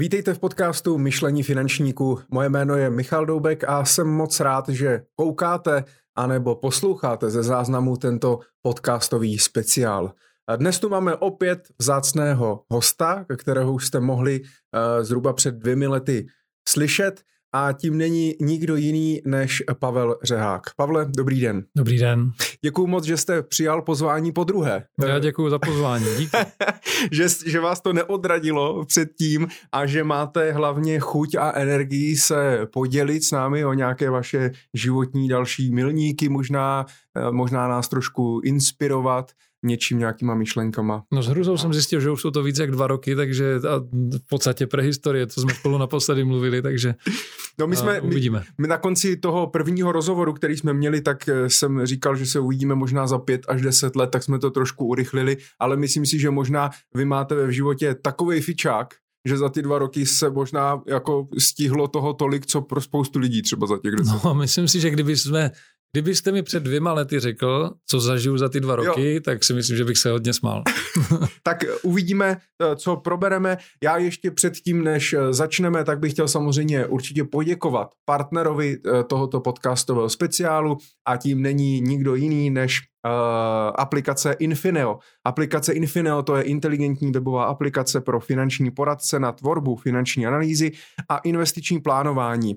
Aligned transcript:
Vítejte 0.00 0.34
v 0.34 0.38
podcastu 0.38 0.98
Myšlení 0.98 1.42
finančníků. 1.42 2.18
Moje 2.30 2.48
jméno 2.48 2.76
je 2.76 2.90
Michal 2.90 3.26
Doubek 3.26 3.64
a 3.64 3.84
jsem 3.84 4.06
moc 4.06 4.40
rád, 4.40 4.68
že 4.68 5.02
koukáte 5.16 5.84
anebo 6.14 6.54
posloucháte 6.54 7.30
ze 7.30 7.42
záznamu 7.42 7.96
tento 7.96 8.40
podcastový 8.62 9.38
speciál. 9.38 10.12
Dnes 10.56 10.78
tu 10.78 10.88
máme 10.88 11.16
opět 11.16 11.68
vzácného 11.78 12.64
hosta, 12.68 13.26
kterého 13.36 13.72
už 13.72 13.86
jste 13.86 14.00
mohli 14.00 14.40
uh, 14.40 14.48
zhruba 15.04 15.32
před 15.32 15.54
dvěmi 15.54 15.86
lety 15.86 16.26
slyšet 16.68 17.22
a 17.52 17.72
tím 17.72 17.98
není 17.98 18.34
nikdo 18.40 18.76
jiný 18.76 19.20
než 19.24 19.62
Pavel 19.78 20.18
Řehák. 20.22 20.62
Pavle, 20.76 21.06
dobrý 21.16 21.40
den. 21.40 21.64
Dobrý 21.76 21.98
den. 21.98 22.30
Děkuji 22.64 22.86
moc, 22.86 23.04
že 23.04 23.16
jste 23.16 23.42
přijal 23.42 23.82
pozvání 23.82 24.32
po 24.32 24.44
druhé. 24.44 24.84
Já 25.06 25.18
děkuji 25.18 25.50
za 25.50 25.58
pozvání, 25.58 26.04
díky. 26.18 26.36
že, 27.12 27.26
že 27.46 27.60
vás 27.60 27.80
to 27.80 27.92
neodradilo 27.92 28.84
předtím 28.84 29.46
a 29.72 29.86
že 29.86 30.04
máte 30.04 30.52
hlavně 30.52 31.00
chuť 31.00 31.34
a 31.34 31.52
energii 31.52 32.16
se 32.16 32.66
podělit 32.72 33.24
s 33.24 33.30
námi 33.30 33.64
o 33.64 33.72
nějaké 33.72 34.10
vaše 34.10 34.50
životní 34.74 35.28
další 35.28 35.74
milníky, 35.74 36.28
možná, 36.28 36.86
eh, 37.16 37.30
možná 37.30 37.68
nás 37.68 37.88
trošku 37.88 38.40
inspirovat 38.44 39.32
něčím, 39.64 39.98
nějakýma 39.98 40.34
myšlenkama. 40.34 41.02
No 41.12 41.22
s 41.22 41.26
hruzou 41.26 41.56
jsem 41.56 41.72
zjistil, 41.72 42.00
že 42.00 42.10
už 42.10 42.20
jsou 42.20 42.30
to 42.30 42.42
více 42.42 42.62
jak 42.62 42.70
dva 42.70 42.86
roky, 42.86 43.16
takže 43.16 43.54
a 43.54 43.78
v 44.16 44.28
podstatě 44.28 44.66
prehistorie, 44.66 45.26
to 45.26 45.40
jsme 45.40 45.54
spolu 45.54 45.78
naposledy 45.78 46.24
mluvili, 46.24 46.62
takže 46.62 46.94
no 47.58 47.66
my 47.66 47.76
jsme, 47.76 48.00
uvidíme. 48.00 48.38
My, 48.38 48.44
my 48.58 48.68
na 48.68 48.78
konci 48.78 49.16
toho 49.16 49.46
prvního 49.46 49.92
rozhovoru, 49.92 50.32
který 50.32 50.56
jsme 50.56 50.72
měli, 50.72 51.00
tak 51.00 51.28
eh, 51.28 51.50
jsem 51.50 51.86
říkal, 51.86 52.16
že 52.16 52.26
se 52.26 52.40
uvidíme 52.40 52.74
možná 52.74 53.06
za 53.06 53.18
pět 53.18 53.40
až 53.48 53.62
deset 53.62 53.96
let, 53.96 54.10
tak 54.10 54.22
jsme 54.22 54.38
to 54.38 54.50
trošku 54.50 54.86
urychlili, 54.86 55.36
ale 55.58 55.76
myslím 55.76 56.06
si, 56.06 56.18
že 56.18 56.30
možná 56.30 56.70
vy 56.94 57.04
máte 57.04 57.34
ve 57.34 57.52
životě 57.52 57.94
takový 57.94 58.40
fičák, 58.40 58.94
že 59.28 59.38
za 59.38 59.48
ty 59.48 59.62
dva 59.62 59.78
roky 59.78 60.06
se 60.06 60.30
možná 60.30 60.82
jako 60.86 61.28
stihlo 61.38 61.88
toho 61.88 62.14
tolik, 62.14 62.46
co 62.46 62.60
pro 62.60 62.80
spoustu 62.80 63.18
lidí 63.18 63.42
třeba 63.42 63.66
za 63.66 63.78
těch 63.78 63.92
deset. 63.92 64.24
No, 64.24 64.34
myslím 64.34 64.68
si, 64.68 64.80
že 64.80 64.90
kdyby 64.90 65.16
jsme 65.16 65.50
Kdybyste 65.92 66.32
mi 66.32 66.42
před 66.42 66.62
dvěma 66.62 66.92
lety 66.92 67.20
řekl, 67.20 67.70
co 67.86 68.00
zažiju 68.00 68.38
za 68.38 68.48
ty 68.48 68.60
dva 68.60 68.76
roky, 68.76 69.14
jo. 69.14 69.20
tak 69.24 69.44
si 69.44 69.54
myslím, 69.54 69.76
že 69.76 69.84
bych 69.84 69.98
se 69.98 70.10
hodně 70.10 70.32
smál. 70.32 70.62
tak 71.42 71.64
uvidíme, 71.82 72.36
eh, 72.62 72.76
co 72.76 72.96
probereme. 72.96 73.58
Já 73.82 73.96
ještě 73.96 74.30
předtím, 74.30 74.84
než 74.84 75.12
eh, 75.12 75.32
začneme, 75.32 75.84
tak 75.84 75.98
bych 75.98 76.12
chtěl 76.12 76.28
samozřejmě 76.28 76.86
určitě 76.86 77.24
poděkovat 77.24 77.88
partnerovi 78.04 78.76
eh, 78.76 79.04
tohoto 79.04 79.40
podcastového 79.40 80.08
speciálu 80.08 80.76
a 81.08 81.16
tím 81.16 81.42
není 81.42 81.80
nikdo 81.80 82.14
jiný 82.14 82.50
než 82.50 82.80
uh, 83.06 83.12
aplikace 83.74 84.32
Infineo. 84.32 84.98
Aplikace 85.24 85.72
Infineo 85.72 86.22
to 86.22 86.36
je 86.36 86.42
inteligentní 86.42 87.12
webová 87.12 87.44
aplikace 87.44 88.00
pro 88.00 88.20
finanční 88.20 88.70
poradce 88.70 89.20
na 89.20 89.32
tvorbu 89.32 89.76
finanční 89.76 90.26
analýzy 90.26 90.72
a 91.08 91.18
investiční 91.18 91.80
plánování. 91.80 92.56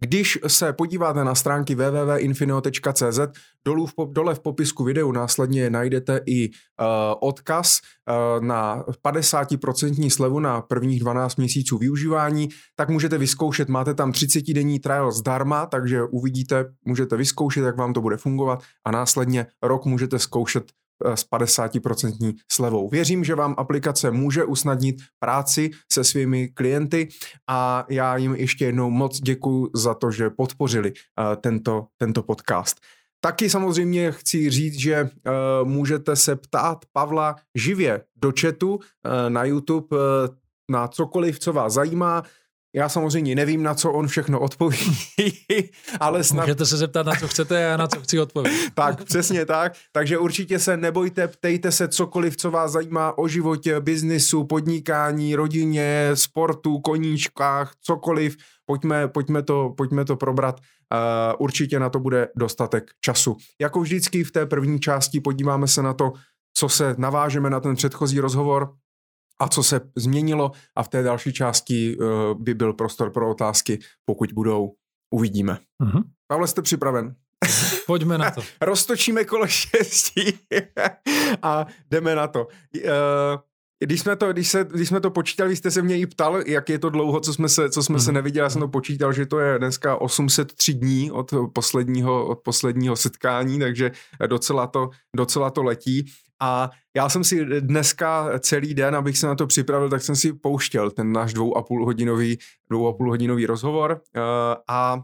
Když 0.00 0.38
se 0.46 0.72
podíváte 0.72 1.24
na 1.24 1.34
stránky 1.34 1.74
www.infinio.cz, 1.74 3.20
dolů 3.64 3.86
v, 3.86 3.92
dole 4.10 4.34
v 4.34 4.40
popisku 4.40 4.84
videu 4.84 5.12
následně 5.12 5.70
najdete 5.70 6.20
i 6.26 6.48
uh, 6.48 6.54
odkaz 7.20 7.78
uh, 7.78 8.44
na 8.44 8.84
50% 9.06 10.10
slevu 10.10 10.40
na 10.40 10.60
prvních 10.60 11.00
12 11.00 11.36
měsíců 11.36 11.78
využívání, 11.78 12.48
tak 12.76 12.88
můžete 12.88 13.18
vyzkoušet, 13.18 13.68
máte 13.68 13.94
tam 13.94 14.10
30-denní 14.10 14.80
trial 14.80 15.12
zdarma, 15.12 15.66
takže 15.66 16.02
uvidíte, 16.02 16.64
můžete 16.84 17.16
vyzkoušet, 17.16 17.64
jak 17.64 17.76
vám 17.76 17.92
to 17.92 18.00
bude 18.00 18.16
fungovat 18.16 18.62
a 18.86 18.90
následně 18.90 19.46
rok 19.62 19.84
můžete 19.84 20.18
zkoušet 20.18 20.72
s 21.14 21.30
50% 21.30 22.34
slevou. 22.52 22.88
Věřím, 22.88 23.24
že 23.24 23.34
vám 23.34 23.54
aplikace 23.58 24.10
může 24.10 24.44
usnadnit 24.44 24.96
práci 25.18 25.70
se 25.92 26.04
svými 26.04 26.48
klienty 26.48 27.08
a 27.48 27.86
já 27.90 28.16
jim 28.16 28.34
ještě 28.34 28.64
jednou 28.64 28.90
moc 28.90 29.20
děkuji 29.20 29.70
za 29.74 29.94
to, 29.94 30.10
že 30.10 30.30
podpořili 30.30 30.92
uh, 30.92 31.36
tento, 31.40 31.86
tento 31.96 32.22
podcast. 32.22 32.80
Taky 33.20 33.50
samozřejmě 33.50 34.12
chci 34.12 34.50
říct, 34.50 34.78
že 34.78 35.02
uh, 35.02 35.68
můžete 35.68 36.16
se 36.16 36.36
ptát 36.36 36.78
Pavla 36.92 37.36
živě 37.54 38.04
do 38.16 38.32
chatu 38.40 38.74
uh, 38.74 38.80
na 39.28 39.44
YouTube 39.44 39.96
uh, 39.96 40.00
na 40.70 40.88
cokoliv, 40.88 41.38
co 41.38 41.52
vás 41.52 41.72
zajímá. 41.72 42.22
Já 42.78 42.88
samozřejmě 42.88 43.34
nevím, 43.34 43.62
na 43.62 43.74
co 43.74 43.92
on 43.92 44.06
všechno 44.06 44.40
odpoví, 44.40 44.78
ale 46.00 46.24
snad... 46.24 46.42
Můžete 46.42 46.66
se 46.66 46.76
zeptat, 46.76 47.06
na 47.06 47.14
co 47.14 47.28
chcete 47.28 47.72
a 47.72 47.76
na 47.76 47.86
co 47.86 48.00
chci 48.00 48.20
odpovědět. 48.20 48.70
tak, 48.74 49.04
přesně 49.04 49.46
tak. 49.46 49.72
Takže 49.92 50.18
určitě 50.18 50.58
se 50.58 50.76
nebojte, 50.76 51.28
ptejte 51.28 51.72
se 51.72 51.88
cokoliv, 51.88 52.36
co 52.36 52.50
vás 52.50 52.72
zajímá 52.72 53.18
o 53.18 53.28
životě, 53.28 53.80
biznisu, 53.80 54.44
podnikání, 54.44 55.34
rodině, 55.34 56.10
sportu, 56.14 56.78
koníčkách, 56.78 57.72
cokoliv. 57.82 58.36
Pojďme, 58.66 59.08
pojďme, 59.08 59.42
to, 59.42 59.74
pojďme 59.76 60.04
to 60.04 60.16
probrat. 60.16 60.60
Uh, 60.60 61.36
určitě 61.38 61.80
na 61.80 61.90
to 61.90 62.00
bude 62.00 62.28
dostatek 62.36 62.90
času. 63.00 63.36
Jako 63.60 63.80
vždycky 63.80 64.24
v 64.24 64.32
té 64.32 64.46
první 64.46 64.80
části 64.80 65.20
podíváme 65.20 65.68
se 65.68 65.82
na 65.82 65.94
to, 65.94 66.12
co 66.54 66.68
se 66.68 66.94
navážeme 66.98 67.50
na 67.50 67.60
ten 67.60 67.76
předchozí 67.76 68.20
rozhovor, 68.20 68.72
a 69.42 69.48
co 69.48 69.62
se 69.62 69.80
změnilo 69.96 70.52
a 70.76 70.82
v 70.82 70.88
té 70.88 71.02
další 71.02 71.32
části 71.32 71.96
uh, 71.96 72.08
by 72.34 72.54
byl 72.54 72.72
prostor 72.72 73.10
pro 73.12 73.30
otázky, 73.30 73.78
pokud 74.04 74.32
budou, 74.32 74.72
uvidíme. 75.14 75.58
Uh-huh. 75.82 76.02
Pavle, 76.26 76.48
jste 76.48 76.62
připraven? 76.62 77.14
Pojďme 77.86 78.18
na 78.18 78.30
to. 78.34 78.42
Roztočíme 78.60 79.24
kolo 79.24 79.46
štěstí 79.46 80.38
a 81.42 81.66
jdeme 81.90 82.14
na 82.14 82.26
to. 82.26 82.46
Uh, 82.46 82.90
když 83.84 84.00
jsme 84.00 84.16
to, 84.16 84.32
když, 84.32 84.48
se, 84.48 84.66
když 84.70 84.88
jsme 84.88 85.00
to 85.00 85.10
počítali, 85.10 85.56
jste 85.56 85.70
se 85.70 85.82
mě 85.82 85.98
i 85.98 86.06
ptal, 86.06 86.42
jak 86.46 86.68
je 86.68 86.78
to 86.78 86.90
dlouho, 86.90 87.20
co 87.20 87.34
jsme 87.34 87.48
se, 87.48 87.70
co 87.70 87.82
jsme 87.82 87.92
hmm. 87.92 88.00
se 88.00 88.10
mhm. 88.10 88.14
neviděli, 88.14 88.44
já 88.44 88.50
jsem 88.50 88.60
to 88.60 88.68
počítal, 88.68 89.12
že 89.12 89.26
to 89.26 89.38
je 89.38 89.58
dneska 89.58 89.96
803 89.96 90.74
dní 90.74 91.10
od 91.10 91.34
posledního, 91.52 92.26
od 92.26 92.38
posledního 92.44 92.96
setkání, 92.96 93.58
takže 93.58 93.90
docela 94.26 94.66
to, 94.66 94.90
docela 95.16 95.50
to 95.50 95.62
letí. 95.62 96.06
A 96.40 96.70
já 96.96 97.08
jsem 97.08 97.24
si 97.24 97.44
dneska 97.60 98.38
celý 98.38 98.74
den, 98.74 98.96
abych 98.96 99.18
se 99.18 99.26
na 99.26 99.34
to 99.34 99.46
připravil, 99.46 99.90
tak 99.90 100.02
jsem 100.02 100.16
si 100.16 100.32
pouštěl 100.32 100.90
ten 100.90 101.12
náš 101.12 101.34
dvou 101.34 101.56
a 101.56 101.62
půl 101.62 101.84
hodinový, 101.84 102.38
dvou 102.70 102.88
a 102.88 102.92
půl 102.92 103.10
hodinový 103.10 103.46
rozhovor 103.46 104.00
uh, 104.16 104.22
a 104.68 105.00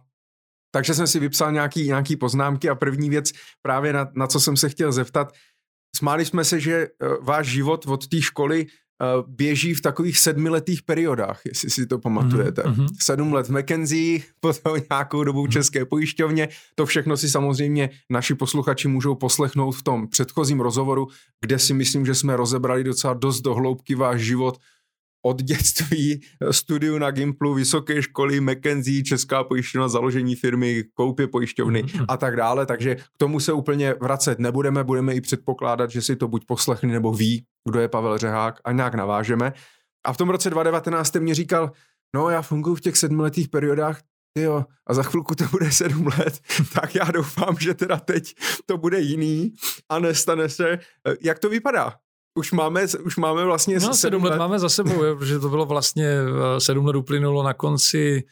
takže 0.75 0.95
jsem 0.95 1.07
si 1.07 1.21
vypsal 1.21 1.53
nějaký, 1.53 1.87
nějaký 1.87 2.17
poznámky 2.17 2.69
a 2.69 2.75
první 2.75 3.11
věc 3.11 3.31
právě 3.63 3.93
na, 3.93 4.11
na 4.15 4.27
co 4.27 4.41
jsem 4.41 4.57
se 4.57 4.69
chtěl 4.69 4.93
zeptat, 4.93 5.33
smáli 5.97 6.25
jsme 6.25 6.45
se, 6.45 6.61
že 6.61 6.89
uh, 6.89 7.25
váš 7.25 7.47
život 7.47 7.87
od 7.87 8.07
té 8.09 8.23
školy 8.23 8.67
Eh, 9.03 9.23
běží 9.27 9.75
v 9.75 9.81
takových 9.81 10.19
sedmiletých 10.19 10.83
periodách, 10.83 11.41
jestli 11.47 11.71
si 11.71 11.87
to 11.87 11.99
pamatujete. 11.99 12.63
Mm-hmm. 12.63 12.87
Sedm 13.03 13.33
let 13.33 13.49
v 13.49 13.59
McKenzie, 13.59 14.21
potom 14.41 14.77
nějakou 14.91 15.25
dobu 15.25 15.41
v 15.41 15.45
mhm. 15.45 15.53
České 15.53 15.85
pojišťovně. 15.85 16.49
To 16.75 16.87
všechno 16.87 17.17
si 17.17 17.31
samozřejmě 17.31 17.91
naši 18.11 18.35
posluchači 18.35 18.89
můžou 18.89 19.15
poslechnout 19.15 19.73
v 19.73 19.83
tom 19.83 20.09
předchozím 20.09 20.61
rozhovoru, 20.61 21.09
kde 21.41 21.59
si 21.59 21.75
myslím, 21.75 22.07
že 22.07 22.15
jsme 22.15 22.37
rozebrali 22.37 22.85
docela 22.85 23.15
dost 23.15 23.41
do 23.41 23.55
hloubky 23.55 23.95
váš 23.95 24.21
život 24.21 24.59
od 25.27 25.43
dětství, 25.43 26.21
studiu 26.51 26.99
na 26.99 27.11
Gimplu, 27.11 27.55
vysoké 27.55 28.03
školy, 28.03 28.41
McKenzie, 28.41 29.03
Česká 29.03 29.45
pojišťovna, 29.45 29.89
založení 29.89 30.37
firmy, 30.37 30.85
koupě 30.95 31.27
pojišťovny 31.27 31.83
mm-hmm. 31.83 32.05
a 32.09 32.17
tak 32.17 32.37
dále, 32.37 32.67
takže 32.67 32.95
k 32.95 33.19
tomu 33.19 33.41
se 33.41 33.53
úplně 33.53 33.95
vracet 34.01 34.39
nebudeme, 34.39 34.85
budeme 34.85 35.15
i 35.15 35.21
předpokládat, 35.21 35.91
že 35.91 36.03
si 36.03 36.17
to 36.17 36.29
buď 36.29 36.47
poslechli 36.47 36.89
nebo 36.89 37.13
ví, 37.13 37.45
kdo 37.69 37.81
je 37.81 37.89
Pavel 37.89 38.19
Řehák 38.19 38.61
a 38.65 38.73
nějak 38.73 38.95
navážeme. 38.95 39.53
A 40.07 40.13
v 40.13 40.17
tom 40.17 40.31
roce 40.31 40.51
2019 40.51 41.09
jste 41.09 41.21
mě 41.21 41.35
říkal, 41.35 41.71
no 42.15 42.31
já 42.31 42.43
funguji 42.43 42.75
v 42.75 42.81
těch 42.81 42.97
sedmiletých 42.97 43.49
periodách, 43.49 44.01
jo, 44.39 44.65
a 44.87 44.95
za 44.95 45.03
chvilku 45.03 45.35
to 45.35 45.45
bude 45.45 45.73
sedm 45.73 46.07
let, 46.07 46.41
tak 46.75 46.95
já 46.95 47.05
doufám, 47.05 47.57
že 47.61 47.75
teda 47.75 47.97
teď 47.97 48.35
to 48.67 48.79
bude 48.79 49.01
jiný 49.01 49.55
a 49.89 49.99
nestane 49.99 50.49
se. 50.49 50.79
Jak 51.21 51.39
to 51.39 51.49
vypadá? 51.49 51.95
Už 52.35 52.53
máme, 52.53 52.87
už 53.05 53.17
máme 53.17 53.45
vlastně 53.45 53.79
no, 53.79 53.95
sedm 53.95 54.25
let. 54.25 54.31
let 54.31 54.39
máme 54.45 54.59
za 54.59 54.69
sebou, 54.69 55.05
je, 55.05 55.15
protože 55.15 55.39
to 55.39 55.49
bylo 55.49 55.67
vlastně, 55.67 56.07
eh, 56.07 56.61
sedm 56.61 56.87
let 56.87 56.97
uplynulo 56.97 57.43
na 57.43 57.55
konci 57.55 58.23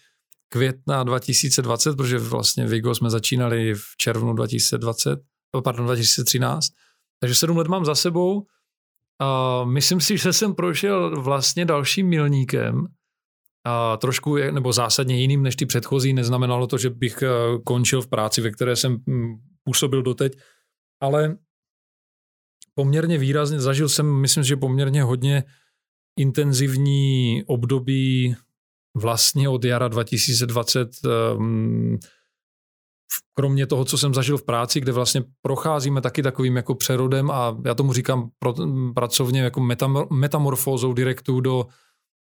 května 0.48 1.04
2020, 1.04 1.96
protože 1.96 2.18
vlastně 2.18 2.66
Vigo 2.66 2.94
jsme 2.94 3.10
začínali 3.10 3.74
v 3.74 3.96
červnu 3.96 4.32
2020, 4.32 5.18
eh, 5.58 5.62
pardon, 5.62 5.86
2013, 5.86 6.66
takže 7.20 7.34
sedm 7.34 7.56
let 7.56 7.68
mám 7.68 7.84
za 7.84 7.94
sebou. 7.94 8.46
A 9.18 9.64
myslím 9.64 10.00
si, 10.00 10.18
že 10.18 10.32
jsem 10.32 10.54
prošel 10.54 11.22
vlastně 11.22 11.64
dalším 11.64 12.08
milníkem, 12.08 12.86
a 13.64 13.96
trošku, 13.96 14.36
nebo 14.36 14.72
zásadně 14.72 15.20
jiným 15.20 15.42
než 15.42 15.56
ty 15.56 15.66
předchozí, 15.66 16.12
neznamenalo 16.12 16.66
to, 16.66 16.78
že 16.78 16.90
bych 16.90 17.22
eh, 17.22 17.28
končil 17.64 18.02
v 18.02 18.06
práci, 18.06 18.40
ve 18.40 18.50
které 18.50 18.76
jsem 18.76 18.96
hm, 19.06 19.34
působil 19.64 20.02
doteď, 20.02 20.32
ale 21.00 21.36
poměrně 22.74 23.18
výrazně, 23.18 23.60
zažil 23.60 23.88
jsem, 23.88 24.20
myslím, 24.20 24.44
že 24.44 24.56
poměrně 24.56 25.02
hodně 25.02 25.44
intenzivní 26.18 27.42
období 27.46 28.36
vlastně 28.96 29.48
od 29.48 29.64
jara 29.64 29.88
2020, 29.88 30.88
um, 31.36 31.98
kromě 33.34 33.66
toho, 33.66 33.84
co 33.84 33.98
jsem 33.98 34.14
zažil 34.14 34.38
v 34.38 34.44
práci, 34.44 34.80
kde 34.80 34.92
vlastně 34.92 35.24
procházíme 35.42 36.00
taky 36.00 36.22
takovým 36.22 36.56
jako 36.56 36.74
přerodem 36.74 37.30
a 37.30 37.56
já 37.64 37.74
tomu 37.74 37.92
říkám 37.92 38.30
pracovně 38.94 39.40
jako 39.40 39.60
metamor, 39.60 40.06
metamorfózou 40.12 40.92
direktu 40.92 41.40
do 41.40 41.66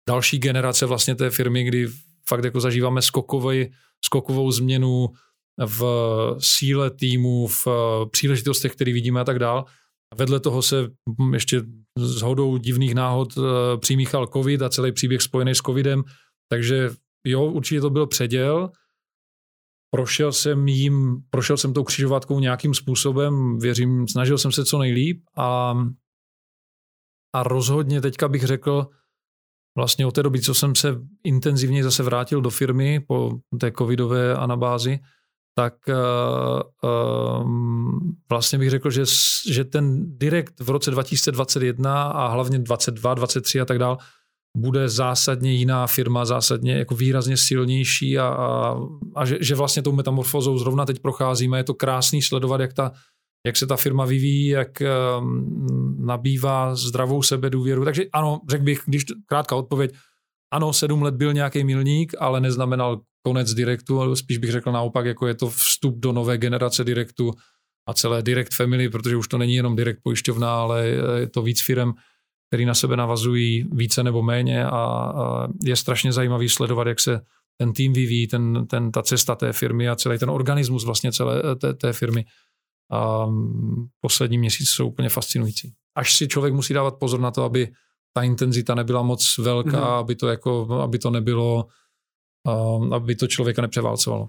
další 0.08 0.38
generace 0.38 0.86
vlastně 0.86 1.14
té 1.14 1.30
firmy, 1.30 1.64
kdy 1.64 1.88
fakt 2.28 2.44
jako 2.44 2.60
zažíváme 2.60 3.02
skokový, 3.02 3.72
skokovou 4.04 4.50
změnu 4.50 5.08
v 5.66 5.82
síle 6.38 6.90
týmu, 6.90 7.46
v 7.46 7.66
příležitostech, 8.10 8.72
které 8.72 8.92
vidíme 8.92 9.20
a 9.20 9.24
tak 9.24 9.38
dál. 9.38 9.64
Vedle 10.14 10.40
toho 10.40 10.62
se 10.62 10.88
ještě 11.32 11.62
s 11.98 12.22
hodou 12.22 12.56
divných 12.56 12.94
náhod 12.94 13.38
eh, 13.38 13.40
přimíchal 13.78 14.26
covid 14.26 14.62
a 14.62 14.68
celý 14.68 14.92
příběh 14.92 15.22
spojený 15.22 15.54
s 15.54 15.58
covidem, 15.58 16.02
takže 16.48 16.90
jo, 17.26 17.44
určitě 17.44 17.80
to 17.80 17.90
byl 17.90 18.06
předěl. 18.06 18.70
Prošel 19.90 20.32
jsem 20.32 20.68
jim, 20.68 21.16
prošel 21.30 21.56
jsem 21.56 21.72
tou 21.72 21.84
křižovatkou 21.84 22.40
nějakým 22.40 22.74
způsobem, 22.74 23.58
věřím, 23.58 24.08
snažil 24.08 24.38
jsem 24.38 24.52
se 24.52 24.64
co 24.64 24.78
nejlíp 24.78 25.22
a, 25.36 25.74
a 27.34 27.42
rozhodně 27.42 28.00
teďka 28.00 28.28
bych 28.28 28.42
řekl, 28.42 28.86
vlastně 29.78 30.06
od 30.06 30.14
té 30.14 30.22
doby, 30.22 30.40
co 30.40 30.54
jsem 30.54 30.74
se 30.74 31.00
intenzivně 31.24 31.84
zase 31.84 32.02
vrátil 32.02 32.40
do 32.40 32.50
firmy 32.50 33.00
po 33.00 33.38
té 33.60 33.72
covidové 33.78 34.36
anabázi, 34.36 34.98
tak 35.58 35.74
uh, 35.88 36.90
uh, 36.90 37.50
vlastně 38.30 38.58
bych 38.58 38.70
řekl, 38.70 38.90
že, 38.90 39.02
že 39.50 39.64
ten 39.64 40.18
direkt 40.18 40.60
v 40.60 40.70
roce 40.70 40.90
2021 40.90 42.02
a 42.02 42.28
hlavně 42.28 42.58
22, 42.58 43.14
23 43.14 43.60
a 43.60 43.64
tak 43.64 43.78
dál 43.78 43.98
bude 44.56 44.88
zásadně 44.88 45.52
jiná 45.52 45.86
firma, 45.86 46.24
zásadně 46.24 46.72
jako 46.72 46.94
výrazně 46.94 47.36
silnější 47.36 48.18
a, 48.18 48.26
a, 48.28 48.76
a 49.14 49.24
že, 49.24 49.38
že 49.40 49.54
vlastně 49.54 49.82
tou 49.82 49.92
metamorfozou 49.92 50.58
zrovna 50.58 50.84
teď 50.84 50.98
procházíme. 50.98 51.58
Je 51.58 51.64
to 51.64 51.74
krásný 51.74 52.22
sledovat, 52.22 52.60
jak, 52.60 52.72
ta, 52.72 52.92
jak 53.46 53.56
se 53.56 53.66
ta 53.66 53.76
firma 53.76 54.04
vyvíjí, 54.04 54.48
jak 54.48 54.82
um, 55.20 55.96
nabývá 56.06 56.74
zdravou 56.74 57.22
sebedůvěru. 57.22 57.84
Takže 57.84 58.04
ano, 58.12 58.40
řekl 58.50 58.64
bych, 58.64 58.80
když 58.86 59.04
krátká 59.26 59.56
odpověď, 59.56 59.94
ano, 60.52 60.72
sedm 60.72 61.02
let 61.02 61.14
byl 61.14 61.32
nějaký 61.32 61.64
milník, 61.64 62.12
ale 62.18 62.40
neznamenal 62.40 63.00
konec 63.26 63.54
direktu, 63.54 64.00
ale 64.00 64.16
spíš 64.16 64.38
bych 64.38 64.50
řekl 64.50 64.72
naopak, 64.72 65.06
jako 65.06 65.26
je 65.26 65.34
to 65.34 65.50
vstup 65.50 65.98
do 65.98 66.12
nové 66.12 66.38
generace 66.38 66.84
direktu 66.84 67.34
a 67.88 67.94
celé 67.94 68.22
direct 68.22 68.54
family, 68.54 68.88
protože 68.88 69.16
už 69.16 69.28
to 69.28 69.38
není 69.38 69.54
jenom 69.54 69.76
direct 69.76 70.00
pojišťovna, 70.02 70.60
ale 70.60 70.86
je 71.18 71.26
to 71.26 71.42
víc 71.42 71.60
firm, 71.60 71.92
který 72.48 72.64
na 72.64 72.74
sebe 72.74 72.96
navazují 72.96 73.66
více 73.72 74.02
nebo 74.02 74.22
méně 74.22 74.64
a, 74.64 74.70
a 74.70 75.48
je 75.64 75.76
strašně 75.76 76.12
zajímavý 76.12 76.48
sledovat, 76.48 76.86
jak 76.86 77.00
se 77.00 77.20
ten 77.58 77.72
tým 77.72 77.92
vyvíjí, 77.92 78.26
ten, 78.26 78.66
ten, 78.66 78.92
ta 78.92 79.02
cesta 79.02 79.34
té 79.34 79.52
firmy 79.52 79.88
a 79.88 79.96
celý 79.96 80.18
ten 80.18 80.30
organismus 80.30 80.84
vlastně 80.84 81.12
celé 81.12 81.56
té, 81.56 81.74
té 81.74 81.92
firmy. 81.92 82.24
A 82.92 83.26
poslední 84.00 84.38
měsíc 84.38 84.68
jsou 84.70 84.88
úplně 84.88 85.08
fascinující. 85.08 85.74
Až 85.98 86.14
si 86.16 86.28
člověk 86.28 86.54
musí 86.54 86.74
dávat 86.74 86.94
pozor 86.94 87.20
na 87.20 87.30
to, 87.30 87.42
aby 87.42 87.68
ta 88.14 88.22
intenzita 88.22 88.74
nebyla 88.74 89.02
moc 89.02 89.38
velká, 89.38 89.70
mm-hmm. 89.70 89.98
aby 89.98 90.14
to 90.14 90.28
jako, 90.28 90.80
aby 90.82 90.98
to 90.98 91.10
nebylo, 91.10 91.64
uh, 91.64 91.70
aby 92.92 93.16
to 93.16 93.26
člověka 93.26 93.62
nepřeválcovalo. 93.62 94.28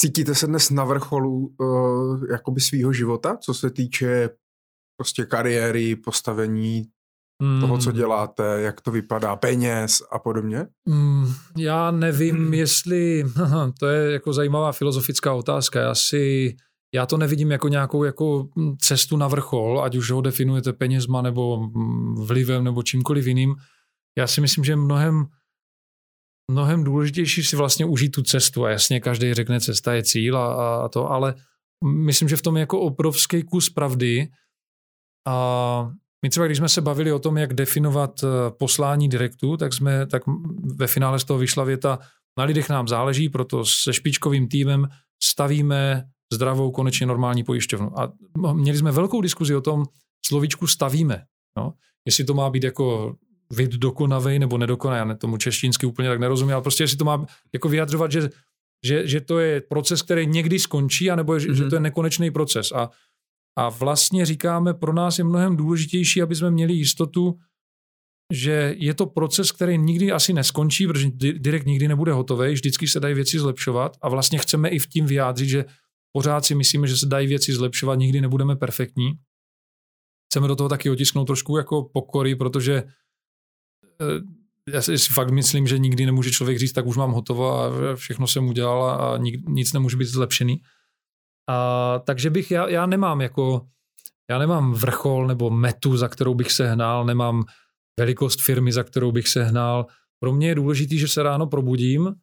Cítíte 0.00 0.34
se 0.34 0.46
dnes 0.46 0.70
na 0.70 0.84
vrcholu 0.84 1.54
uh, 1.58 2.24
jakoby 2.30 2.60
svýho 2.60 2.92
života, 2.92 3.36
co 3.36 3.54
se 3.54 3.70
týče 3.70 4.30
prostě 5.00 5.24
kariéry, 5.24 5.96
postavení 5.96 6.84
mm. 7.42 7.60
toho, 7.60 7.78
co 7.78 7.92
děláte, 7.92 8.60
jak 8.60 8.80
to 8.80 8.90
vypadá, 8.90 9.36
peněz 9.36 10.02
a 10.10 10.18
podobně? 10.18 10.66
Mm, 10.88 11.26
já 11.56 11.90
nevím, 11.90 12.36
mm. 12.36 12.54
jestli, 12.54 13.24
to 13.80 13.86
je 13.86 14.12
jako 14.12 14.32
zajímavá 14.32 14.72
filozofická 14.72 15.34
otázka, 15.34 15.80
já 15.80 15.94
si 15.94 16.56
já 16.94 17.06
to 17.06 17.16
nevidím 17.16 17.50
jako 17.50 17.68
nějakou 17.68 18.04
jako 18.04 18.48
cestu 18.78 19.16
na 19.16 19.28
vrchol, 19.28 19.82
ať 19.84 19.96
už 19.96 20.10
ho 20.10 20.20
definujete 20.20 20.72
penězma 20.72 21.22
nebo 21.22 21.70
vlivem 22.24 22.64
nebo 22.64 22.82
čímkoliv 22.82 23.26
jiným. 23.26 23.54
Já 24.18 24.26
si 24.26 24.40
myslím, 24.40 24.64
že 24.64 24.76
mnohem, 24.76 25.26
mnohem 26.50 26.84
důležitější 26.84 27.42
si 27.42 27.56
vlastně 27.56 27.84
užít 27.84 28.12
tu 28.12 28.22
cestu 28.22 28.64
a 28.64 28.70
jasně 28.70 29.00
každý 29.00 29.34
řekne, 29.34 29.60
cesta 29.60 29.94
je 29.94 30.02
cíl 30.02 30.38
a, 30.38 30.84
a 30.84 30.88
to, 30.88 31.10
ale 31.10 31.34
myslím, 31.84 32.28
že 32.28 32.36
v 32.36 32.42
tom 32.42 32.56
je 32.56 32.60
jako 32.60 32.80
obrovský 32.80 33.42
kus 33.42 33.70
pravdy 33.70 34.28
a 35.28 35.90
my 36.24 36.30
třeba, 36.30 36.46
když 36.46 36.58
jsme 36.58 36.68
se 36.68 36.80
bavili 36.80 37.12
o 37.12 37.18
tom, 37.18 37.36
jak 37.36 37.54
definovat 37.54 38.24
eh, 38.24 38.50
poslání 38.50 39.08
direktu, 39.08 39.56
tak, 39.56 39.74
jsme, 39.74 40.06
tak 40.06 40.22
ve 40.76 40.86
finále 40.86 41.18
z 41.18 41.24
toho 41.24 41.38
vyšla 41.38 41.64
věta, 41.64 41.98
na 42.38 42.44
lidech 42.44 42.68
nám 42.68 42.88
záleží, 42.88 43.28
proto 43.28 43.64
se 43.64 43.92
špičkovým 43.92 44.48
týmem 44.48 44.88
stavíme 45.22 46.04
zdravou, 46.32 46.70
konečně 46.70 47.06
normální 47.06 47.44
pojišťovnu. 47.44 48.00
A 48.00 48.12
měli 48.52 48.78
jsme 48.78 48.92
velkou 48.92 49.20
diskuzi 49.20 49.54
o 49.54 49.60
tom, 49.60 49.84
slovíčku 50.26 50.66
stavíme. 50.66 51.22
No? 51.58 51.72
Jestli 52.06 52.24
to 52.24 52.34
má 52.34 52.50
být 52.50 52.64
jako 52.64 53.14
vid 53.50 53.70
dokonavej 53.70 54.38
nebo 54.38 54.58
nedokonavý, 54.58 55.08
já 55.08 55.14
tomu 55.14 55.36
češtinsky 55.36 55.86
úplně 55.86 56.08
tak 56.08 56.20
nerozumím, 56.20 56.54
ale 56.54 56.62
prostě 56.62 56.84
jestli 56.84 56.96
to 56.96 57.04
má 57.04 57.26
jako 57.52 57.68
vyjadřovat, 57.68 58.12
že, 58.12 58.30
že, 58.84 59.06
že 59.06 59.20
to 59.20 59.38
je 59.38 59.60
proces, 59.60 60.02
který 60.02 60.26
někdy 60.26 60.58
skončí, 60.58 61.10
anebo 61.10 61.34
je, 61.34 61.40
mm-hmm. 61.40 61.52
že 61.52 61.62
mhm. 61.62 61.70
to 61.70 61.76
je 61.76 61.80
nekonečný 61.80 62.30
proces. 62.30 62.72
A, 62.72 62.90
a 63.58 63.68
vlastně 63.68 64.26
říkáme, 64.26 64.74
pro 64.74 64.92
nás 64.92 65.18
je 65.18 65.24
mnohem 65.24 65.56
důležitější, 65.56 66.22
aby 66.22 66.34
jsme 66.34 66.50
měli 66.50 66.72
jistotu, 66.72 67.38
že 68.32 68.74
je 68.78 68.94
to 68.94 69.06
proces, 69.06 69.52
který 69.52 69.78
nikdy 69.78 70.12
asi 70.12 70.32
neskončí, 70.32 70.86
protože 70.86 71.10
direkt 71.14 71.66
nikdy 71.66 71.88
nebude 71.88 72.12
hotový, 72.12 72.52
vždycky 72.52 72.88
se 72.88 73.00
dají 73.00 73.14
věci 73.14 73.38
zlepšovat 73.38 73.96
a 74.02 74.08
vlastně 74.08 74.38
chceme 74.38 74.68
i 74.68 74.78
v 74.78 74.86
tím 74.86 75.06
vyjádřit, 75.06 75.48
že 75.48 75.64
Pořád 76.16 76.44
si 76.44 76.54
myslíme, 76.54 76.86
že 76.86 76.96
se 76.96 77.06
dají 77.06 77.26
věci 77.26 77.52
zlepšovat, 77.52 77.94
nikdy 77.94 78.20
nebudeme 78.20 78.56
perfektní. 78.56 79.12
Chceme 80.26 80.48
do 80.48 80.56
toho 80.56 80.68
taky 80.68 80.90
otisknout 80.90 81.26
trošku 81.26 81.56
jako 81.56 81.82
pokory, 81.82 82.36
protože 82.36 82.82
já 84.68 84.82
si 84.82 84.96
fakt 85.14 85.30
myslím, 85.30 85.66
že 85.66 85.78
nikdy 85.78 86.06
nemůže 86.06 86.30
člověk 86.30 86.58
říct, 86.58 86.72
tak 86.72 86.86
už 86.86 86.96
mám 86.96 87.12
hotovo 87.12 87.60
a 87.60 87.70
všechno 87.94 88.26
jsem 88.26 88.48
udělal 88.48 88.90
a 88.90 89.18
nic 89.48 89.72
nemůže 89.72 89.96
být 89.96 90.08
zlepšený. 90.08 90.62
A, 91.50 91.98
takže 92.04 92.30
bych, 92.30 92.50
já, 92.50 92.68
já 92.68 92.86
nemám 92.86 93.20
jako, 93.20 93.66
já 94.30 94.38
nemám 94.38 94.72
vrchol 94.72 95.26
nebo 95.26 95.50
metu, 95.50 95.96
za 95.96 96.08
kterou 96.08 96.34
bych 96.34 96.52
se 96.52 96.70
hnal, 96.70 97.04
nemám 97.04 97.44
velikost 98.00 98.42
firmy, 98.42 98.72
za 98.72 98.84
kterou 98.84 99.12
bych 99.12 99.28
se 99.28 99.44
hnal. 99.44 99.86
Pro 100.20 100.32
mě 100.32 100.48
je 100.48 100.54
důležité, 100.54 100.96
že 100.96 101.08
se 101.08 101.22
ráno 101.22 101.46
probudím 101.46 102.14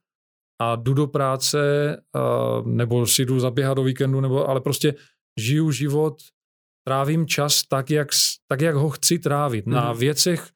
a 0.61 0.75
jdu 0.75 0.93
do 0.93 1.07
práce, 1.07 1.57
nebo 2.65 3.07
si 3.07 3.25
jdu 3.25 3.39
zaběhat 3.39 3.75
do 3.77 3.83
víkendu, 3.83 4.21
nebo, 4.21 4.49
ale 4.49 4.61
prostě 4.61 4.95
žiju 5.39 5.71
život, 5.71 6.13
trávím 6.87 7.27
čas 7.27 7.63
tak, 7.63 7.89
jak, 7.89 8.07
tak, 8.47 8.61
jak 8.61 8.75
ho 8.75 8.89
chci 8.89 9.19
trávit. 9.19 9.67
Na 9.67 9.89
mhm. 9.89 9.99
věcech, 9.99 10.49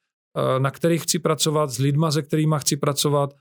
na 0.59 0.71
kterých 0.71 1.03
chci 1.03 1.19
pracovat, 1.19 1.71
s 1.71 1.77
lidma, 1.77 2.11
se 2.11 2.21
kterými 2.21 2.55
chci 2.59 2.77
pracovat 2.77 3.33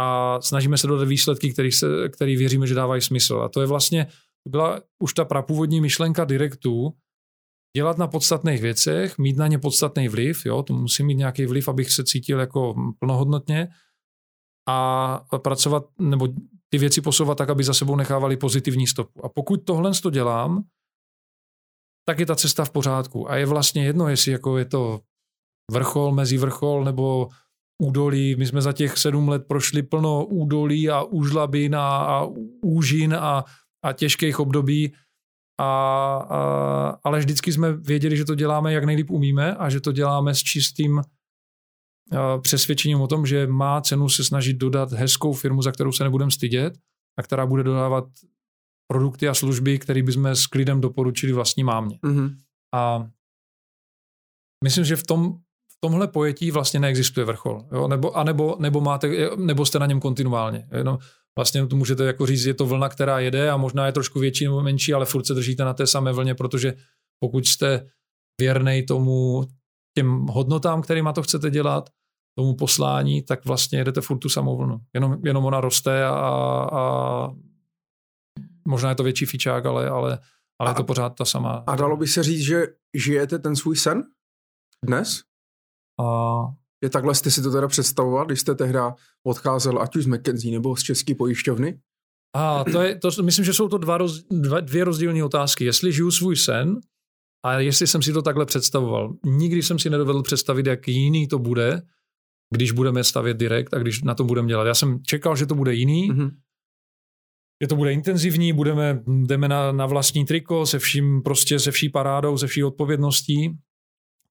a 0.00 0.40
snažíme 0.40 0.78
se 0.78 0.86
dodat 0.86 1.08
výsledky, 1.08 1.52
který, 1.52 1.72
se, 1.72 2.08
který 2.08 2.36
věříme, 2.36 2.66
že 2.66 2.74
dávají 2.74 3.02
smysl. 3.02 3.36
A 3.36 3.48
to 3.48 3.60
je 3.60 3.66
vlastně, 3.66 4.06
byla 4.48 4.80
už 5.02 5.14
ta 5.14 5.24
prapůvodní 5.24 5.80
myšlenka 5.80 6.24
direktu, 6.24 6.92
dělat 7.76 7.98
na 7.98 8.06
podstatných 8.06 8.62
věcech, 8.62 9.18
mít 9.18 9.36
na 9.36 9.46
ně 9.46 9.58
podstatný 9.58 10.08
vliv, 10.08 10.46
jo, 10.46 10.62
to 10.62 10.74
musí 10.74 11.02
mít 11.02 11.14
nějaký 11.14 11.46
vliv, 11.46 11.68
abych 11.68 11.92
se 11.92 12.04
cítil 12.04 12.40
jako 12.40 12.74
plnohodnotně, 12.98 13.68
a 14.68 15.38
pracovat 15.38 15.84
nebo 15.98 16.28
ty 16.68 16.78
věci 16.78 17.00
posouvat 17.00 17.38
tak, 17.38 17.50
aby 17.50 17.64
za 17.64 17.74
sebou 17.74 17.96
nechávali 17.96 18.36
pozitivní 18.36 18.86
stopu. 18.86 19.24
A 19.24 19.28
pokud 19.28 19.56
tohle 19.64 19.92
to 20.02 20.10
dělám, 20.10 20.64
tak 22.08 22.18
je 22.18 22.26
ta 22.26 22.36
cesta 22.36 22.64
v 22.64 22.70
pořádku. 22.70 23.30
A 23.30 23.36
je 23.36 23.46
vlastně 23.46 23.84
jedno, 23.84 24.08
jestli 24.08 24.32
jako 24.32 24.58
je 24.58 24.64
to 24.64 25.00
vrchol, 25.70 26.12
mezi 26.12 26.38
vrchol 26.38 26.84
nebo 26.84 27.28
údolí. 27.82 28.36
My 28.36 28.46
jsme 28.46 28.62
za 28.62 28.72
těch 28.72 28.98
sedm 28.98 29.28
let 29.28 29.46
prošli 29.48 29.82
plno 29.82 30.26
údolí 30.26 30.90
a 30.90 31.02
úžlabin 31.02 31.76
a, 31.76 31.96
a 31.96 32.26
úžin 32.62 33.14
a, 33.14 33.44
a 33.84 33.92
těžkých 33.92 34.40
období. 34.40 34.92
A, 35.60 35.66
a, 36.30 36.98
ale 37.04 37.18
vždycky 37.18 37.52
jsme 37.52 37.72
věděli, 37.72 38.16
že 38.16 38.24
to 38.24 38.34
děláme, 38.34 38.72
jak 38.72 38.84
nejlíp 38.84 39.10
umíme 39.10 39.54
a 39.54 39.70
že 39.70 39.80
to 39.80 39.92
děláme 39.92 40.34
s 40.34 40.38
čistým 40.38 41.02
přesvědčením 42.42 43.00
o 43.00 43.06
tom, 43.06 43.26
že 43.26 43.46
má 43.46 43.80
cenu 43.80 44.08
se 44.08 44.24
snažit 44.24 44.56
dodat 44.56 44.92
hezkou 44.92 45.32
firmu, 45.32 45.62
za 45.62 45.72
kterou 45.72 45.92
se 45.92 46.04
nebudeme 46.04 46.30
stydět 46.30 46.78
a 47.18 47.22
která 47.22 47.46
bude 47.46 47.62
dodávat 47.62 48.04
produkty 48.90 49.28
a 49.28 49.34
služby, 49.34 49.78
které 49.78 50.02
bychom 50.02 50.26
s 50.26 50.46
klidem 50.46 50.80
doporučili 50.80 51.32
vlastní 51.32 51.64
mámě. 51.64 51.98
Mm-hmm. 52.02 52.36
A 52.74 53.10
myslím, 54.64 54.84
že 54.84 54.96
v 54.96 55.06
tom 55.06 55.38
tomhle 55.80 56.08
pojetí 56.08 56.50
vlastně 56.50 56.80
neexistuje 56.80 57.26
vrchol. 57.26 57.64
Jo? 57.72 57.88
Nebo, 57.88 58.16
a 58.16 58.24
nebo, 58.24 58.56
nebo, 58.58 58.80
máte, 58.80 59.36
nebo 59.36 59.66
jste 59.66 59.78
na 59.78 59.86
něm 59.86 60.00
kontinuálně. 60.00 60.68
No, 60.82 60.98
vlastně 61.38 61.66
to 61.66 61.76
můžete 61.76 62.04
jako 62.04 62.26
říct, 62.26 62.44
je 62.44 62.54
to 62.54 62.66
vlna, 62.66 62.88
která 62.88 63.18
jede 63.18 63.50
a 63.50 63.56
možná 63.56 63.86
je 63.86 63.92
trošku 63.92 64.20
větší 64.20 64.44
nebo 64.44 64.62
menší, 64.62 64.94
ale 64.94 65.06
furt 65.06 65.26
se 65.26 65.34
držíte 65.34 65.64
na 65.64 65.74
té 65.74 65.86
samé 65.86 66.12
vlně, 66.12 66.34
protože 66.34 66.74
pokud 67.20 67.46
jste 67.46 67.86
věrnej 68.40 68.86
tomu, 68.86 69.44
těm 69.96 70.26
hodnotám, 70.26 70.82
kterýma 70.82 71.12
to 71.12 71.22
chcete 71.22 71.50
dělat, 71.50 71.90
tomu 72.38 72.54
poslání, 72.54 73.22
tak 73.22 73.44
vlastně 73.44 73.78
jedete 73.78 74.00
furt 74.00 74.18
tu 74.18 74.28
samou 74.28 74.56
vlnu. 74.56 74.80
Jenom, 74.94 75.18
jenom 75.24 75.44
ona 75.44 75.60
roste 75.60 76.04
a, 76.04 76.14
a 76.72 77.30
možná 78.68 78.88
je 78.88 78.94
to 78.94 79.02
větší 79.02 79.26
fičák, 79.26 79.66
ale, 79.66 79.88
ale, 79.88 80.18
ale 80.58 80.68
a, 80.68 80.72
je 80.72 80.74
to 80.74 80.84
pořád 80.84 81.08
ta 81.10 81.24
sama. 81.24 81.64
A 81.66 81.76
dalo 81.76 81.96
by 81.96 82.06
se 82.06 82.22
říct, 82.22 82.40
že 82.40 82.66
žijete 82.94 83.38
ten 83.38 83.56
svůj 83.56 83.76
sen 83.76 84.02
dnes? 84.84 85.29
A 86.00 86.04
Je 86.82 86.90
takhle 86.90 87.14
jste 87.14 87.30
si 87.30 87.42
to 87.42 87.50
teda 87.50 87.68
představoval, 87.68 88.26
když 88.26 88.40
jste 88.40 88.54
tehda 88.54 88.94
odcházel 89.26 89.82
ať 89.82 89.96
už 89.96 90.04
z 90.04 90.06
McKenzie 90.06 90.52
nebo 90.52 90.76
z 90.76 90.82
České 90.82 91.14
pojišťovny? 91.14 91.80
A 92.36 92.64
to 92.64 92.80
je, 92.80 92.98
to, 92.98 93.10
myslím, 93.22 93.44
že 93.44 93.54
jsou 93.54 93.68
to 93.68 93.78
dva, 93.78 93.98
roz, 93.98 94.24
dva, 94.30 94.60
dvě 94.60 94.84
rozdílné 94.84 95.24
otázky. 95.24 95.64
Jestli 95.64 95.92
žiju 95.92 96.10
svůj 96.10 96.36
sen 96.36 96.80
a 97.44 97.58
jestli 97.58 97.86
jsem 97.86 98.02
si 98.02 98.12
to 98.12 98.22
takhle 98.22 98.46
představoval. 98.46 99.14
Nikdy 99.24 99.62
jsem 99.62 99.78
si 99.78 99.90
nedovedl 99.90 100.22
představit, 100.22 100.66
jak 100.66 100.88
jiný 100.88 101.28
to 101.28 101.38
bude, 101.38 101.82
když 102.54 102.72
budeme 102.72 103.04
stavět 103.04 103.36
direkt 103.36 103.74
a 103.74 103.78
když 103.78 104.02
na 104.02 104.14
tom 104.14 104.26
budeme 104.26 104.48
dělat. 104.48 104.64
Já 104.64 104.74
jsem 104.74 105.02
čekal, 105.02 105.36
že 105.36 105.46
to 105.46 105.54
bude 105.54 105.74
jiný, 105.74 106.10
mm-hmm. 106.10 106.30
že 107.62 107.68
to 107.68 107.76
bude 107.76 107.92
intenzivní, 107.92 108.52
budeme, 108.52 109.02
jdeme 109.06 109.48
na, 109.48 109.72
na 109.72 109.86
vlastní 109.86 110.24
triko 110.24 110.66
se 110.66 110.78
vším, 110.78 111.22
prostě 111.22 111.58
se 111.58 111.70
vší 111.70 111.88
parádou, 111.88 112.38
se 112.38 112.46
vší 112.46 112.64
odpovědností. 112.64 113.58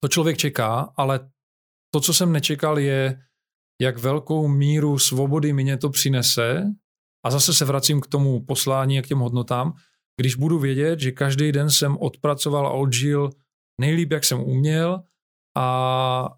To 0.00 0.08
člověk 0.08 0.36
čeká, 0.36 0.92
ale 0.96 1.30
to, 1.90 2.00
co 2.00 2.14
jsem 2.14 2.32
nečekal, 2.32 2.78
je, 2.78 3.20
jak 3.80 3.98
velkou 3.98 4.48
míru 4.48 4.98
svobody 4.98 5.52
mě 5.52 5.76
to 5.76 5.90
přinese. 5.90 6.64
A 7.26 7.30
zase 7.30 7.54
se 7.54 7.64
vracím 7.64 8.00
k 8.00 8.06
tomu 8.06 8.44
poslání 8.44 8.98
a 8.98 9.02
k 9.02 9.06
těm 9.06 9.18
hodnotám. 9.18 9.72
Když 10.20 10.34
budu 10.34 10.58
vědět, 10.58 11.00
že 11.00 11.12
každý 11.12 11.52
den 11.52 11.70
jsem 11.70 11.96
odpracoval 11.96 12.66
a 12.66 12.70
odžil 12.70 13.30
nejlíp, 13.80 14.12
jak 14.12 14.24
jsem 14.24 14.40
uměl 14.40 15.02
a, 15.56 16.28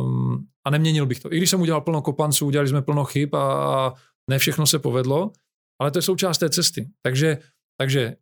um, 0.00 0.46
a 0.64 0.70
neměnil 0.70 1.06
bych 1.06 1.20
to. 1.20 1.32
I 1.32 1.36
když 1.36 1.50
jsem 1.50 1.60
udělal 1.60 1.80
plno 1.80 2.02
kopanců, 2.02 2.46
udělali 2.46 2.68
jsme 2.68 2.82
plno 2.82 3.04
chyb 3.04 3.34
a, 3.34 3.94
ne 4.30 4.38
všechno 4.38 4.66
se 4.66 4.78
povedlo, 4.78 5.32
ale 5.80 5.90
to 5.90 5.98
je 5.98 6.02
součást 6.02 6.38
té 6.38 6.50
cesty. 6.50 6.88
Takže, 7.02 7.38
takže 7.80 8.16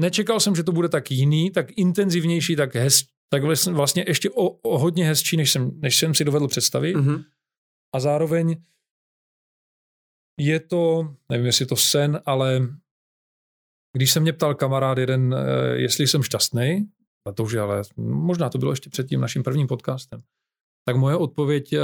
nečekal 0.00 0.40
jsem, 0.40 0.54
že 0.54 0.62
to 0.62 0.72
bude 0.72 0.88
tak 0.88 1.10
jiný, 1.10 1.50
tak 1.50 1.66
intenzivnější, 1.76 2.56
tak, 2.56 2.74
hez, 2.74 3.04
tak 3.32 3.42
vlastně 3.72 4.04
ještě 4.06 4.30
o, 4.30 4.48
o 4.48 4.78
hodně 4.78 5.04
hezčí, 5.04 5.36
než 5.36 5.52
jsem, 5.52 5.80
než 5.80 5.98
jsem 5.98 6.14
si 6.14 6.24
dovedl 6.24 6.48
představit. 6.48 6.96
Mm-hmm. 6.96 7.24
A 7.94 8.00
zároveň 8.00 8.56
je 10.40 10.60
to, 10.60 11.14
nevím, 11.28 11.46
jestli 11.46 11.62
je 11.62 11.66
to 11.66 11.76
sen, 11.76 12.20
ale 12.26 12.68
když 13.96 14.12
se 14.12 14.20
mě 14.20 14.32
ptal 14.32 14.54
kamarád 14.54 14.98
jeden, 14.98 15.34
eh, 15.34 15.76
jestli 15.76 16.06
jsem 16.06 16.22
šťastný, 16.22 16.90
a 17.28 17.32
to 17.32 17.44
už 17.44 17.52
je 17.52 17.60
ale, 17.60 17.82
možná 17.96 18.50
to 18.50 18.58
bylo 18.58 18.72
ještě 18.72 18.90
před 18.90 19.08
tím 19.08 19.20
naším 19.20 19.42
prvním 19.42 19.66
podcastem, 19.66 20.20
tak 20.84 20.96
moje 20.96 21.16
odpověď 21.16 21.72
eh, 21.72 21.80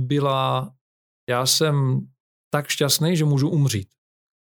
byla, 0.00 0.74
já 1.30 1.46
jsem 1.46 2.06
tak 2.50 2.68
šťastný, 2.68 3.16
že 3.16 3.24
můžu 3.24 3.48
umřít. 3.48 3.88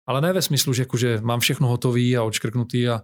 Ale 0.08 0.22
ne 0.22 0.34
ve 0.34 0.42
smyslu, 0.42 0.74
že, 0.74 0.82
jako, 0.82 0.98
že 0.98 1.22
mám 1.22 1.40
všechno 1.40 1.68
hotové 1.68 2.16
a 2.18 2.24
odškrknutý 2.24 2.90
a, 2.90 3.02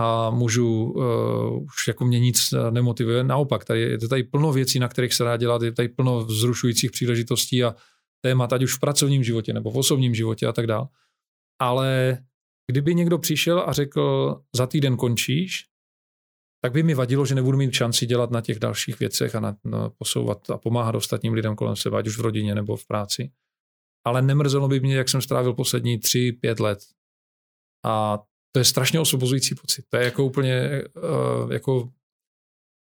a 0.00 0.30
můžu, 0.30 0.82
uh, 0.82 1.62
už 1.62 1.88
jako 1.88 2.04
mě 2.04 2.20
nic 2.20 2.54
nemotivuje. 2.70 3.24
Naopak, 3.24 3.64
tady 3.64 3.80
je 3.80 4.08
tady 4.08 4.22
plno 4.22 4.52
věcí, 4.52 4.78
na 4.78 4.88
kterých 4.88 5.14
se 5.14 5.24
dá 5.24 5.36
dělat, 5.36 5.62
je 5.62 5.72
tady 5.72 5.88
plno 5.88 6.24
vzrušujících 6.24 6.90
příležitostí 6.90 7.64
a 7.64 7.74
témat, 8.24 8.52
ať 8.52 8.62
už 8.62 8.76
v 8.76 8.80
pracovním 8.80 9.24
životě 9.24 9.52
nebo 9.52 9.70
v 9.70 9.76
osobním 9.76 10.14
životě 10.14 10.46
a 10.46 10.52
tak 10.52 10.66
dále. 10.66 10.88
Ale 11.60 12.18
kdyby 12.70 12.94
někdo 12.94 13.18
přišel 13.18 13.64
a 13.66 13.72
řekl, 13.72 14.36
za 14.56 14.66
týden 14.66 14.96
končíš, 14.96 15.66
tak 16.62 16.72
by 16.72 16.82
mi 16.82 16.94
vadilo, 16.94 17.26
že 17.26 17.34
nebudu 17.34 17.58
mít 17.58 17.72
šanci 17.72 18.06
dělat 18.06 18.30
na 18.30 18.40
těch 18.40 18.58
dalších 18.58 19.00
věcech 19.00 19.34
a 19.34 19.40
na, 19.40 19.56
na 19.64 19.90
posouvat 19.90 20.50
a 20.50 20.58
pomáhat 20.58 20.94
ostatním 20.94 21.32
lidem 21.32 21.56
kolem 21.56 21.76
sebe, 21.76 21.98
ať 21.98 22.06
už 22.06 22.18
v 22.18 22.20
rodině 22.20 22.54
nebo 22.54 22.76
v 22.76 22.86
práci. 22.86 23.30
Ale 24.06 24.22
nemrzelo 24.22 24.68
by 24.68 24.80
mě, 24.80 24.96
jak 24.96 25.08
jsem 25.08 25.22
strávil 25.22 25.54
poslední 25.54 25.98
tři, 25.98 26.32
pět 26.32 26.60
let. 26.60 26.78
A 27.84 28.18
to 28.52 28.60
je 28.60 28.64
strašně 28.64 29.00
osvobozující 29.00 29.54
pocit. 29.54 29.84
To 29.88 29.96
je 29.96 30.04
jako 30.04 30.24
úplně, 30.24 30.84
uh, 31.42 31.52
jako 31.52 31.88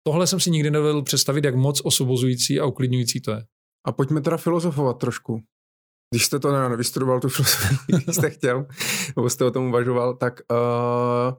tohle 0.06 0.26
jsem 0.26 0.40
si 0.40 0.50
nikdy 0.50 0.70
nevedl 0.70 1.02
představit, 1.02 1.44
jak 1.44 1.54
moc 1.54 1.80
osvobozující 1.84 2.60
a 2.60 2.66
uklidňující 2.66 3.20
to 3.20 3.30
je. 3.30 3.46
A 3.86 3.92
pojďme 3.92 4.20
teda 4.20 4.36
filozofovat 4.36 4.98
trošku. 4.98 5.42
Když 6.14 6.26
jste 6.26 6.38
to 6.38 6.68
nevystudoval, 6.68 7.20
tu 7.20 7.28
filozofii, 7.28 8.12
jste 8.12 8.30
chtěl, 8.30 8.66
nebo 9.16 9.30
jste 9.30 9.44
o 9.44 9.50
tom 9.50 9.68
uvažoval, 9.68 10.16
tak 10.16 10.40
uh, 10.50 11.34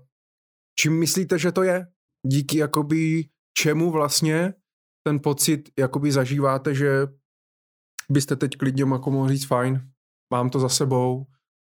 čím 0.80 1.00
myslíte, 1.00 1.40
že 1.40 1.52
to 1.52 1.64
je? 1.64 1.88
Díky 2.28 2.58
jakoby 2.58 3.30
čemu 3.58 3.92
vlastně 3.92 4.54
ten 5.08 5.20
pocit 5.20 5.70
jakoby 5.80 6.12
zažíváte, 6.12 6.76
že 6.76 7.08
byste 8.10 8.36
teď 8.36 8.52
klidně 8.58 8.84
jako 8.84 9.12
mohl 9.12 9.30
říct 9.30 9.46
fajn, 9.46 9.92
mám 10.34 10.50
to 10.50 10.60
za 10.60 10.70
sebou, 10.70 11.26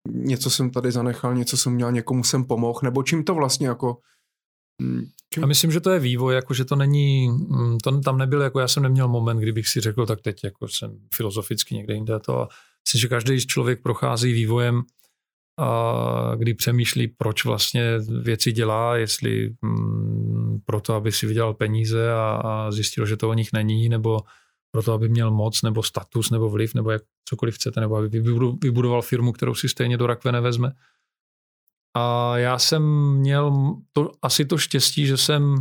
něco 0.08 0.50
jsem 0.50 0.72
tady 0.72 0.92
zanechal, 0.92 1.36
něco 1.36 1.58
jsem 1.58 1.74
měl, 1.74 1.92
někomu 1.92 2.24
jsem 2.24 2.46
pomohl, 2.46 2.80
nebo 2.84 3.04
čím 3.04 3.24
to 3.24 3.36
vlastně 3.36 3.68
jako 3.68 3.98
hm, 4.82 5.06
Čím? 5.34 5.44
A 5.44 5.48
myslím, 5.48 5.72
že 5.72 5.80
to 5.80 5.90
je 5.90 6.00
vývoj, 6.00 6.36
jako 6.36 6.54
že 6.54 6.66
to 6.66 6.76
není, 6.76 7.30
hm, 7.30 7.78
to 7.84 8.00
tam 8.00 8.18
nebyl, 8.18 8.42
jako 8.42 8.60
já 8.60 8.68
jsem 8.68 8.84
neměl 8.84 9.08
moment, 9.08 9.38
kdybych 9.38 9.68
si 9.68 9.82
řekl, 9.82 10.06
tak 10.06 10.22
teď 10.22 10.44
jako 10.44 10.68
jsem 10.68 11.00
filozoficky 11.14 11.76
někde 11.76 11.94
jinde 11.94 12.20
to 12.20 12.42
a 12.42 12.48
myslím, 12.88 13.02
že 13.02 13.08
každý 13.08 13.48
člověk 13.48 13.82
prochází 13.82 14.34
vývojem, 14.34 14.84
a 15.60 16.36
kdy 16.36 16.54
přemýšlí, 16.54 17.08
proč 17.08 17.46
vlastně 17.46 18.00
věci 18.22 18.52
dělá, 18.52 18.98
jestli 18.98 19.56
hm, 19.66 20.60
proto, 20.66 20.94
aby 20.94 21.12
si 21.12 21.28
vydělal 21.28 21.54
peníze 21.54 22.12
a, 22.12 22.42
a 22.44 22.72
zjistil, 22.72 23.06
že 23.06 23.18
to 23.18 23.30
o 23.30 23.34
nich 23.34 23.50
není, 23.54 23.90
nebo 23.90 24.20
proto, 24.72 24.94
aby 24.94 25.10
měl 25.10 25.32
moc, 25.32 25.62
nebo 25.62 25.84
status, 25.84 26.30
nebo 26.30 26.50
vliv, 26.50 26.74
nebo 26.74 26.92
jak 26.92 27.02
cokoliv 27.26 27.56
chcete, 27.56 27.80
nebo 27.80 27.96
aby 27.96 28.20
vybudoval 28.62 29.02
firmu, 29.02 29.32
kterou 29.32 29.56
si 29.56 29.70
stejně 29.70 29.98
do 29.98 30.08
rakve 30.08 30.32
nevezme. 30.32 30.72
A 31.98 32.38
já 32.38 32.60
jsem 32.60 32.84
měl 33.14 33.76
to, 33.92 34.12
asi 34.22 34.46
to 34.46 34.58
štěstí, 34.58 35.06
že 35.06 35.18
jsem 35.18 35.56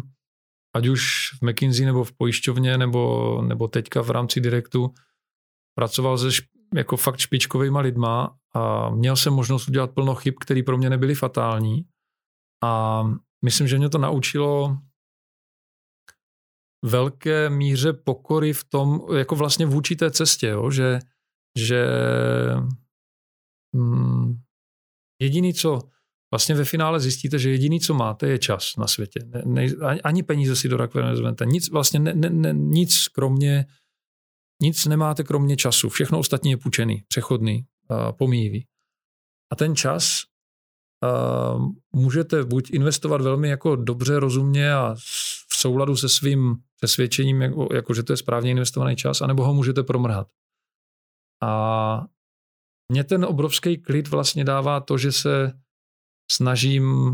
ať 0.77 0.87
už 0.87 1.31
v 1.41 1.47
McKinsey 1.47 1.87
nebo 1.87 2.05
v 2.05 2.13
pojišťovně 2.13 2.79
nebo, 2.79 3.43
nebo 3.43 3.69
teďka 3.69 4.03
v 4.03 4.11
rámci 4.11 4.41
Direktu 4.41 4.95
pracoval 5.75 6.19
se 6.19 6.29
jako 6.75 6.97
fakt 6.97 7.19
špičkovými 7.19 7.79
lidma 7.81 8.37
a 8.55 8.91
měl 8.91 9.17
jsem 9.17 9.35
možnost 9.35 9.69
udělat 9.69 9.91
plno 9.91 10.15
chyb, 10.15 10.35
které 10.41 10.63
pro 10.63 10.79
mě 10.79 10.91
nebyly 10.91 11.15
fatální. 11.15 11.85
A 12.65 13.03
myslím, 13.45 13.69
že 13.69 13.79
mě 13.79 13.89
to 13.89 13.99
naučilo 13.99 14.79
velké 16.85 17.51
míře 17.51 17.93
pokory 17.93 18.53
v 18.53 18.65
tom, 18.65 19.01
jako 19.17 19.37
vlastně 19.37 19.67
vůči 19.67 19.97
té 19.97 20.11
cestě, 20.11 20.47
jo, 20.47 20.71
že, 20.71 20.99
že 21.59 21.87
hmm, 23.75 24.41
jediný, 25.23 25.55
co 25.55 25.81
vlastně 26.33 26.55
ve 26.55 26.65
finále 26.65 27.01
zjistíte, 27.01 27.39
že 27.39 27.51
jediný, 27.51 27.81
co 27.81 27.95
máte, 27.95 28.29
je 28.29 28.39
čas 28.39 28.77
na 28.77 28.87
světě. 28.87 29.21
Ne, 29.25 29.43
ne, 29.45 29.67
ani 30.05 30.23
peníze 30.23 30.57
si 30.57 30.69
do 30.69 30.77
rakve 30.77 31.03
nezvete. 31.03 31.47
Nic, 31.47 31.71
vlastně 31.71 32.01
ne, 32.01 32.15
ne, 32.15 32.31
ne, 32.31 32.53
nic 32.53 33.09
kromě, 33.09 33.67
nic 34.63 34.87
nemáte 34.87 35.25
kromě 35.25 35.57
času. 35.57 35.89
Všechno 35.89 36.19
ostatní 36.19 36.51
je 36.51 36.57
půjčený, 36.57 37.03
přechodný, 37.09 37.67
uh, 37.91 38.13
pomíjivý. 38.13 38.67
A 39.53 39.57
ten 39.57 39.77
čas 39.77 40.23
můžete 41.93 42.45
buď 42.45 42.71
investovat 42.71 43.21
velmi 43.21 43.49
jako 43.49 43.77
dobře, 43.77 44.19
rozumně 44.19 44.73
a 44.75 44.97
souladu 45.59 45.97
se 45.97 46.09
svým 46.09 46.57
přesvědčením, 46.77 47.43
jako, 47.43 47.69
jako 47.75 47.95
že 47.95 48.03
to 48.03 48.13
je 48.13 48.17
správně 48.17 48.51
investovaný 48.51 48.97
čas, 48.97 49.21
anebo 49.21 49.45
ho 49.45 49.55
můžete 49.55 49.83
promrhat. 49.83 50.29
A 51.43 52.05
mě 52.93 53.05
ten 53.05 53.25
obrovský 53.25 53.79
klid 53.79 54.09
vlastně 54.09 54.45
dává 54.45 54.81
to, 54.81 54.99
že 54.99 55.13
se 55.13 55.53
snažím 56.33 57.13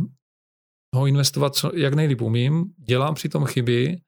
ho 0.94 1.06
investovat, 1.06 1.54
co, 1.54 1.76
jak 1.76 1.94
nejlíp 1.94 2.20
umím, 2.20 2.74
dělám 2.88 3.14
přitom 3.14 3.44
chyby, 3.44 4.00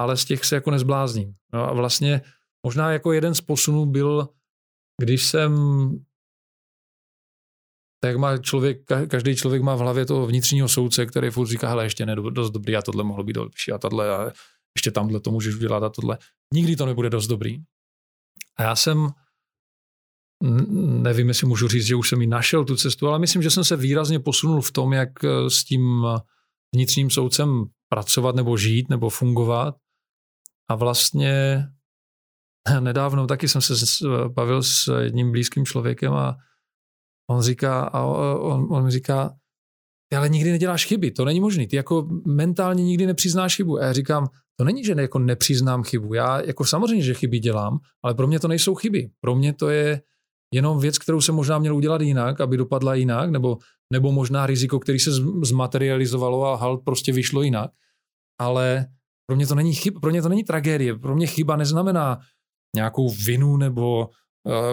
ale 0.00 0.16
z 0.16 0.24
těch 0.24 0.44
se 0.44 0.54
jako 0.54 0.70
nezblázním. 0.70 1.34
No 1.52 1.68
a 1.68 1.72
vlastně 1.72 2.22
možná 2.66 2.92
jako 2.92 3.12
jeden 3.12 3.34
z 3.34 3.40
posunů 3.40 3.86
byl, 3.86 4.28
když 5.02 5.26
jsem 5.26 5.52
tak 8.00 8.16
má 8.16 8.38
člověk, 8.38 8.78
každý 9.08 9.36
člověk 9.36 9.62
má 9.62 9.74
v 9.74 9.78
hlavě 9.78 10.06
toho 10.06 10.26
vnitřního 10.26 10.68
soudce, 10.68 11.06
který 11.06 11.30
furt 11.30 11.46
říká, 11.46 11.68
hele, 11.68 11.84
ještě 11.84 12.06
ne 12.06 12.16
dost 12.16 12.50
dobrý 12.50 12.76
a 12.76 12.82
tohle 12.82 13.04
mohlo 13.04 13.24
být 13.24 13.36
lepší 13.36 13.72
a 13.72 13.78
tohle 13.78 14.16
a 14.16 14.32
ještě 14.76 14.90
tamhle 14.90 15.20
to 15.20 15.30
můžeš 15.30 15.54
udělat 15.54 15.82
a 15.82 15.88
tohle. 15.88 16.18
Nikdy 16.54 16.76
to 16.76 16.86
nebude 16.86 17.10
dost 17.10 17.26
dobrý. 17.26 17.58
A 18.58 18.62
já 18.62 18.76
jsem 18.76 19.08
nevím, 21.02 21.28
jestli 21.28 21.46
můžu 21.46 21.68
říct, 21.68 21.86
že 21.86 21.96
už 21.96 22.08
jsem 22.08 22.20
ji 22.20 22.26
našel 22.26 22.64
tu 22.64 22.76
cestu, 22.76 23.08
ale 23.08 23.18
myslím, 23.18 23.42
že 23.42 23.50
jsem 23.50 23.64
se 23.64 23.76
výrazně 23.76 24.20
posunul 24.20 24.60
v 24.60 24.72
tom, 24.72 24.92
jak 24.92 25.24
eh, 25.24 25.50
s 25.50 25.64
tím 25.64 26.06
vnitřním 26.74 27.10
soudcem 27.10 27.64
pracovat 27.88 28.34
nebo 28.34 28.56
žít 28.56 28.88
nebo 28.88 29.10
fungovat. 29.10 29.74
A 30.70 30.74
vlastně 30.74 31.64
nedávno 32.80 33.26
taky 33.26 33.48
jsem 33.48 33.60
se 33.60 33.74
bavil 34.28 34.62
s 34.62 35.00
jedním 35.00 35.32
blízkým 35.32 35.66
člověkem 35.66 36.12
a 36.12 36.36
on 37.30 37.42
říká, 37.42 37.82
a 37.82 38.04
on, 38.04 38.66
on 38.70 38.84
mi 38.84 38.90
říká, 38.90 39.34
ty 40.10 40.16
ale 40.16 40.28
nikdy 40.28 40.50
neděláš 40.50 40.86
chyby, 40.86 41.10
to 41.10 41.24
není 41.24 41.40
možné. 41.40 41.66
Ty 41.66 41.76
jako 41.76 42.08
mentálně 42.26 42.84
nikdy 42.84 43.06
nepřiznáš 43.06 43.56
chybu. 43.56 43.78
A 43.78 43.84
já 43.84 43.92
říkám, 43.92 44.26
to 44.56 44.64
není, 44.64 44.84
že 44.84 44.94
jako 44.98 45.18
nepřiznám 45.18 45.82
chybu. 45.82 46.14
Já 46.14 46.40
jako 46.40 46.64
samozřejmě, 46.64 47.04
že 47.04 47.14
chyby 47.14 47.38
dělám, 47.38 47.78
ale 48.04 48.14
pro 48.14 48.26
mě 48.26 48.40
to 48.40 48.48
nejsou 48.48 48.74
chyby. 48.74 49.10
Pro 49.20 49.34
mě 49.34 49.52
to 49.52 49.68
je 49.68 50.02
jenom 50.54 50.80
věc, 50.80 50.98
kterou 50.98 51.20
jsem 51.20 51.34
možná 51.34 51.58
měl 51.58 51.76
udělat 51.76 52.00
jinak, 52.00 52.40
aby 52.40 52.56
dopadla 52.56 52.94
jinak, 52.94 53.30
nebo, 53.30 53.58
nebo 53.92 54.12
možná 54.12 54.46
riziko, 54.46 54.78
který 54.78 54.98
se 54.98 55.10
zmaterializovalo 55.42 56.44
a 56.44 56.56
hal 56.56 56.78
prostě 56.78 57.12
vyšlo 57.12 57.42
jinak. 57.42 57.70
Ale 58.40 58.86
pro 59.26 59.36
mě 59.36 59.46
to 59.46 59.54
není 59.54 59.74
chyb, 59.74 59.94
pro 60.00 60.10
mě 60.10 60.22
to 60.22 60.28
není 60.28 60.44
tragédie. 60.44 60.98
Pro 60.98 61.16
mě 61.16 61.26
chyba 61.26 61.56
neznamená, 61.56 62.18
nějakou 62.76 63.08
vinu 63.10 63.56
nebo 63.56 64.08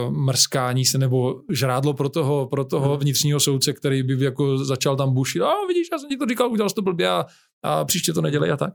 mrskání 0.10 0.86
se 0.86 0.98
nebo 0.98 1.42
žrádlo 1.52 1.94
pro 1.94 2.10
toho, 2.10 2.48
pro 2.48 2.66
toho 2.66 2.90
hmm. 2.90 3.00
vnitřního 3.00 3.40
soudce, 3.40 3.74
který 3.74 4.04
by 4.04 4.24
jako 4.24 4.58
začal 4.58 4.96
tam 4.96 5.14
bušit. 5.14 5.42
A 5.42 5.54
vidíš, 5.68 5.88
já 5.92 6.00
jsem 6.00 6.10
ti 6.10 6.18
to 6.18 6.26
říkal, 6.26 6.52
udělal 6.52 6.70
jsi 6.70 6.76
to 6.76 6.82
blbě 6.82 7.10
a, 7.10 7.26
a 7.64 7.86
příště 7.86 8.14
to 8.14 8.22
nedělej 8.22 8.52
a 8.52 8.58
tak. 8.58 8.74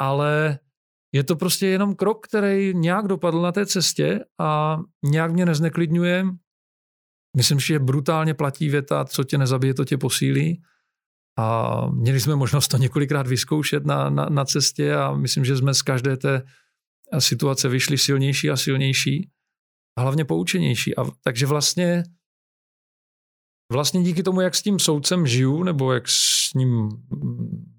Ale 0.00 0.58
je 1.12 1.24
to 1.24 1.36
prostě 1.36 1.66
jenom 1.66 1.94
krok, 1.94 2.26
který 2.26 2.74
nějak 2.74 3.08
dopadl 3.08 3.42
na 3.42 3.52
té 3.52 3.66
cestě 3.66 4.24
a 4.40 4.78
nějak 5.04 5.32
mě 5.32 5.46
nezneklidňuje. 5.46 6.26
Myslím, 7.36 7.60
že 7.60 7.78
brutálně 7.78 8.34
platí 8.34 8.68
věta, 8.68 9.04
co 9.04 9.24
tě 9.24 9.38
nezabije, 9.38 9.74
to 9.74 9.84
tě 9.84 9.98
posílí. 9.98 10.62
A 11.38 11.86
měli 11.90 12.20
jsme 12.20 12.36
možnost 12.36 12.68
to 12.68 12.76
několikrát 12.76 13.26
vyzkoušet 13.26 13.86
na, 13.86 14.10
na, 14.10 14.26
na 14.28 14.44
cestě 14.44 14.94
a 14.94 15.14
myslím, 15.14 15.44
že 15.44 15.56
jsme 15.56 15.74
z 15.74 15.82
každé 15.82 16.16
té 16.16 16.42
situace 17.18 17.68
vyšli 17.68 17.98
silnější 17.98 18.50
a 18.50 18.56
silnější 18.56 19.30
a 19.98 20.00
hlavně 20.00 20.24
poučenější. 20.24 20.96
A, 20.96 21.04
takže 21.24 21.46
vlastně 21.46 22.04
vlastně 23.72 24.02
díky 24.02 24.22
tomu, 24.22 24.40
jak 24.40 24.54
s 24.54 24.62
tím 24.62 24.78
soudcem 24.78 25.26
žiju, 25.26 25.62
nebo 25.62 25.92
jak 25.92 26.08
s 26.08 26.54
ním, 26.54 26.88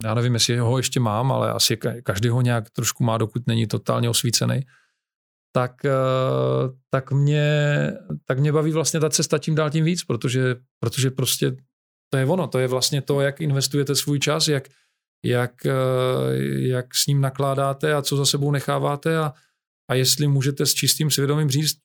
já 0.03 0.13
nevím, 0.13 0.33
jestli 0.33 0.57
ho 0.57 0.77
ještě 0.77 0.99
mám, 0.99 1.31
ale 1.31 1.51
asi 1.51 1.77
každý 2.03 2.29
ho 2.29 2.41
nějak 2.41 2.69
trošku 2.69 3.03
má, 3.03 3.17
dokud 3.17 3.47
není 3.47 3.67
totálně 3.67 4.09
osvícený, 4.09 4.61
tak, 5.55 5.85
eh, 5.85 5.91
tak, 6.89 7.11
mě, 7.11 7.91
tak 8.25 8.39
mě 8.39 8.51
baví 8.51 8.71
vlastně 8.71 8.99
ta 8.99 9.09
cesta 9.09 9.37
tím 9.37 9.55
dál 9.55 9.69
tím 9.69 9.85
víc, 9.85 10.03
protože, 10.03 10.55
protože 10.79 11.11
prostě 11.11 11.55
to 12.09 12.17
je 12.17 12.25
ono, 12.25 12.47
to 12.47 12.59
je 12.59 12.67
vlastně 12.67 13.01
to, 13.01 13.21
jak 13.21 13.41
investujete 13.41 13.95
svůj 13.95 14.19
čas, 14.19 14.47
jak, 14.47 14.67
jak, 15.25 15.65
eh, 15.65 15.71
jak 16.57 16.95
s 16.95 17.07
ním 17.07 17.21
nakládáte 17.21 17.93
a 17.93 18.01
co 18.01 18.17
za 18.17 18.25
sebou 18.25 18.51
necháváte 18.51 19.17
a, 19.17 19.33
a 19.89 19.93
jestli 19.93 20.27
můžete 20.27 20.65
s 20.65 20.73
čistým 20.73 21.11
svědomím 21.11 21.49
říct, 21.49 21.77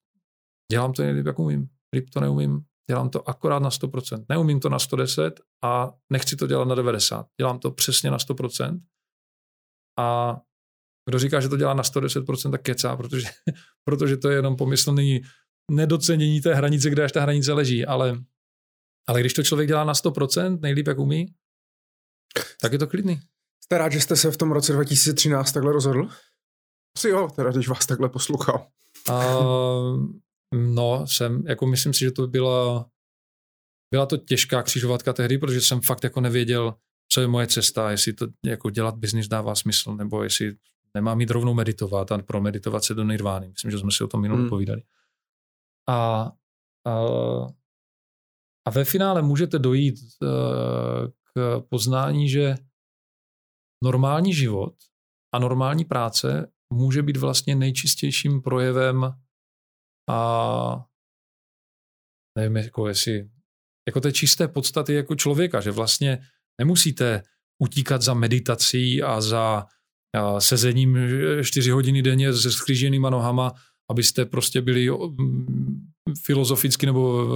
dělám 0.75 0.93
to 0.93 1.03
nejlíp, 1.03 1.27
jak 1.27 1.39
umím, 1.39 1.69
líp 1.95 2.11
to 2.11 2.21
neumím, 2.21 2.61
dělám 2.91 3.11
to 3.11 3.29
akorát 3.29 3.59
na 3.59 3.69
100%. 3.69 4.25
Neumím 4.29 4.61
to 4.61 4.69
na 4.69 4.79
110 4.79 5.41
a 5.65 5.93
nechci 6.13 6.37
to 6.37 6.47
dělat 6.47 6.69
na 6.69 6.75
90. 6.75 7.27
Dělám 7.41 7.59
to 7.59 7.71
přesně 7.71 8.11
na 8.11 8.17
100%. 8.17 8.81
A 9.99 10.37
kdo 11.09 11.19
říká, 11.19 11.41
že 11.41 11.49
to 11.49 11.57
dělá 11.57 11.75
na 11.75 11.83
110%, 11.83 12.51
tak 12.51 12.63
kecá, 12.63 12.97
protože, 12.97 13.29
protože 13.85 14.17
to 14.17 14.29
je 14.29 14.37
jenom 14.37 14.57
pomyslný 14.57 15.21
nedocenění 15.71 16.41
té 16.41 16.55
hranice, 16.55 16.91
kde 16.91 17.05
až 17.05 17.13
ta 17.13 17.21
hranice 17.21 17.53
leží. 17.53 17.87
Ale, 17.87 18.19
ale 19.09 19.21
když 19.21 19.35
to 19.35 19.43
člověk 19.43 19.69
dělá 19.69 19.85
na 19.85 19.93
100%, 19.93 20.61
nejlíp 20.61 20.87
jak 20.87 20.99
umí, 20.99 21.35
tak 22.61 22.73
je 22.73 22.79
to 22.79 22.87
klidný. 22.87 23.21
Jste 23.65 23.79
rád, 23.79 23.93
že 23.93 24.01
jste 24.01 24.17
se 24.17 24.31
v 24.31 24.37
tom 24.37 24.53
roce 24.53 24.73
2013 24.73 25.53
takhle 25.53 25.73
rozhodl? 25.73 26.09
Asi 26.97 27.09
jo, 27.09 27.29
teda 27.37 27.51
když 27.51 27.69
vás 27.69 27.87
takhle 27.87 28.09
poslouchal. 28.09 28.67
Uh, 29.11 30.24
no, 30.55 31.07
jsem, 31.07 31.47
jako 31.47 31.67
myslím 31.67 31.95
si, 31.95 32.01
že 32.01 32.11
to 32.11 32.27
byla, 32.27 32.91
byla 33.91 34.07
to 34.07 34.17
těžká 34.17 34.63
křižovatka 34.63 35.13
tehdy, 35.13 35.39
protože 35.39 35.61
jsem 35.61 35.81
fakt 35.81 36.05
jako 36.05 36.21
nevěděl, 36.21 36.75
co 37.13 37.21
je 37.21 37.27
moje 37.27 37.47
cesta, 37.47 37.91
jestli 37.91 38.13
to 38.13 38.27
jako 38.45 38.71
dělat 38.71 38.97
biznis 38.97 39.29
dává 39.29 39.55
smysl, 39.55 39.95
nebo 39.95 40.23
jestli 40.23 40.57
nemám 40.95 41.21
jít 41.21 41.31
rovnou 41.31 41.55
meditovat 41.55 42.13
a 42.13 42.19
pro 42.19 42.41
meditovat 42.41 42.85
se 42.85 42.95
do 42.95 43.05
nirvány. 43.05 43.49
Myslím, 43.49 43.71
že 43.71 43.79
jsme 43.79 43.93
si 43.93 44.05
o 44.05 44.09
tom 44.09 44.21
minule 44.21 44.41
hmm. 44.41 44.49
povídali. 44.49 44.83
A, 45.89 46.33
a, 46.87 47.05
a 48.67 48.71
ve 48.71 48.85
finále 48.85 49.23
můžete 49.23 49.59
dojít 49.59 49.95
uh, 50.23 50.29
k 51.35 51.61
poznání, 51.69 52.29
že 52.29 52.55
normální 53.85 54.35
život 54.35 54.75
a 55.35 55.39
normální 55.39 55.85
práce 55.85 56.53
může 56.73 57.03
být 57.03 57.17
vlastně 57.17 57.55
nejčistějším 57.55 58.43
projevem 58.43 59.15
a 60.11 60.87
nevím, 62.39 62.57
jako 62.57 62.89
jestli, 62.89 63.31
jako 63.89 64.01
té 64.01 64.13
čisté 64.13 64.49
podstaty 64.49 64.95
jako 64.95 65.15
člověka, 65.15 65.61
že 65.61 65.71
vlastně 65.71 66.19
nemusíte 66.61 67.23
utíkat 67.63 68.03
za 68.03 68.15
meditací 68.15 69.03
a 69.03 69.21
za 69.21 69.67
a 70.15 70.41
sezením 70.41 70.99
čtyři 71.43 71.71
hodiny 71.71 72.03
denně 72.03 72.33
se 72.33 72.53
skříženýma 72.53 73.11
nohama, 73.11 73.53
abyste 73.91 74.25
prostě 74.25 74.63
byli 74.63 74.89
filozoficky 76.25 76.87
nebo 76.87 77.29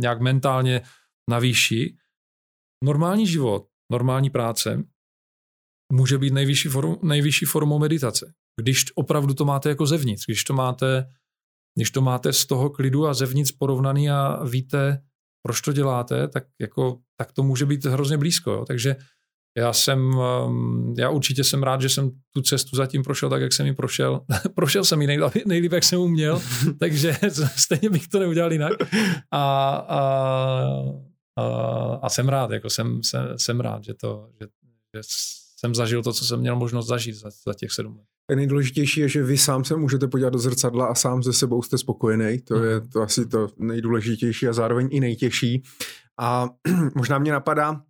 nějak 0.00 0.20
mentálně 0.20 0.82
na 1.30 1.38
výši. 1.38 1.96
Normální 2.84 3.26
život, 3.26 3.68
normální 3.92 4.30
práce 4.30 4.84
může 5.92 6.18
být 6.18 6.32
nejvyšší, 6.32 6.68
form, 6.68 6.96
nejvyšší 7.02 7.46
formou 7.46 7.78
meditace. 7.78 8.34
Když 8.60 8.84
opravdu 8.94 9.34
to 9.34 9.44
máte 9.44 9.68
jako 9.68 9.86
zevnitř, 9.86 10.26
když 10.26 10.44
to 10.44 10.54
máte 10.54 11.06
když 11.74 11.90
to 11.90 12.00
máte 12.00 12.32
z 12.32 12.46
toho 12.46 12.70
klidu 12.70 13.06
a 13.06 13.14
zevnitř 13.14 13.52
porovnaný 13.52 14.10
a 14.10 14.44
víte, 14.44 15.02
proč 15.42 15.60
to 15.60 15.72
děláte, 15.72 16.28
tak, 16.28 16.44
jako, 16.60 16.98
tak 17.16 17.32
to 17.32 17.42
může 17.42 17.66
být 17.66 17.84
hrozně 17.84 18.18
blízko. 18.18 18.50
Jo. 18.50 18.64
Takže 18.64 18.96
já 19.56 19.72
jsem, 19.72 20.18
um, 20.46 20.94
já 20.98 21.10
určitě 21.10 21.44
jsem 21.44 21.62
rád, 21.62 21.80
že 21.80 21.88
jsem 21.88 22.10
tu 22.34 22.42
cestu 22.42 22.76
zatím 22.76 23.02
prošel 23.02 23.30
tak, 23.30 23.42
jak 23.42 23.52
jsem 23.52 23.66
ji 23.66 23.72
prošel. 23.72 24.20
prošel 24.54 24.84
jsem 24.84 25.00
ji 25.00 25.06
nejlíp, 25.06 25.46
nejlíp, 25.46 25.72
jak 25.72 25.84
jsem 25.84 26.00
uměl, 26.00 26.42
takže 26.78 27.16
stejně 27.56 27.90
bych 27.90 28.08
to 28.08 28.18
neudělal 28.18 28.52
jinak. 28.52 28.72
A, 29.30 29.70
a, 29.76 30.00
a, 31.36 31.44
a 32.02 32.08
jsem 32.08 32.28
rád, 32.28 32.50
jako 32.50 32.70
jsem, 32.70 33.02
jsem, 33.02 33.38
jsem 33.38 33.60
rád, 33.60 33.84
že, 33.84 33.94
to, 33.94 34.28
že, 34.40 34.46
že 34.96 35.00
jsem 35.56 35.74
zažil 35.74 36.02
to, 36.02 36.12
co 36.12 36.24
jsem 36.24 36.40
měl 36.40 36.56
možnost 36.56 36.86
zažít 36.86 37.14
za, 37.14 37.30
za 37.46 37.54
těch 37.54 37.72
sedm 37.72 37.96
let. 37.96 38.13
Nejdůležitější 38.34 39.00
je, 39.00 39.08
že 39.08 39.22
vy 39.22 39.38
sám 39.38 39.64
se 39.64 39.76
můžete 39.76 40.08
podívat 40.08 40.32
do 40.32 40.38
zrcadla 40.38 40.86
a 40.86 40.94
sám 40.94 41.22
se 41.22 41.32
sebou 41.32 41.62
jste 41.62 41.78
spokojený. 41.78 42.38
To 42.40 42.64
je 42.64 42.80
mhm. 42.80 42.88
to 42.88 43.02
asi 43.02 43.26
to 43.26 43.48
nejdůležitější 43.58 44.48
a 44.48 44.52
zároveň 44.52 44.88
i 44.90 45.00
nejtěžší. 45.00 45.62
A 46.20 46.48
možná 46.94 47.18
mě 47.18 47.32
napadá, 47.32 47.82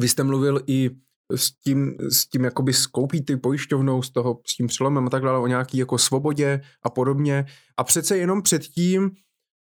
vy 0.00 0.08
jste 0.08 0.22
mluvil 0.22 0.60
i 0.66 0.90
s 1.36 1.50
tím, 1.50 1.96
s 2.10 2.28
tím 2.28 2.44
jakoby 2.44 2.72
skoupí 2.72 3.24
ty 3.24 3.36
pojišťovnou, 3.36 4.02
z 4.02 4.10
toho, 4.10 4.40
s 4.46 4.56
tím 4.56 4.66
přelomem 4.66 5.06
a 5.06 5.10
tak 5.10 5.22
dále, 5.22 5.38
o 5.38 5.46
nějaký 5.46 5.78
jako 5.78 5.98
svobodě 5.98 6.60
a 6.82 6.90
podobně. 6.90 7.44
A 7.76 7.84
přece 7.84 8.16
jenom 8.16 8.42
předtím 8.42 9.10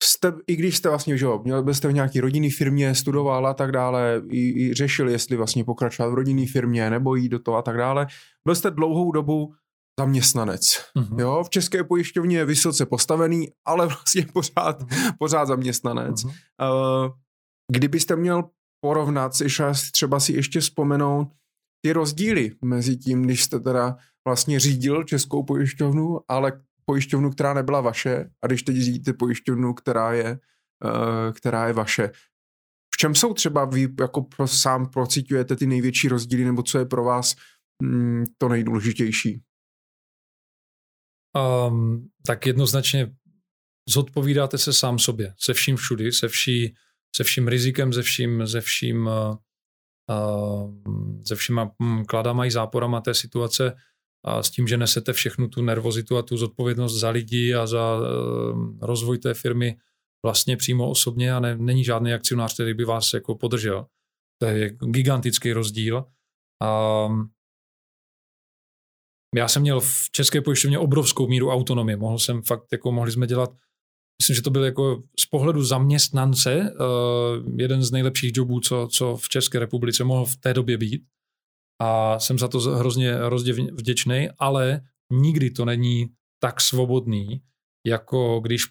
jste, 0.03 0.33
i 0.47 0.55
když 0.55 0.77
jste 0.77 0.89
vlastně, 0.89 1.17
že 1.17 1.25
jo, 1.25 1.41
měl 1.43 1.63
byste 1.63 1.87
v 1.87 1.93
nějaký 1.93 2.19
rodinný 2.19 2.51
firmě, 2.51 2.95
studoval 2.95 3.47
a 3.47 3.53
tak 3.53 3.71
dále, 3.71 4.21
i, 4.29 4.63
i 4.63 4.73
řešil, 4.73 5.09
jestli 5.09 5.37
vlastně 5.37 5.63
pokračovat 5.63 6.09
v 6.09 6.13
rodinné 6.13 6.45
firmě 6.47 6.89
nebo 6.89 7.15
jít 7.15 7.29
do 7.29 7.39
toho 7.39 7.57
a 7.57 7.61
tak 7.61 7.77
dále, 7.77 8.07
byl 8.45 8.55
jste 8.55 8.71
dlouhou 8.71 9.11
dobu 9.11 9.53
zaměstnanec. 9.99 10.77
Mm-hmm. 10.97 11.19
Jo, 11.19 11.43
v 11.43 11.49
české 11.49 11.83
pojišťovně 11.83 12.37
je 12.37 12.45
vysoce 12.45 12.85
postavený, 12.85 13.49
ale 13.65 13.85
vlastně 13.87 14.25
pořád, 14.33 14.81
mm-hmm. 14.81 15.13
pořád 15.19 15.45
zaměstnanec. 15.45 16.23
Mm-hmm. 16.23 17.05
Uh, 17.05 17.11
kdybyste 17.71 18.15
měl 18.15 18.43
porovnat, 18.85 19.31
třeba 19.91 20.19
si 20.19 20.33
ještě 20.33 20.59
vzpomenout 20.59 21.27
ty 21.85 21.93
rozdíly 21.93 22.51
mezi 22.61 22.97
tím, 22.97 23.23
když 23.23 23.43
jste 23.43 23.59
teda 23.59 23.97
vlastně 24.27 24.59
řídil 24.59 25.03
českou 25.03 25.43
pojišťovnu, 25.43 26.19
ale 26.27 26.61
pojišťovnu, 26.85 27.31
která 27.31 27.53
nebyla 27.53 27.81
vaše 27.81 28.29
a 28.43 28.47
když 28.47 28.63
teď 28.63 28.75
řídíte 28.75 29.13
pojišťovnu, 29.13 29.73
která 29.73 30.13
je, 30.13 30.39
uh, 30.85 31.33
která 31.33 31.67
je 31.67 31.73
vaše. 31.73 32.11
V 32.93 32.97
čem 32.97 33.15
jsou 33.15 33.33
třeba 33.33 33.65
vy 33.65 33.87
jako 33.99 34.21
pro, 34.21 34.47
sám 34.47 34.89
procitujete 34.89 35.55
ty 35.55 35.67
největší 35.67 36.07
rozdíly 36.07 36.45
nebo 36.45 36.63
co 36.63 36.79
je 36.79 36.85
pro 36.85 37.03
vás 37.03 37.35
mm, 37.83 38.25
to 38.37 38.49
nejdůležitější? 38.49 39.41
Um, 41.37 42.09
tak 42.25 42.45
jednoznačně 42.45 43.13
zodpovídáte 43.89 44.57
se 44.57 44.73
sám 44.73 44.99
sobě, 44.99 45.33
se 45.37 45.53
vším 45.53 45.75
všudy, 45.75 46.11
se, 46.11 46.27
vší, 46.27 46.75
se 47.15 47.23
vším 47.23 47.47
rizikem, 47.47 47.93
se 47.93 48.01
vším, 48.01 48.47
se 48.47 48.61
vším, 48.61 49.07
uh, 49.07 49.35
se 51.25 51.35
všema 51.35 51.71
hm, 51.83 52.05
kladama 52.05 52.45
i 52.45 52.51
záporama 52.51 53.01
té 53.01 53.13
situace 53.13 53.75
a 54.25 54.43
s 54.43 54.49
tím, 54.49 54.67
že 54.67 54.77
nesete 54.77 55.13
všechnu 55.13 55.47
tu 55.47 55.61
nervozitu 55.61 56.17
a 56.17 56.21
tu 56.21 56.37
zodpovědnost 56.37 56.99
za 56.99 57.09
lidi 57.09 57.53
a 57.53 57.67
za 57.67 57.97
uh, 57.97 58.77
rozvoj 58.81 59.17
té 59.17 59.33
firmy 59.33 59.77
vlastně 60.25 60.57
přímo 60.57 60.89
osobně 60.89 61.33
a 61.33 61.39
ne, 61.39 61.57
není 61.57 61.83
žádný 61.83 62.13
akcionář, 62.13 62.53
který 62.53 62.73
by 62.73 62.85
vás 62.85 63.13
jako 63.13 63.35
podržel. 63.35 63.85
To 64.41 64.47
je 64.47 64.69
gigantický 64.69 65.53
rozdíl. 65.53 66.05
Um, 67.07 67.29
já 69.35 69.47
jsem 69.47 69.61
měl 69.61 69.79
v 69.79 70.09
České 70.11 70.41
pojišťovně 70.41 70.79
obrovskou 70.79 71.27
míru 71.27 71.51
autonomie. 71.51 71.97
Mohl 71.97 72.19
jsem 72.19 72.41
fakt, 72.41 72.65
jako 72.71 72.91
mohli 72.91 73.11
jsme 73.11 73.27
dělat, 73.27 73.49
myslím, 74.21 74.35
že 74.35 74.41
to 74.41 74.49
byl 74.49 74.63
jako 74.63 75.03
z 75.19 75.25
pohledu 75.25 75.63
zaměstnance 75.63 76.61
uh, 76.61 77.59
jeden 77.59 77.83
z 77.83 77.91
nejlepších 77.91 78.31
jobů, 78.35 78.59
co, 78.59 78.87
co 78.91 79.17
v 79.17 79.29
České 79.29 79.59
republice 79.59 80.03
mohl 80.03 80.25
v 80.25 80.35
té 80.35 80.53
době 80.53 80.77
být. 80.77 81.01
A 81.81 82.19
jsem 82.19 82.39
za 82.39 82.47
to 82.47 82.59
hrozně, 82.59 83.13
hrozně 83.13 83.53
vděčný, 83.53 84.29
ale 84.39 84.81
nikdy 85.11 85.51
to 85.51 85.65
není 85.65 86.09
tak 86.39 86.61
svobodný, 86.61 87.41
jako 87.87 88.39
když 88.39 88.63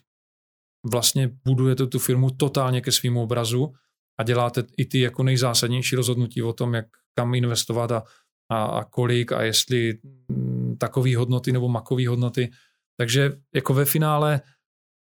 vlastně 0.91 1.29
budujete 1.45 1.87
tu 1.87 1.99
firmu 1.99 2.29
totálně 2.29 2.81
ke 2.81 2.91
svým 2.91 3.17
obrazu 3.17 3.73
a 4.19 4.23
děláte 4.23 4.63
i 4.77 4.85
ty 4.85 4.99
jako 4.99 5.23
nejzásadnější 5.23 5.95
rozhodnutí 5.95 6.43
o 6.43 6.53
tom, 6.53 6.73
jak 6.73 6.85
kam 7.17 7.35
investovat 7.35 7.91
a, 7.91 8.03
a, 8.51 8.65
a 8.65 8.83
kolik 8.83 9.31
a 9.31 9.41
jestli 9.41 9.99
takový 10.81 11.15
hodnoty 11.15 11.51
nebo 11.51 11.69
makový 11.69 12.07
hodnoty. 12.07 12.51
Takže 12.97 13.31
jako 13.55 13.73
ve 13.73 13.85
finále 13.85 14.41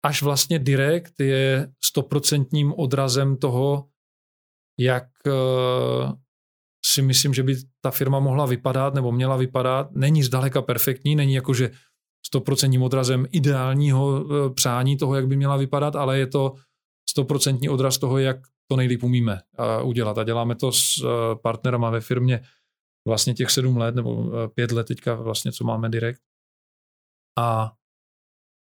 až 0.05 0.21
vlastně 0.21 0.59
direkt 0.59 1.19
je 1.19 1.69
stoprocentním 1.83 2.73
odrazem 2.73 3.37
toho, 3.37 3.85
jak 4.79 5.03
uh, 5.25 6.13
si 6.85 7.01
myslím, 7.01 7.33
že 7.33 7.43
by 7.43 7.55
ta 7.81 7.91
firma 7.91 8.19
mohla 8.19 8.45
vypadat 8.45 8.93
nebo 8.93 9.11
měla 9.11 9.37
vypadat. 9.37 9.91
Není 9.91 10.23
zdaleka 10.23 10.61
perfektní, 10.61 11.15
není 11.15 11.33
jako, 11.33 11.53
že 11.53 11.71
stoprocentním 12.25 12.81
odrazem 12.81 13.25
ideálního 13.31 14.07
uh, 14.07 14.53
přání 14.53 14.97
toho, 14.97 15.15
jak 15.15 15.27
by 15.27 15.35
měla 15.35 15.57
vypadat, 15.57 15.95
ale 15.95 16.19
je 16.19 16.27
to 16.27 16.53
stoprocentní 17.09 17.69
odraz 17.69 17.97
toho, 17.97 18.17
jak 18.17 18.37
to 18.69 18.75
nejlíp 18.75 19.03
umíme 19.03 19.41
uh, 19.81 19.89
udělat. 19.89 20.17
A 20.17 20.23
děláme 20.23 20.55
to 20.55 20.71
s 20.71 21.05
partnerama 21.41 21.89
ve 21.89 22.01
firmě 22.01 22.41
vlastně 23.07 23.33
těch 23.33 23.51
sedm 23.51 23.77
let 23.77 23.95
nebo 23.95 24.15
uh, 24.15 24.47
pět 24.47 24.71
let 24.71 24.87
teďka 24.87 25.15
vlastně, 25.15 25.51
co 25.51 25.63
máme 25.63 25.89
direkt. 25.89 26.21
A 27.39 27.71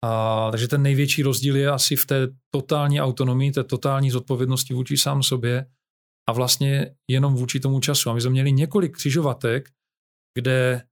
a, 0.05 0.51
takže 0.51 0.67
ten 0.67 0.81
největší 0.81 1.23
rozdíl 1.23 1.55
je 1.55 1.71
asi 1.71 1.95
v 1.95 2.05
té 2.05 2.27
totální 2.49 3.01
autonomii, 3.01 3.51
té 3.51 3.63
totální 3.63 4.11
zodpovědnosti 4.11 4.73
vůči 4.73 4.97
sám 4.97 5.23
sobě 5.23 5.65
a 6.29 6.33
vlastně 6.33 6.95
jenom 7.07 7.35
vůči 7.35 7.59
tomu 7.59 7.79
času. 7.79 8.09
A 8.09 8.13
my 8.13 8.21
jsme 8.21 8.29
měli 8.29 8.51
několik 8.51 8.95
křižovatek, 8.95 9.69
kde 10.37 10.83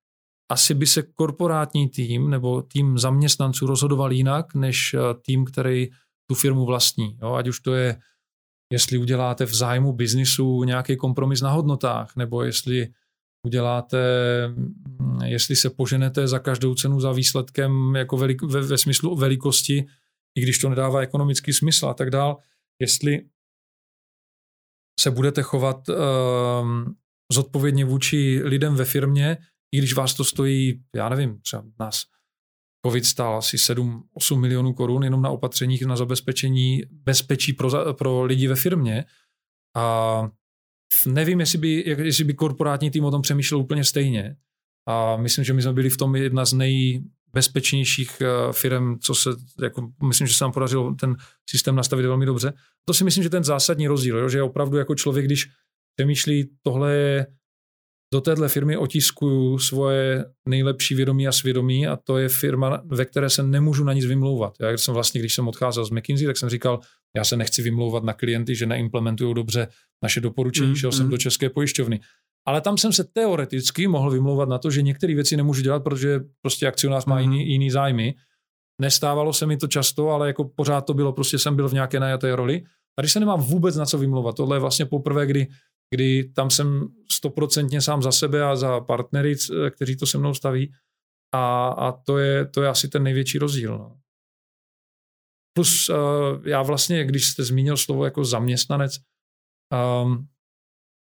asi 0.51 0.73
by 0.73 0.87
se 0.87 1.03
korporátní 1.03 1.89
tým 1.89 2.29
nebo 2.29 2.61
tým 2.61 2.97
zaměstnanců 2.97 3.67
rozhodoval 3.67 4.11
jinak, 4.11 4.55
než 4.55 4.93
eh, 4.93 4.99
tým, 5.21 5.45
který 5.45 5.89
tu 6.29 6.35
firmu 6.35 6.65
vlastní. 6.65 7.17
Jo? 7.21 7.33
Ať 7.33 7.47
už 7.47 7.59
to 7.59 7.73
je, 7.73 8.01
jestli 8.73 8.97
uděláte 8.97 9.45
v 9.45 9.53
zájmu 9.53 9.93
biznisu 9.93 10.63
nějaký 10.63 10.97
kompromis 10.97 11.41
na 11.41 11.51
hodnotách, 11.51 12.15
nebo 12.15 12.43
jestli 12.43 12.87
uděláte, 13.45 13.97
jestli 15.25 15.55
se 15.55 15.69
poženete 15.69 16.27
za 16.27 16.39
každou 16.39 16.75
cenu 16.75 16.99
za 16.99 17.11
výsledkem 17.11 17.95
jako 17.95 18.17
velik, 18.17 18.41
ve, 18.41 18.61
ve 18.61 18.77
smyslu 18.77 19.15
velikosti, 19.15 19.85
i 20.37 20.41
když 20.41 20.59
to 20.59 20.69
nedává 20.69 21.01
ekonomický 21.01 21.53
smysl 21.53 21.87
a 21.87 21.93
tak 21.93 22.09
dál, 22.09 22.37
jestli 22.81 23.25
se 24.99 25.11
budete 25.11 25.41
chovat 25.41 25.89
um, 25.89 26.95
zodpovědně 27.31 27.85
vůči 27.85 28.41
lidem 28.43 28.75
ve 28.75 28.85
firmě, 28.85 29.37
i 29.75 29.77
když 29.77 29.93
vás 29.93 30.13
to 30.13 30.23
stojí, 30.23 30.83
já 30.95 31.09
nevím, 31.09 31.41
třeba 31.41 31.63
nás 31.79 32.03
COVID 32.85 33.05
stál 33.05 33.37
asi 33.37 33.57
7-8 33.57 34.39
milionů 34.39 34.73
korun 34.73 35.03
jenom 35.03 35.21
na 35.21 35.29
opatřeních 35.29 35.85
na 35.85 35.95
zabezpečení 35.95 36.81
bezpečí 36.91 37.53
pro, 37.53 37.93
pro 37.93 38.23
lidi 38.23 38.47
ve 38.47 38.55
firmě. 38.55 39.05
A 39.77 40.29
nevím, 41.07 41.39
jestli 41.39 41.57
by, 41.57 41.83
jestli 41.85 42.23
by 42.23 42.33
korporátní 42.33 42.91
tým 42.91 43.05
o 43.05 43.11
tom 43.11 43.21
přemýšlel 43.21 43.61
úplně 43.61 43.83
stejně. 43.83 44.35
A 44.87 45.17
myslím, 45.17 45.45
že 45.45 45.53
my 45.53 45.61
jsme 45.61 45.73
byli 45.73 45.89
v 45.89 45.97
tom 45.97 46.15
jedna 46.15 46.45
z 46.45 46.53
nejbezpečnějších 46.53 48.21
eh, 48.21 48.53
firm, 48.53 48.99
co 48.99 49.15
se, 49.15 49.29
jako, 49.61 49.89
myslím, 50.03 50.27
že 50.27 50.33
se 50.33 50.43
nám 50.43 50.51
podařilo 50.51 50.95
ten 50.95 51.15
systém 51.49 51.75
nastavit 51.75 52.05
velmi 52.05 52.25
dobře. 52.25 52.53
To 52.85 52.93
si 52.93 53.03
myslím, 53.03 53.23
že 53.23 53.29
ten 53.29 53.43
zásadní 53.43 53.87
rozdíl, 53.87 54.17
jo, 54.17 54.29
že 54.29 54.43
opravdu 54.43 54.77
jako 54.77 54.95
člověk, 54.95 55.25
když 55.25 55.47
přemýšlí, 55.95 56.49
tohle 56.61 56.93
je 56.93 57.27
do 58.13 58.21
téhle 58.21 58.49
firmy 58.49 58.77
otiskuju 58.77 59.59
svoje 59.59 60.25
nejlepší 60.47 60.95
vědomí 60.95 61.27
a 61.27 61.31
svědomí 61.31 61.87
a 61.87 61.95
to 61.95 62.17
je 62.17 62.29
firma, 62.29 62.81
ve 62.85 63.05
které 63.05 63.29
se 63.29 63.43
nemůžu 63.43 63.83
na 63.83 63.93
nic 63.93 64.05
vymlouvat. 64.05 64.53
Já 64.61 64.71
jsem 64.71 64.93
vlastně, 64.93 65.19
když 65.19 65.35
jsem 65.35 65.47
odcházel 65.47 65.85
z 65.85 65.89
McKinsey, 65.89 66.27
tak 66.27 66.37
jsem 66.37 66.49
říkal, 66.49 66.79
já 67.15 67.23
se 67.23 67.37
nechci 67.37 67.61
vymlouvat 67.61 68.03
na 68.03 68.13
klienty, 68.13 68.55
že 68.55 68.65
neimplementují 68.65 69.35
dobře 69.35 69.67
naše 70.03 70.21
doporučení, 70.21 70.69
mm, 70.69 70.75
šel 70.75 70.89
mm. 70.89 70.97
jsem 70.97 71.09
do 71.09 71.17
České 71.17 71.49
pojišťovny. 71.49 71.99
Ale 72.47 72.61
tam 72.61 72.77
jsem 72.77 72.93
se 72.93 73.03
teoreticky 73.03 73.87
mohl 73.87 74.11
vymlouvat 74.11 74.49
na 74.49 74.57
to, 74.57 74.71
že 74.71 74.81
některé 74.81 75.15
věci 75.15 75.37
nemůžu 75.37 75.61
dělat, 75.61 75.83
protože 75.83 76.19
prostě 76.41 76.67
akcionář 76.67 77.05
má 77.05 77.15
mm. 77.15 77.21
jiný, 77.21 77.49
jiný 77.49 77.71
zájmy. 77.71 78.15
Nestávalo 78.81 79.33
se 79.33 79.45
mi 79.45 79.57
to 79.57 79.67
často, 79.67 80.09
ale 80.09 80.27
jako 80.27 80.43
pořád 80.55 80.81
to 80.81 80.93
bylo, 80.93 81.13
prostě 81.13 81.39
jsem 81.39 81.55
byl 81.55 81.69
v 81.69 81.73
nějaké 81.73 81.99
najaté 81.99 82.35
roli. 82.35 82.63
A 82.99 83.01
když 83.01 83.11
se 83.11 83.19
nemám 83.19 83.41
vůbec 83.41 83.75
na 83.75 83.85
co 83.85 83.97
vymlouvat, 83.97 84.35
tohle 84.35 84.55
je 84.55 84.59
vlastně 84.59 84.85
poprvé, 84.85 85.25
kdy 85.25 85.47
kdy 85.93 86.31
tam 86.35 86.49
jsem 86.49 86.87
stoprocentně 87.11 87.81
sám 87.81 88.01
za 88.01 88.11
sebe 88.11 88.43
a 88.43 88.55
za 88.55 88.79
partnery, 88.79 89.35
kteří 89.71 89.97
to 89.97 90.05
se 90.05 90.17
mnou 90.17 90.33
staví. 90.33 90.73
A, 91.33 91.67
a 91.67 91.91
to, 91.91 92.17
je, 92.17 92.45
to 92.45 92.63
je 92.63 92.69
asi 92.69 92.87
ten 92.87 93.03
největší 93.03 93.37
rozdíl. 93.37 93.77
No. 93.77 93.97
Plus 95.53 95.89
uh, 95.89 95.95
já 96.47 96.61
vlastně, 96.61 97.05
když 97.05 97.25
jste 97.25 97.43
zmínil 97.43 97.77
slovo 97.77 98.05
jako 98.05 98.25
zaměstnanec, 98.25 98.97
um, 99.71 100.27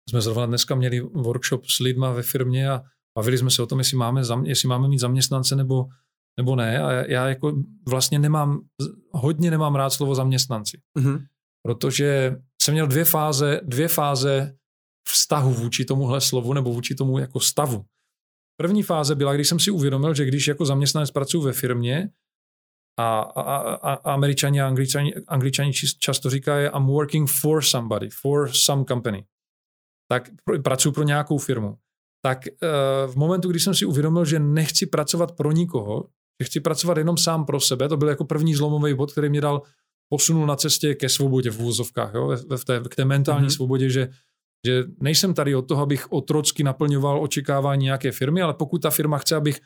jsme 0.09 0.21
zrovna 0.21 0.45
dneska 0.45 0.75
měli 0.75 0.99
workshop 0.99 1.65
s 1.65 1.79
lidma 1.79 2.11
ve 2.11 2.23
firmě 2.23 2.69
a 2.69 2.83
bavili 3.17 3.37
jsme 3.37 3.51
se 3.51 3.63
o 3.63 3.65
tom, 3.65 3.79
jestli 3.79 3.97
máme, 3.97 4.21
jestli 4.43 4.67
máme 4.67 4.87
mít 4.87 4.99
zaměstnance 4.99 5.55
nebo, 5.55 5.85
nebo 6.37 6.55
ne. 6.55 6.83
A 6.83 6.91
já 6.91 7.27
jako 7.27 7.53
vlastně 7.89 8.19
nemám, 8.19 8.61
hodně 9.11 9.51
nemám 9.51 9.75
rád 9.75 9.89
slovo 9.89 10.15
zaměstnanci. 10.15 10.81
Mm-hmm. 10.99 11.25
Protože 11.65 12.35
jsem 12.61 12.73
měl 12.73 12.87
dvě 12.87 13.05
fáze, 13.05 13.61
dvě 13.63 13.87
fáze 13.87 14.55
vztahu 15.07 15.53
vůči 15.53 15.85
tomuhle 15.85 16.21
slovu 16.21 16.53
nebo 16.53 16.73
vůči 16.73 16.95
tomu 16.95 17.17
jako 17.17 17.39
stavu. 17.39 17.85
První 18.61 18.83
fáze 18.83 19.15
byla, 19.15 19.33
když 19.33 19.47
jsem 19.49 19.59
si 19.59 19.71
uvědomil, 19.71 20.13
že 20.13 20.25
když 20.25 20.47
jako 20.47 20.65
zaměstnanec 20.65 21.11
pracuji 21.11 21.41
ve 21.41 21.53
firmě 21.53 22.09
a, 22.99 23.19
a, 23.19 23.57
a, 23.57 23.93
a 23.93 24.13
američani 24.13 24.61
a 24.61 24.67
angličani, 24.67 25.13
angličani 25.27 25.73
často 25.99 26.29
říkají 26.29 26.67
I'm 26.67 26.85
working 26.85 27.29
for 27.41 27.63
somebody, 27.63 28.09
for 28.21 28.51
some 28.53 28.85
company, 28.85 29.25
tak 30.11 30.29
pracuji 30.63 30.91
pro 30.91 31.03
nějakou 31.03 31.37
firmu. 31.37 31.77
Tak 32.25 32.39
uh, 32.47 33.11
v 33.11 33.15
momentu, 33.15 33.49
kdy 33.49 33.59
jsem 33.59 33.75
si 33.75 33.85
uvědomil, 33.85 34.25
že 34.25 34.39
nechci 34.39 34.85
pracovat 34.85 35.31
pro 35.31 35.51
nikoho, 35.51 36.07
že 36.41 36.45
chci 36.45 36.59
pracovat 36.59 36.97
jenom 36.97 37.17
sám 37.17 37.45
pro 37.45 37.59
sebe, 37.59 37.89
to 37.89 37.97
byl 37.97 38.07
jako 38.07 38.25
první 38.25 38.55
zlomový 38.55 38.93
bod, 38.93 39.11
který 39.11 39.29
mě 39.29 39.41
dal 39.41 39.61
posunul 40.09 40.45
na 40.45 40.55
cestě 40.55 40.95
ke 40.95 41.09
svobodě 41.09 41.49
v 41.49 41.59
úvozovkách, 41.59 42.13
jo, 42.13 42.37
v 42.57 42.65
té, 42.65 42.81
k 42.89 42.95
té 42.95 43.05
mentální 43.05 43.47
mm-hmm. 43.47 43.55
svobodě, 43.55 43.89
že 43.89 44.09
že 44.65 44.83
nejsem 44.99 45.33
tady 45.33 45.55
od 45.55 45.61
toho, 45.61 45.83
abych 45.83 46.11
otrocky 46.11 46.63
naplňoval 46.63 47.23
očekávání 47.23 47.83
nějaké 47.83 48.11
firmy, 48.11 48.41
ale 48.41 48.53
pokud 48.53 48.81
ta 48.81 48.89
firma 48.89 49.17
chce, 49.17 49.35
abych 49.35 49.59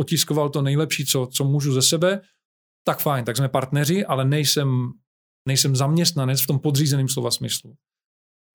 otiskoval 0.00 0.48
to 0.48 0.62
nejlepší, 0.62 1.06
co, 1.06 1.28
co 1.32 1.44
můžu 1.44 1.72
ze 1.72 1.82
sebe, 1.82 2.20
tak 2.84 3.00
fajn, 3.00 3.24
tak 3.24 3.36
jsme 3.36 3.48
partneři, 3.48 4.04
ale 4.04 4.24
nejsem, 4.24 4.92
nejsem 5.48 5.76
zaměstnanec 5.76 6.42
v 6.42 6.46
tom 6.46 6.58
podřízeném 6.58 7.08
slova 7.08 7.30
smyslu. 7.30 7.74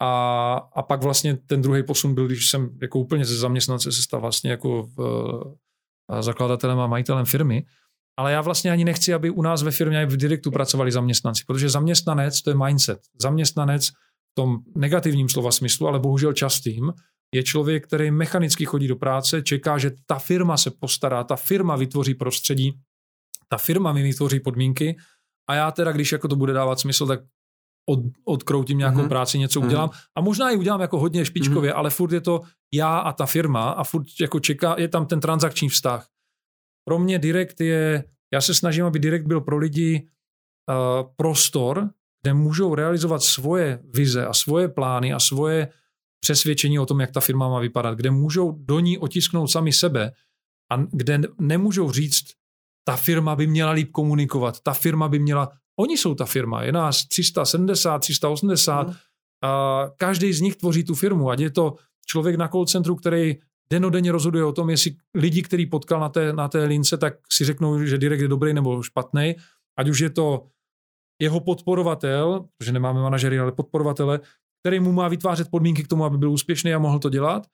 A, 0.01 0.53
a 0.75 0.81
pak 0.81 1.03
vlastně 1.03 1.37
ten 1.37 1.61
druhý 1.61 1.83
posun 1.83 2.15
byl, 2.15 2.27
když 2.27 2.49
jsem 2.49 2.77
jako 2.81 2.99
úplně 2.99 3.25
ze 3.25 3.37
zaměstnance 3.37 3.91
se 3.91 4.01
stal 4.01 4.21
vlastně 4.21 4.51
jako 4.51 4.83
v, 4.83 4.99
uh, 4.99 6.21
zakladatelem 6.21 6.79
a 6.79 6.87
majitelem 6.87 7.25
firmy. 7.25 7.65
Ale 8.19 8.31
já 8.31 8.41
vlastně 8.41 8.71
ani 8.71 8.85
nechci, 8.85 9.13
aby 9.13 9.29
u 9.29 9.41
nás 9.41 9.63
ve 9.63 9.71
firmě 9.71 10.05
v 10.05 10.17
direktu 10.17 10.51
pracovali 10.51 10.91
zaměstnanci, 10.91 11.43
protože 11.47 11.69
zaměstnanec 11.69 12.41
to 12.41 12.49
je 12.49 12.55
mindset. 12.55 12.99
Zaměstnanec 13.21 13.91
tom 14.37 14.57
negativním 14.75 15.29
slova 15.29 15.51
smyslu, 15.51 15.87
ale 15.87 15.99
bohužel 15.99 16.33
častým, 16.33 16.93
je 17.33 17.43
člověk, 17.43 17.87
který 17.87 18.11
mechanicky 18.11 18.65
chodí 18.65 18.87
do 18.87 18.95
práce, 18.95 19.41
čeká, 19.41 19.77
že 19.77 19.91
ta 20.05 20.19
firma 20.19 20.57
se 20.57 20.71
postará, 20.71 21.23
ta 21.23 21.35
firma 21.35 21.75
vytvoří 21.75 22.13
prostředí, 22.13 22.73
ta 23.47 23.57
firma 23.57 23.93
mi 23.93 24.03
vytvoří 24.03 24.39
podmínky 24.39 24.97
a 25.49 25.55
já 25.55 25.71
teda, 25.71 25.91
když 25.91 26.11
jako 26.11 26.27
to 26.27 26.35
bude 26.35 26.53
dávat 26.53 26.79
smysl, 26.79 27.07
tak 27.07 27.19
od, 27.89 27.99
odkroutím 28.25 28.77
nějakou 28.77 28.99
mm-hmm. 28.99 29.07
práci, 29.07 29.39
něco 29.39 29.59
mhm. 29.59 29.67
udělám. 29.67 29.89
Mm-hmm. 29.89 30.07
A 30.15 30.21
možná 30.21 30.49
ji 30.49 30.57
udělám 30.57 30.81
jako 30.81 30.99
hodně 30.99 31.25
špičkově, 31.25 31.71
mm-hmm. 31.71 31.77
ale 31.77 31.89
furt 31.89 32.11
je 32.11 32.21
to 32.21 32.41
já 32.73 32.97
a 32.97 33.13
ta 33.13 33.25
firma 33.25 33.69
a 33.69 33.83
furt 33.83 34.05
jako 34.21 34.39
čeká, 34.39 34.75
je 34.77 34.87
tam 34.87 35.05
ten 35.05 35.19
transakční 35.19 35.69
vztah. 35.69 36.07
Pro 36.85 36.99
mě 36.99 37.19
direkt 37.19 37.61
je, 37.61 38.03
já 38.33 38.41
se 38.41 38.53
snažím, 38.53 38.85
aby 38.85 38.99
direkt 38.99 39.25
byl 39.25 39.41
pro 39.41 39.57
lidi 39.57 40.07
uh, 40.69 41.07
prostor, 41.15 41.89
kde 42.21 42.33
můžou 42.33 42.75
realizovat 42.75 43.23
svoje 43.23 43.79
vize 43.93 44.25
a 44.25 44.33
svoje 44.33 44.67
plány 44.67 45.13
a 45.13 45.19
svoje 45.19 45.67
přesvědčení 46.19 46.79
o 46.79 46.85
tom, 46.85 47.01
jak 47.01 47.11
ta 47.11 47.19
firma 47.19 47.49
má 47.49 47.59
vypadat, 47.59 47.95
kde 47.95 48.11
můžou 48.11 48.51
do 48.51 48.79
ní 48.79 48.97
otisknout 48.97 49.51
sami 49.51 49.73
sebe 49.73 50.11
a 50.71 50.75
kde 50.91 51.21
nemůžou 51.39 51.91
říct, 51.91 52.23
ta 52.87 52.95
firma 52.95 53.35
by 53.35 53.47
měla 53.47 53.71
líp 53.71 53.91
komunikovat, 53.91 54.59
ta 54.59 54.73
firma 54.73 55.07
by 55.07 55.19
měla, 55.19 55.49
oni 55.79 55.97
jsou 55.97 56.15
ta 56.15 56.25
firma, 56.25 56.63
je 56.63 56.71
nás 56.71 57.07
370, 57.07 57.99
380, 57.99 58.87
mm. 58.87 58.93
a 59.43 59.83
každý 59.97 60.33
z 60.33 60.41
nich 60.41 60.55
tvoří 60.55 60.83
tu 60.83 60.95
firmu, 60.95 61.29
ať 61.29 61.39
je 61.39 61.49
to 61.49 61.75
člověk 62.05 62.35
na 62.35 62.47
call 62.47 62.65
centru, 62.65 62.95
který 62.95 63.35
denodenně 63.69 64.11
rozhoduje 64.11 64.43
o 64.43 64.51
tom, 64.51 64.69
jestli 64.69 64.95
lidi, 65.15 65.41
který 65.41 65.65
potkal 65.65 65.99
na 65.99 66.09
té, 66.09 66.33
na 66.33 66.47
té 66.47 66.63
lince, 66.63 66.97
tak 66.97 67.13
si 67.31 67.45
řeknou, 67.45 67.85
že 67.85 67.97
direkt 67.97 68.21
je 68.21 68.27
dobrý 68.27 68.53
nebo 68.53 68.83
špatný, 68.83 69.35
ať 69.77 69.89
už 69.89 69.99
je 69.99 70.09
to 70.09 70.47
jeho 71.21 71.39
podporovatel, 71.39 72.45
protože 72.57 72.71
nemáme 72.71 73.01
manažery, 73.01 73.39
ale 73.39 73.51
podporovatele, 73.51 74.19
který 74.63 74.79
mu 74.79 74.91
má 74.91 75.07
vytvářet 75.07 75.51
podmínky 75.51 75.83
k 75.83 75.87
tomu, 75.87 76.05
aby 76.05 76.17
byl 76.17 76.31
úspěšný 76.31 76.73
a 76.73 76.79
mohl 76.79 76.99
to 76.99 77.09
dělat. 77.09 77.47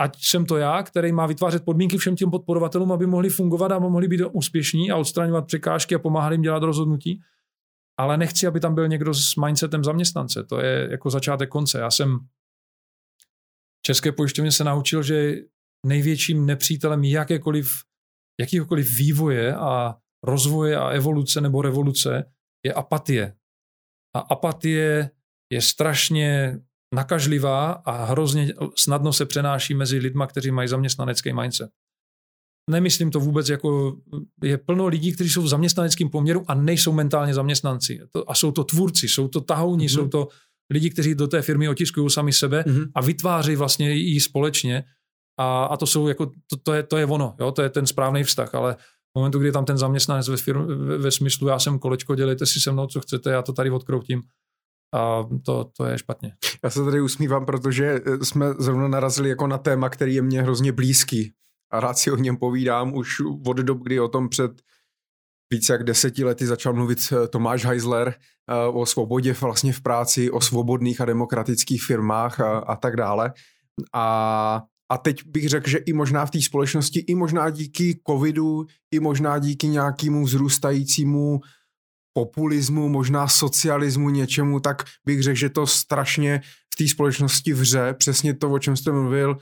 Ať 0.00 0.24
jsem 0.24 0.46
to 0.46 0.56
já, 0.56 0.82
který 0.82 1.12
má 1.12 1.26
vytvářet 1.26 1.64
podmínky 1.64 1.98
všem 1.98 2.16
těm 2.16 2.30
podporovatelům, 2.30 2.92
aby 2.92 3.06
mohli 3.06 3.28
fungovat 3.30 3.72
a 3.72 3.78
mohli 3.78 4.08
být 4.08 4.20
úspěšní 4.32 4.90
a 4.90 4.96
odstraňovat 4.96 5.46
překážky 5.46 5.94
a 5.94 5.98
pomáhat 5.98 6.32
jim 6.32 6.42
dělat 6.42 6.62
rozhodnutí. 6.62 7.20
Ale 8.00 8.16
nechci, 8.16 8.46
aby 8.46 8.60
tam 8.60 8.74
byl 8.74 8.88
někdo 8.88 9.14
s 9.14 9.36
mindsetem 9.36 9.84
zaměstnance. 9.84 10.44
To 10.44 10.60
je 10.60 10.88
jako 10.90 11.10
začátek 11.10 11.48
konce. 11.48 11.78
Já 11.78 11.90
jsem 11.90 12.18
České 13.82 14.12
pojišťovně 14.12 14.52
se 14.52 14.64
naučil, 14.64 15.02
že 15.02 15.34
největším 15.86 16.46
nepřítelem 16.46 17.04
jakékoliv, 17.04 17.82
jakýkoliv 18.40 18.98
vývoje 18.98 19.54
a 19.54 19.96
rozvoje 20.22 20.76
a 20.76 20.88
evoluce 20.88 21.40
nebo 21.40 21.62
revoluce 21.62 22.32
je 22.66 22.72
apatie. 22.72 23.36
A 24.16 24.20
apatie 24.20 25.10
je 25.52 25.62
strašně 25.62 26.58
nakažlivá 26.94 27.72
a 27.72 28.04
hrozně 28.04 28.54
snadno 28.76 29.12
se 29.12 29.26
přenáší 29.26 29.74
mezi 29.74 29.98
lidma, 29.98 30.26
kteří 30.26 30.50
mají 30.50 30.68
zaměstnanecký 30.68 31.32
mindset. 31.32 31.70
Nemyslím 32.70 33.10
to 33.10 33.20
vůbec 33.20 33.48
jako, 33.48 33.96
je 34.42 34.58
plno 34.58 34.86
lidí, 34.86 35.12
kteří 35.12 35.30
jsou 35.30 35.42
v 35.42 35.48
zaměstnaneckém 35.48 36.08
poměru 36.08 36.44
a 36.48 36.54
nejsou 36.54 36.92
mentálně 36.92 37.34
zaměstnanci. 37.34 38.00
A 38.26 38.34
jsou 38.34 38.52
to 38.52 38.64
tvůrci, 38.64 39.08
jsou 39.08 39.28
to 39.28 39.40
tahouni, 39.40 39.86
mm-hmm. 39.86 39.94
jsou 39.94 40.08
to 40.08 40.28
lidi, 40.72 40.90
kteří 40.90 41.14
do 41.14 41.28
té 41.28 41.42
firmy 41.42 41.68
otiskují 41.68 42.10
sami 42.10 42.32
sebe 42.32 42.64
mm-hmm. 42.66 42.90
a 42.94 43.00
vytváří 43.00 43.56
vlastně 43.56 43.92
ji 43.92 44.20
společně. 44.20 44.84
A, 45.40 45.64
a 45.64 45.76
to 45.76 45.86
jsou 45.86 46.08
jako, 46.08 46.26
to, 46.26 46.56
to, 46.62 46.72
je, 46.72 46.82
to 46.82 46.96
je 46.96 47.06
ono, 47.06 47.36
jo? 47.40 47.52
to 47.52 47.62
je 47.62 47.68
ten 47.68 47.86
správný 47.86 48.24
vztah, 48.24 48.54
ale 48.54 48.74
v 48.74 49.14
momentu, 49.14 49.38
kdy 49.38 49.52
tam 49.52 49.64
ten 49.64 49.78
zaměstnanec 49.78 50.28
ve, 50.28 50.36
firm, 50.36 50.66
ve, 50.66 50.98
ve 50.98 51.10
smyslu, 51.10 51.48
já 51.48 51.58
jsem 51.58 51.78
kolečko, 51.78 52.14
dělejte 52.14 52.46
si 52.46 52.60
se 52.60 52.72
mnou, 52.72 52.86
co 52.86 53.00
chcete, 53.00 53.30
já 53.30 53.42
to 53.42 53.52
tady 53.52 53.70
odkroutím, 53.70 54.22
a 54.94 55.22
to, 55.44 55.64
to 55.76 55.86
je 55.86 55.98
špatně. 55.98 56.32
Já 56.64 56.70
se 56.70 56.84
tady 56.84 57.00
usmívám, 57.00 57.46
protože 57.46 58.00
eh, 58.06 58.24
jsme 58.24 58.46
zrovna 58.58 58.88
narazili 58.88 59.28
jako 59.28 59.46
na 59.46 59.58
téma, 59.58 59.88
který 59.88 60.14
je 60.14 60.22
mně 60.22 60.42
hrozně 60.42 60.72
blízký 60.72 61.32
a 61.70 61.80
rád 61.80 61.98
si 61.98 62.10
o 62.10 62.16
něm 62.16 62.36
povídám 62.36 62.94
už 62.94 63.20
od 63.46 63.56
dob, 63.56 63.78
kdy 63.82 64.00
o 64.00 64.08
tom 64.08 64.28
před 64.28 64.62
více 65.52 65.72
jak 65.72 65.84
deseti 65.84 66.24
lety 66.24 66.46
začal 66.46 66.72
mluvit 66.72 66.98
eh, 67.12 67.28
Tomáš 67.28 67.64
Heisler 67.64 68.08
eh, 68.08 68.54
o 68.72 68.86
svobodě 68.86 69.32
vlastně 69.32 69.72
v 69.72 69.80
práci, 69.80 70.30
o 70.30 70.40
svobodných 70.40 71.00
a 71.00 71.04
demokratických 71.04 71.84
firmách 71.84 72.40
a, 72.40 72.58
a 72.58 72.76
tak 72.76 72.96
dále. 72.96 73.32
A, 73.94 74.62
a 74.90 74.98
teď 74.98 75.26
bych 75.26 75.48
řekl, 75.48 75.70
že 75.70 75.78
i 75.78 75.92
možná 75.92 76.26
v 76.26 76.30
té 76.30 76.42
společnosti, 76.42 77.00
i 77.00 77.14
možná 77.14 77.50
díky 77.50 78.00
covidu, 78.06 78.66
i 78.90 79.00
možná 79.00 79.38
díky 79.38 79.66
nějakému 79.66 80.24
vzrůstajícímu 80.24 81.40
populismu, 82.18 82.88
možná 82.88 83.28
socialismu, 83.28 84.10
něčemu, 84.10 84.60
tak 84.60 84.82
bych 85.06 85.22
řekl, 85.22 85.38
že 85.38 85.48
to 85.48 85.66
strašně 85.66 86.40
v 86.74 86.76
té 86.76 86.88
společnosti 86.88 87.52
vře, 87.52 87.94
přesně 87.98 88.34
to, 88.34 88.50
o 88.50 88.58
čem 88.58 88.76
jste 88.76 88.92
mluvil, 88.92 89.38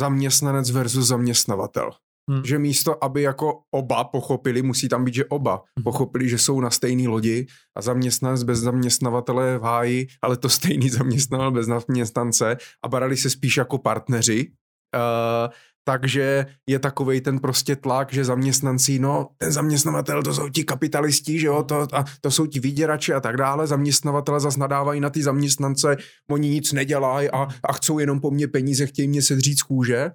zaměstnanec 0.00 0.70
versus 0.70 1.06
zaměstnavatel. 1.06 1.90
Hmm. 2.30 2.44
Že 2.44 2.58
místo, 2.58 3.04
aby 3.04 3.22
jako 3.22 3.60
oba 3.70 4.04
pochopili, 4.04 4.62
musí 4.62 4.88
tam 4.88 5.04
být, 5.04 5.14
že 5.14 5.24
oba 5.24 5.62
hmm. 5.76 5.84
pochopili, 5.84 6.28
že 6.28 6.38
jsou 6.38 6.60
na 6.60 6.70
stejné 6.70 7.08
lodi 7.08 7.46
a 7.74 7.82
zaměstnanec 7.82 8.42
bez 8.42 8.58
zaměstnavatele 8.58 9.58
v 9.58 9.62
háji, 9.62 10.06
ale 10.22 10.36
to 10.36 10.48
stejný 10.48 10.90
zaměstnavatel 10.90 11.50
bez 11.50 11.66
zaměstnance 11.66 12.56
a 12.84 12.88
barali 12.88 13.16
se 13.16 13.30
spíš 13.30 13.56
jako 13.56 13.78
partneři, 13.78 14.52
uh, 14.94 15.52
takže 15.84 16.46
je 16.66 16.78
takový 16.78 17.20
ten 17.20 17.38
prostě 17.38 17.76
tlak, 17.76 18.12
že 18.12 18.24
zaměstnanci, 18.24 18.98
no 18.98 19.28
ten 19.38 19.52
zaměstnavatel, 19.52 20.22
to 20.22 20.34
jsou 20.34 20.48
ti 20.48 20.64
kapitalisti, 20.64 21.40
že 21.40 21.46
jo, 21.46 21.62
to, 21.62 21.86
a 21.92 22.04
to 22.20 22.30
jsou 22.30 22.46
ti 22.46 22.60
vyděrači 22.60 23.14
a 23.14 23.20
tak 23.20 23.36
dále, 23.36 23.66
zaměstnavatele 23.66 24.40
zase 24.40 24.60
nadávají 24.60 25.00
na 25.00 25.10
ty 25.10 25.22
zaměstnance, 25.22 25.96
oni 26.30 26.48
nic 26.48 26.72
nedělají 26.72 27.30
a, 27.30 27.48
a 27.64 27.72
chcou 27.72 27.98
jenom 27.98 28.20
po 28.20 28.30
mně 28.30 28.48
peníze, 28.48 28.86
chtějí 28.86 29.08
mě 29.08 29.22
sedřít 29.22 29.58
z 29.58 29.62
kůže. 29.62 30.10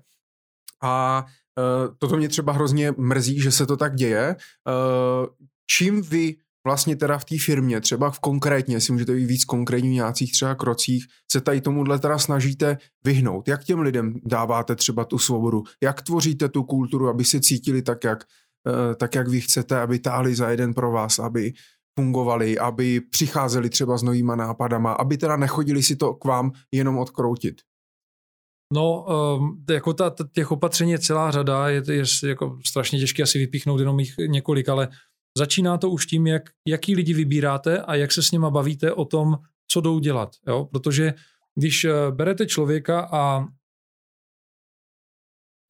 A 0.84 1.26
uh, 1.58 1.96
toto 1.98 2.18
mě 2.18 2.30
třeba 2.30 2.54
hrozně 2.54 2.94
mrzí, 2.98 3.42
že 3.42 3.52
se 3.52 3.66
to 3.66 3.78
tak 3.78 3.96
děje. 3.96 4.36
Uh, 4.36 5.28
čím 5.68 6.02
vy 6.02 6.36
vlastně 6.66 6.96
teda 6.96 7.18
v 7.18 7.26
té 7.26 7.36
firmě, 7.46 7.82
třeba 7.82 8.12
v 8.12 8.20
konkrétně, 8.20 8.76
jestli 8.76 8.94
můžete 8.94 9.14
být 9.14 9.26
víc 9.26 9.46
konkrétní 9.46 9.90
v 9.90 9.94
nějakých 9.94 10.32
třeba 10.32 10.56
krocích, 10.56 11.06
se 11.32 11.42
tady 11.42 11.62
tomuhle 11.62 12.00
teda 12.00 12.20
snažíte 12.20 12.78
vyhnout. 13.04 13.48
Jak 13.48 13.64
těm 13.64 13.80
lidem 13.80 14.16
dáváte 14.26 14.76
třeba 14.76 15.06
tu 15.06 15.18
svobodu? 15.18 15.64
Jak 15.84 16.02
tvoříte 16.02 16.50
tu 16.50 16.64
kulturu, 16.64 17.08
aby 17.10 17.26
se 17.26 17.40
cítili 17.40 17.82
tak, 17.82 18.04
jak, 18.04 18.24
eh, 18.68 18.96
tak, 18.96 19.16
jak 19.16 19.28
vy 19.28 19.42
chcete, 19.42 19.80
aby 19.80 20.00
táhli 20.00 20.36
za 20.36 20.50
jeden 20.50 20.74
pro 20.74 20.92
vás, 20.92 21.20
aby 21.20 21.54
fungovali, 22.00 22.60
aby 22.60 23.02
přicházeli 23.02 23.70
třeba 23.70 23.98
s 23.98 24.04
novýma 24.04 24.36
nápadama, 24.36 24.94
aby 24.94 25.18
teda 25.18 25.38
nechodili 25.38 25.84
si 25.84 25.96
to 25.96 26.14
k 26.14 26.26
vám 26.26 26.52
jenom 26.72 26.98
odkroutit? 26.98 27.62
No, 28.74 29.06
um, 29.38 29.64
jako 29.70 29.94
ta, 29.94 30.16
těch 30.32 30.52
opatření 30.52 30.92
je 30.92 31.00
celá 31.00 31.32
řada, 31.32 31.70
je, 31.70 31.84
je 31.92 32.04
jako 32.26 32.60
strašně 32.66 33.00
těžké 33.00 33.24
asi 33.24 33.40
vypíchnout 33.40 33.80
jenom 33.80 34.00
jich 34.00 34.14
několik, 34.28 34.70
ale 34.70 34.88
Začíná 35.38 35.78
to 35.78 35.90
už 35.90 36.06
tím, 36.06 36.28
jak, 36.28 36.50
jaký 36.68 36.96
lidi 36.96 37.14
vybíráte 37.14 37.82
a 37.82 37.96
jak 37.96 38.12
se 38.12 38.24
s 38.24 38.32
nima 38.32 38.50
bavíte 38.50 38.94
o 38.94 39.06
tom, 39.06 39.38
co 39.72 39.82
jdou 39.82 40.00
dělat. 40.00 40.30
Jo? 40.48 40.66
Protože 40.66 41.14
když 41.56 41.86
eh, 41.86 42.12
berete 42.12 42.46
člověka 42.46 43.10
a 43.12 43.46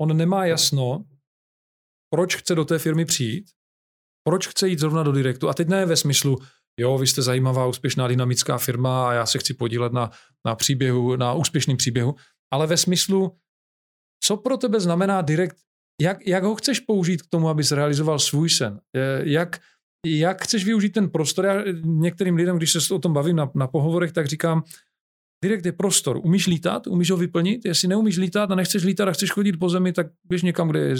on 0.01 0.17
nemá 0.17 0.45
jasno, 0.45 1.05
proč 2.13 2.35
chce 2.35 2.55
do 2.55 2.65
té 2.65 2.79
firmy 2.79 3.05
přijít, 3.05 3.51
proč 4.27 4.47
chce 4.47 4.67
jít 4.67 4.79
zrovna 4.79 5.03
do 5.03 5.11
direktu. 5.11 5.49
A 5.49 5.53
teď 5.53 5.67
ne 5.67 5.85
ve 5.85 5.97
smyslu, 5.97 6.37
jo, 6.79 6.97
vy 6.97 7.07
jste 7.07 7.21
zajímavá, 7.21 7.67
úspěšná, 7.67 8.07
dynamická 8.07 8.57
firma 8.57 9.09
a 9.09 9.13
já 9.13 9.25
se 9.25 9.39
chci 9.39 9.53
podílet 9.53 9.93
na, 9.93 10.11
na 10.45 10.55
příběhu, 10.55 11.15
na 11.15 11.33
úspěšném 11.33 11.77
příběhu, 11.77 12.15
ale 12.53 12.67
ve 12.67 12.77
smyslu, 12.77 13.37
co 14.23 14.37
pro 14.37 14.57
tebe 14.57 14.79
znamená 14.79 15.21
direkt 15.21 15.57
jak, 16.01 16.27
jak 16.27 16.43
ho 16.43 16.55
chceš 16.55 16.79
použít 16.79 17.21
k 17.21 17.27
tomu, 17.29 17.49
abys 17.49 17.71
realizoval 17.71 18.19
svůj 18.19 18.49
sen? 18.49 18.79
Jak, 19.23 19.59
jak 20.05 20.43
chceš 20.43 20.65
využít 20.65 20.89
ten 20.89 21.09
prostor? 21.09 21.45
Já 21.45 21.63
některým 21.83 22.35
lidem, 22.35 22.57
když 22.57 22.71
se 22.71 22.93
o 22.93 22.99
tom 22.99 23.13
bavím 23.13 23.35
na, 23.35 23.51
na 23.55 23.67
pohovorech, 23.67 24.11
tak 24.11 24.27
říkám, 24.27 24.63
direkt 25.43 25.65
je 25.65 25.71
prostor. 25.71 26.17
Umíš 26.17 26.47
lítat? 26.47 26.87
Umíš 26.87 27.11
ho 27.11 27.17
vyplnit? 27.17 27.65
Jestli 27.65 27.87
neumíš 27.87 28.17
lítat 28.17 28.51
a 28.51 28.55
nechceš 28.55 28.83
lítat 28.83 29.07
a 29.07 29.11
chceš 29.11 29.31
chodit 29.31 29.53
po 29.53 29.69
zemi, 29.69 29.93
tak 29.93 30.07
běž 30.23 30.41
někam, 30.41 30.69
kde 30.69 30.95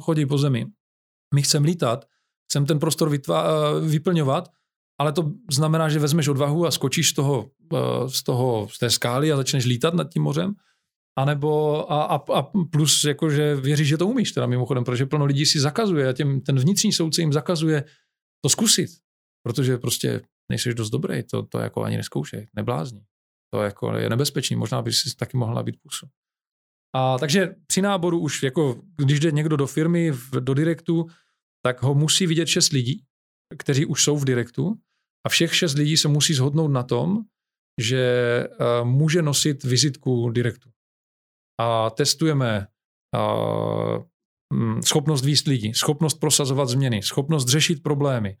chodí 0.00 0.26
po 0.26 0.38
zemi. 0.38 0.66
My 1.34 1.42
chceme 1.42 1.66
lítat, 1.66 2.04
chceme 2.50 2.66
ten 2.66 2.78
prostor 2.78 3.10
vytvá, 3.10 3.72
vyplňovat, 3.80 4.48
ale 5.00 5.12
to 5.12 5.32
znamená, 5.50 5.88
že 5.88 5.98
vezmeš 5.98 6.28
odvahu 6.28 6.66
a 6.66 6.70
skočíš 6.70 7.08
z 7.10 7.12
toho, 7.12 7.50
z 8.06 8.22
toho, 8.22 8.68
z 8.70 8.78
té 8.78 8.90
skály 8.90 9.32
a 9.32 9.36
začneš 9.36 9.64
lítat 9.64 9.94
nad 9.94 10.12
tím 10.12 10.22
mořem 10.22 10.54
a 11.18 11.24
nebo 11.24 11.92
a, 11.92 12.02
a, 12.02 12.32
a 12.32 12.42
plus 12.70 13.04
jakože 13.04 13.54
věříš, 13.54 13.88
že 13.88 13.98
to 13.98 14.06
umíš 14.06 14.32
teda 14.32 14.46
mimochodem, 14.46 14.84
protože 14.84 15.06
plno 15.06 15.24
lidí 15.24 15.46
si 15.46 15.60
zakazuje 15.60 16.08
a 16.08 16.12
těm, 16.12 16.40
ten 16.40 16.58
vnitřní 16.58 16.92
soudce 16.92 17.20
jim 17.20 17.32
zakazuje 17.32 17.84
to 18.44 18.48
zkusit, 18.48 18.90
protože 19.46 19.78
prostě 19.78 20.20
nejsi 20.50 20.74
dost 20.74 20.90
dobrý, 20.90 21.22
to, 21.22 21.42
to 21.42 21.58
jako 21.58 21.82
ani 21.82 21.96
neskoušej, 21.96 22.48
neblázni. 22.56 23.04
To 23.54 23.62
jako 23.62 23.96
je 23.96 24.10
nebezpečný, 24.10 24.56
možná 24.56 24.82
by 24.82 24.92
si 24.92 25.16
taky 25.16 25.36
mohla 25.36 25.62
být 25.62 25.76
pusu. 25.82 26.06
A 26.96 27.18
takže 27.18 27.54
při 27.66 27.82
náboru 27.82 28.20
už 28.20 28.42
jako, 28.42 28.82
když 28.96 29.20
jde 29.20 29.30
někdo 29.30 29.56
do 29.56 29.66
firmy, 29.66 30.10
v, 30.10 30.30
do 30.30 30.54
direktu, 30.54 31.06
tak 31.64 31.82
ho 31.82 31.94
musí 31.94 32.26
vidět 32.26 32.46
šest 32.46 32.72
lidí, 32.72 33.04
kteří 33.58 33.86
už 33.86 34.04
jsou 34.04 34.16
v 34.16 34.24
direktu 34.24 34.74
a 35.26 35.28
všech 35.28 35.56
šest 35.56 35.74
lidí 35.74 35.96
se 35.96 36.08
musí 36.08 36.34
shodnout 36.34 36.70
na 36.70 36.82
tom, 36.82 37.18
že 37.80 38.44
uh, 38.48 38.88
může 38.88 39.22
nosit 39.22 39.64
vizitku 39.64 40.30
direktu 40.30 40.70
a 41.60 41.90
testujeme 41.90 42.66
mm, 44.52 44.82
schopnost 44.82 45.24
výst 45.24 45.46
lidí, 45.46 45.74
schopnost 45.74 46.14
prosazovat 46.14 46.68
změny, 46.68 47.02
schopnost 47.02 47.48
řešit 47.48 47.82
problémy, 47.82 48.36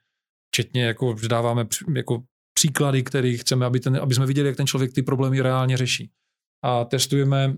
včetně 0.54 0.84
jako 0.84 1.14
dáváme 1.28 1.66
jako 1.96 2.22
příklady, 2.54 3.02
které 3.02 3.36
chceme, 3.36 3.66
aby, 3.66 3.80
ten, 3.80 3.96
aby 3.96 4.14
jsme 4.14 4.26
viděli, 4.26 4.48
jak 4.48 4.56
ten 4.56 4.66
člověk 4.66 4.92
ty 4.92 5.02
problémy 5.02 5.40
reálně 5.40 5.76
řeší. 5.76 6.10
A 6.64 6.84
testujeme 6.84 7.56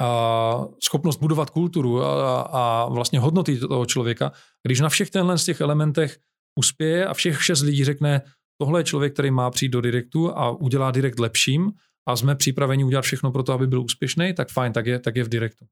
a 0.00 0.64
schopnost 0.84 1.16
budovat 1.16 1.50
kulturu 1.50 2.02
a, 2.02 2.40
a 2.40 2.88
vlastně 2.88 3.18
hodnoty 3.18 3.58
toho 3.58 3.86
člověka. 3.86 4.32
Když 4.66 4.80
na 4.80 4.88
všech 4.88 5.10
tenhle 5.10 5.38
z 5.38 5.44
těch 5.44 5.60
elementech 5.60 6.18
uspěje 6.58 7.06
a 7.06 7.14
všech 7.14 7.44
šest 7.44 7.62
lidí 7.62 7.84
řekne, 7.84 8.22
tohle 8.60 8.80
je 8.80 8.84
člověk, 8.84 9.12
který 9.12 9.30
má 9.30 9.50
přijít 9.50 9.68
do 9.68 9.80
direktu 9.80 10.38
a 10.38 10.50
udělá 10.50 10.90
direkt 10.90 11.18
lepším 11.18 11.72
a 12.06 12.16
jsme 12.16 12.34
připraveni 12.34 12.84
udělat 12.84 13.02
všechno 13.02 13.32
pro 13.32 13.42
to, 13.42 13.52
aby 13.52 13.66
byl 13.66 13.82
úspěšný, 13.82 14.34
tak 14.34 14.48
fajn, 14.48 14.72
tak 14.72 14.86
je, 14.86 14.98
tak 14.98 15.16
je 15.16 15.24
v 15.24 15.28
direktu. 15.28 15.66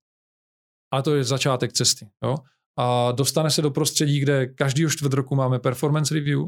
Ale 0.93 1.03
to 1.03 1.15
je 1.15 1.25
začátek 1.25 1.73
cesty. 1.73 2.09
Jo? 2.25 2.37
A 2.79 3.13
dostane 3.13 3.51
se 3.51 3.63
do 3.63 3.71
prostředí, 3.71 4.21
kde 4.21 4.47
každý 4.47 4.85
čtvrt 4.89 5.13
roku 5.13 5.35
máme 5.35 5.59
performance 5.59 6.15
review 6.15 6.41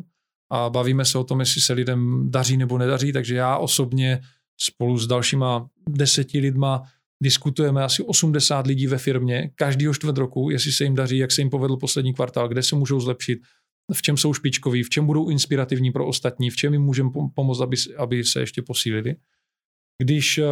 a 0.51 0.71
bavíme 0.71 1.05
se 1.05 1.19
o 1.19 1.25
tom, 1.25 1.41
jestli 1.41 1.61
se 1.61 1.73
lidem 1.73 2.31
daří 2.31 2.57
nebo 2.57 2.79
nedaří, 2.79 3.13
takže 3.13 3.35
já 3.35 3.57
osobně 3.57 4.21
spolu 4.61 4.99
s 4.99 5.07
dalšíma 5.07 5.69
deseti 5.89 6.39
lidma 6.39 6.83
diskutujeme 7.23 7.85
asi 7.85 8.03
80 8.03 8.67
lidí 8.67 8.87
ve 8.87 8.99
firmě 8.99 9.51
každýho 9.55 9.95
čtvrt 9.95 10.19
roku, 10.19 10.51
jestli 10.51 10.73
se 10.73 10.85
jim 10.85 10.95
daří, 10.95 11.19
jak 11.19 11.33
se 11.33 11.41
jim 11.41 11.51
povedl 11.51 11.77
poslední 11.77 12.15
kvartál, 12.15 12.49
kde 12.49 12.63
se 12.63 12.77
můžou 12.77 13.01
zlepšit, 13.01 13.39
v 13.93 14.03
čem 14.03 14.17
jsou 14.17 14.35
špičkoví, 14.35 14.83
v 14.83 14.91
čem 14.91 15.07
budou 15.07 15.29
inspirativní 15.29 15.93
pro 15.93 16.07
ostatní, 16.07 16.51
v 16.51 16.57
čem 16.57 16.73
jim 16.73 16.83
můžeme 16.83 17.11
pomoct, 17.35 17.61
aby, 17.61 17.77
aby 17.97 18.25
se 18.25 18.41
ještě 18.41 18.63
posílili. 18.63 19.17
Když 20.03 20.39
eh, 20.39 20.45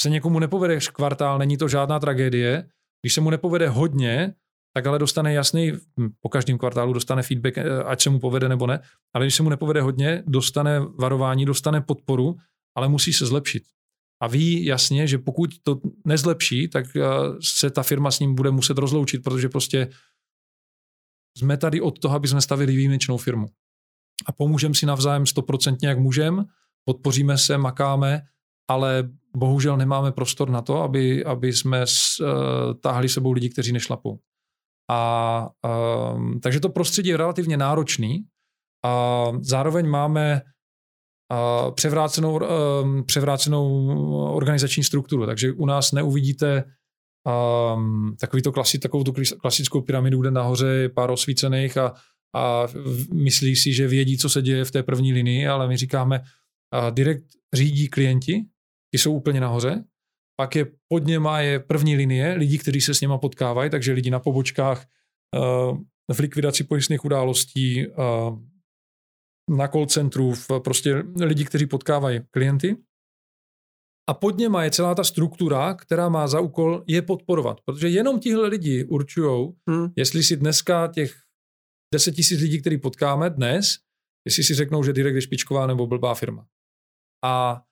se 0.00 0.10
někomu 0.10 0.38
nepovede 0.38 0.78
kvartál, 0.92 1.38
není 1.38 1.56
to 1.56 1.68
žádná 1.68 2.00
tragédie. 2.00 2.68
Když 3.02 3.14
se 3.14 3.20
mu 3.20 3.30
nepovede 3.30 3.68
hodně, 3.68 4.34
tak 4.76 4.86
ale 4.86 4.98
dostane 4.98 5.32
jasný, 5.32 5.72
hm, 5.72 6.08
po 6.20 6.28
každém 6.28 6.58
kvartálu 6.58 6.92
dostane 6.92 7.22
feedback, 7.22 7.58
eh, 7.58 7.82
ať 7.84 8.02
se 8.02 8.10
mu 8.10 8.18
povede 8.18 8.48
nebo 8.48 8.66
ne, 8.66 8.80
ale 9.14 9.24
když 9.24 9.34
se 9.34 9.42
mu 9.42 9.48
nepovede 9.48 9.80
hodně, 9.80 10.22
dostane 10.26 10.80
varování, 10.80 11.44
dostane 11.44 11.80
podporu, 11.80 12.36
ale 12.76 12.88
musí 12.88 13.12
se 13.12 13.26
zlepšit. 13.26 13.62
A 14.22 14.26
ví 14.26 14.64
jasně, 14.64 15.06
že 15.06 15.18
pokud 15.18 15.50
to 15.62 15.80
nezlepší, 16.04 16.68
tak 16.68 16.96
eh, 16.96 17.02
se 17.40 17.70
ta 17.70 17.82
firma 17.82 18.10
s 18.10 18.20
ním 18.20 18.34
bude 18.34 18.50
muset 18.50 18.78
rozloučit, 18.78 19.22
protože 19.22 19.48
prostě 19.48 19.88
jsme 21.38 21.56
tady 21.56 21.80
od 21.80 21.98
toho, 21.98 22.14
aby 22.14 22.28
jsme 22.28 22.40
stavili 22.40 22.76
výjimečnou 22.76 23.16
firmu. 23.16 23.46
A 24.26 24.32
pomůžeme 24.32 24.74
si 24.74 24.86
navzájem 24.86 25.26
stoprocentně, 25.26 25.88
jak 25.88 25.98
můžeme, 25.98 26.44
podpoříme 26.84 27.38
se, 27.38 27.58
makáme, 27.58 28.22
ale 28.70 29.08
bohužel 29.36 29.76
nemáme 29.76 30.12
prostor 30.12 30.50
na 30.50 30.62
to, 30.62 30.82
aby, 30.82 31.24
aby 31.24 31.52
jsme 31.52 31.80
s, 31.84 32.20
uh, 32.20 32.74
táhli 32.80 33.08
sebou 33.08 33.32
lidi, 33.32 33.48
kteří 33.48 33.72
nešlapou. 33.72 34.18
A, 34.90 35.48
um, 36.14 36.40
takže 36.40 36.60
to 36.60 36.68
prostředí 36.68 37.08
je 37.08 37.16
relativně 37.16 37.56
náročný 37.56 38.24
a 38.84 39.26
zároveň 39.40 39.88
máme 39.88 40.42
uh, 40.42 41.74
převrácenou, 41.74 42.40
um, 42.82 43.04
převrácenou 43.04 43.86
organizační 44.34 44.84
strukturu, 44.84 45.26
takže 45.26 45.52
u 45.52 45.66
nás 45.66 45.92
neuvidíte 45.92 46.64
um, 47.76 48.16
takový 48.20 48.42
to 48.42 48.52
klasi, 48.52 48.78
takovou 48.78 49.04
tu 49.04 49.12
klasickou 49.40 49.80
pyramidu, 49.80 50.20
kde 50.20 50.30
nahoře 50.30 50.66
je 50.66 50.88
pár 50.88 51.10
osvícených 51.10 51.76
a, 51.78 51.94
a 52.36 52.66
myslí 53.12 53.56
si, 53.56 53.72
že 53.72 53.88
vědí, 53.88 54.18
co 54.18 54.28
se 54.28 54.42
děje 54.42 54.64
v 54.64 54.70
té 54.70 54.82
první 54.82 55.12
linii, 55.12 55.46
ale 55.46 55.68
my 55.68 55.76
říkáme, 55.76 56.20
uh, 56.20 56.24
direkt 56.90 57.24
řídí 57.54 57.88
klienti, 57.88 58.44
ty 58.90 58.98
jsou 58.98 59.14
úplně 59.14 59.40
nahoře, 59.40 59.84
pak 60.36 60.56
je 60.56 60.66
pod 60.88 61.04
něma 61.06 61.40
je 61.40 61.60
první 61.60 61.96
linie 61.96 62.34
lidí, 62.34 62.58
kteří 62.58 62.80
se 62.80 62.94
s 62.94 63.00
něma 63.00 63.18
potkávají, 63.18 63.70
takže 63.70 63.92
lidi 63.92 64.10
na 64.10 64.20
pobočkách, 64.20 64.86
uh, 65.36 65.78
v 66.12 66.18
likvidaci 66.18 66.64
pojistných 66.64 67.04
událostí, 67.04 67.86
uh, 67.86 68.38
na 69.50 69.68
call 69.68 69.86
centru, 69.86 70.32
prostě 70.64 70.94
lidi, 71.20 71.44
kteří 71.44 71.66
potkávají 71.66 72.20
klienty. 72.30 72.76
A 74.08 74.14
pod 74.14 74.38
něma 74.38 74.64
je 74.64 74.70
celá 74.70 74.94
ta 74.94 75.04
struktura, 75.04 75.74
která 75.74 76.08
má 76.08 76.26
za 76.28 76.40
úkol 76.40 76.84
je 76.86 77.02
podporovat. 77.02 77.60
Protože 77.64 77.88
jenom 77.88 78.20
tihle 78.20 78.48
lidi 78.48 78.84
určují, 78.84 79.52
hmm. 79.68 79.88
jestli 79.96 80.22
si 80.22 80.36
dneska 80.36 80.88
těch 80.88 81.14
10 81.94 82.12
tisíc 82.12 82.40
lidí, 82.40 82.60
který 82.60 82.78
potkáme 82.78 83.30
dnes, 83.30 83.66
jestli 84.26 84.44
si 84.44 84.54
řeknou, 84.54 84.82
že 84.82 84.92
Direct 84.92 85.14
je 85.14 85.22
špičková 85.22 85.66
nebo 85.66 85.86
blbá 85.86 86.14
firma. 86.14 86.46
A, 87.24 87.62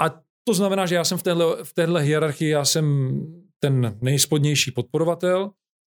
a 0.00 0.20
to 0.44 0.54
znamená, 0.54 0.86
že 0.86 0.94
já 0.94 1.04
jsem 1.04 1.18
v 1.18 1.22
téhle, 1.22 1.64
v 1.64 1.74
téhle 1.74 2.02
hierarchii, 2.02 2.50
já 2.50 2.64
jsem 2.64 3.16
ten 3.58 3.98
nejspodnější 4.02 4.70
podporovatel. 4.70 5.50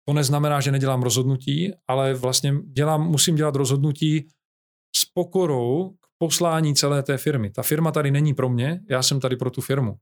To 0.07 0.13
neznamená, 0.13 0.61
že 0.61 0.71
nedělám 0.71 1.03
rozhodnutí, 1.03 1.73
ale 1.87 2.13
vlastně 2.13 2.53
dělám, 2.63 3.07
musím 3.07 3.35
dělat 3.35 3.55
rozhodnutí 3.55 4.27
s 4.95 5.05
pokorou 5.13 5.95
poslání 6.17 6.75
celé 6.75 7.03
té 7.03 7.17
firmy. 7.17 7.49
Ta 7.49 7.63
firma 7.63 7.91
tady 7.91 8.11
není 8.11 8.33
pro 8.33 8.49
mě, 8.49 8.81
já 8.89 9.03
jsem 9.03 9.19
tady 9.19 9.35
pro 9.35 9.51
tu 9.51 9.61
firmu. 9.61 9.95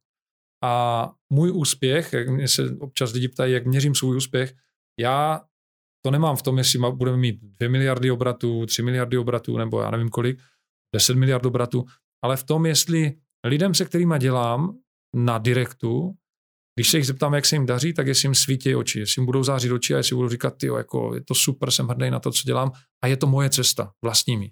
A 0.64 1.12
můj 1.30 1.52
úspěch, 1.52 2.14
jak 2.14 2.30
mě 2.30 2.48
se 2.48 2.78
občas 2.80 3.14
lidi 3.14 3.28
ptají, 3.28 3.54
jak 3.54 3.66
měřím 3.66 3.96
svůj 3.96 4.18
úspěch, 4.18 4.54
já 5.00 5.42
to 6.06 6.12
nemám 6.12 6.36
v 6.36 6.42
tom, 6.42 6.58
jestli 6.58 6.80
budeme 6.92 7.18
mít 7.18 7.40
2 7.42 7.70
miliardy 7.70 8.12
obratů, 8.12 8.66
3 8.66 8.82
miliardy 8.82 9.18
obratů, 9.18 9.58
nebo 9.58 9.82
já 9.82 9.92
nevím 9.92 10.10
kolik, 10.10 10.40
10 10.96 11.16
miliard 11.16 11.46
obratů, 11.46 11.86
ale 12.24 12.38
v 12.38 12.44
tom, 12.44 12.66
jestli 12.66 13.14
lidem, 13.46 13.74
se 13.74 13.86
kterými 13.86 14.16
dělám 14.20 14.78
na 15.16 15.38
direktu, 15.38 16.16
když 16.76 16.90
se 16.90 16.98
jich 16.98 17.08
zeptám, 17.08 17.34
jak 17.34 17.46
se 17.46 17.56
jim 17.56 17.66
daří, 17.66 17.94
tak 17.94 18.08
jestli 18.08 18.26
jim 18.26 18.36
svítí 18.36 18.76
oči, 18.76 19.00
jestli 19.00 19.20
jim 19.20 19.26
budou 19.26 19.44
zářit 19.44 19.72
oči 19.72 19.94
a 19.94 19.98
jestli 19.98 20.16
budou 20.16 20.30
říkat, 20.30 20.58
ty 20.58 20.68
jako 20.68 21.16
je 21.16 21.22
to 21.24 21.36
super, 21.36 21.72
jsem 21.72 21.88
hrdý 21.88 22.10
na 22.10 22.20
to, 22.20 22.32
co 22.32 22.44
dělám 22.46 22.72
a 23.04 23.08
je 23.08 23.18
to 23.18 23.28
moje 23.28 23.50
cesta, 23.50 23.92
vlastní 24.04 24.38
mít. 24.38 24.52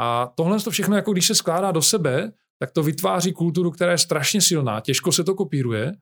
A 0.00 0.26
tohle 0.26 0.60
to 0.60 0.70
všechno, 0.70 0.96
jako 0.96 1.12
když 1.12 1.26
se 1.26 1.34
skládá 1.34 1.72
do 1.72 1.82
sebe, 1.82 2.32
tak 2.58 2.70
to 2.70 2.82
vytváří 2.82 3.32
kulturu, 3.32 3.70
která 3.70 3.92
je 3.92 3.98
strašně 3.98 4.40
silná, 4.40 4.80
těžko 4.80 5.12
se 5.12 5.24
to 5.24 5.34
kopíruje 5.34 5.92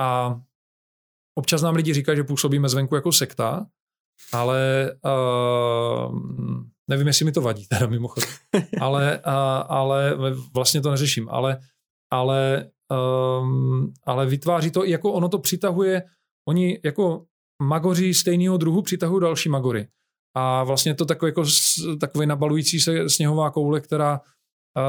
a 0.00 0.40
občas 1.38 1.62
nám 1.62 1.74
lidi 1.74 1.94
říkají, 1.94 2.16
že 2.16 2.24
působíme 2.24 2.68
zvenku 2.68 2.94
jako 2.94 3.12
sekta, 3.12 3.66
ale 4.32 4.90
uh, 5.04 6.20
nevím, 6.90 7.06
jestli 7.06 7.24
mi 7.24 7.32
to 7.32 7.40
vadí, 7.40 7.66
teda 7.66 7.86
mimochodem, 7.86 8.30
ale, 8.80 9.22
uh, 9.26 9.32
ale 9.68 10.16
vlastně 10.54 10.80
to 10.80 10.90
neřeším, 10.90 11.28
ale, 11.30 11.60
ale, 12.12 12.70
um, 13.40 13.92
ale 14.04 14.26
vytváří 14.26 14.70
to, 14.70 14.84
jako 14.84 15.12
ono 15.12 15.28
to 15.28 15.38
přitahuje, 15.38 16.02
oni 16.48 16.80
jako 16.84 17.24
magoři 17.62 18.14
stejného 18.14 18.56
druhu 18.56 18.82
přitahují 18.82 19.20
další 19.20 19.48
magory. 19.48 19.88
A 20.36 20.64
vlastně 20.64 20.94
to 20.94 21.04
takový, 21.04 21.28
jako, 21.28 21.44
takový 22.00 22.26
nabalující 22.26 22.80
se 22.80 23.08
sněhová 23.08 23.50
koule, 23.50 23.80
která 23.80 24.20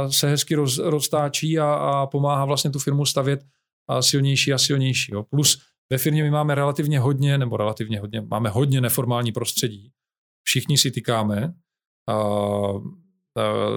se 0.09 0.29
hezky 0.29 0.55
roz, 0.55 0.77
roztáčí 0.77 1.59
a, 1.59 1.73
a 1.73 2.07
pomáhá 2.07 2.45
vlastně 2.45 2.71
tu 2.71 2.79
firmu 2.79 3.05
stavět 3.05 3.43
a 3.89 4.01
silnější 4.01 4.53
a 4.53 4.57
silnější. 4.57 5.13
Jo. 5.13 5.23
Plus 5.23 5.61
ve 5.91 5.97
firmě 5.97 6.23
my 6.23 6.31
máme 6.31 6.55
relativně 6.55 6.99
hodně, 6.99 7.37
nebo 7.37 7.57
relativně 7.57 7.99
hodně, 7.99 8.21
máme 8.21 8.49
hodně 8.49 8.81
neformální 8.81 9.31
prostředí. 9.31 9.91
Všichni 10.43 10.77
si 10.77 10.91
tykáme. 10.91 11.53
A, 12.09 12.13
a 12.13 12.21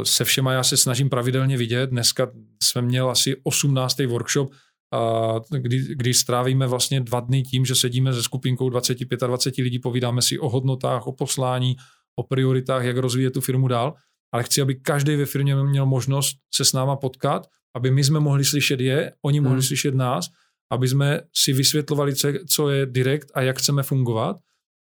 se 0.02 0.24
všema 0.24 0.52
já 0.52 0.62
se 0.62 0.76
snažím 0.76 1.10
pravidelně 1.10 1.56
vidět. 1.56 1.90
Dneska 1.90 2.30
jsme 2.62 2.82
měl 2.82 3.10
asi 3.10 3.36
18. 3.42 3.98
workshop, 3.98 4.52
a 4.94 5.34
kdy, 5.58 5.94
kdy 5.94 6.14
strávíme 6.14 6.66
vlastně 6.66 7.00
dva 7.00 7.20
dny 7.20 7.42
tím, 7.42 7.64
že 7.64 7.74
sedíme 7.74 8.12
se 8.12 8.22
skupinkou 8.22 8.70
25-20 8.70 9.62
lidí, 9.62 9.78
povídáme 9.78 10.22
si 10.22 10.38
o 10.38 10.48
hodnotách, 10.48 11.06
o 11.06 11.12
poslání, 11.12 11.76
o 12.16 12.22
prioritách, 12.22 12.84
jak 12.84 12.96
rozvíjet 12.96 13.30
tu 13.30 13.40
firmu 13.40 13.68
dál, 13.68 13.94
ale 14.32 14.42
chci, 14.42 14.62
aby 14.62 14.74
každý 14.74 15.16
ve 15.16 15.26
firmě 15.26 15.56
měl 15.56 15.86
možnost 15.86 16.36
se 16.54 16.64
s 16.64 16.72
náma 16.72 16.96
potkat, 16.96 17.46
aby 17.76 17.90
my 17.90 18.04
jsme 18.04 18.20
mohli 18.20 18.44
slyšet 18.44 18.80
je, 18.80 19.12
oni 19.22 19.40
mohli 19.40 19.54
hmm. 19.54 19.62
slyšet 19.62 19.94
nás, 19.94 20.26
aby 20.72 20.88
jsme 20.88 21.20
si 21.36 21.52
vysvětlovali, 21.52 22.12
co 22.48 22.70
je 22.70 22.86
direkt 22.86 23.30
a 23.34 23.40
jak 23.40 23.58
chceme 23.58 23.82
fungovat 23.82 24.36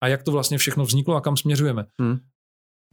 a 0.04 0.08
jak 0.08 0.23
to 0.23 0.32
vlastně 0.32 0.58
všechno 0.58 0.86
vzniklo 0.86 1.15
a 1.15 1.21
kam 1.21 1.38
směřujeme. 1.38 1.86
Hmm 2.02 2.19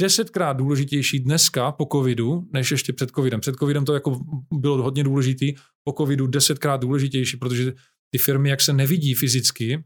desetkrát 0.01 0.57
důležitější 0.57 1.21
dneska 1.21 1.73
po 1.73 1.87
covidu, 1.93 2.49
než 2.53 2.71
ještě 2.71 2.93
před 2.93 3.11
covidem. 3.11 3.41
Před 3.41 3.57
covidem 3.57 3.85
to 3.85 3.95
jako 3.95 4.21
bylo 4.53 4.83
hodně 4.83 5.05
důležitý, 5.05 5.55
po 5.85 5.93
covidu 5.93 6.27
desetkrát 6.27 6.81
důležitější, 6.81 7.37
protože 7.37 7.73
ty 8.11 8.19
firmy, 8.19 8.49
jak 8.49 8.61
se 8.61 8.73
nevidí 8.73 9.15
fyzicky, 9.15 9.85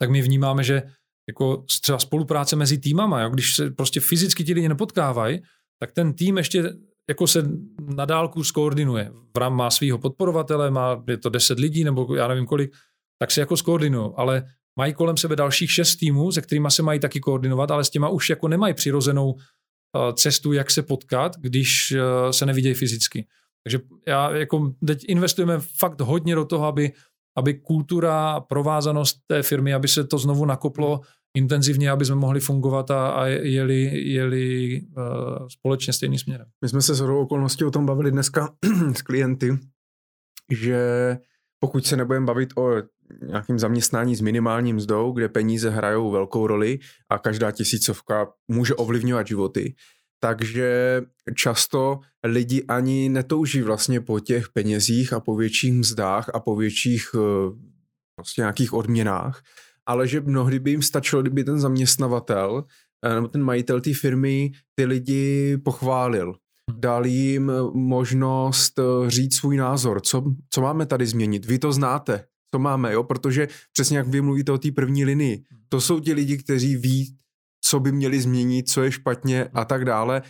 tak 0.00 0.10
my 0.10 0.22
vnímáme, 0.22 0.64
že 0.64 0.82
jako 1.28 1.64
třeba 1.80 1.98
spolupráce 1.98 2.56
mezi 2.56 2.78
týmama, 2.78 3.20
jo, 3.20 3.30
když 3.30 3.54
se 3.54 3.70
prostě 3.70 4.00
fyzicky 4.00 4.44
ti 4.44 4.54
lidi 4.54 4.68
nepotkávají, 4.68 5.42
tak 5.80 5.92
ten 5.92 6.14
tým 6.14 6.36
ještě 6.36 6.72
jako 7.08 7.26
se 7.26 7.48
na 7.96 8.04
dálku 8.04 8.44
skoordinuje. 8.44 9.12
Vram 9.36 9.56
má 9.56 9.70
svého 9.70 9.98
podporovatele, 9.98 10.70
má 10.70 11.04
je 11.08 11.16
to 11.16 11.28
10 11.28 11.58
lidí 11.58 11.84
nebo 11.84 12.14
já 12.14 12.28
nevím 12.28 12.46
kolik, 12.46 12.76
tak 13.18 13.30
se 13.30 13.40
jako 13.40 13.56
skoordinují, 13.56 14.12
ale 14.16 14.44
mají 14.78 14.94
kolem 14.94 15.16
sebe 15.16 15.36
dalších 15.36 15.72
šest 15.72 15.96
týmů, 15.96 16.32
se 16.32 16.42
kterými 16.42 16.70
se 16.70 16.82
mají 16.82 17.00
taky 17.00 17.20
koordinovat, 17.20 17.70
ale 17.70 17.84
s 17.84 17.90
těma 17.90 18.08
už 18.08 18.30
jako 18.30 18.48
nemají 18.48 18.74
přirozenou 18.74 19.34
eh, 19.36 20.12
cestu, 20.12 20.52
jak 20.52 20.70
se 20.70 20.82
potkat, 20.82 21.36
když 21.38 21.92
eh, 21.92 22.32
se 22.32 22.46
nevidějí 22.46 22.74
fyzicky. 22.74 23.26
Takže 23.64 23.80
já 24.06 24.30
jako 24.30 24.74
teď 24.86 25.04
investujeme 25.08 25.58
fakt 25.78 26.00
hodně 26.00 26.34
do 26.34 26.44
toho, 26.44 26.66
aby, 26.66 26.92
aby 27.36 27.54
kultura, 27.54 28.40
provázanost 28.40 29.18
té 29.26 29.42
firmy, 29.42 29.74
aby 29.74 29.88
se 29.88 30.04
to 30.04 30.18
znovu 30.18 30.44
nakoplo 30.44 31.00
intenzivně, 31.36 31.90
aby 31.90 32.04
jsme 32.04 32.14
mohli 32.14 32.40
fungovat 32.40 32.90
a, 32.90 33.08
a 33.08 33.26
jeli, 33.26 34.10
jeli 34.10 34.80
uh, 34.96 35.48
společně 35.48 35.92
stejným 35.92 36.18
směrem. 36.18 36.46
My 36.62 36.68
jsme 36.68 36.82
se 36.82 36.94
s 36.94 37.00
okolností 37.00 37.64
o 37.64 37.70
tom 37.70 37.86
bavili 37.86 38.10
dneska 38.10 38.54
s 38.96 39.02
klienty, 39.02 39.58
že 40.50 41.16
pokud 41.60 41.86
se 41.86 41.96
nebudeme 41.96 42.26
bavit 42.26 42.50
o 42.56 42.82
nějakým 43.26 43.58
zaměstnání 43.58 44.16
s 44.16 44.20
minimálním 44.20 44.76
mzdou, 44.76 45.12
kde 45.12 45.28
peníze 45.28 45.70
hrajou 45.70 46.10
velkou 46.10 46.46
roli 46.46 46.78
a 47.08 47.18
každá 47.18 47.50
tisícovka 47.50 48.26
může 48.48 48.74
ovlivňovat 48.74 49.26
životy, 49.26 49.74
takže 50.20 51.02
často 51.36 52.00
lidi 52.24 52.64
ani 52.64 53.08
netouží 53.08 53.62
vlastně 53.62 54.00
po 54.00 54.20
těch 54.20 54.48
penězích 54.48 55.12
a 55.12 55.20
po 55.20 55.36
větších 55.36 55.72
mzdách 55.72 56.30
a 56.34 56.40
po 56.40 56.56
větších 56.56 57.14
vlastně 58.18 58.40
nějakých 58.40 58.72
odměnách, 58.72 59.42
ale 59.86 60.08
že 60.08 60.20
mnohdy 60.20 60.58
by 60.58 60.70
jim 60.70 60.82
stačilo, 60.82 61.22
kdyby 61.22 61.44
ten 61.44 61.60
zaměstnavatel 61.60 62.64
eh, 63.04 63.14
nebo 63.14 63.28
ten 63.28 63.42
majitel 63.42 63.80
té 63.80 63.94
firmy 63.94 64.52
ty 64.74 64.84
lidi 64.84 65.56
pochválil 65.64 66.34
dal 66.72 67.06
jim 67.06 67.52
možnost 67.72 68.78
eh, 68.78 69.10
říct 69.10 69.36
svůj 69.36 69.56
názor, 69.56 70.00
co, 70.00 70.24
co 70.50 70.60
máme 70.60 70.86
tady 70.86 71.06
změnit. 71.06 71.44
Vy 71.44 71.58
to 71.58 71.72
znáte, 71.72 72.24
co 72.54 72.58
máme, 72.58 72.92
jo, 72.92 73.04
protože 73.04 73.48
přesně 73.72 73.96
jak 73.96 74.08
vy 74.08 74.20
mluvíte 74.20 74.52
o 74.52 74.58
té 74.58 74.70
první 74.72 75.04
linii, 75.04 75.42
to 75.68 75.80
jsou 75.80 76.00
ti 76.00 76.12
lidi, 76.12 76.38
kteří 76.38 76.76
ví, 76.76 77.16
co 77.64 77.80
by 77.80 77.92
měli 77.92 78.20
změnit, 78.20 78.68
co 78.68 78.82
je 78.82 78.92
špatně 78.92 79.48
a 79.54 79.64
tak 79.64 79.84
dále. 79.84 80.22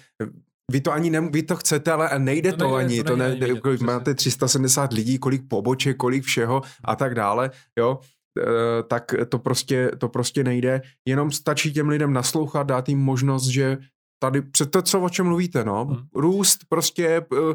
Vy 0.72 0.80
to 0.80 0.92
ani 0.92 1.10
ne, 1.10 1.20
vy 1.20 1.42
to 1.42 1.56
chcete, 1.56 1.92
ale 1.92 2.10
nejde 2.18 2.52
to, 2.52 2.58
to 2.58 2.64
nejde, 2.64 2.84
ani. 2.84 3.02
To, 3.02 3.10
to 3.10 3.16
nejde, 3.16 3.46
nejde, 3.46 3.60
kolik 3.60 3.80
máte 3.80 4.14
370 4.14 4.92
lidí, 4.92 5.18
kolik 5.18 5.48
poboček, 5.48 5.96
kolik 5.96 6.24
všeho 6.24 6.62
a 6.84 6.96
tak 6.96 7.14
dále, 7.14 7.50
jo 7.78 8.00
eh, 8.38 8.82
tak 8.82 9.14
to 9.28 9.38
prostě, 9.38 9.90
to 9.98 10.08
prostě 10.08 10.44
nejde. 10.44 10.82
Jenom 11.06 11.30
stačí 11.30 11.72
těm 11.72 11.88
lidem 11.88 12.12
naslouchat, 12.12 12.66
dát 12.66 12.88
jim 12.88 12.98
možnost, 12.98 13.46
že 13.46 13.78
tady 14.18 14.42
před 14.42 14.70
to, 14.70 14.82
co 14.82 15.00
o 15.00 15.08
čem 15.08 15.26
mluvíte, 15.26 15.64
no. 15.64 15.84
Hmm. 15.84 16.06
Růst 16.14 16.58
prostě 16.68 17.20
uh, 17.32 17.54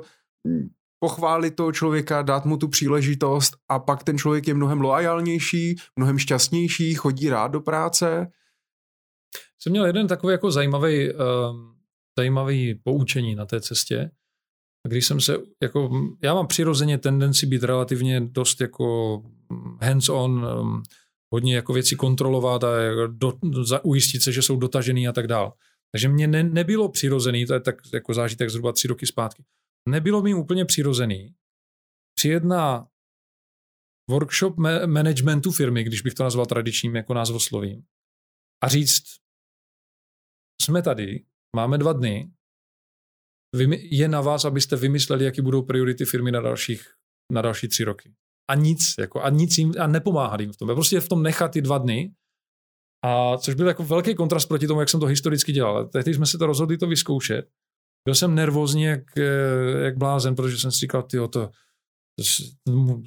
pochválit 0.99 1.55
toho 1.55 1.71
člověka, 1.71 2.21
dát 2.21 2.45
mu 2.45 2.57
tu 2.57 2.67
příležitost 2.67 3.53
a 3.69 3.79
pak 3.79 4.03
ten 4.03 4.17
člověk 4.17 4.47
je 4.47 4.53
mnohem 4.53 4.81
loajálnější, 4.81 5.75
mnohem 5.95 6.19
šťastnější, 6.19 6.93
chodí 6.93 7.29
rád 7.29 7.47
do 7.47 7.61
práce 7.61 8.31
jsem 9.63 9.71
měl 9.71 9.85
jeden 9.85 10.07
takový 10.07 10.31
jako 10.31 10.51
zajímavý, 10.51 11.13
um, 11.13 11.75
zajímavý 12.17 12.75
poučení 12.75 13.35
na 13.35 13.45
té 13.45 13.61
cestě, 13.61 14.11
když 14.87 15.05
jsem 15.05 15.21
se, 15.21 15.37
jako, 15.61 15.89
já 16.23 16.33
mám 16.33 16.47
přirozeně 16.47 16.97
tendenci 16.97 17.45
být 17.45 17.63
relativně 17.63 18.21
dost 18.21 18.61
jako 18.61 19.17
hands-on, 19.81 20.45
um, 20.59 20.83
hodně 21.33 21.55
jako 21.55 21.73
věci 21.73 21.95
kontrolovat 21.95 22.63
a 22.63 22.67
do, 23.07 23.33
za, 23.63 23.85
ujistit 23.85 24.21
se, 24.21 24.31
že 24.31 24.41
jsou 24.41 24.57
dotažený 24.57 25.07
a 25.07 25.11
tak 25.11 25.27
dál. 25.27 25.53
Takže 25.95 26.09
mě 26.09 26.27
ne, 26.27 26.43
nebylo 26.43 26.89
přirozený, 26.89 27.45
to 27.45 27.53
je 27.53 27.59
tak 27.59 27.75
jako 27.93 28.13
zážitek 28.13 28.49
zhruba 28.49 28.71
tři 28.71 28.87
roky 28.87 29.07
zpátky, 29.07 29.43
nebylo 29.89 30.21
mi 30.21 30.33
úplně 30.33 30.65
přirozený 30.65 31.35
přijet 32.17 32.43
na 32.43 32.87
workshop 34.09 34.57
managementu 34.85 35.51
firmy, 35.51 35.83
když 35.83 36.01
bych 36.01 36.13
to 36.13 36.23
nazval 36.23 36.45
tradičním 36.45 36.95
jako 36.95 37.13
názvoslovím, 37.13 37.85
a 38.63 38.67
říct, 38.67 39.03
jsme 40.61 40.81
tady, 40.81 41.25
máme 41.55 41.77
dva 41.77 41.93
dny, 41.93 42.31
je 43.91 44.07
na 44.07 44.21
vás, 44.21 44.45
abyste 44.45 44.75
vymysleli, 44.75 45.25
jaký 45.25 45.41
budou 45.41 45.61
priority 45.61 46.05
firmy 46.05 46.31
na 46.31 46.41
dalších, 46.41 46.93
na 47.33 47.41
další 47.41 47.67
tři 47.67 47.83
roky. 47.83 48.13
A 48.51 48.55
nic, 48.55 48.79
jako, 48.99 49.21
a 49.21 49.29
nic 49.29 49.57
jim, 49.57 49.73
a 49.79 49.87
nepomáhat 49.87 50.39
jim 50.39 50.51
v 50.51 50.57
tom. 50.57 50.67
Prostě 50.67 50.99
v 50.99 51.09
tom 51.09 51.23
nechat 51.23 51.51
ty 51.51 51.61
dva 51.61 51.77
dny, 51.77 52.13
a 53.03 53.37
což 53.37 53.55
byl 53.55 53.67
jako 53.67 53.83
velký 53.83 54.15
kontrast 54.15 54.47
proti 54.47 54.67
tomu, 54.67 54.79
jak 54.79 54.89
jsem 54.89 54.99
to 54.99 55.05
historicky 55.05 55.51
dělal. 55.51 55.87
Tehdy 55.87 56.13
jsme 56.13 56.25
se 56.25 56.37
to 56.37 56.47
rozhodli 56.47 56.77
to 56.77 56.87
vyzkoušet. 56.87 57.45
Byl 58.05 58.15
jsem 58.15 58.35
nervózní 58.35 58.83
jak, 58.83 59.17
eh, 59.17 59.83
jak 59.83 59.97
blázen, 59.97 60.35
protože 60.35 60.57
jsem 60.57 60.71
si 60.71 60.77
říkal, 60.77 61.03
ty 61.03 61.17
to, 61.29 61.49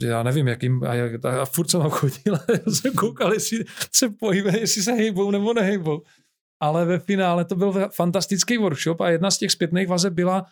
já 0.03 0.22
nevím, 0.22 0.49
jakým, 0.49 0.84
a, 0.84 0.94
jak, 0.94 1.24
a 1.24 1.44
furt 1.44 1.70
jsem 1.70 1.80
tam 1.80 1.90
chodil, 1.90 2.38
jsem 2.68 2.94
koukal, 2.94 3.32
jestli 3.32 3.64
se 3.92 4.09
pohybuje, 4.09 4.61
jestli 4.61 4.82
se 4.82 4.92
hejbou 4.92 5.30
nebo 5.30 5.55
nehejbou. 5.55 6.03
Ale 6.62 6.84
ve 6.84 6.99
finále 6.99 7.44
to 7.44 7.57
byl 7.57 7.88
fantastický 7.94 8.59
workshop 8.59 9.01
a 9.01 9.11
jedna 9.11 9.30
z 9.30 9.38
těch 9.38 9.51
zpětných 9.51 9.88
vazeb 9.88 10.12
byla, 10.12 10.47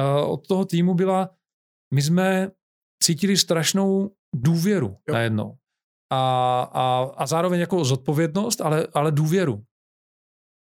uh, 0.00 0.32
od 0.32 0.46
toho 0.46 0.64
týmu 0.64 0.94
byla, 0.94 1.30
my 1.94 2.02
jsme 2.02 2.50
cítili 3.02 3.36
strašnou 3.36 4.14
důvěru 4.34 4.96
jo. 5.08 5.14
najednou. 5.14 5.56
A, 6.12 6.60
a, 6.72 7.10
a 7.16 7.26
zároveň 7.26 7.60
jako 7.60 7.84
zodpovědnost, 7.84 8.60
ale, 8.60 8.86
ale 8.94 9.12
důvěru. 9.12 9.62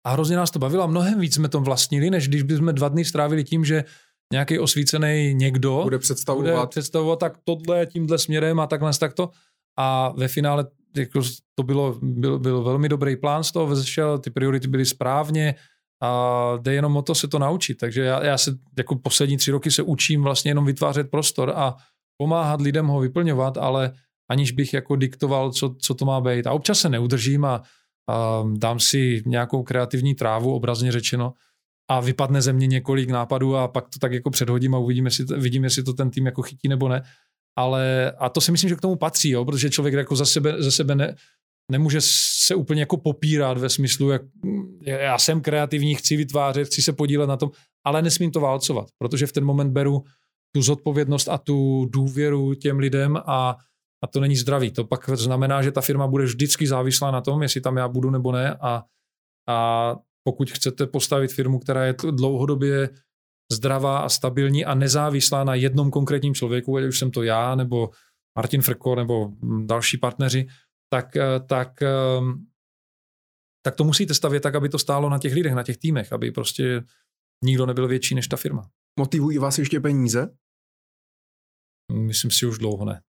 A 0.07 0.11
hrozně 0.11 0.37
nás 0.37 0.51
to 0.51 0.59
bavilo 0.59 0.83
a 0.83 0.87
mnohem 0.87 1.21
víc 1.21 1.35
jsme 1.35 1.49
to 1.49 1.61
vlastnili, 1.61 2.11
než 2.11 2.29
když 2.29 2.43
bychom 2.43 2.75
dva 2.75 2.89
dny 2.89 3.05
strávili 3.05 3.45
tím, 3.45 3.65
že 3.65 3.85
nějaký 4.33 4.59
osvícený 4.59 5.35
někdo 5.35 5.81
bude 5.83 5.99
představovat. 5.99 6.55
bude 6.55 6.67
představovat 6.67 7.19
tak 7.19 7.39
tohle 7.45 7.87
tímhle 7.87 8.19
směrem 8.19 8.61
a 8.61 8.67
takhle 8.67 8.93
takto. 8.93 9.31
A 9.79 10.13
ve 10.17 10.29
finále 10.29 10.67
jako 10.97 11.21
to 11.55 11.63
bylo, 11.63 11.99
byl, 12.03 12.39
byl 12.39 12.63
velmi 12.63 12.89
dobrý 12.89 13.17
plán 13.17 13.45
z 13.45 13.53
toho 13.53 13.67
vzešel, 13.67 14.19
ty 14.19 14.31
priority 14.31 14.69
byly 14.69 14.87
správně 14.87 15.55
a 16.03 16.53
jde 16.61 16.75
jenom 16.75 16.97
o 16.97 17.03
to 17.03 17.15
se 17.15 17.29
to 17.29 17.39
naučit. 17.39 17.75
Takže 17.75 18.03
já, 18.03 18.25
já 18.25 18.39
se 18.39 18.51
jako 18.79 18.97
poslední 18.97 19.37
tři 19.37 19.51
roky 19.51 19.71
se 19.71 19.83
učím 19.83 20.23
vlastně 20.23 20.51
jenom 20.51 20.65
vytvářet 20.65 21.11
prostor 21.11 21.53
a 21.57 21.77
pomáhat 22.17 22.61
lidem 22.61 22.87
ho 22.87 23.01
vyplňovat, 23.01 23.57
ale 23.57 23.93
aniž 24.33 24.53
bych 24.53 24.75
jako 24.75 24.97
diktoval, 24.97 25.53
co, 25.53 25.75
co 25.79 25.95
to 25.95 26.05
má 26.05 26.21
být. 26.21 26.47
A 26.47 26.53
občas 26.53 26.79
se 26.79 26.89
neudržím 26.89 27.45
a, 27.45 27.63
a 28.09 28.45
dám 28.57 28.81
si 28.81 29.23
nějakou 29.27 29.63
kreativní 29.63 30.15
trávu, 30.15 30.55
obrazně 30.55 30.93
řečeno, 30.93 31.33
a 31.91 32.01
vypadne 32.01 32.43
ze 32.43 32.53
mě 32.53 32.67
několik 32.67 33.11
nápadů 33.11 33.57
a 33.57 33.69
pak 33.69 33.89
to 33.89 33.99
tak 33.99 34.13
jako 34.13 34.31
předhodím 34.31 34.75
a 34.75 34.79
uvidím, 34.79 35.05
jestli, 35.05 35.25
vidím, 35.25 35.65
jestli 35.65 35.83
to 35.83 35.93
ten 35.93 36.11
tým 36.11 36.27
jako 36.27 36.43
chytí 36.43 36.69
nebo 36.69 36.89
ne. 36.89 37.03
Ale 37.57 38.13
a 38.19 38.29
to 38.29 38.41
si 38.41 38.53
myslím, 38.53 38.69
že 38.69 38.77
k 38.77 38.81
tomu 38.81 38.97
patří, 38.97 39.31
jo, 39.31 39.45
protože 39.45 39.71
člověk 39.71 39.95
jako 39.95 40.17
za 40.17 40.25
sebe, 40.25 40.63
za 40.63 40.71
sebe 40.71 40.95
ne, 40.95 41.17
nemůže 41.71 42.01
se 42.01 42.55
úplně 42.55 42.83
jako 42.83 42.97
popírat 42.97 43.59
ve 43.59 43.69
smyslu, 43.69 44.11
jak 44.11 44.23
já 44.85 45.19
jsem 45.19 45.41
kreativní, 45.41 45.95
chci 45.95 46.17
vytvářet, 46.17 46.67
chci 46.67 46.83
se 46.83 46.93
podílet 46.93 47.29
na 47.29 47.37
tom, 47.37 47.51
ale 47.85 48.03
nesmím 48.03 48.31
to 48.31 48.41
válcovat, 48.41 48.89
protože 48.99 49.27
v 49.27 49.33
ten 49.33 49.45
moment 49.45 49.73
beru 49.73 50.05
tu 50.55 50.63
zodpovědnost 50.63 51.29
a 51.29 51.39
tu 51.39 51.85
důvěru 51.93 52.55
těm 52.55 52.79
lidem 52.79 53.17
a, 53.17 53.57
a 54.03 54.07
to 54.07 54.21
není 54.21 54.37
zdravý. 54.37 54.71
To 54.71 54.85
pak 54.85 55.09
znamená, 55.09 55.63
že 55.63 55.73
ta 55.73 55.81
firma 55.81 56.07
bude 56.07 56.25
vždycky 56.25 56.67
závislá 56.67 57.11
na 57.11 57.21
tom, 57.21 57.43
jestli 57.43 57.61
tam 57.61 57.77
já 57.77 57.89
budu 57.89 58.11
nebo 58.11 58.33
ne 58.33 58.55
a, 58.61 58.83
a 59.49 59.97
pokud 60.25 60.51
chcete 60.51 60.87
postavit 60.87 61.33
firmu, 61.33 61.59
která 61.59 61.85
je 61.85 61.95
dlouhodobě 62.11 62.91
zdravá 63.53 63.99
a 63.99 64.09
stabilní 64.09 64.65
a 64.65 64.75
nezávislá 64.75 65.45
na 65.45 65.55
jednom 65.55 65.91
konkrétním 65.91 66.35
člověku, 66.35 66.77
ať 66.77 66.85
už 66.85 66.99
jsem 66.99 67.11
to 67.11 67.23
já, 67.23 67.55
nebo 67.55 67.91
Martin 68.37 68.63
Frko, 68.63 68.95
nebo 68.95 69.33
další 69.65 69.99
partneři, 69.99 70.47
tak, 70.93 71.17
eh, 71.17 71.41
tak, 71.41 71.83
ehm, 71.83 72.47
tak 73.65 73.77
to 73.77 73.85
musíte 73.85 74.15
stavět 74.15 74.41
tak, 74.41 74.55
aby 74.55 74.69
to 74.69 74.79
stálo 74.79 75.11
na 75.11 75.19
těch 75.19 75.35
lidech, 75.35 75.55
na 75.55 75.63
těch 75.63 75.77
týmech, 75.77 76.13
aby 76.13 76.31
prostě 76.31 76.83
nikdo 77.45 77.67
nebyl 77.67 77.89
větší 77.89 78.15
než 78.15 78.29
ta 78.29 78.37
firma. 78.37 78.71
Motivují 78.99 79.39
vás 79.39 79.59
ještě 79.59 79.81
peníze? 79.81 80.37
Myslím 81.93 82.31
si 82.31 82.47
už 82.47 82.59
dlouho 82.59 82.85
ne. 82.85 83.03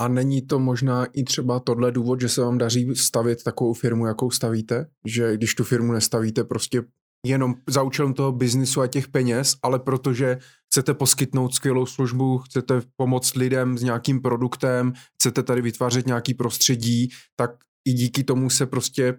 A 0.00 0.08
není 0.08 0.42
to 0.42 0.58
možná 0.58 1.04
i 1.04 1.24
třeba 1.24 1.60
tohle 1.60 1.92
důvod, 1.92 2.20
že 2.20 2.28
se 2.28 2.40
vám 2.40 2.58
daří 2.58 2.94
stavět 2.94 3.42
takovou 3.42 3.72
firmu, 3.72 4.06
jakou 4.06 4.30
stavíte? 4.30 4.86
Že 5.04 5.36
když 5.36 5.54
tu 5.54 5.64
firmu 5.64 5.92
nestavíte 5.92 6.44
prostě 6.44 6.82
jenom 7.26 7.54
za 7.68 7.82
účelem 7.82 8.14
toho 8.14 8.32
biznisu 8.32 8.80
a 8.80 8.86
těch 8.86 9.08
peněz, 9.08 9.56
ale 9.62 9.78
protože 9.78 10.38
chcete 10.70 10.94
poskytnout 10.94 11.54
skvělou 11.54 11.86
službu, 11.86 12.38
chcete 12.38 12.82
pomoct 12.96 13.34
lidem 13.34 13.78
s 13.78 13.82
nějakým 13.82 14.22
produktem, 14.22 14.92
chcete 15.20 15.42
tady 15.42 15.62
vytvářet 15.62 16.06
nějaký 16.06 16.34
prostředí, 16.34 17.08
tak 17.36 17.50
i 17.88 17.92
díky 17.92 18.24
tomu 18.24 18.50
se 18.50 18.66
prostě 18.66 19.14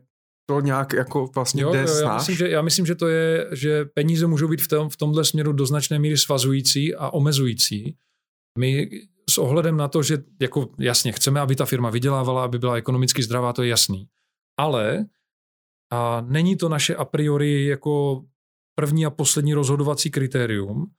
to 0.49 0.61
nějak 0.61 0.93
jako 0.93 1.27
vlastně 1.35 1.61
jo, 1.61 1.71
jde 1.71 1.85
jo, 1.87 1.95
já 2.01 2.17
myslím, 2.17 2.35
že, 2.35 2.49
já 2.49 2.61
myslím, 2.61 2.85
že 2.85 2.95
to 2.95 3.07
je, 3.07 3.47
že 3.51 3.85
peníze 3.85 4.27
můžou 4.27 4.47
být 4.47 4.61
v, 4.61 4.67
tom, 4.67 4.89
v 4.89 4.97
tomhle 4.97 5.25
směru 5.25 5.53
do 5.53 5.65
značné 5.65 5.99
míry 5.99 6.17
svazující 6.17 6.95
a 6.95 7.09
omezující. 7.09 7.95
My 8.59 8.89
s 9.31 9.37
ohledem 9.37 9.77
na 9.77 9.87
to, 9.87 10.03
že 10.03 10.17
jako 10.41 10.69
jasně 10.79 11.11
chceme, 11.11 11.39
aby 11.39 11.55
ta 11.55 11.65
firma 11.65 11.89
vydělávala, 11.89 12.43
aby 12.43 12.59
byla 12.59 12.75
ekonomicky 12.75 13.23
zdravá, 13.23 13.53
to 13.53 13.63
je 13.63 13.69
jasný. 13.69 14.07
Ale 14.59 15.05
a 15.93 16.21
není 16.21 16.55
to 16.55 16.69
naše 16.69 16.95
a 16.95 17.05
priori 17.05 17.65
jako 17.65 18.23
první 18.75 19.05
a 19.05 19.09
poslední 19.09 19.53
rozhodovací 19.53 20.11
kritérium. 20.11 20.91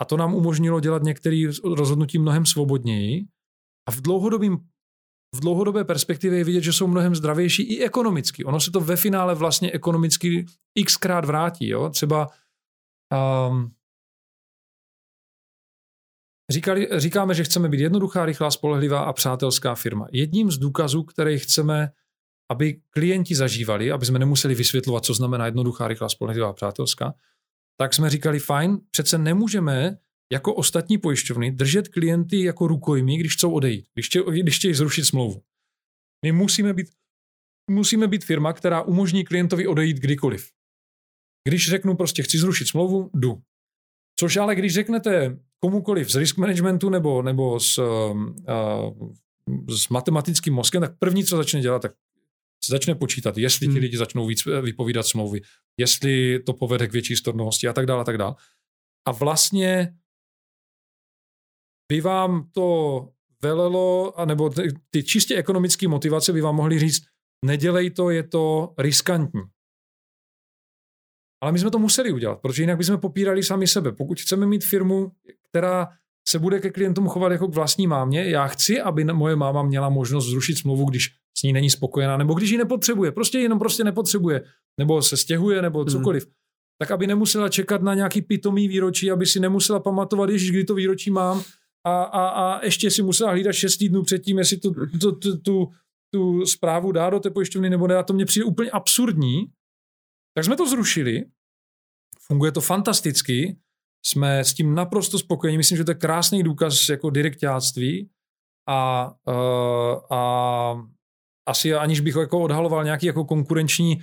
A 0.00 0.04
to 0.04 0.16
nám 0.16 0.34
umožnilo 0.34 0.80
dělat 0.80 1.02
některé 1.02 1.50
rozhodnutí 1.64 2.18
mnohem 2.18 2.46
svobodněji. 2.46 3.24
A 3.88 3.90
v 3.90 4.00
v 5.34 5.40
dlouhodobé 5.40 5.84
perspektivě 5.84 6.38
je 6.38 6.44
vidět, 6.44 6.60
že 6.60 6.72
jsou 6.72 6.86
mnohem 6.86 7.14
zdravější 7.14 7.62
i 7.62 7.84
ekonomicky. 7.84 8.44
Ono 8.44 8.60
se 8.60 8.70
to 8.70 8.80
ve 8.80 8.96
finále 8.96 9.34
vlastně 9.34 9.72
ekonomicky 9.72 10.46
xkrát 10.86 11.24
vrátí. 11.24 11.68
Jo? 11.68 11.90
Třeba 11.90 12.28
um, 13.50 13.70
Říkali, 16.50 16.88
říkáme, 16.96 17.34
že 17.34 17.44
chceme 17.44 17.68
být 17.68 17.80
jednoduchá, 17.80 18.26
rychlá, 18.26 18.50
spolehlivá 18.50 19.00
a 19.00 19.12
přátelská 19.12 19.74
firma. 19.74 20.06
Jedním 20.12 20.50
z 20.50 20.58
důkazů, 20.58 21.02
který 21.02 21.38
chceme, 21.38 21.90
aby 22.50 22.80
klienti 22.90 23.34
zažívali, 23.34 23.92
aby 23.92 24.06
jsme 24.06 24.18
nemuseli 24.18 24.54
vysvětlovat, 24.54 25.04
co 25.04 25.14
znamená 25.14 25.46
jednoduchá, 25.46 25.88
rychlá, 25.88 26.08
spolehlivá 26.08 26.48
a 26.48 26.52
přátelská, 26.52 27.14
tak 27.80 27.94
jsme 27.94 28.10
říkali, 28.10 28.38
fajn, 28.38 28.78
přece 28.90 29.18
nemůžeme 29.18 29.98
jako 30.32 30.54
ostatní 30.54 30.98
pojišťovny 30.98 31.50
držet 31.50 31.88
klienty 31.88 32.42
jako 32.42 32.66
rukojmí, 32.66 33.18
když 33.18 33.34
chcou 33.34 33.52
odejít, 33.52 33.86
když, 33.94 34.08
tě, 34.08 34.22
když 34.42 34.56
chtějí 34.56 34.74
zrušit 34.74 35.04
smlouvu. 35.04 35.42
My 36.24 36.32
musíme 36.32 36.74
být, 36.74 36.86
musíme 37.70 38.08
být 38.08 38.24
firma, 38.24 38.52
která 38.52 38.82
umožní 38.82 39.24
klientovi 39.24 39.66
odejít 39.66 39.96
kdykoliv. 39.96 40.50
Když 41.48 41.70
řeknu 41.70 41.96
prostě 41.96 42.22
chci 42.22 42.38
zrušit 42.38 42.68
smlouvu, 42.68 43.10
jdu. 43.14 43.42
Což 44.20 44.36
ale 44.36 44.54
když 44.54 44.74
řeknete 44.74 45.38
komukoliv 45.60 46.10
z 46.10 46.16
risk 46.16 46.36
managementu 46.36 46.90
nebo, 46.90 47.22
nebo 47.22 47.60
s, 47.60 47.78
uh, 47.78 49.12
s 49.68 49.88
matematickým 49.88 50.54
mozkem, 50.54 50.80
tak 50.80 50.98
první, 50.98 51.24
co 51.24 51.36
začne 51.36 51.60
dělat, 51.60 51.82
tak 51.82 51.92
se 52.64 52.70
začne 52.70 52.94
počítat, 52.94 53.38
jestli 53.38 53.66
ti 53.66 53.72
hmm. 53.72 53.80
lidi 53.80 53.96
začnou 53.96 54.26
víc 54.26 54.46
eh, 54.46 54.60
vypovídat 54.60 55.06
smlouvy, 55.06 55.40
jestli 55.80 56.38
to 56.38 56.52
povede 56.52 56.86
k 56.86 56.92
větší 56.92 57.16
stornovosti 57.16 57.68
a 57.68 57.72
tak 57.72 57.86
dále, 57.86 58.00
a 58.00 58.04
tak 58.04 58.18
dále. 58.18 58.34
A 59.08 59.12
vlastně 59.12 59.94
by 61.88 62.00
vám 62.00 62.50
to 62.52 63.08
velelo, 63.42 64.14
nebo 64.24 64.50
ty 64.90 65.02
čistě 65.02 65.36
ekonomické 65.36 65.88
motivace 65.88 66.32
by 66.32 66.40
vám 66.40 66.54
mohly 66.54 66.78
říct, 66.78 67.02
nedělej 67.44 67.90
to, 67.90 68.10
je 68.10 68.22
to 68.22 68.74
riskantní. 68.78 69.42
Ale 71.42 71.52
my 71.52 71.58
jsme 71.58 71.70
to 71.70 71.78
museli 71.78 72.12
udělat, 72.12 72.38
protože 72.42 72.62
jinak 72.62 72.78
bychom 72.78 72.98
popírali 72.98 73.42
sami 73.42 73.66
sebe. 73.66 73.92
Pokud 73.92 74.20
chceme 74.20 74.46
mít 74.46 74.64
firmu, 74.64 75.12
která 75.48 75.88
se 76.28 76.38
bude 76.38 76.60
ke 76.60 76.70
klientům 76.70 77.08
chovat 77.08 77.32
jako 77.32 77.48
k 77.48 77.54
vlastní 77.54 77.86
mámě, 77.86 78.30
já 78.30 78.46
chci, 78.46 78.80
aby 78.80 79.04
moje 79.04 79.36
máma 79.36 79.62
měla 79.62 79.88
možnost 79.88 80.26
zrušit 80.26 80.58
smlouvu, 80.58 80.84
když 80.84 81.10
s 81.38 81.42
ní 81.42 81.52
není 81.52 81.70
spokojená, 81.70 82.16
nebo 82.16 82.34
když 82.34 82.50
ji 82.50 82.58
nepotřebuje, 82.58 83.12
prostě 83.12 83.38
jenom 83.38 83.58
prostě 83.58 83.84
nepotřebuje, 83.84 84.42
nebo 84.78 85.02
se 85.02 85.16
stěhuje, 85.16 85.62
nebo 85.62 85.78
hmm. 85.78 85.88
cokoliv. 85.88 86.24
Hmm. 86.24 86.32
Tak 86.80 86.90
aby 86.90 87.06
nemusela 87.06 87.48
čekat 87.48 87.82
na 87.82 87.94
nějaký 87.94 88.22
pitomý 88.22 88.68
výročí, 88.68 89.10
aby 89.10 89.26
si 89.26 89.40
nemusela 89.40 89.80
pamatovat, 89.80 90.30
ježiš, 90.30 90.50
kdy 90.50 90.64
to 90.64 90.74
výročí 90.74 91.10
mám, 91.10 91.42
a, 91.86 92.02
a, 92.02 92.28
a 92.28 92.64
ještě 92.64 92.90
si 92.90 93.02
musela 93.02 93.30
hlídat 93.30 93.52
šest 93.52 93.76
týdnů 93.76 94.02
předtím, 94.02 94.38
jestli 94.38 94.56
tu, 94.56 94.74
tu, 95.00 95.12
tu, 95.12 95.38
tu, 95.38 95.68
tu 96.14 96.46
zprávu 96.46 96.92
dá 96.92 97.10
do 97.10 97.20
té 97.20 97.30
pojišťovny 97.30 97.70
nebo 97.70 97.86
ne. 97.86 97.96
A 97.96 98.02
to 98.02 98.12
mně 98.12 98.24
přijde 98.24 98.44
úplně 98.44 98.70
absurdní, 98.70 99.46
Tak 100.34 100.44
jsme 100.44 100.56
to 100.56 100.68
zrušili, 100.68 101.24
funguje 102.26 102.52
to 102.52 102.60
fantasticky, 102.60 103.56
jsme 104.06 104.44
s 104.44 104.54
tím 104.54 104.74
naprosto 104.74 105.18
spokojeni, 105.18 105.58
myslím, 105.58 105.78
že 105.78 105.84
to 105.84 105.90
je 105.90 105.94
krásný 105.94 106.42
důkaz 106.42 106.88
jako 106.88 107.10
direktáctví 107.10 108.10
a, 108.68 109.10
uh, 109.28 110.16
a 110.16 110.82
asi 111.48 111.74
aniž 111.74 112.00
bych 112.00 112.14
jako 112.14 112.40
odhaloval 112.40 112.84
nějaký 112.84 113.06
jako 113.06 113.24
konkurenční 113.24 113.96
uh, 113.96 114.02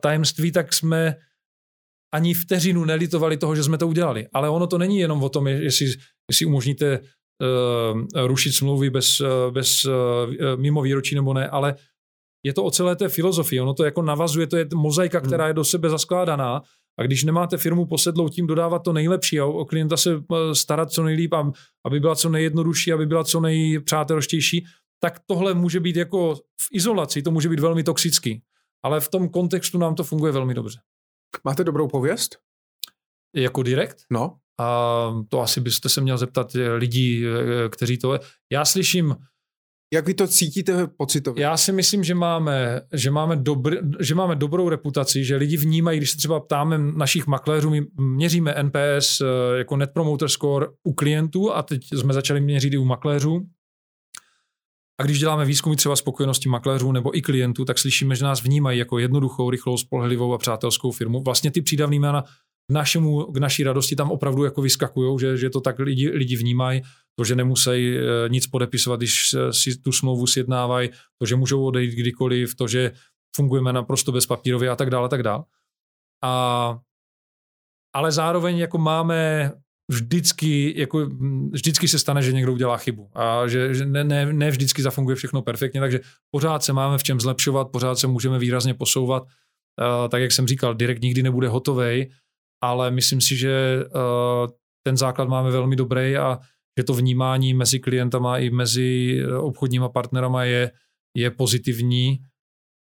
tajemství, 0.00 0.52
tak 0.52 0.72
jsme 0.72 1.16
ani 2.14 2.34
vteřinu 2.34 2.84
nelitovali 2.84 3.36
toho, 3.36 3.56
že 3.56 3.62
jsme 3.62 3.78
to 3.78 3.88
udělali. 3.88 4.28
Ale 4.32 4.50
ono 4.50 4.66
to 4.66 4.78
není 4.78 4.98
jenom 4.98 5.22
o 5.22 5.28
tom, 5.28 5.46
jestli, 5.46 5.86
jestli 6.30 6.46
umožníte 6.46 6.98
uh, 6.98 8.26
rušit 8.26 8.52
smlouvy 8.52 8.90
bez, 8.90 9.22
bez 9.50 9.84
uh, 9.84 9.92
mimo 10.56 10.82
výročí 10.82 11.14
nebo 11.14 11.34
ne, 11.34 11.48
ale 11.48 11.74
je 12.42 12.52
to 12.52 12.64
o 12.64 12.70
celé 12.70 12.96
té 12.96 13.08
filozofii. 13.08 13.60
Ono 13.60 13.74
to 13.74 13.84
jako 13.84 14.02
navazuje, 14.02 14.46
to 14.46 14.56
je 14.56 14.66
mozaika, 14.74 15.20
která 15.20 15.48
je 15.48 15.54
do 15.54 15.64
sebe 15.64 15.88
zaskládaná 15.90 16.62
a 16.98 17.02
když 17.02 17.24
nemáte 17.24 17.56
firmu 17.56 17.86
posedlou 17.86 18.28
tím 18.28 18.46
dodávat 18.46 18.78
to 18.78 18.92
nejlepší 18.92 19.40
a 19.40 19.44
o 19.44 19.64
klienta 19.64 19.96
se 19.96 20.10
starat 20.52 20.92
co 20.92 21.02
nejlíp, 21.02 21.34
aby 21.84 22.00
byla 22.00 22.14
co 22.14 22.28
nejjednodušší, 22.28 22.92
aby 22.92 23.06
byla 23.06 23.24
co 23.24 23.40
nejpřátelštější, 23.40 24.64
tak 25.00 25.20
tohle 25.26 25.54
může 25.54 25.80
být 25.80 25.96
jako 25.96 26.34
v 26.34 26.68
izolaci, 26.72 27.22
to 27.22 27.30
může 27.30 27.48
být 27.48 27.60
velmi 27.60 27.82
toxický. 27.82 28.42
Ale 28.82 29.00
v 29.00 29.08
tom 29.08 29.28
kontextu 29.28 29.78
nám 29.78 29.94
to 29.94 30.04
funguje 30.04 30.32
velmi 30.32 30.54
dobře. 30.54 30.80
Máte 31.44 31.64
dobrou 31.64 31.88
pověst? 31.88 32.38
Jako 33.36 33.62
direkt? 33.62 33.96
No. 34.10 34.36
A 34.60 35.14
to 35.28 35.40
asi 35.40 35.60
byste 35.60 35.88
se 35.88 36.00
měl 36.00 36.18
zeptat 36.18 36.54
eh, 36.54 36.72
lidí, 36.72 37.24
eh, 37.26 37.68
kteří 37.68 37.98
to... 37.98 38.18
Já 38.52 38.64
slyším... 38.64 39.16
Jak 39.94 40.06
vy 40.06 40.14
to 40.14 40.26
cítíte 40.26 40.86
pocitově? 40.86 41.42
Já 41.42 41.56
si 41.56 41.72
myslím, 41.72 42.04
že 42.04 42.14
máme, 42.14 42.80
že 42.92 43.10
máme, 43.10 43.36
dobr, 43.36 43.76
že 44.00 44.14
máme 44.14 44.36
dobrou 44.36 44.68
reputaci, 44.68 45.24
že 45.24 45.36
lidi 45.36 45.56
vnímají, 45.56 45.98
když 45.98 46.10
se 46.10 46.16
třeba 46.16 46.40
ptáme 46.40 46.78
našich 46.78 47.26
makléřů, 47.26 47.70
my 47.70 47.86
měříme 48.00 48.54
NPS 48.62 49.20
eh, 49.20 49.24
jako 49.58 49.76
Net 49.76 49.90
Promoter 49.94 50.28
Score 50.28 50.66
u 50.84 50.92
klientů 50.92 51.52
a 51.52 51.62
teď 51.62 51.82
jsme 51.94 52.12
začali 52.12 52.40
měřit 52.40 52.72
i 52.72 52.78
u 52.78 52.84
makléřů. 52.84 53.40
A 55.00 55.04
když 55.04 55.18
děláme 55.18 55.44
výzkumy 55.44 55.76
třeba 55.76 55.96
spokojenosti 55.96 56.48
makléřů 56.48 56.92
nebo 56.92 57.16
i 57.16 57.22
klientů, 57.22 57.64
tak 57.64 57.78
slyšíme, 57.78 58.16
že 58.16 58.24
nás 58.24 58.42
vnímají 58.42 58.78
jako 58.78 58.98
jednoduchou, 58.98 59.50
rychlou, 59.50 59.76
spolehlivou 59.76 60.34
a 60.34 60.38
přátelskou 60.38 60.90
firmu. 60.90 61.22
Vlastně 61.22 61.50
ty 61.50 61.62
přídavný 61.62 61.98
jména 61.98 62.22
k, 62.22 62.72
našemu, 62.72 63.24
k 63.24 63.36
naší 63.36 63.62
radosti 63.62 63.96
tam 63.96 64.10
opravdu 64.10 64.44
jako 64.44 64.62
vyskakují, 64.62 65.18
že, 65.20 65.36
že 65.36 65.50
to 65.50 65.60
tak 65.60 65.78
lidi, 65.78 66.10
lidi 66.10 66.36
vnímají, 66.36 66.82
to, 67.18 67.24
že 67.24 67.34
nemusí 67.34 67.96
e, 67.96 68.00
nic 68.28 68.46
podepisovat, 68.46 69.00
když 69.00 69.34
si 69.50 69.78
tu 69.78 69.92
smlouvu 69.92 70.26
sjednávají, 70.26 70.90
to, 71.18 71.26
že 71.26 71.36
můžou 71.36 71.64
odejít 71.64 71.94
kdykoliv, 71.94 72.54
to, 72.54 72.68
že 72.68 72.92
fungujeme 73.36 73.72
naprosto 73.72 74.12
bezpapírově 74.12 74.70
a 74.70 74.76
tak 74.76 74.90
dále, 74.90 75.06
a 75.06 75.08
tak 75.08 75.22
dále. 75.22 75.44
A, 76.24 76.78
ale 77.94 78.12
zároveň 78.12 78.58
jako 78.58 78.78
máme 78.78 79.52
vždycky, 79.90 80.80
jako, 80.80 81.06
vždycky 81.50 81.88
se 81.88 81.98
stane, 81.98 82.22
že 82.22 82.32
někdo 82.32 82.52
udělá 82.52 82.76
chybu 82.76 83.10
a 83.14 83.48
že, 83.48 83.74
že 83.74 83.86
ne, 83.86 84.04
ne, 84.04 84.32
ne 84.32 84.50
vždycky 84.50 84.82
zafunguje 84.82 85.16
všechno 85.16 85.42
perfektně, 85.42 85.80
takže 85.80 86.00
pořád 86.30 86.62
se 86.62 86.72
máme 86.72 86.98
v 86.98 87.02
čem 87.02 87.20
zlepšovat, 87.20 87.68
pořád 87.72 87.98
se 87.98 88.06
můžeme 88.06 88.38
výrazně 88.38 88.74
posouvat. 88.74 89.22
Uh, 89.22 90.08
tak 90.08 90.22
jak 90.22 90.32
jsem 90.32 90.46
říkal, 90.46 90.74
direkt 90.74 91.02
nikdy 91.02 91.22
nebude 91.22 91.48
hotovej, 91.48 92.10
ale 92.62 92.90
myslím 92.90 93.20
si, 93.20 93.36
že 93.36 93.84
uh, 93.84 94.50
ten 94.86 94.96
základ 94.96 95.28
máme 95.28 95.50
velmi 95.50 95.76
dobrý 95.76 96.16
a 96.16 96.38
že 96.78 96.84
to 96.84 96.94
vnímání 96.94 97.54
mezi 97.54 97.78
klientama 97.78 98.38
i 98.38 98.50
mezi 98.50 99.18
obchodníma 99.40 99.88
partnerama 99.88 100.44
je, 100.44 100.70
je 101.16 101.30
pozitivní, 101.30 102.18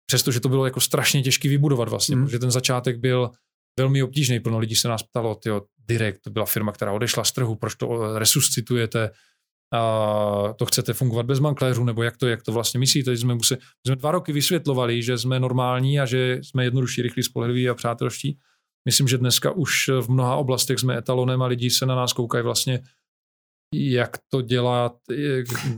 přestože 0.05 0.39
to 0.39 0.49
bylo 0.49 0.65
jako 0.65 0.79
strašně 0.79 1.23
těžký 1.23 1.47
vybudovat 1.47 1.89
vlastně, 1.89 2.15
mm. 2.15 2.25
protože 2.25 2.39
ten 2.39 2.51
začátek 2.51 2.97
byl 2.97 3.31
velmi 3.79 4.03
obtížný. 4.03 4.39
Plno 4.39 4.59
lidí 4.59 4.75
se 4.75 4.87
nás 4.87 5.03
ptalo, 5.03 5.35
tyjo, 5.35 5.61
Direct, 5.87 6.21
to 6.21 6.29
byla 6.29 6.45
firma, 6.45 6.71
která 6.71 6.91
odešla 6.91 7.23
z 7.23 7.31
trhu, 7.31 7.55
proč 7.55 7.75
to 7.75 8.19
resuscitujete, 8.19 9.11
a 9.73 10.53
to 10.57 10.65
chcete 10.65 10.93
fungovat 10.93 11.25
bez 11.25 11.39
makléřů, 11.39 11.83
nebo 11.83 12.03
jak 12.03 12.17
to, 12.17 12.27
jak 12.27 12.43
to 12.43 12.51
vlastně 12.51 12.79
myslíte, 12.79 13.15
že 13.15 13.21
jsme, 13.21 13.35
museli, 13.35 13.61
jsme 13.87 13.95
dva 13.95 14.11
roky 14.11 14.31
vysvětlovali, 14.31 15.03
že 15.03 15.17
jsme 15.17 15.39
normální 15.39 15.99
a 15.99 16.05
že 16.05 16.39
jsme 16.41 16.63
jednodušší, 16.63 17.01
rychlí, 17.01 17.23
spolehliví 17.23 17.69
a 17.69 17.73
přátelští. 17.73 18.37
Myslím, 18.85 19.07
že 19.07 19.17
dneska 19.17 19.51
už 19.51 19.89
v 20.01 20.09
mnoha 20.09 20.35
oblastech 20.35 20.79
jsme 20.79 20.97
etalonem 20.97 21.41
a 21.41 21.47
lidi 21.47 21.69
se 21.69 21.85
na 21.85 21.95
nás 21.95 22.13
koukají 22.13 22.43
vlastně, 22.43 22.79
jak 23.73 24.17
to 24.31 24.41
dělat, 24.41 24.93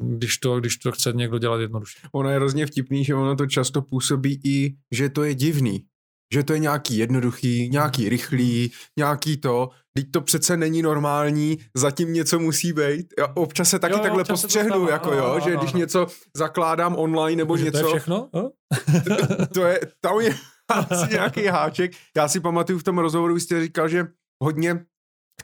když 0.02 0.38
to, 0.38 0.60
když 0.60 0.78
to 0.78 0.92
chce 0.92 1.14
někdo 1.16 1.38
dělat 1.38 1.62
jednoduše. 1.62 2.00
Ono 2.12 2.30
je 2.30 2.36
hrozně 2.36 2.66
vtipný, 2.66 3.06
že 3.06 3.16
ono 3.16 3.36
to 3.36 3.46
často 3.46 3.82
působí 3.82 4.40
i, 4.44 4.76
že 4.92 5.10
to 5.10 5.24
je 5.24 5.36
divný 5.36 5.86
že 6.34 6.44
to 6.44 6.54
je 6.54 6.60
nějaký 6.60 6.98
jednoduchý, 6.98 7.70
nějaký 7.70 8.10
rychlý, 8.10 8.72
nějaký 9.00 9.38
to, 9.38 9.70
teď 9.94 10.12
to 10.12 10.22
přece 10.22 10.58
není 10.58 10.82
normální, 10.82 11.58
zatím 11.76 12.14
něco 12.14 12.40
musí 12.40 12.74
být. 12.74 13.14
Já 13.20 13.28
občas 13.36 13.70
se 13.70 13.80
taky 13.80 13.94
jo, 13.94 14.00
takhle 14.00 14.24
postřehnu, 14.24 14.90
jako 14.90 15.14
jo, 15.14 15.26
jo, 15.26 15.40
že 15.40 15.58
když 15.58 15.74
něco 15.74 16.08
zakládám 16.38 16.96
online 16.96 17.40
nebo 17.40 17.56
něco. 17.56 17.72
To 17.72 17.78
je 17.78 17.84
všechno? 17.84 18.30
to, 19.08 19.46
to 19.54 19.66
je, 19.66 19.80
tam 20.02 20.20
je 20.20 20.36
asi 20.70 21.14
nějaký 21.14 21.46
háček. 21.46 21.92
Já 22.18 22.28
si 22.28 22.40
pamatuju 22.40 22.80
v 22.80 22.84
tom 22.84 22.98
rozhovoru, 22.98 23.40
jste 23.40 23.62
říkal, 23.62 23.88
že 23.88 24.08
hodně 24.44 24.86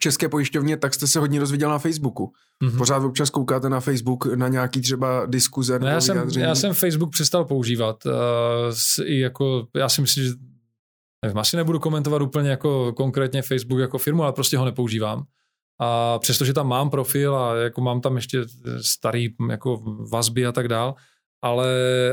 české 0.01 0.29
pojišťovně, 0.29 0.77
tak 0.77 0.93
jste 0.93 1.07
se 1.07 1.19
hodně 1.19 1.39
rozviděl 1.39 1.69
na 1.69 1.79
Facebooku. 1.79 2.33
Mm-hmm. 2.63 2.77
Pořád 2.77 3.03
občas 3.03 3.29
koukáte 3.29 3.69
na 3.69 3.79
Facebook 3.79 4.25
na 4.35 4.47
nějaký 4.47 4.81
třeba 4.81 5.25
diskuze. 5.25 5.79
No 5.79 5.87
já, 5.87 6.01
jsem, 6.01 6.29
já 6.37 6.55
jsem 6.55 6.73
Facebook 6.73 7.11
přestal 7.11 7.45
používat. 7.45 8.05
Uh, 8.05 8.11
s, 8.69 9.03
i 9.05 9.19
jako, 9.19 9.67
já 9.75 9.89
si 9.89 10.01
myslím, 10.01 10.23
že 10.23 10.31
nevím, 11.25 11.37
asi 11.37 11.57
nebudu 11.57 11.79
komentovat 11.79 12.21
úplně 12.21 12.49
jako 12.49 12.93
konkrétně 12.93 13.41
Facebook 13.41 13.79
jako 13.79 13.97
firmu, 13.97 14.23
ale 14.23 14.33
prostě 14.33 14.57
ho 14.57 14.65
nepoužívám. 14.65 15.23
A 15.81 16.19
přestože 16.19 16.53
tam 16.53 16.67
mám 16.67 16.89
profil 16.89 17.35
a 17.35 17.55
jako 17.55 17.81
mám 17.81 18.01
tam 18.01 18.15
ještě 18.15 18.43
starý 18.81 19.29
jako 19.49 19.81
vazby 20.11 20.45
a 20.45 20.51
tak 20.51 20.67
dál, 20.67 20.95
ale, 21.43 21.67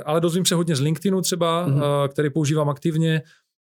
ale 0.07 0.20
dozvím 0.20 0.45
se 0.45 0.55
hodně 0.55 0.76
z 0.76 0.80
LinkedInu 0.80 1.20
třeba, 1.20 1.68
mm-hmm. 1.68 2.09
který 2.09 2.30
používám 2.30 2.68
aktivně 2.68 3.22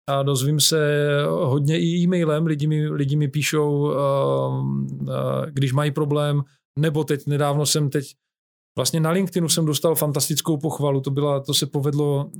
a 0.08 0.22
dozvím 0.22 0.60
se 0.60 1.08
hodně 1.26 1.80
i 1.80 1.84
e-mailem, 1.84 2.46
lidi 2.46 2.66
mi, 2.66 2.88
lidi 2.88 3.16
mi 3.16 3.28
píšou, 3.28 3.94
když 5.50 5.72
mají 5.72 5.90
problém, 5.90 6.42
nebo 6.78 7.04
teď 7.04 7.26
nedávno 7.26 7.66
jsem 7.66 7.90
teď, 7.90 8.14
vlastně 8.76 9.00
na 9.00 9.10
LinkedInu 9.10 9.48
jsem 9.48 9.64
dostal 9.66 9.94
fantastickou 9.94 10.56
pochvalu, 10.56 11.00
to, 11.00 11.10
byla, 11.10 11.40
to 11.40 11.54
se 11.54 11.66
povedlo, 11.66 12.30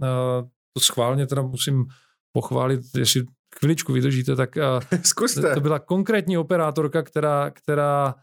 to 0.72 0.80
schválně 0.80 1.26
teda 1.26 1.42
musím 1.42 1.86
pochválit, 2.32 2.80
jestli 2.98 3.24
chviličku 3.58 3.92
vydržíte, 3.92 4.36
tak 4.36 4.50
Zkuste. 5.02 5.54
to 5.54 5.60
byla 5.60 5.78
konkrétní 5.78 6.38
operátorka, 6.38 7.02
která, 7.02 7.50
která 7.50 8.14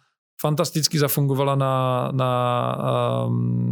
fantasticky 0.42 1.00
zafungovala 1.00 1.56
na, 1.56 2.10
na, 2.12 2.78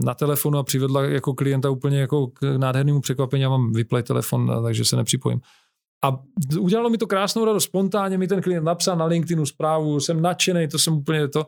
na 0.03 0.13
telefonu 0.13 0.57
a 0.57 0.63
přivedla 0.63 1.03
jako 1.03 1.34
klienta 1.34 1.69
úplně 1.69 1.99
jako 1.99 2.28
k 2.28 2.43
nádhernému 2.57 3.01
překvapení. 3.01 3.43
Já 3.43 3.49
mám 3.49 3.74
vyplay 3.74 4.03
telefon, 4.03 4.51
takže 4.63 4.86
se 4.86 4.95
nepřipojím. 4.95 5.41
A 6.04 6.20
udělalo 6.60 6.89
mi 6.89 6.97
to 6.97 7.08
krásnou 7.08 7.45
radost. 7.45 7.64
Spontánně 7.64 8.18
mi 8.18 8.28
ten 8.28 8.41
klient 8.41 8.64
napsal 8.64 8.97
na 8.97 9.06
LinkedInu 9.06 9.45
zprávu, 9.45 9.99
jsem 9.99 10.22
nadšený, 10.22 10.68
to 10.68 10.80
jsem 10.80 10.93
úplně 10.93 11.28
to. 11.28 11.47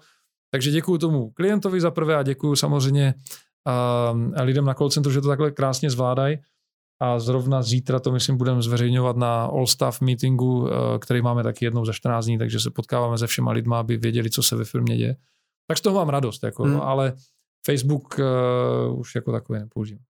Takže 0.51 0.71
děkuji 0.71 0.97
tomu 0.97 1.29
klientovi 1.29 1.81
za 1.81 1.91
prvé 1.91 2.15
a 2.15 2.23
děkuji 2.23 2.55
samozřejmě 2.55 3.13
a 4.35 4.41
lidem 4.43 4.65
na 4.65 4.73
call 4.73 4.89
centru, 4.89 5.11
že 5.11 5.21
to 5.21 5.27
takhle 5.27 5.51
krásně 5.51 5.89
zvládají 5.89 6.37
a 7.01 7.19
zrovna 7.19 7.61
zítra 7.61 7.99
to, 7.99 8.11
myslím, 8.11 8.37
budeme 8.37 8.61
zveřejňovat 8.61 9.17
na 9.17 9.45
All 9.45 9.67
Staff 9.67 10.01
meetingu, 10.01 10.67
eh, 10.67 10.99
který 10.99 11.21
máme 11.21 11.43
taky 11.43 11.65
jednou 11.65 11.85
za 11.85 11.93
14 11.93 12.25
dní, 12.25 12.37
takže 12.37 12.59
se 12.59 12.71
potkáváme 12.71 13.17
se 13.17 13.27
všema 13.27 13.51
lidma, 13.51 13.79
aby 13.79 13.97
věděli, 13.97 14.29
co 14.29 14.43
se 14.43 14.55
ve 14.55 14.65
firmě 14.65 14.97
děje. 14.97 15.15
Tak 15.67 15.77
z 15.77 15.81
toho 15.81 15.95
mám 15.95 16.09
radost, 16.09 16.43
jako, 16.43 16.63
hmm. 16.63 16.81
ale 16.81 17.13
Facebook 17.65 18.19
uh, 18.19 18.99
už 18.99 19.15
jako 19.15 19.31
takový 19.31 19.59
nepoužívám. 19.59 20.03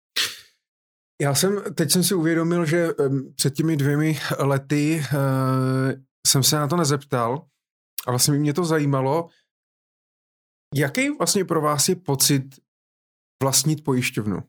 Já 1.21 1.35
jsem, 1.35 1.73
teď 1.73 1.91
jsem 1.91 2.03
si 2.03 2.15
uvědomil, 2.15 2.65
že 2.65 2.89
před 3.35 3.53
těmi 3.53 3.77
dvěmi 3.77 4.19
lety 4.39 5.03
uh, 5.13 5.91
jsem 6.27 6.43
se 6.43 6.55
na 6.55 6.67
to 6.67 6.75
nezeptal 6.75 7.47
a 8.07 8.11
vlastně 8.11 8.33
mě 8.33 8.53
to 8.53 8.65
zajímalo, 8.65 9.29
jaký 10.75 11.17
vlastně 11.17 11.45
pro 11.45 11.61
vás 11.61 11.89
je 11.89 11.95
pocit 11.95 12.43
vlastnit 13.43 13.83
pojišťovnu? 13.83 14.43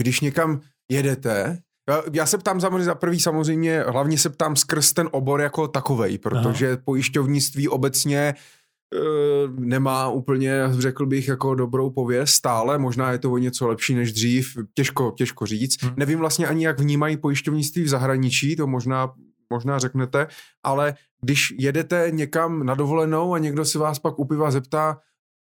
když 0.00 0.20
někam 0.20 0.60
jedete, 0.90 1.62
já, 1.88 2.02
já 2.12 2.26
se 2.26 2.38
ptám 2.38 2.60
za 2.60 2.94
prvý 2.94 3.20
samozřejmě, 3.20 3.82
hlavně 3.82 4.18
se 4.18 4.30
ptám 4.30 4.56
skrz 4.56 4.92
ten 4.92 5.08
obor 5.12 5.40
jako 5.40 5.68
takovej, 5.68 6.18
protože 6.18 6.68
Aha. 6.68 6.82
pojišťovnictví 6.84 7.68
obecně 7.68 8.18
e, 8.18 8.34
nemá 9.58 10.08
úplně, 10.08 10.62
řekl 10.78 11.06
bych, 11.06 11.28
jako 11.28 11.54
dobrou 11.54 11.90
pověst 11.90 12.30
stále, 12.30 12.78
možná 12.78 13.12
je 13.12 13.18
to 13.18 13.32
o 13.32 13.38
něco 13.38 13.68
lepší 13.68 13.94
než 13.94 14.12
dřív, 14.12 14.56
těžko, 14.74 15.14
těžko 15.16 15.46
říct. 15.46 15.82
Hmm. 15.82 15.92
Nevím 15.96 16.18
vlastně 16.18 16.46
ani, 16.46 16.64
jak 16.64 16.80
vnímají 16.80 17.16
pojišťovnictví 17.16 17.82
v 17.82 17.88
zahraničí, 17.88 18.56
to 18.56 18.66
možná, 18.66 19.12
možná 19.50 19.78
řeknete, 19.78 20.26
ale 20.62 20.94
když 21.22 21.54
jedete 21.58 22.06
někam 22.10 22.66
na 22.66 22.74
dovolenou 22.74 23.34
a 23.34 23.38
někdo 23.38 23.64
se 23.64 23.78
vás 23.78 23.98
pak 23.98 24.18
u 24.18 24.24
piva 24.24 24.50
zeptá, 24.50 24.98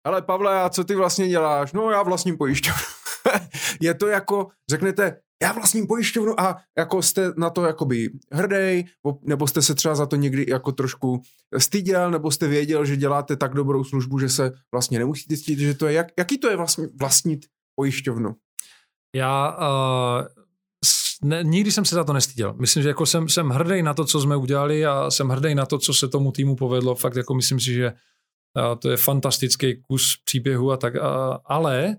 ale 0.04 0.22
Pavle, 0.22 0.62
a 0.62 0.70
co 0.70 0.84
ty 0.84 0.96
vlastně 0.96 1.28
děláš? 1.28 1.74
No 1.74 1.92
já 1.92 2.04
vlastním 2.04 2.38
pojišťovnu. 2.38 2.84
je 3.82 3.94
to 3.94 4.08
jako, 4.08 4.48
řeknete, 4.70 5.18
já 5.44 5.52
vlastním 5.52 5.88
pojišťovnu 5.88 6.40
a 6.40 6.58
jako 6.78 7.02
jste 7.02 7.34
na 7.38 7.50
to 7.50 7.64
jakoby 7.64 8.10
hrdej, 8.32 8.86
nebo 9.22 9.48
jste 9.48 9.62
se 9.62 9.76
třeba 9.76 9.96
za 9.96 10.06
to 10.06 10.16
někdy 10.16 10.46
jako 10.50 10.72
trošku 10.72 11.22
styděl, 11.58 12.12
nebo 12.12 12.32
jste 12.32 12.48
věděl, 12.48 12.86
že 12.86 12.98
děláte 12.98 13.36
tak 13.36 13.54
dobrou 13.54 13.84
službu, 13.84 14.20
že 14.20 14.30
se 14.30 14.52
vlastně 14.72 15.00
nemusíte 15.00 15.38
stydět, 15.38 15.66
že 15.66 15.74
to 15.74 15.88
je, 15.88 15.94
jak, 15.94 16.08
jaký 16.18 16.38
to 16.38 16.50
je 16.50 16.58
vlastně 16.58 16.88
vlastnit 17.00 17.46
pojišťovnu? 17.76 18.36
Já 19.16 19.58
uh, 19.58 20.28
ne, 21.24 21.44
nikdy 21.44 21.72
jsem 21.72 21.86
se 21.86 21.96
za 21.96 22.04
to 22.04 22.14
nestyděl. 22.14 22.54
Myslím, 22.54 22.84
že 22.84 22.90
jako 22.90 23.06
jsem, 23.06 23.30
jsem 23.30 23.50
hrdý 23.50 23.84
na 23.84 23.94
to, 23.94 24.06
co 24.06 24.22
jsme 24.22 24.36
udělali 24.36 24.86
a 24.86 25.12
jsem 25.12 25.30
hrdý 25.30 25.56
na 25.56 25.66
to, 25.66 25.78
co 25.80 25.94
se 25.94 26.08
tomu 26.08 26.32
týmu 26.32 26.56
povedlo. 26.56 26.96
Fakt 26.96 27.16
jako 27.16 27.34
myslím 27.34 27.60
si, 27.60 27.74
že 27.74 27.92
uh, 27.92 28.80
to 28.80 28.90
je 28.90 28.98
fantastický 28.98 29.82
kus 29.82 30.18
příběhu 30.24 30.72
a 30.72 30.78
tak, 30.78 30.94
uh, 30.94 31.02
ale 31.46 31.98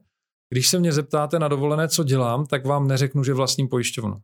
když 0.51 0.69
se 0.69 0.79
mě 0.79 0.93
zeptáte 0.93 1.39
na 1.39 1.49
dovolené, 1.49 1.89
co 1.89 2.05
dělám, 2.05 2.47
tak 2.47 2.67
vám 2.67 2.89
neřeknu, 2.89 3.25
že 3.25 3.35
vlastním 3.35 3.69
pojišťovnu. 3.69 4.17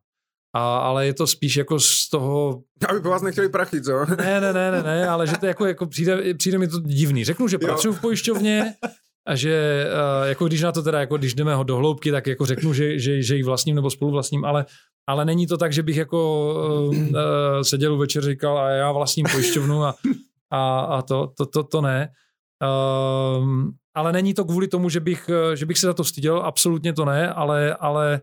A, 0.54 0.78
ale 0.78 1.06
je 1.06 1.14
to 1.14 1.26
spíš 1.26 1.56
jako 1.56 1.80
z 1.80 2.08
toho... 2.08 2.62
Aby 2.88 3.00
po 3.00 3.08
vás 3.08 3.22
nechtěli 3.22 3.48
prachy, 3.48 3.82
co? 3.82 3.92
Ne, 4.16 4.40
ne, 4.40 4.52
ne, 4.52 4.70
ne, 4.70 4.82
ne 4.82 5.08
ale 5.08 5.26
že 5.26 5.38
to 5.38 5.46
jako, 5.46 5.66
jako 5.66 5.86
přijde, 5.86 6.34
přijde 6.34 6.58
mi 6.58 6.68
to 6.68 6.80
divný. 6.80 7.24
Řeknu, 7.24 7.48
že 7.48 7.58
pracuji 7.58 7.92
v 7.92 8.00
pojišťovně 8.00 8.74
a 9.26 9.34
že 9.34 9.86
jako 10.24 10.46
když 10.46 10.62
na 10.62 10.72
to 10.72 10.82
teda, 10.82 11.00
jako 11.00 11.18
když 11.18 11.34
jdeme 11.34 11.54
ho 11.54 11.64
do 11.64 11.76
hloubky, 11.76 12.10
tak 12.10 12.26
jako 12.26 12.46
řeknu, 12.46 12.72
že, 12.72 12.98
že, 12.98 13.22
že 13.22 13.36
ji 13.36 13.42
vlastním 13.42 13.76
nebo 13.76 13.90
spolu 13.90 14.10
vlastním, 14.10 14.44
ale, 14.44 14.66
ale 15.06 15.24
není 15.24 15.46
to 15.46 15.56
tak, 15.56 15.72
že 15.72 15.82
bych 15.82 15.96
jako 15.96 16.50
uh, 16.88 17.62
seděl 17.62 17.94
u 17.94 17.98
večer 17.98 18.24
říkal 18.24 18.58
a 18.58 18.70
já 18.70 18.92
vlastním 18.92 19.26
pojišťovnu 19.32 19.84
a, 19.84 19.94
a, 20.50 20.80
a 20.80 21.02
to, 21.02 21.32
to, 21.36 21.46
to, 21.46 21.64
to 21.64 21.80
ne. 21.80 22.08
Um, 23.38 23.70
ale 23.96 24.12
není 24.12 24.34
to 24.34 24.44
kvůli 24.44 24.68
tomu, 24.68 24.88
že 24.88 25.00
bych, 25.00 25.30
že 25.54 25.66
bych 25.66 25.78
se 25.78 25.86
za 25.86 25.94
to 25.94 26.04
styděl, 26.04 26.38
absolutně 26.38 26.92
to 26.92 27.04
ne, 27.04 27.32
ale, 27.32 27.74
ale 27.74 28.20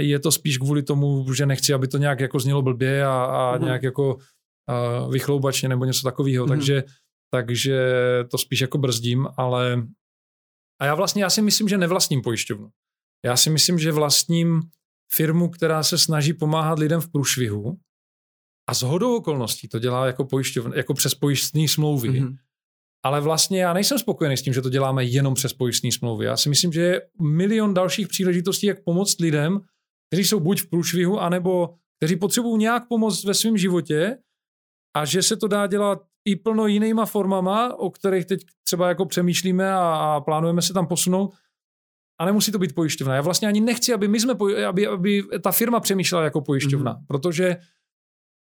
je 0.00 0.18
to 0.18 0.32
spíš 0.32 0.58
kvůli 0.58 0.82
tomu, 0.82 1.32
že 1.32 1.46
nechci, 1.46 1.74
aby 1.74 1.88
to 1.88 1.98
nějak 1.98 2.20
jako 2.20 2.40
znělo 2.40 2.62
blbě 2.62 3.04
a, 3.04 3.24
a 3.24 3.58
mm. 3.58 3.64
nějak 3.64 3.82
jako 3.82 4.14
uh, 4.14 5.12
vychloubačně 5.12 5.68
nebo 5.68 5.84
něco 5.84 6.02
takového, 6.02 6.46
mm. 6.46 6.48
takže, 6.48 6.84
takže 7.30 7.94
to 8.30 8.38
spíš 8.38 8.60
jako 8.60 8.78
brzdím, 8.78 9.28
ale 9.36 9.86
a 10.80 10.84
já 10.84 10.94
vlastně, 10.94 11.22
já 11.22 11.30
si 11.30 11.42
myslím, 11.42 11.68
že 11.68 11.78
nevlastním 11.78 12.22
pojišťovnu. 12.22 12.68
Já 13.24 13.36
si 13.36 13.50
myslím, 13.50 13.78
že 13.78 13.92
vlastním 13.92 14.62
firmu, 15.12 15.48
která 15.48 15.82
se 15.82 15.98
snaží 15.98 16.32
pomáhat 16.32 16.78
lidem 16.78 17.00
v 17.00 17.08
průšvihu 17.08 17.76
a 18.68 18.74
z 18.74 18.82
hodou 18.82 19.16
okolností 19.16 19.68
to 19.68 19.78
dělá 19.78 20.06
jako 20.06 20.24
pojišťovna, 20.24 20.76
jako 20.76 20.94
přes 20.94 21.14
pojistné 21.14 21.68
smlouvy, 21.68 22.10
mm-hmm 22.10 22.36
ale 23.06 23.20
vlastně 23.20 23.60
já 23.60 23.72
nejsem 23.72 23.98
spokojený 23.98 24.36
s 24.36 24.42
tím, 24.42 24.52
že 24.52 24.62
to 24.62 24.70
děláme 24.70 25.04
jenom 25.04 25.34
přes 25.34 25.52
pojistné 25.52 25.92
smlouvy. 25.92 26.24
Já 26.24 26.36
si 26.36 26.48
myslím, 26.48 26.72
že 26.72 26.80
je 26.80 27.02
milion 27.20 27.74
dalších 27.74 28.08
příležitostí, 28.08 28.66
jak 28.66 28.84
pomoct 28.84 29.20
lidem, 29.20 29.60
kteří 30.08 30.24
jsou 30.24 30.40
buď 30.40 30.60
v 30.60 30.70
průšvihu, 30.70 31.20
anebo 31.20 31.74
kteří 31.98 32.16
potřebují 32.16 32.58
nějak 32.58 32.88
pomoct 32.88 33.24
ve 33.24 33.34
svém 33.34 33.56
životě 33.56 34.18
a 34.96 35.04
že 35.04 35.22
se 35.22 35.36
to 35.36 35.48
dá 35.48 35.66
dělat 35.66 36.02
i 36.28 36.36
plno 36.36 36.66
jinýma 36.66 37.06
formama, 37.06 37.74
o 37.74 37.90
kterých 37.90 38.26
teď 38.26 38.40
třeba 38.66 38.88
jako 38.88 39.06
přemýšlíme 39.06 39.72
a, 39.72 39.78
a 39.78 40.20
plánujeme 40.20 40.62
se 40.62 40.72
tam 40.72 40.86
posunout. 40.86 41.34
A 42.20 42.24
nemusí 42.24 42.52
to 42.52 42.58
být 42.58 42.74
pojišťovna. 42.74 43.14
Já 43.14 43.20
vlastně 43.20 43.48
ani 43.48 43.60
nechci, 43.60 43.92
aby, 43.92 44.08
my 44.08 44.20
jsme, 44.20 44.34
aby, 44.68 44.86
aby 44.86 45.22
ta 45.42 45.52
firma 45.52 45.80
přemýšlela 45.80 46.24
jako 46.24 46.40
pojišťovna, 46.40 46.94
mm-hmm. 46.94 47.06
protože 47.06 47.56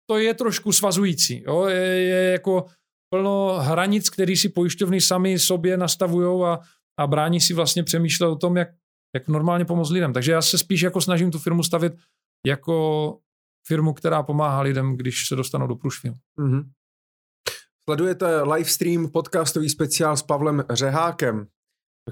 to 0.09 0.17
je 0.17 0.33
trošku 0.33 0.71
svazující. 0.71 1.43
Jo? 1.47 1.65
Je, 1.65 2.01
je 2.01 2.31
jako 2.31 2.65
plno 3.09 3.59
hranic, 3.59 4.09
které 4.09 4.35
si 4.35 4.49
pojišťovny 4.49 5.01
sami 5.01 5.39
sobě 5.39 5.77
nastavují 5.77 6.45
a, 6.45 6.59
a 6.99 7.07
brání 7.07 7.41
si 7.41 7.53
vlastně 7.53 7.83
přemýšlet 7.83 8.27
o 8.27 8.35
tom, 8.35 8.57
jak, 8.57 8.69
jak 9.15 9.27
normálně 9.27 9.65
pomoct 9.65 9.89
lidem. 9.89 10.13
Takže 10.13 10.31
já 10.31 10.41
se 10.41 10.57
spíš 10.57 10.81
jako 10.81 11.01
snažím 11.01 11.31
tu 11.31 11.39
firmu 11.39 11.63
stavit 11.63 11.93
jako 12.45 13.17
firmu, 13.67 13.93
která 13.93 14.23
pomáhá 14.23 14.61
lidem, 14.61 14.97
když 14.97 15.27
se 15.27 15.35
dostanou 15.35 15.67
do 15.67 15.75
průšvihu. 15.75 16.15
Mm-hmm. 16.39 16.63
Sledujete 17.89 18.41
livestream 18.41 19.11
podcastový 19.11 19.69
speciál 19.69 20.17
s 20.17 20.23
Pavlem 20.23 20.63
Řehákem, 20.69 21.47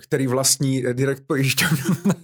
který 0.03 0.27
vlastní 0.27 0.83
direkt 0.93 1.27
pojišťovnu 1.27 1.95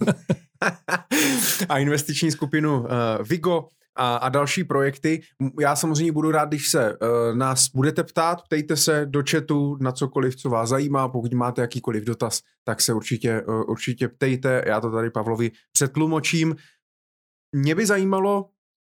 a 1.68 1.78
investiční 1.78 2.30
skupinu 2.30 2.80
uh, 2.80 2.86
Vigo 3.28 3.68
a, 3.96 4.16
a 4.16 4.28
další 4.28 4.64
projekty. 4.64 5.22
Já 5.60 5.76
samozřejmě 5.76 6.12
budu 6.12 6.30
rád, 6.30 6.48
když 6.48 6.70
se 6.70 6.92
uh, 6.92 7.36
nás 7.36 7.68
budete 7.74 8.04
ptát, 8.04 8.42
ptejte 8.42 8.76
se 8.76 9.06
do 9.06 9.22
chatu 9.30 9.76
na 9.80 9.92
cokoliv, 9.92 10.36
co 10.36 10.50
vás 10.50 10.68
zajímá, 10.68 11.08
pokud 11.08 11.32
máte 11.32 11.60
jakýkoliv 11.60 12.04
dotaz, 12.04 12.40
tak 12.64 12.80
se 12.80 12.92
určitě, 12.92 13.42
uh, 13.42 13.70
určitě 13.70 14.08
ptejte, 14.08 14.64
já 14.66 14.80
to 14.80 14.90
tady 14.90 15.10
Pavlovi 15.10 15.50
přetlumočím. 15.72 16.56
Mě 17.56 17.74
by 17.74 17.86
zajímalo, 17.86 18.48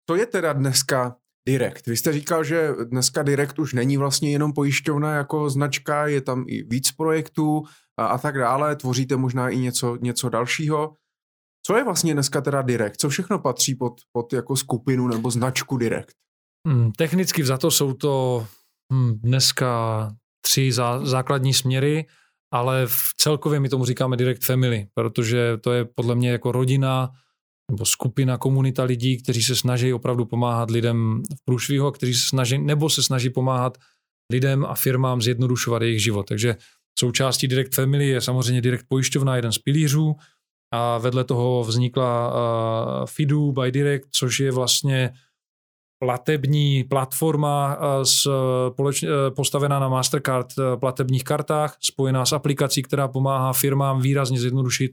co 0.09 0.15
je 0.15 0.25
teda 0.25 0.53
dneska 0.53 1.15
Direct. 1.47 1.87
Vy 1.87 1.97
jste 1.97 2.13
říkal, 2.13 2.43
že 2.43 2.69
dneska 2.83 3.23
Direct 3.23 3.59
už 3.59 3.73
není 3.73 3.97
vlastně 3.97 4.31
jenom 4.31 4.53
pojišťovna 4.53 5.15
jako 5.15 5.49
značka, 5.49 6.07
je 6.07 6.21
tam 6.21 6.45
i 6.47 6.63
víc 6.63 6.91
projektů 6.91 7.63
a, 7.97 8.05
a 8.05 8.17
tak 8.17 8.37
dále, 8.37 8.75
tvoříte 8.75 9.15
možná 9.15 9.49
i 9.49 9.57
něco, 9.57 9.97
něco 10.01 10.29
dalšího. 10.29 10.93
Co 11.65 11.77
je 11.77 11.83
vlastně 11.83 12.13
dneska 12.13 12.41
teda 12.41 12.61
Direct? 12.61 12.99
Co 12.99 13.09
všechno 13.09 13.39
patří 13.39 13.75
pod, 13.75 13.93
pod 14.11 14.33
jako 14.33 14.55
skupinu 14.55 15.07
nebo 15.07 15.31
značku 15.31 15.77
Direct? 15.77 16.15
Hmm, 16.67 16.91
technicky 16.91 17.45
za 17.45 17.57
to 17.57 17.71
jsou 17.71 17.93
to 17.93 18.47
hmm, 18.93 19.19
dneska 19.19 20.11
tři 20.45 20.71
zá, 20.71 21.05
základní 21.05 21.53
směry, 21.53 22.05
ale 22.53 22.87
v 22.87 22.97
celkově 23.17 23.59
my 23.59 23.69
tomu 23.69 23.85
říkáme 23.85 24.17
Direct 24.17 24.45
Family, 24.45 24.87
protože 24.93 25.57
to 25.57 25.71
je 25.71 25.85
podle 25.85 26.15
mě 26.15 26.31
jako 26.31 26.51
rodina 26.51 27.11
nebo 27.71 27.85
skupina, 27.85 28.37
komunita 28.37 28.83
lidí, 28.83 29.23
kteří 29.23 29.43
se 29.43 29.55
snaží 29.55 29.93
opravdu 29.93 30.25
pomáhat 30.25 30.71
lidem 30.71 31.23
v 31.35 31.45
průšvihu 31.45 31.87
a 31.87 31.91
kteří 31.91 32.13
se 32.13 32.29
snaží, 32.29 32.57
nebo 32.57 32.89
se 32.89 33.03
snaží 33.03 33.29
pomáhat 33.29 33.77
lidem 34.31 34.65
a 34.65 34.75
firmám 34.75 35.21
zjednodušovat 35.21 35.81
jejich 35.81 36.03
život. 36.03 36.23
Takže 36.23 36.55
součástí 36.99 37.47
Direct 37.47 37.75
Family 37.75 38.07
je 38.07 38.21
samozřejmě 38.21 38.61
Direct 38.61 38.85
pojišťovna, 38.87 39.35
jeden 39.35 39.51
z 39.51 39.57
pilířů, 39.57 40.15
a 40.73 40.97
vedle 40.97 41.23
toho 41.23 41.63
vznikla 41.63 42.33
Fidu 43.05 43.51
by 43.51 43.71
Direct, 43.71 44.07
což 44.11 44.39
je 44.39 44.51
vlastně 44.51 45.13
platební 45.99 46.83
platforma 46.83 47.77
s, 48.03 48.29
poleč, 48.69 49.05
postavená 49.35 49.79
na 49.79 49.89
Mastercard 49.89 50.47
platebních 50.79 51.23
kartách, 51.23 51.77
spojená 51.79 52.25
s 52.25 52.33
aplikací, 52.33 52.83
která 52.83 53.07
pomáhá 53.07 53.53
firmám 53.53 54.01
výrazně 54.01 54.39
zjednodušit 54.39 54.91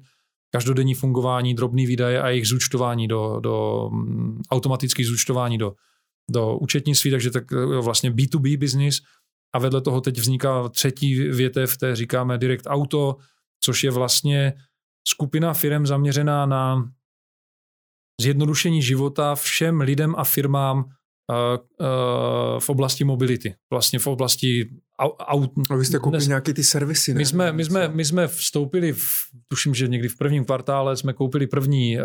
každodenní 0.53 0.95
fungování, 0.95 1.55
drobný 1.55 1.87
výdaje 1.87 2.23
a 2.23 2.29
jejich 2.29 2.47
zúčtování 2.47 3.09
do, 3.09 3.41
do 3.41 3.89
mm, 3.93 4.43
automatických 4.51 5.07
zúčtování 5.07 5.59
do, 5.59 5.73
do 6.31 6.57
účetnictví, 6.57 7.11
takže 7.11 7.31
tak 7.31 7.45
vlastně 7.81 8.11
B2B 8.11 8.59
business. 8.59 9.01
A 9.55 9.59
vedle 9.59 9.81
toho 9.81 10.01
teď 10.01 10.19
vzniká 10.19 10.69
třetí 10.69 11.15
větev, 11.15 11.77
té 11.77 11.97
říkáme 11.97 12.39
Direct 12.39 12.67
Auto, 12.67 13.17
což 13.61 13.85
je 13.85 13.91
vlastně 13.91 14.55
skupina 15.09 15.55
firm 15.55 15.87
zaměřená 15.87 16.47
na 16.47 16.91
zjednodušení 18.21 18.83
života 18.83 19.35
všem 19.35 19.81
lidem 19.81 20.15
a 20.19 20.25
firmám 20.25 20.79
uh, 20.79 20.85
uh, 20.85 22.61
v 22.61 22.69
oblasti 22.69 23.05
mobility. 23.05 23.55
Vlastně 23.71 23.99
v 23.99 24.07
oblasti 24.07 24.71
aut. 24.99 25.51
A 25.71 25.77
vy 25.77 25.85
jste 25.85 25.99
koupili 25.99 26.19
dnes, 26.19 26.29
nějaké 26.29 26.55
ty 26.55 26.65
servisy, 26.65 27.15
ne? 27.15 27.19
My 27.19 27.27
jsme, 27.27 27.53
my, 27.53 27.65
jsme, 27.65 27.89
my 27.89 28.05
jsme 28.05 28.29
vstoupili, 28.29 28.93
v, 28.93 29.07
tuším, 29.49 29.75
že 29.75 29.89
někdy 29.89 30.09
v 30.09 30.17
prvním 30.17 30.45
kvartále 30.45 30.97
jsme 30.97 31.13
koupili 31.13 31.47
první, 31.47 31.99
uh, 31.99 32.05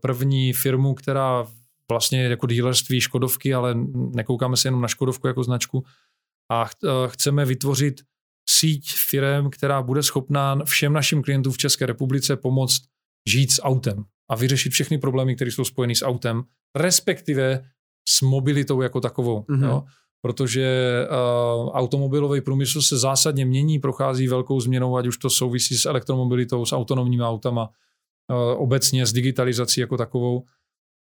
první 0.00 0.52
firmu, 0.52 0.94
která 0.94 1.46
vlastně 1.90 2.24
jako 2.24 2.46
dílerství 2.46 3.00
Škodovky, 3.00 3.54
ale 3.54 3.74
nekoukáme 4.14 4.56
se 4.56 4.68
jenom 4.68 4.80
na 4.80 4.88
Škodovku 4.88 5.26
jako 5.26 5.44
značku 5.44 5.84
a 6.50 6.64
ch, 6.64 6.74
chceme 7.08 7.44
vytvořit 7.44 8.00
síť 8.48 8.92
firm, 9.08 9.50
která 9.50 9.82
bude 9.82 10.02
schopná 10.02 10.64
všem 10.64 10.92
našim 10.92 11.22
klientům 11.22 11.52
v 11.52 11.58
České 11.58 11.86
republice 11.86 12.36
pomoct 12.36 12.82
žít 13.28 13.52
s 13.52 13.62
autem 13.62 14.04
a 14.30 14.36
vyřešit 14.36 14.72
všechny 14.72 14.98
problémy, 14.98 15.36
které 15.36 15.50
jsou 15.50 15.64
spojeny 15.64 15.94
s 15.94 16.04
autem, 16.04 16.42
respektive 16.76 17.64
s 18.08 18.22
mobilitou 18.22 18.82
jako 18.82 19.00
takovou. 19.00 19.40
Mm-hmm. 19.40 19.64
Jo? 19.64 19.82
Protože 20.24 20.66
uh, 21.10 21.68
automobilový 21.68 22.40
průmysl 22.40 22.82
se 22.82 22.98
zásadně 22.98 23.44
mění, 23.44 23.78
prochází 23.78 24.28
velkou 24.28 24.60
změnou, 24.60 24.96
ať 24.96 25.06
už 25.06 25.18
to 25.18 25.30
souvisí 25.30 25.76
s 25.78 25.86
elektromobilitou, 25.86 26.66
s 26.66 26.72
autonomními 26.72 27.22
autama, 27.22 27.68
uh, 27.68 28.62
obecně 28.62 29.06
s 29.06 29.12
digitalizací 29.12 29.80
jako 29.80 29.96
takovou. 29.96 30.44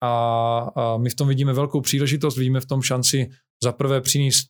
A, 0.03 0.71
a 0.75 0.97
my 0.97 1.09
v 1.09 1.15
tom 1.15 1.27
vidíme 1.27 1.53
velkou 1.53 1.81
příležitost, 1.81 2.37
vidíme 2.37 2.61
v 2.61 2.65
tom 2.65 2.81
šanci 2.81 3.29
za 3.63 3.71
prvé 3.71 4.01
přinést 4.01 4.47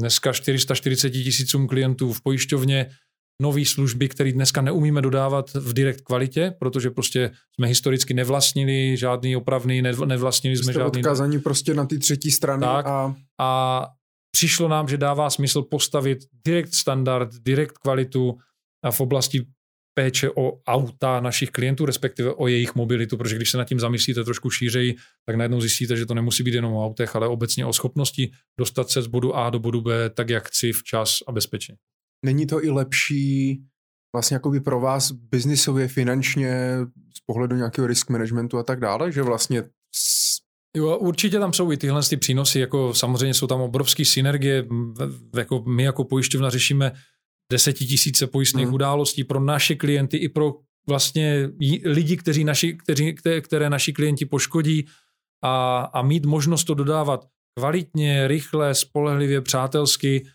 dneska 0.00 0.32
440 0.32 1.10
tisícům 1.10 1.66
klientů 1.66 2.12
v 2.12 2.20
pojišťovně 2.22 2.90
nové 3.42 3.64
služby, 3.64 4.08
které 4.08 4.32
dneska 4.32 4.62
neumíme 4.62 5.02
dodávat 5.02 5.54
v 5.54 5.72
direkt 5.72 6.00
kvalitě, 6.00 6.54
protože 6.58 6.90
prostě 6.90 7.30
jsme 7.54 7.66
historicky 7.66 8.14
nevlastnili 8.14 8.96
žádný 8.96 9.36
opravný, 9.36 9.82
nevlastnili 9.82 10.56
jsme 10.56 10.72
Jste 10.72 10.80
žádný... 10.80 11.00
odkazaní 11.00 11.38
prostě 11.38 11.74
na 11.74 11.86
ty 11.86 11.98
třetí 11.98 12.30
strany. 12.30 12.60
Tak, 12.60 12.86
a... 12.86 13.14
a 13.40 13.86
přišlo 14.36 14.68
nám, 14.68 14.88
že 14.88 14.96
dává 14.96 15.30
smysl 15.30 15.62
postavit 15.62 16.18
direkt 16.46 16.74
standard, 16.74 17.34
direkt 17.34 17.78
kvalitu 17.78 18.38
a 18.84 18.90
v 18.90 19.00
oblasti 19.00 19.46
péče 20.00 20.30
o 20.30 20.60
auta 20.66 21.20
našich 21.20 21.50
klientů, 21.50 21.86
respektive 21.86 22.32
o 22.32 22.48
jejich 22.48 22.74
mobilitu, 22.74 23.16
protože 23.16 23.36
když 23.36 23.50
se 23.50 23.58
nad 23.58 23.64
tím 23.64 23.80
zamyslíte 23.80 24.24
trošku 24.24 24.50
šířej, 24.50 24.96
tak 25.26 25.36
najednou 25.36 25.60
zjistíte, 25.60 25.96
že 25.96 26.06
to 26.06 26.14
nemusí 26.14 26.42
být 26.42 26.54
jenom 26.54 26.72
o 26.72 26.86
autech, 26.86 27.16
ale 27.16 27.28
obecně 27.28 27.66
o 27.66 27.72
schopnosti 27.72 28.30
dostat 28.58 28.90
se 28.90 29.02
z 29.02 29.06
bodu 29.06 29.36
A 29.36 29.50
do 29.50 29.58
bodu 29.58 29.80
B 29.80 30.10
tak, 30.10 30.30
jak 30.30 30.48
chci, 30.48 30.72
včas 30.72 31.18
a 31.28 31.32
bezpečně. 31.32 31.76
Není 32.24 32.46
to 32.46 32.64
i 32.64 32.70
lepší 32.70 33.60
vlastně 34.14 34.34
jakoby 34.34 34.60
pro 34.60 34.80
vás 34.80 35.12
biznisově, 35.12 35.88
finančně, 35.88 36.76
z 37.16 37.20
pohledu 37.26 37.56
nějakého 37.56 37.86
risk 37.86 38.10
managementu 38.10 38.58
a 38.58 38.62
tak 38.62 38.80
dále, 38.80 39.12
že 39.12 39.22
vlastně 39.22 39.64
Jo, 40.76 40.98
určitě 40.98 41.38
tam 41.38 41.52
jsou 41.52 41.72
i 41.72 41.76
tyhle 41.76 42.02
ty 42.02 42.16
přínosy, 42.16 42.60
jako 42.60 42.94
samozřejmě 42.94 43.34
jsou 43.34 43.46
tam 43.46 43.60
obrovské 43.60 44.04
synergie, 44.04 44.66
jako 45.36 45.64
my 45.68 45.82
jako 45.82 46.04
pojišťovna 46.04 46.50
řešíme 46.50 46.92
desetitisíce 47.50 48.26
pojistných 48.26 48.66
hmm. 48.66 48.74
událostí 48.74 49.24
pro 49.24 49.40
naše 49.40 49.74
klienty 49.74 50.16
i 50.16 50.28
pro 50.28 50.54
vlastně 50.88 51.48
lidi, 51.84 52.16
kteří 52.16 52.44
naši, 52.44 52.74
kteří, 52.74 53.14
které 53.40 53.70
naši 53.70 53.92
klienti 53.92 54.26
poškodí 54.26 54.86
a, 55.44 55.80
a 55.80 56.02
mít 56.02 56.26
možnost 56.26 56.64
to 56.64 56.74
dodávat 56.74 57.26
kvalitně, 57.58 58.28
rychle, 58.28 58.74
spolehlivě, 58.74 59.40
přátelsky 59.40 60.26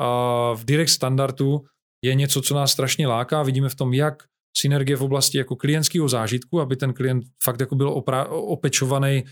a 0.00 0.52
v 0.54 0.64
direct 0.64 0.92
standardu 0.92 1.60
je 2.04 2.14
něco, 2.14 2.42
co 2.42 2.54
nás 2.54 2.72
strašně 2.72 3.06
láká. 3.06 3.42
Vidíme 3.42 3.68
v 3.68 3.74
tom, 3.74 3.94
jak 3.94 4.22
synergie 4.56 4.96
v 4.96 5.02
oblasti 5.02 5.38
jako 5.38 5.56
klientského 5.56 6.08
zážitku, 6.08 6.60
aby 6.60 6.76
ten 6.76 6.92
klient 6.92 7.24
fakt 7.42 7.60
jako 7.60 7.74
byl 7.74 7.90
opra- 7.90 8.26
opečovaný 8.30 9.24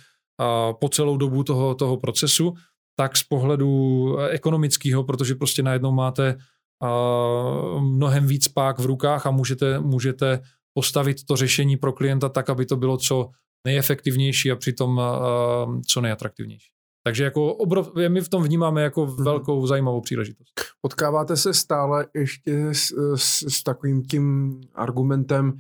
po 0.80 0.89
celou 0.89 1.16
dobu 1.16 1.45
toho, 1.45 1.74
toho 1.74 1.97
procesu, 1.97 2.55
tak 2.97 3.16
z 3.16 3.22
pohledu 3.22 4.16
ekonomického, 4.18 5.05
protože 5.05 5.34
prostě 5.34 5.62
najednou 5.62 5.93
máte 5.93 6.36
mnohem 7.80 8.26
víc 8.26 8.48
pák 8.48 8.78
v 8.78 8.86
rukách 8.86 9.26
a 9.26 9.30
můžete, 9.30 9.80
můžete 9.80 10.40
postavit 10.74 11.24
to 11.24 11.36
řešení 11.36 11.76
pro 11.76 11.92
klienta 11.92 12.28
tak, 12.28 12.50
aby 12.50 12.66
to 12.66 12.76
bylo 12.76 12.96
co 12.96 13.30
nejefektivnější 13.66 14.52
a 14.52 14.56
přitom 14.56 15.00
co 15.88 16.00
nejatraktivnější. 16.00 16.70
Takže 17.04 17.24
jako 17.24 17.54
obrov, 17.54 17.90
my 18.08 18.20
v 18.20 18.28
tom 18.28 18.42
vnímáme 18.42 18.82
jako 18.82 19.06
mhm. 19.06 19.24
velkou 19.24 19.66
zajímavou 19.66 20.00
příležitost. 20.00 20.52
Potkáváte 20.80 21.36
se 21.36 21.54
stále 21.54 22.06
ještě 22.14 22.68
s, 22.72 22.92
s, 23.14 23.42
s 23.48 23.62
takovým 23.62 24.02
tím 24.02 24.54
argumentem, 24.74 25.52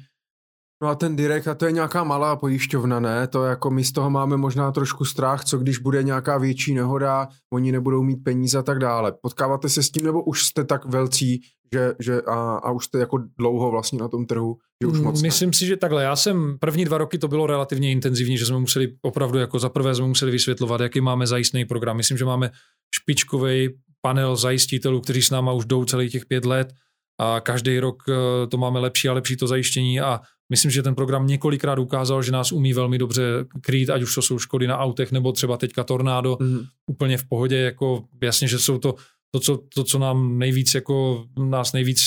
No 0.82 0.88
a 0.88 0.94
ten 0.94 1.16
direkt, 1.16 1.48
a 1.48 1.54
to 1.54 1.66
je 1.66 1.72
nějaká 1.72 2.04
malá 2.04 2.36
pojišťovna, 2.36 3.00
ne? 3.00 3.26
To 3.26 3.44
jako 3.44 3.70
my 3.70 3.84
z 3.84 3.92
toho 3.92 4.10
máme 4.10 4.36
možná 4.36 4.72
trošku 4.72 5.04
strach, 5.04 5.44
co 5.44 5.58
když 5.58 5.78
bude 5.78 6.02
nějaká 6.02 6.38
větší 6.38 6.74
nehoda, 6.74 7.28
oni 7.52 7.72
nebudou 7.72 8.02
mít 8.02 8.16
peníze 8.16 8.58
a 8.58 8.62
tak 8.62 8.78
dále. 8.78 9.12
Potkáváte 9.22 9.68
se 9.68 9.82
s 9.82 9.90
tím, 9.90 10.06
nebo 10.06 10.22
už 10.22 10.44
jste 10.44 10.64
tak 10.64 10.84
velcí, 10.84 11.40
že, 11.72 11.94
že 11.98 12.20
a, 12.22 12.34
a 12.56 12.70
už 12.70 12.84
jste 12.84 12.98
jako 12.98 13.18
dlouho 13.38 13.70
vlastně 13.70 13.98
na 13.98 14.08
tom 14.08 14.26
trhu, 14.26 14.56
že 14.82 14.86
už 14.86 15.00
moc 15.00 15.22
Myslím 15.22 15.48
ne? 15.48 15.54
si, 15.54 15.66
že 15.66 15.76
takhle. 15.76 16.02
Já 16.02 16.16
jsem 16.16 16.58
první 16.60 16.84
dva 16.84 16.98
roky 16.98 17.18
to 17.18 17.28
bylo 17.28 17.46
relativně 17.46 17.92
intenzivní, 17.92 18.38
že 18.38 18.46
jsme 18.46 18.58
museli 18.58 18.94
opravdu 19.02 19.38
jako 19.38 19.58
za 19.58 19.68
prvé 19.68 19.94
jsme 19.94 20.06
museli 20.06 20.32
vysvětlovat, 20.32 20.80
jaký 20.80 21.00
máme 21.00 21.26
zajistný 21.26 21.64
program. 21.64 21.96
Myslím, 21.96 22.18
že 22.18 22.24
máme 22.24 22.50
špičkový 22.94 23.68
panel 24.00 24.36
zajistitelů, 24.36 25.00
kteří 25.00 25.22
s 25.22 25.30
náma 25.30 25.52
už 25.52 25.64
jdou 25.64 25.84
celý 25.84 26.10
těch 26.10 26.26
pět 26.26 26.44
let 26.44 26.72
a 27.20 27.40
každý 27.40 27.78
rok 27.78 28.02
eh, 28.08 28.46
to 28.46 28.56
máme 28.56 28.78
lepší 28.78 29.08
a 29.08 29.12
lepší 29.12 29.36
to 29.36 29.46
zajištění 29.46 30.00
a 30.00 30.20
myslím, 30.50 30.70
že 30.70 30.82
ten 30.82 30.94
program 30.94 31.26
několikrát 31.26 31.78
ukázal, 31.78 32.22
že 32.22 32.32
nás 32.32 32.52
umí 32.52 32.72
velmi 32.72 32.98
dobře 32.98 33.22
krýt, 33.60 33.90
ať 33.90 34.02
už 34.02 34.14
to 34.14 34.22
jsou 34.22 34.38
škody 34.38 34.66
na 34.66 34.78
autech 34.78 35.12
nebo 35.12 35.32
třeba 35.32 35.56
teďka 35.56 35.84
tornádo, 35.84 36.36
mm. 36.40 36.58
úplně 36.86 37.18
v 37.18 37.24
pohodě, 37.28 37.56
jako 37.56 38.04
jasně, 38.22 38.48
že 38.48 38.58
jsou 38.58 38.78
to 38.78 38.94
to, 39.30 39.40
co, 39.40 39.58
to, 39.74 39.84
co 39.84 39.98
nám 39.98 40.38
nejvíc, 40.38 40.74
jako 40.74 41.26
nás 41.38 41.72
nejvíc 41.72 42.00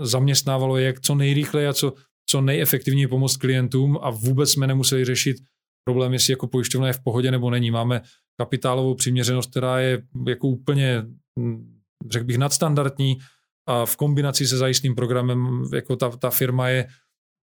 zaměstnávalo, 0.00 0.76
je 0.76 0.86
jak 0.86 1.00
co 1.00 1.14
nejrychleji 1.14 1.66
a 1.66 1.72
co, 1.72 1.92
co 2.26 2.40
nejefektivněji 2.40 3.06
pomoct 3.06 3.36
klientům 3.36 3.98
a 4.02 4.10
vůbec 4.10 4.50
jsme 4.50 4.66
nemuseli 4.66 5.04
řešit 5.04 5.36
problém, 5.84 6.12
jestli 6.12 6.32
jako 6.32 6.46
pojišťovna 6.46 6.86
je 6.86 6.92
v 6.92 7.02
pohodě 7.02 7.30
nebo 7.30 7.50
není. 7.50 7.70
Máme 7.70 8.02
kapitálovou 8.36 8.94
přiměřenost, 8.94 9.50
která 9.50 9.80
je 9.80 10.02
jako 10.28 10.48
úplně, 10.48 11.02
hm, 11.38 11.80
řekl 12.10 12.24
bych, 12.24 12.38
nadstandardní 12.38 13.18
a 13.66 13.86
v 13.86 13.96
kombinaci 13.96 14.46
se 14.46 14.56
zajistným 14.56 14.94
programem, 14.94 15.64
jako 15.74 15.96
ta, 15.96 16.10
ta 16.10 16.30
firma 16.30 16.68
je 16.68 16.86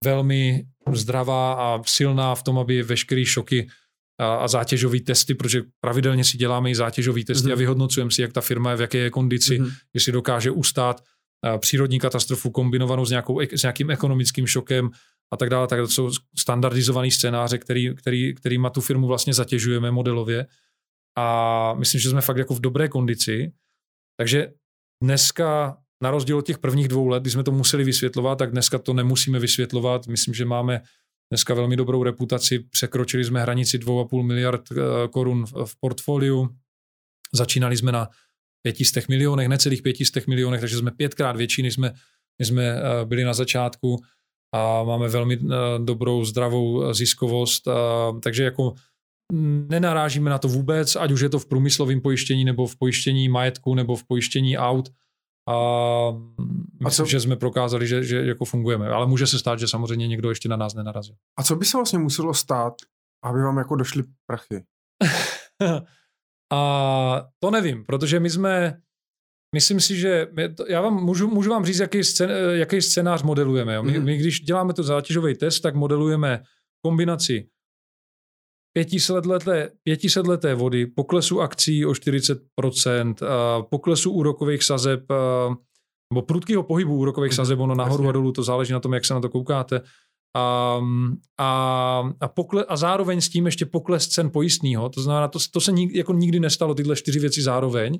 velmi 0.03 0.65
zdravá 0.93 1.53
a 1.53 1.83
silná 1.83 2.35
v 2.35 2.43
tom, 2.43 2.59
aby 2.59 2.83
veškeré 2.83 3.25
šoky 3.25 3.67
a, 4.21 4.35
a 4.35 4.47
zátěžové 4.47 4.99
testy, 4.99 5.35
protože 5.35 5.61
pravidelně 5.79 6.23
si 6.23 6.37
děláme 6.37 6.71
i 6.71 6.75
zátěžové 6.75 7.23
testy 7.23 7.47
mm-hmm. 7.47 7.53
a 7.53 7.55
vyhodnocujeme 7.55 8.11
si, 8.11 8.21
jak 8.21 8.33
ta 8.33 8.41
firma 8.41 8.71
je, 8.71 8.77
v 8.77 8.81
jaké 8.81 8.97
je 8.97 9.09
kondici, 9.09 9.59
mm-hmm. 9.59 9.71
jestli 9.93 10.11
dokáže 10.11 10.51
ustát 10.51 11.03
a, 11.43 11.57
přírodní 11.57 11.99
katastrofu 11.99 12.49
kombinovanou 12.49 13.05
s, 13.05 13.09
nějakou, 13.09 13.41
s 13.41 13.61
nějakým 13.61 13.91
ekonomickým 13.91 14.47
šokem 14.47 14.89
a 15.33 15.37
tak 15.37 15.49
dále. 15.49 15.67
Tak 15.67 15.79
to 15.79 15.87
jsou 15.87 16.11
standardizované 16.37 17.11
scénáře, 17.11 17.57
který, 17.57 17.95
který, 17.95 18.35
kterýma 18.35 18.69
tu 18.69 18.81
firmu 18.81 19.07
vlastně 19.07 19.33
zatěžujeme 19.33 19.91
modelově. 19.91 20.47
A 21.17 21.73
myslím, 21.73 22.01
že 22.01 22.09
jsme 22.09 22.21
fakt 22.21 22.37
jako 22.37 22.55
v 22.55 22.59
dobré 22.59 22.87
kondici. 22.87 23.51
Takže 24.19 24.53
dneska 25.03 25.77
na 26.03 26.11
rozdíl 26.11 26.37
od 26.37 26.45
těch 26.45 26.57
prvních 26.57 26.87
dvou 26.87 27.07
let, 27.07 27.23
kdy 27.23 27.29
jsme 27.31 27.43
to 27.43 27.51
museli 27.51 27.83
vysvětlovat, 27.83 28.37
tak 28.37 28.51
dneska 28.51 28.77
to 28.77 28.93
nemusíme 28.93 29.39
vysvětlovat. 29.39 30.07
Myslím, 30.07 30.33
že 30.33 30.45
máme 30.45 30.81
dneska 31.31 31.53
velmi 31.53 31.75
dobrou 31.75 32.03
reputaci. 32.03 32.59
Překročili 32.59 33.25
jsme 33.25 33.41
hranici 33.41 33.77
2,5 33.77 34.23
miliard 34.23 34.71
eh, 34.71 35.07
korun 35.07 35.45
v 35.65 35.79
portfoliu. 35.79 36.49
Začínali 37.33 37.77
jsme 37.77 37.91
na 37.91 38.09
500 38.61 39.09
milionech, 39.09 39.47
necelých 39.47 39.81
500 39.81 40.27
milionech, 40.27 40.59
takže 40.59 40.77
jsme 40.77 40.91
pětkrát 40.91 41.35
větší, 41.35 41.61
než 41.63 41.73
jsme, 41.73 41.93
než 42.39 42.47
jsme 42.47 42.63
eh, 42.63 43.05
byli 43.05 43.23
na 43.23 43.33
začátku 43.33 43.97
a 44.53 44.83
máme 44.83 45.07
velmi 45.07 45.35
eh, 45.35 45.55
dobrou, 45.83 46.25
zdravou 46.25 46.93
ziskovost. 46.93 47.67
Takže 48.23 48.43
jako 48.43 48.73
nenarážíme 49.69 50.29
na 50.29 50.37
to 50.37 50.47
vůbec, 50.47 50.95
ať 50.95 51.11
už 51.11 51.21
je 51.21 51.29
to 51.29 51.39
v 51.39 51.45
průmyslovém 51.45 52.01
pojištění, 52.01 52.45
nebo 52.45 52.67
v 52.67 52.75
pojištění 52.75 53.29
majetku, 53.29 53.75
nebo 53.75 53.95
v 53.95 54.03
pojištění 54.03 54.57
aut 54.57 54.89
a 55.47 56.11
myslím, 56.83 56.87
a 56.87 56.89
co, 56.89 57.05
že 57.05 57.19
jsme 57.19 57.35
prokázali, 57.35 57.87
že, 57.87 58.03
že 58.03 58.25
jako 58.25 58.45
fungujeme. 58.45 58.89
Ale 58.89 59.07
může 59.07 59.27
se 59.27 59.39
stát, 59.39 59.59
že 59.59 59.67
samozřejmě 59.67 60.07
někdo 60.07 60.29
ještě 60.29 60.49
na 60.49 60.55
nás 60.55 60.73
nenarazil. 60.73 61.15
A 61.39 61.43
co 61.43 61.55
by 61.55 61.65
se 61.65 61.77
vlastně 61.77 61.99
muselo 61.99 62.33
stát, 62.33 62.73
aby 63.23 63.41
vám 63.41 63.57
jako 63.57 63.75
došly 63.75 64.03
prachy? 64.27 64.63
a 66.53 67.29
to 67.39 67.51
nevím, 67.51 67.85
protože 67.85 68.19
my 68.19 68.29
jsme, 68.29 68.77
myslím 69.55 69.79
si, 69.79 69.95
že 69.95 70.27
já 70.67 70.81
vám 70.81 71.03
můžu, 71.03 71.27
můžu 71.27 71.49
vám 71.49 71.65
říct, 71.65 71.79
jaký, 71.79 72.03
scén, 72.03 72.31
jaký 72.51 72.81
scénář 72.81 73.23
modelujeme. 73.23 73.75
Jo? 73.75 73.83
My, 73.83 73.99
mm. 73.99 74.05
my 74.05 74.17
když 74.17 74.39
děláme 74.39 74.73
to 74.73 74.83
zátěžový 74.83 75.35
test, 75.35 75.59
tak 75.59 75.75
modelujeme 75.75 76.43
kombinaci 76.85 77.49
500 78.77 79.25
leté, 79.25 79.71
500 79.83 80.27
leté 80.27 80.55
vody, 80.55 80.85
poklesu 80.85 81.41
akcí 81.41 81.85
o 81.85 81.91
40%, 81.91 83.15
poklesu 83.69 84.11
úrokových 84.11 84.63
sazeb, 84.63 85.01
nebo 86.13 86.21
prudkého 86.21 86.63
pohybu 86.63 86.95
úrokových 86.95 87.31
mhm, 87.31 87.35
sazeb, 87.35 87.59
ono 87.59 87.75
nahoru 87.75 88.09
a 88.09 88.11
dolů, 88.11 88.31
to 88.31 88.43
záleží 88.43 88.73
na 88.73 88.79
tom, 88.79 88.93
jak 88.93 89.05
se 89.05 89.13
na 89.13 89.19
to 89.19 89.29
koukáte. 89.29 89.81
A, 90.35 90.79
a, 91.37 92.09
a, 92.21 92.27
pokle, 92.27 92.65
a 92.65 92.77
zároveň 92.77 93.21
s 93.21 93.29
tím 93.29 93.45
ještě 93.45 93.65
pokles 93.65 94.07
cen 94.07 94.29
pojistného. 94.29 94.89
To 94.89 95.01
znamená, 95.01 95.27
to, 95.27 95.39
to 95.51 95.61
se 95.61 95.71
nik, 95.71 95.95
jako 95.95 96.13
nikdy 96.13 96.39
nestalo, 96.39 96.73
tyhle 96.73 96.95
čtyři 96.95 97.19
věci 97.19 97.41
zároveň. 97.41 97.99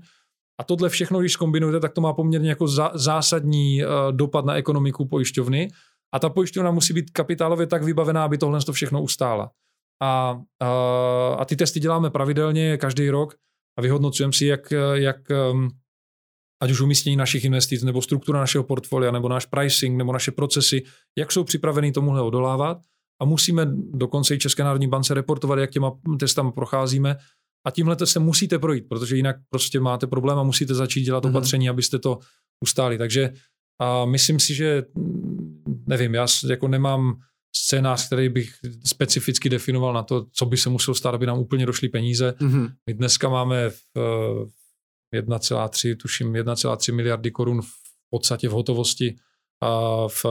A 0.59 0.63
tohle 0.63 0.89
všechno, 0.89 1.19
když 1.19 1.35
kombinujete, 1.35 1.79
tak 1.79 1.93
to 1.93 2.01
má 2.01 2.13
poměrně 2.13 2.49
jako 2.49 2.67
za, 2.67 2.91
zásadní 2.93 3.83
uh, 3.83 3.89
dopad 4.11 4.45
na 4.45 4.55
ekonomiku 4.55 5.07
pojišťovny. 5.07 5.67
A 6.15 6.19
ta 6.19 6.29
pojišťovna 6.29 6.71
musí 6.71 6.93
být 6.93 7.11
kapitálově 7.11 7.67
tak 7.67 7.83
vybavená, 7.83 8.23
aby 8.23 8.37
tohle 8.37 8.61
to 8.61 8.73
všechno 8.73 9.01
ustála. 9.01 9.51
A, 10.03 10.41
a, 10.61 10.67
a 11.39 11.45
ty 11.45 11.55
testy 11.55 11.79
děláme 11.79 12.09
pravidelně 12.09 12.77
každý 12.77 13.09
rok 13.09 13.35
a 13.79 13.81
vyhodnocujeme 13.81 14.33
si, 14.33 14.45
jak, 14.45 14.73
jak 14.93 15.17
um, 15.51 15.69
ať 16.63 16.71
už 16.71 16.81
umístění 16.81 17.15
našich 17.15 17.45
investic, 17.45 17.83
nebo 17.83 18.01
struktura 18.01 18.39
našeho 18.39 18.63
portfolia, 18.63 19.11
nebo 19.11 19.29
náš 19.29 19.45
pricing, 19.45 19.97
nebo 19.97 20.13
naše 20.13 20.31
procesy, 20.31 20.83
jak 21.17 21.31
jsou 21.31 21.43
připraveny 21.43 21.91
tomuhle 21.91 22.21
odolávat. 22.21 22.77
A 23.21 23.25
musíme 23.25 23.65
dokonce 23.93 24.35
i 24.35 24.39
České 24.39 24.63
národní 24.63 24.87
bance 24.87 25.13
reportovat, 25.13 25.59
jak 25.59 25.71
těma 25.71 25.91
testama 26.19 26.51
procházíme. 26.51 27.17
A 27.67 27.71
tímhle 27.71 27.95
testem 27.95 28.23
musíte 28.23 28.59
projít, 28.59 28.87
protože 28.89 29.15
jinak 29.15 29.35
prostě 29.49 29.79
máte 29.79 30.07
problém 30.07 30.37
a 30.37 30.43
musíte 30.43 30.73
začít 30.75 31.03
dělat 31.03 31.23
mm-hmm. 31.23 31.29
opatření, 31.29 31.69
abyste 31.69 31.99
to 31.99 32.19
ustáli. 32.63 32.97
Takže 32.97 33.33
a 33.81 34.05
myslím 34.05 34.39
si, 34.39 34.55
že 34.55 34.83
nevím, 35.87 36.13
já 36.13 36.27
jako 36.49 36.67
nemám 36.67 37.19
scénář, 37.55 38.07
který 38.07 38.29
bych 38.29 38.53
specificky 38.85 39.49
definoval 39.49 39.93
na 39.93 40.03
to, 40.03 40.25
co 40.31 40.45
by 40.45 40.57
se 40.57 40.69
muselo 40.69 40.95
stát, 40.95 41.15
aby 41.15 41.25
nám 41.25 41.39
úplně 41.39 41.65
došly 41.65 41.89
peníze. 41.89 42.33
Mm-hmm. 42.39 42.71
My 42.87 42.93
dneska 42.93 43.29
máme 43.29 43.69
v 43.69 43.83
1,3, 45.15 45.97
tuším 45.97 46.33
1,3 46.33 46.95
miliardy 46.95 47.31
korun 47.31 47.61
v 47.61 47.71
podstatě 48.09 48.49
v 48.49 48.51
hotovosti 48.51 49.15
a 49.61 50.07
v, 50.07 50.25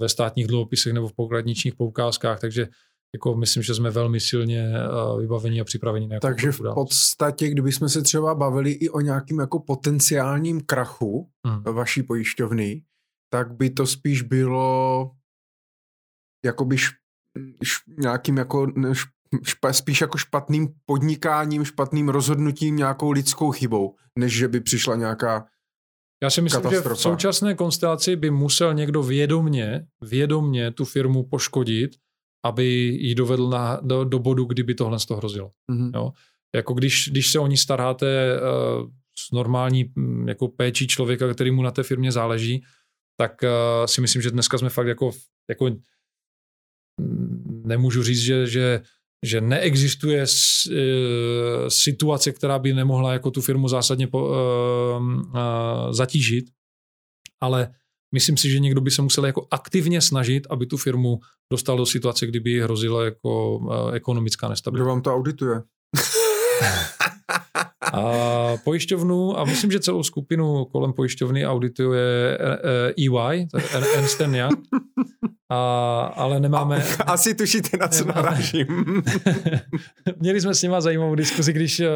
ve 0.00 0.08
státních 0.08 0.46
dluhopisech 0.46 0.92
nebo 0.92 1.08
v 1.08 1.12
pokladničních 1.12 1.74
poukázkách, 1.74 2.40
takže 2.40 2.68
jako 3.14 3.34
myslím, 3.36 3.62
že 3.62 3.74
jsme 3.74 3.90
velmi 3.90 4.20
silně 4.20 4.72
vybavení 5.18 5.60
a 5.60 5.64
připraveni 5.64 6.06
na 6.06 6.20
Takže 6.20 6.52
v 6.52 6.60
podstatě, 6.74 7.48
kdybychom 7.48 7.88
se 7.88 8.02
třeba 8.02 8.34
bavili 8.34 8.70
i 8.70 8.88
o 8.88 9.00
nějakým 9.00 9.38
jako 9.40 9.58
potenciálním 9.60 10.60
krachu 10.60 11.30
hmm. 11.46 11.62
vaší 11.62 12.02
pojišťovny, 12.02 12.82
tak 13.30 13.52
by 13.52 13.70
to 13.70 13.86
spíš 13.86 14.22
bylo 14.22 15.10
jakoby 16.44 16.78
š, 16.78 16.90
š, 17.62 17.78
nějakým 17.98 18.36
jako 18.36 18.72
špa, 19.42 19.72
spíš 19.72 20.00
jako 20.00 20.18
špatným 20.18 20.68
podnikáním, 20.86 21.64
špatným 21.64 22.08
rozhodnutím, 22.08 22.76
nějakou 22.76 23.10
lidskou 23.10 23.50
chybou, 23.50 23.94
než 24.18 24.32
že 24.32 24.48
by 24.48 24.60
přišla 24.60 24.96
nějaká 24.96 25.46
já 26.22 26.30
si 26.30 26.42
myslím, 26.42 26.70
že 26.70 26.80
v 26.80 26.94
současné 26.94 27.54
konstelaci 27.54 28.16
by 28.16 28.30
musel 28.30 28.74
někdo 28.74 29.02
vědomně, 29.02 29.86
vědomně 30.00 30.70
tu 30.70 30.84
firmu 30.84 31.22
poškodit, 31.22 31.90
aby 32.44 32.64
ji 33.00 33.14
dovedl 33.14 33.48
na, 33.48 33.80
do, 33.82 34.04
do 34.04 34.18
bodu, 34.18 34.44
kdyby 34.44 34.74
tohle 34.74 34.98
z 34.98 35.06
toho 35.06 35.18
hrozilo. 35.18 35.50
Mm-hmm. 35.72 35.90
Jo? 35.94 36.12
Jako 36.54 36.74
když, 36.74 37.08
když 37.10 37.30
se 37.30 37.38
o 37.38 37.46
ní 37.46 37.56
staráte 37.56 38.40
uh, 38.40 38.88
s 39.18 39.32
normální 39.32 39.84
um, 39.96 40.28
jako 40.28 40.48
péčí 40.48 40.86
člověka, 40.86 41.34
který 41.34 41.50
mu 41.50 41.62
na 41.62 41.70
té 41.70 41.82
firmě 41.82 42.12
záleží, 42.12 42.64
tak 43.16 43.32
uh, 43.42 43.86
si 43.86 44.00
myslím, 44.00 44.22
že 44.22 44.30
dneska 44.30 44.58
jsme 44.58 44.68
fakt 44.68 44.86
jako, 44.86 45.10
jako 45.48 45.70
nemůžu 47.64 48.02
říct, 48.02 48.20
že, 48.20 48.46
že 48.46 48.82
že 49.24 49.40
neexistuje 49.40 50.22
e, 50.22 50.26
situace, 51.68 52.32
která 52.32 52.58
by 52.58 52.72
nemohla 52.72 53.12
jako 53.12 53.30
tu 53.30 53.40
firmu 53.40 53.68
zásadně 53.68 54.06
po, 54.06 54.28
uh, 54.28 55.02
uh, 55.02 55.32
zatížit, 55.90 56.44
ale 57.40 57.74
myslím 58.14 58.36
si, 58.36 58.50
že 58.50 58.58
někdo 58.58 58.80
by 58.80 58.90
se 58.90 59.02
musel 59.02 59.26
jako 59.26 59.46
aktivně 59.50 60.00
snažit, 60.00 60.46
aby 60.50 60.66
tu 60.66 60.76
firmu 60.76 61.20
dostal 61.52 61.76
do 61.76 61.86
situace, 61.86 62.26
kdyby 62.26 62.60
hrozila 62.60 63.04
jako 63.04 63.58
uh, 63.58 63.94
ekonomická 63.94 64.48
nestabilita. 64.48 64.84
Kdo 64.84 64.88
vám 64.88 65.02
to 65.02 65.14
audituje? 65.14 65.62
a 67.92 68.02
pojišťovnu 68.64 69.38
a 69.38 69.44
myslím, 69.44 69.70
že 69.70 69.80
celou 69.80 70.02
skupinu 70.02 70.64
kolem 70.64 70.92
pojišťovny 70.92 71.46
audituje 71.46 72.38
EY, 72.98 73.46
Ernst 73.96 74.20
Young. 74.20 74.58
A, 75.50 76.12
ale 76.16 76.40
nemáme... 76.40 76.82
A, 76.98 77.02
asi 77.12 77.34
tušíte, 77.34 77.76
na 77.76 77.88
co 77.88 78.04
narážím. 78.04 78.66
Měli 80.20 80.40
jsme 80.40 80.54
s 80.54 80.62
nima 80.62 80.80
zajímavou 80.80 81.14
diskuzi, 81.14 81.52
když 81.52 81.80
uh, 81.80 81.86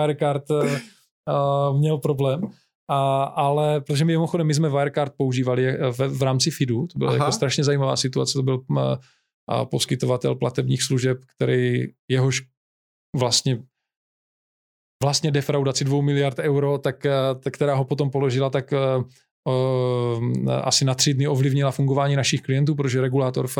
Wirecard 0.00 0.50
uh, 0.50 1.78
měl 1.78 1.98
problém. 1.98 2.40
A, 2.90 3.22
ale 3.24 3.80
protože 3.80 4.04
my 4.04 4.12
mimochodem, 4.12 4.46
my 4.46 4.54
jsme 4.54 4.68
Wirecard 4.68 5.12
používali 5.16 5.78
v, 5.90 5.98
v 5.98 6.22
rámci 6.22 6.50
FIDu, 6.50 6.86
to 6.86 6.98
byla 6.98 7.12
jako 7.12 7.32
strašně 7.32 7.64
zajímavá 7.64 7.96
situace, 7.96 8.32
to 8.32 8.42
byl 8.42 8.60
uh, 8.68 8.94
poskytovatel 9.64 10.34
platebních 10.34 10.82
služeb, 10.82 11.18
který 11.36 11.86
jehož 12.08 12.42
vlastně 13.16 13.62
vlastně 15.02 15.30
defraudaci 15.30 15.84
dvou 15.84 16.02
miliard 16.02 16.38
euro, 16.38 16.78
tak, 16.78 17.06
tak 17.40 17.54
která 17.54 17.74
ho 17.74 17.84
potom 17.84 18.10
položila, 18.10 18.50
tak 18.50 18.72
uh, 18.72 19.04
asi 20.62 20.84
na 20.84 20.94
tři 20.94 21.14
dny 21.14 21.28
ovlivnila 21.28 21.70
fungování 21.70 22.16
našich 22.16 22.42
klientů, 22.42 22.74
protože 22.74 23.00
regulátor 23.00 23.46
v, 23.46 23.56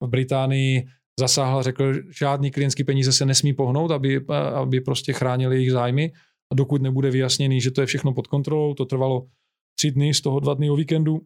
v 0.00 0.06
Británii 0.06 0.86
zasáhl 1.20 1.58
a 1.58 1.62
řekl, 1.62 1.94
že 1.94 2.00
žádný 2.18 2.50
klientský 2.50 2.84
peníze 2.84 3.12
se 3.12 3.26
nesmí 3.26 3.52
pohnout, 3.52 3.90
aby, 3.90 4.20
aby 4.54 4.80
prostě 4.80 5.12
chránili 5.12 5.56
jejich 5.56 5.72
zájmy. 5.72 6.12
A 6.52 6.54
dokud 6.54 6.82
nebude 6.82 7.10
vyjasněný, 7.10 7.60
že 7.60 7.70
to 7.70 7.80
je 7.80 7.86
všechno 7.86 8.12
pod 8.12 8.26
kontrolou, 8.26 8.74
to 8.74 8.84
trvalo 8.84 9.26
tři 9.78 9.90
dny, 9.90 10.14
z 10.14 10.20
toho 10.20 10.40
dva 10.40 10.54
dny 10.54 10.70
o 10.70 10.76
víkendu. 10.76 11.20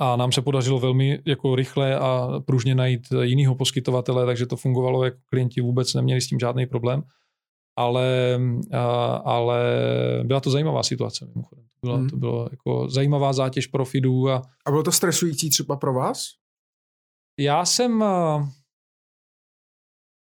A 0.00 0.16
nám 0.16 0.32
se 0.32 0.42
podařilo 0.42 0.78
velmi 0.78 1.18
jako 1.26 1.54
rychle 1.54 1.98
a 1.98 2.40
pružně 2.46 2.74
najít 2.74 3.00
jinýho 3.22 3.54
poskytovatele, 3.54 4.26
takže 4.26 4.46
to 4.46 4.56
fungovalo, 4.56 5.04
jako 5.04 5.18
klienti 5.26 5.60
vůbec 5.60 5.94
neměli 5.94 6.20
s 6.20 6.26
tím 6.26 6.38
žádný 6.38 6.66
problém 6.66 7.02
ale, 7.80 8.38
ale 9.24 9.62
byla 10.24 10.40
to 10.40 10.50
zajímavá 10.50 10.82
situace 10.82 11.26
mimochodem. 11.34 11.64
To 11.64 11.86
bylo, 11.86 11.96
hmm. 11.96 12.08
to 12.08 12.16
bylo 12.16 12.48
jako 12.50 12.88
zajímavá 12.88 13.32
zátěž 13.32 13.66
pro 13.66 13.84
FIDu. 13.84 14.30
A, 14.30 14.42
a 14.66 14.70
bylo 14.70 14.82
to 14.82 14.92
stresující 14.92 15.50
třeba 15.50 15.76
pro 15.76 15.94
vás? 15.94 16.26
Já 17.38 17.64
jsem, 17.64 18.04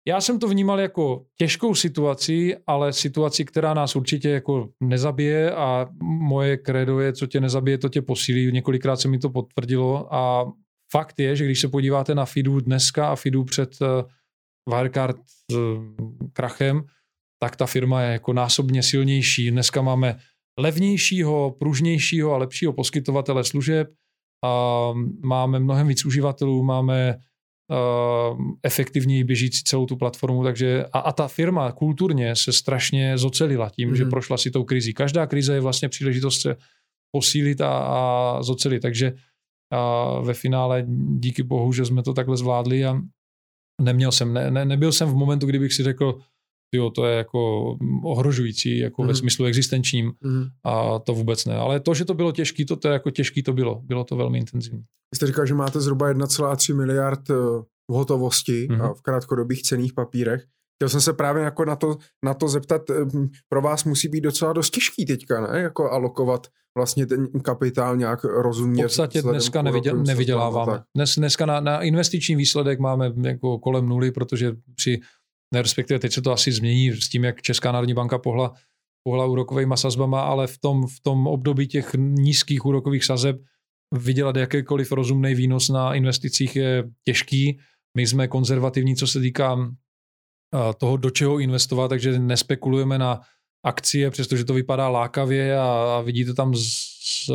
já 0.09 0.21
jsem 0.21 0.39
to 0.39 0.49
vnímal 0.49 0.81
jako 0.81 1.25
těžkou 1.39 1.75
situaci, 1.75 2.57
ale 2.67 2.93
situaci, 2.93 3.45
která 3.45 3.75
nás 3.75 3.97
určitě 3.97 4.29
jako 4.29 4.69
nezabije 4.81 5.55
a 5.55 5.89
moje 6.03 6.57
kredo 6.57 7.01
je, 7.01 7.13
co 7.13 7.27
tě 7.27 7.41
nezabije, 7.41 7.79
to 7.79 7.89
tě 7.89 8.03
posílí. 8.03 8.53
Několikrát 8.53 8.97
se 8.97 9.09
mi 9.09 9.19
to 9.19 9.31
potvrdilo 9.31 10.15
a 10.15 10.53
fakt 10.93 11.19
je, 11.19 11.37
že 11.37 11.45
když 11.45 11.61
se 11.61 11.69
podíváte 11.69 12.15
na 12.15 12.25
FIDu 12.25 12.61
dneska 12.61 13.09
a 13.09 13.17
FIDu 13.17 13.45
před 13.45 13.71
Wirecard 14.69 15.17
krachem, 16.33 16.83
tak 17.43 17.57
ta 17.57 17.67
firma 17.67 18.03
je 18.03 18.13
jako 18.13 18.33
násobně 18.33 18.83
silnější. 18.83 19.51
Dneska 19.51 19.83
máme 19.83 20.19
levnějšího, 20.59 21.51
pružnějšího 21.59 22.33
a 22.33 22.37
lepšího 22.37 22.73
poskytovatele 22.73 23.45
služeb 23.45 23.89
a 24.45 24.93
máme 25.25 25.61
mnohem 25.61 25.89
víc 25.89 26.05
uživatelů, 26.05 26.63
máme 26.63 27.17
uh, 27.17 28.41
efektivněji 28.63 29.25
běžící 29.25 29.65
celou 29.65 29.87
tu 29.87 29.97
platformu, 29.97 30.45
takže 30.45 30.85
a, 30.93 30.99
a 30.99 31.13
ta 31.13 31.29
firma 31.29 31.73
kulturně 31.73 32.37
se 32.37 32.53
strašně 32.53 33.19
zocelila 33.19 33.71
tím, 33.71 33.91
mm-hmm. 33.91 33.97
že 33.97 34.03
mhm. 34.03 34.11
prošla 34.11 34.37
si 34.37 34.51
tou 34.51 34.65
krizí. 34.65 34.95
Každá 34.95 35.27
krize 35.27 35.55
je 35.55 35.61
vlastně 35.61 35.89
příležitost 35.89 36.41
se 36.41 36.57
posílit 37.17 37.61
a, 37.61 37.79
a 37.79 38.43
zocelit, 38.43 38.83
takže 38.83 39.13
a 39.73 40.21
ve 40.21 40.35
finále 40.35 40.85
díky 41.19 41.43
bohu, 41.43 41.73
že 41.73 41.85
jsme 41.85 42.03
to 42.03 42.15
takhle 42.15 42.37
zvládli 42.37 42.85
a 42.85 43.01
neměl 43.81 44.13
jsem, 44.13 44.33
ne, 44.33 44.51
ne, 44.51 44.65
nebyl 44.65 44.93
jsem 44.93 45.09
v 45.09 45.15
momentu, 45.15 45.47
kdybych 45.47 45.73
si 45.73 45.83
řekl, 45.83 46.19
jo, 46.73 46.91
to 46.91 47.07
je 47.07 47.17
jako 47.17 47.71
ohrožující, 48.03 48.79
jako 48.79 49.03
mm. 49.03 49.09
ve 49.09 49.13
mhm. 49.13 49.19
smyslu 49.19 49.45
existenčním 49.45 50.13
mm. 50.21 50.45
a 50.65 50.99
to 50.99 51.15
vůbec 51.15 51.45
ne. 51.45 51.57
Ale 51.57 51.81
to, 51.81 51.95
že 51.95 52.05
to 52.05 52.15
bylo 52.15 52.33
těžké, 52.33 52.65
to, 52.65 52.77
to 52.77 52.89
je 52.89 52.93
jako 52.93 53.11
těžký 53.11 53.43
to 53.43 53.53
bylo. 53.53 53.81
Bylo 53.85 54.05
to 54.05 54.17
velmi 54.17 54.39
intenzivní. 54.39 54.81
Vy 55.13 55.17
jste 55.17 55.27
říkal, 55.27 55.47
že 55.47 55.55
máte 55.55 55.81
zhruba 55.81 56.13
1,3 56.13 56.77
miliard 56.77 57.31
eh, 57.31 57.35
v 57.91 57.95
hotovosti 57.95 58.69
mm. 58.71 58.83
a 58.83 58.95
v 58.95 59.03
krátkodobých 59.03 59.63
cených 59.63 59.93
papírech. 59.93 60.45
Chtěl 60.79 60.89
jsem 60.89 61.01
se 61.01 61.13
právě 61.13 61.43
jako 61.43 61.65
na 61.65 61.77
to, 61.77 61.97
na 62.25 62.35
to 62.35 62.49
zeptat, 62.49 62.91
eh, 62.91 62.95
pro 63.49 63.63
vás 63.63 63.85
musí 63.85 64.09
být 64.09 64.21
docela 64.21 64.53
dost 64.53 64.71
těžký 64.71 65.07
teďka, 65.07 65.41
ne? 65.41 65.59
Jako 65.59 65.91
alokovat 65.91 66.47
vlastně 66.77 67.07
ten 67.07 67.29
kapitál 67.43 67.97
nějak 67.97 68.25
rozumně. 68.25 68.83
V 68.83 68.87
podstatě 68.87 69.23
dneska 69.23 69.63
nevyděl, 69.63 69.97
nevyděláváme. 69.97 70.83
Dnes, 70.97 71.15
dneska 71.15 71.47
na, 71.47 71.61
na 71.61 71.83
investiční 71.83 72.37
výsledek 72.37 72.79
máme 72.79 73.13
jako 73.21 73.59
kolem 73.59 73.89
nuly, 73.89 74.11
protože 74.11 74.53
při 74.75 75.01
respektive 75.53 75.99
teď 76.01 76.13
se 76.13 76.23
to 76.23 76.33
asi 76.33 76.53
změní 76.53 76.93
s 76.93 77.09
tím, 77.09 77.25
jak 77.25 77.43
Česká 77.43 77.73
národní 77.73 77.95
banka 77.95 78.19
pohla, 78.19 78.53
pohla 79.05 79.27
úrokovými 79.27 79.75
sazbama, 79.77 80.21
ale 80.21 80.47
v 80.47 80.59
tom, 80.59 80.87
v 80.87 81.01
tom 81.03 81.27
období 81.27 81.67
těch 81.67 81.95
nízkých 81.99 82.65
úrokových 82.65 83.05
sazeb 83.05 83.37
vydělat 83.95 84.37
jakýkoliv 84.37 84.93
rozumný 84.93 85.35
výnos 85.35 85.69
na 85.69 85.95
investicích 85.95 86.57
je 86.57 86.85
těžký. 87.05 87.59
My 87.97 88.07
jsme 88.07 88.29
konzervativní, 88.29 88.97
co 88.97 89.07
se 89.07 89.21
týká 89.21 89.75
toho, 90.79 90.97
do 90.97 91.11
čeho 91.11 91.39
investovat, 91.39 91.89
takže 91.89 92.19
nespekulujeme 92.19 92.99
na 92.99 93.21
akcie, 93.65 94.11
přestože 94.11 94.45
to 94.45 94.55
vypadá 94.55 94.89
lákavě 94.89 95.59
a, 95.59 95.97
a 95.99 96.01
vidíte 96.01 96.35
tam 96.35 96.55
z, 96.55 96.63
z 97.27 97.31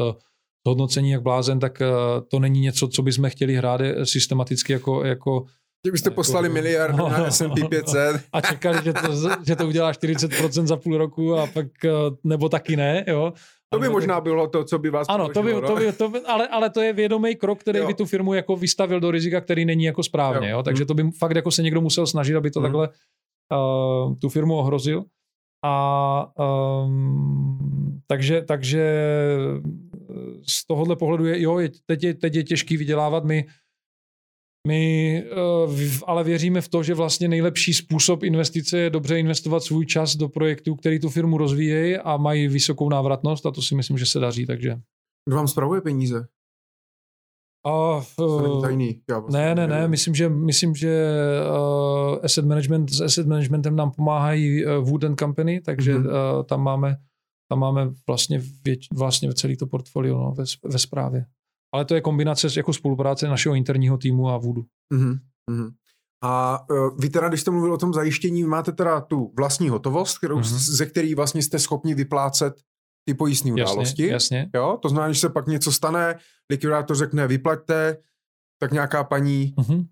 hodnocení 0.67 1.09
jak 1.09 1.21
blázen, 1.21 1.59
tak 1.59 1.81
to 2.27 2.39
není 2.39 2.59
něco, 2.59 2.87
co 2.87 3.01
bychom 3.01 3.29
chtěli 3.29 3.55
hrát 3.55 3.81
systematicky 4.03 4.73
jako, 4.73 5.03
jako 5.03 5.45
že 5.87 5.91
byste 5.91 6.09
poslali 6.11 6.49
miliardu 6.49 6.97
no, 7.07 7.09
na 7.09 7.31
S&P 7.31 7.67
500. 7.69 8.21
A 8.33 8.41
čekali, 8.41 8.77
že 8.83 8.93
to, 8.93 9.29
že 9.43 9.55
to 9.55 9.67
udělá 9.67 9.91
40% 9.91 10.65
za 10.65 10.75
půl 10.75 10.97
roku 10.97 11.35
a 11.35 11.47
pak, 11.47 11.65
eh, 11.85 11.91
nebo 12.23 12.49
taky 12.49 12.75
ne, 12.75 13.03
jo. 13.07 13.33
To 13.69 13.79
by 13.79 13.89
možná 13.89 14.21
bylo 14.21 14.47
to, 14.47 14.63
co 14.63 14.79
by 14.79 14.89
vás 14.89 15.07
Ano, 15.09 15.29
to 15.29 15.43
by, 15.43 15.53
to 15.53 15.75
by, 15.75 15.91
to 15.91 16.09
by, 16.09 16.19
ale, 16.19 16.47
ale 16.47 16.69
to 16.69 16.81
je 16.81 16.93
vědomý 16.93 17.35
krok, 17.35 17.59
který 17.59 17.79
jo. 17.79 17.87
by 17.87 17.93
tu 17.93 18.05
firmu 18.05 18.33
jako 18.33 18.55
vystavil 18.55 18.99
do 18.99 19.11
rizika, 19.11 19.41
který 19.41 19.65
není 19.65 19.83
jako 19.83 20.03
správně. 20.03 20.49
Jo. 20.49 20.57
Jo? 20.57 20.63
Takže 20.63 20.85
to 20.85 20.93
by 20.93 21.11
fakt 21.11 21.35
jako 21.35 21.51
se 21.51 21.63
někdo 21.63 21.81
musel 21.81 22.07
snažit, 22.07 22.35
aby 22.35 22.51
to 22.51 22.59
hmm. 22.59 22.65
takhle 22.65 22.87
uh, 22.87 24.15
tu 24.15 24.29
firmu 24.29 24.55
ohrozil. 24.55 25.03
A 25.65 26.27
um, 26.85 28.01
takže, 28.07 28.41
takže 28.41 28.83
z 30.47 30.67
tohohle 30.67 30.95
pohledu 30.95 31.25
je, 31.25 31.41
jo, 31.41 31.59
je, 31.59 31.69
teď, 31.85 32.03
je, 32.03 32.13
teď 32.13 32.35
je 32.35 32.43
těžký 32.43 32.77
vydělávat. 32.77 33.23
My 33.23 33.45
my 34.67 35.23
uh, 35.65 35.73
ale 36.07 36.23
věříme 36.23 36.61
v 36.61 36.67
to, 36.67 36.83
že 36.83 36.93
vlastně 36.93 37.27
nejlepší 37.27 37.73
způsob 37.73 38.23
investice 38.23 38.77
je 38.77 38.89
dobře 38.89 39.19
investovat 39.19 39.63
svůj 39.63 39.85
čas 39.85 40.15
do 40.15 40.29
projektů, 40.29 40.75
který 40.75 40.99
tu 40.99 41.09
firmu 41.09 41.37
rozvíjejí 41.37 41.97
a 41.97 42.17
mají 42.17 42.47
vysokou 42.47 42.89
návratnost 42.89 43.45
a 43.45 43.51
to 43.51 43.61
si 43.61 43.75
myslím, 43.75 43.97
že 43.97 44.05
se 44.05 44.19
daří. 44.19 44.45
Takže. 44.45 44.77
Kdo 45.25 45.35
vám 45.35 45.47
spravuje 45.47 45.81
peníze? 45.81 46.27
A, 47.65 48.01
uh, 48.19 48.61
tajný, 48.61 49.01
já 49.09 49.19
vlastně 49.19 49.39
ne, 49.39 49.55
ne, 49.55 49.67
ne, 49.67 49.87
myslím, 49.87 50.15
že, 50.15 50.29
myslím, 50.29 50.75
že 50.75 51.03
uh, 51.49 52.17
asset 52.23 52.45
management, 52.45 52.89
s 52.89 53.01
asset 53.01 53.27
managementem 53.27 53.75
nám 53.75 53.91
pomáhají 53.91 54.65
uh, 54.65 54.89
Wood 54.89 55.03
and 55.03 55.19
Company, 55.19 55.61
takže 55.61 55.95
mm-hmm. 55.95 56.37
uh, 56.37 56.43
tam 56.43 56.63
máme 56.63 56.97
tam 57.49 57.59
máme 57.59 57.89
vlastně, 58.07 58.41
věč, 58.65 58.87
vlastně 58.93 59.33
celý 59.33 59.57
to 59.57 59.67
portfolio 59.67 60.17
no, 60.17 60.33
ve, 60.37 60.43
ve 60.63 60.79
správě. 60.79 61.25
Ale 61.73 61.85
to 61.85 61.95
je 61.95 62.01
kombinace 62.01 62.47
jako 62.57 62.73
spolupráce 62.73 63.27
našeho 63.27 63.55
interního 63.55 63.97
týmu 63.97 64.29
a 64.29 64.37
Voodu. 64.37 64.65
Mm-hmm. 64.93 65.71
A 66.23 66.59
uh, 66.69 66.97
vy 66.99 67.09
teda, 67.09 67.27
když 67.27 67.41
jste 67.41 67.51
mluvil 67.51 67.73
o 67.73 67.77
tom 67.77 67.93
zajištění, 67.93 68.43
máte 68.43 68.71
teda 68.71 69.01
tu 69.01 69.33
vlastní 69.37 69.69
hotovost, 69.69 70.17
kterou, 70.17 70.39
mm-hmm. 70.39 70.75
ze 70.75 70.85
který 70.85 71.15
vlastně 71.15 71.41
jste 71.41 71.59
schopni 71.59 71.95
vyplácet 71.95 72.53
ty 73.07 73.13
pojistné 73.13 73.53
události. 73.53 74.07
Jasně. 74.07 74.49
Jo? 74.55 74.79
To 74.81 74.89
znamená, 74.89 75.13
že 75.13 75.19
se 75.19 75.29
pak 75.29 75.47
něco 75.47 75.71
stane, 75.71 76.19
likvidátor 76.51 76.97
řekne 76.97 77.27
vyplaťte, 77.27 77.97
tak 78.59 78.71
nějaká 78.71 79.03
paní 79.03 79.53
Mhm. 79.57 79.83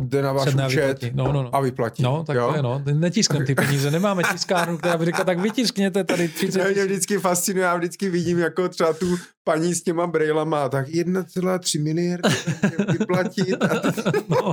Jde 0.00 0.22
na 0.22 0.32
váš 0.32 0.54
účet 0.54 0.68
vyplatí. 1.02 1.10
No, 1.14 1.32
no, 1.32 1.42
no. 1.42 1.54
a 1.56 1.60
vyplatí. 1.60 2.02
No, 2.02 2.24
tak 2.26 2.36
jo? 2.36 2.48
to 2.50 2.56
je, 2.56 2.62
no. 2.62 2.82
Netiskneme 2.92 3.44
ty 3.46 3.54
peníze, 3.54 3.90
nemáme 3.90 4.22
tiskárnu, 4.32 4.78
která 4.78 4.96
by 4.96 5.04
řekla, 5.04 5.24
tak 5.24 5.38
vytiskněte 5.40 6.04
tady 6.04 6.28
30 6.28 6.58
To 6.58 6.64
mě 6.64 6.74
tisíc. 6.74 6.84
vždycky 6.86 7.18
fascinuje, 7.18 7.64
já 7.64 7.76
vždycky 7.76 8.10
vidím 8.10 8.38
jako 8.38 8.68
třeba 8.68 8.92
tu 8.92 9.16
paní 9.44 9.74
s 9.74 9.82
těma 9.82 10.06
brejlama, 10.06 10.68
tak 10.68 10.88
1,3 10.88 11.82
miliardy 11.82 12.28
vyplatit. 12.92 13.62
A 13.62 13.68
No. 14.28 14.52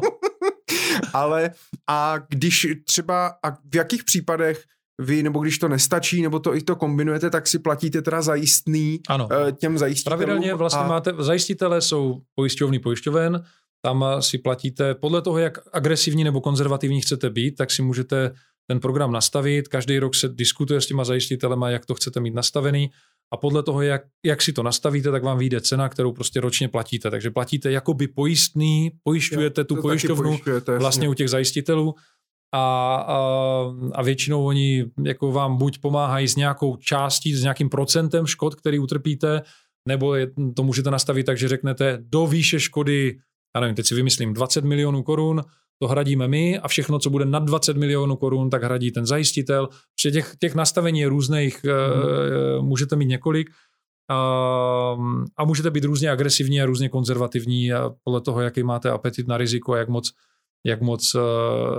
Ale 1.13 1.51
a 1.89 2.15
když 2.29 2.67
třeba, 2.85 3.27
a 3.43 3.51
v 3.51 3.75
jakých 3.75 4.03
případech 4.03 4.63
vy, 5.01 5.23
nebo 5.23 5.39
když 5.39 5.57
to 5.57 5.67
nestačí, 5.67 6.21
nebo 6.21 6.39
to 6.39 6.55
i 6.55 6.61
to 6.61 6.75
kombinujete, 6.75 7.29
tak 7.29 7.47
si 7.47 7.59
platíte 7.59 8.01
teda 8.01 8.21
zajistný 8.21 8.99
Ano. 9.07 9.27
eh, 9.47 9.51
těm 9.51 9.77
zajistitelům. 9.77 10.17
Pravidelně 10.19 10.53
vlastně 10.53 10.79
a, 10.83 10.87
máte, 10.87 11.13
zajistitele 11.19 11.81
jsou 11.81 12.21
pojišťovny 12.35 12.79
pojišťoven, 12.79 13.43
tam 13.81 14.05
eh, 14.07 14.21
si 14.21 14.37
platíte 14.37 14.95
podle 14.95 15.21
toho, 15.21 15.37
jak 15.37 15.57
agresivní 15.73 16.23
nebo 16.23 16.41
konzervativní 16.41 17.01
chcete 17.01 17.29
být, 17.29 17.55
tak 17.55 17.71
si 17.71 17.81
můžete 17.81 18.31
ten 18.67 18.79
program 18.79 19.11
nastavit. 19.11 19.67
Každý 19.67 19.99
rok 19.99 20.15
se 20.15 20.29
diskutuje 20.29 20.81
s 20.81 20.87
těma 20.87 21.03
zajistitelema, 21.03 21.69
jak 21.69 21.85
to 21.85 21.95
chcete 21.95 22.19
mít 22.19 22.33
nastavený 22.33 22.89
a 23.33 23.37
podle 23.37 23.63
toho, 23.63 23.81
jak, 23.81 24.01
jak 24.25 24.41
si 24.41 24.53
to 24.53 24.63
nastavíte, 24.63 25.11
tak 25.11 25.23
vám 25.23 25.37
vyjde 25.37 25.61
cena, 25.61 25.89
kterou 25.89 26.11
prostě 26.11 26.41
ročně 26.41 26.67
platíte. 26.67 27.11
Takže 27.11 27.31
platíte 27.31 27.71
jakoby 27.71 28.07
pojistný, 28.07 28.91
pojišťujete 29.03 29.63
tu 29.63 29.81
pojišťovnu 29.81 30.29
pojišťujete, 30.29 30.71
jasně. 30.71 30.79
vlastně 30.79 31.09
u 31.09 31.13
těch 31.13 31.29
zajistitelů 31.29 31.95
a, 32.53 32.95
a, 32.95 33.17
a 33.93 34.03
většinou 34.03 34.45
oni 34.45 34.85
jako 35.03 35.31
vám 35.31 35.57
buď 35.57 35.79
pomáhají 35.79 36.27
s 36.27 36.35
nějakou 36.35 36.75
částí, 36.75 37.35
s 37.35 37.41
nějakým 37.41 37.69
procentem 37.69 38.27
škod, 38.27 38.55
který 38.55 38.79
utrpíte, 38.79 39.41
nebo 39.87 40.15
je, 40.15 40.27
to 40.55 40.63
můžete 40.63 40.91
nastavit 40.91 41.25
tak, 41.25 41.37
že 41.37 41.47
řeknete 41.47 41.97
do 42.01 42.27
výše 42.27 42.59
škody, 42.59 43.17
já 43.55 43.61
nevím, 43.61 43.75
teď 43.75 43.85
si 43.85 43.95
vymyslím, 43.95 44.33
20 44.33 44.63
milionů 44.63 45.03
korun, 45.03 45.41
to 45.81 45.87
hradíme 45.87 46.27
my 46.27 46.59
a 46.59 46.67
všechno, 46.67 46.99
co 46.99 47.09
bude 47.09 47.25
nad 47.25 47.43
20 47.43 47.77
milionů 47.77 48.15
korun, 48.15 48.49
tak 48.49 48.63
hradí 48.63 48.91
ten 48.91 49.05
zajistitel. 49.05 49.67
Protože 49.67 50.11
těch, 50.11 50.35
těch 50.39 50.55
nastavení 50.55 50.99
je 50.99 51.09
různých, 51.09 51.63
mm. 51.63 52.65
můžete 52.65 52.95
mít 52.95 53.05
několik 53.05 53.49
a, 54.09 54.17
a 55.37 55.45
můžete 55.45 55.71
být 55.71 55.83
různě 55.83 56.11
agresivní 56.11 56.61
a 56.61 56.65
různě 56.65 56.89
konzervativní 56.89 57.73
a 57.73 57.89
podle 58.03 58.21
toho, 58.21 58.41
jaký 58.41 58.63
máte 58.63 58.89
apetit 58.89 59.27
na 59.27 59.37
riziko 59.37 59.73
a 59.73 59.77
jak 59.77 59.89
moc 59.89 60.11
jak 60.65 60.81
moc 60.81 61.15
uh, 61.15 61.21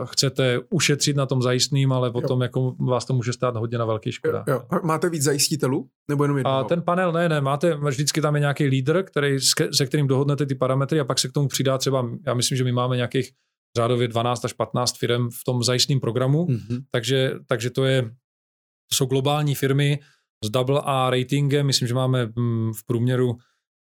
chcete 0.05 0.61
ušetřit 0.71 1.17
na 1.17 1.27
tom 1.27 1.43
zajistným, 1.43 1.93
ale 1.93 2.11
potom 2.11 2.43
jako 2.43 2.75
vás 2.89 3.05
to 3.05 3.15
může 3.15 3.33
stát 3.33 3.57
hodně 3.57 3.79
na 3.79 3.85
velký 3.85 4.13
škoda. 4.13 4.45
Jo, 4.49 4.63
jo. 4.73 4.81
Máte 4.85 5.11
víc 5.11 5.23
zajistitelů? 5.23 5.89
Nebo 6.11 6.25
jenom 6.25 6.37
jednoho? 6.37 6.57
A 6.57 6.65
ten 6.65 6.83
panel, 6.83 7.13
ne, 7.13 7.29
ne, 7.29 7.41
máte, 7.41 7.75
vždycky 7.75 8.21
tam 8.21 8.35
je 8.35 8.41
nějaký 8.41 8.65
lídr, 8.65 9.03
který, 9.03 9.41
se 9.73 9.87
kterým 9.87 10.07
dohodnete 10.07 10.47
ty 10.47 10.55
parametry 10.55 11.01
a 11.01 11.05
pak 11.05 11.19
se 11.19 11.29
k 11.29 11.33
tomu 11.33 11.49
přidá 11.49 11.79
třeba, 11.79 12.11
já 12.27 12.35
myslím, 12.35 12.59
že 12.59 12.65
my 12.65 12.73
máme 12.73 12.97
nějakých 12.97 13.31
řádově 13.77 14.09
12 14.09 14.45
až 14.45 14.53
15 14.53 14.99
firm 14.99 15.31
v 15.31 15.45
tom 15.47 15.63
zajistným 15.63 16.01
programu, 16.01 16.47
mm-hmm. 16.47 16.83
takže, 16.91 17.33
takže 17.47 17.71
to 17.71 17.85
je, 17.85 18.03
to 18.03 18.95
jsou 18.95 19.07
globální 19.07 19.55
firmy 19.55 19.99
s 20.45 20.51
double 20.51 20.81
A 20.85 21.11
ratingem, 21.11 21.67
myslím, 21.67 21.89
že 21.89 21.95
máme 21.95 22.27
mm, 22.37 22.73
v 22.73 22.87
průměru 22.87 23.37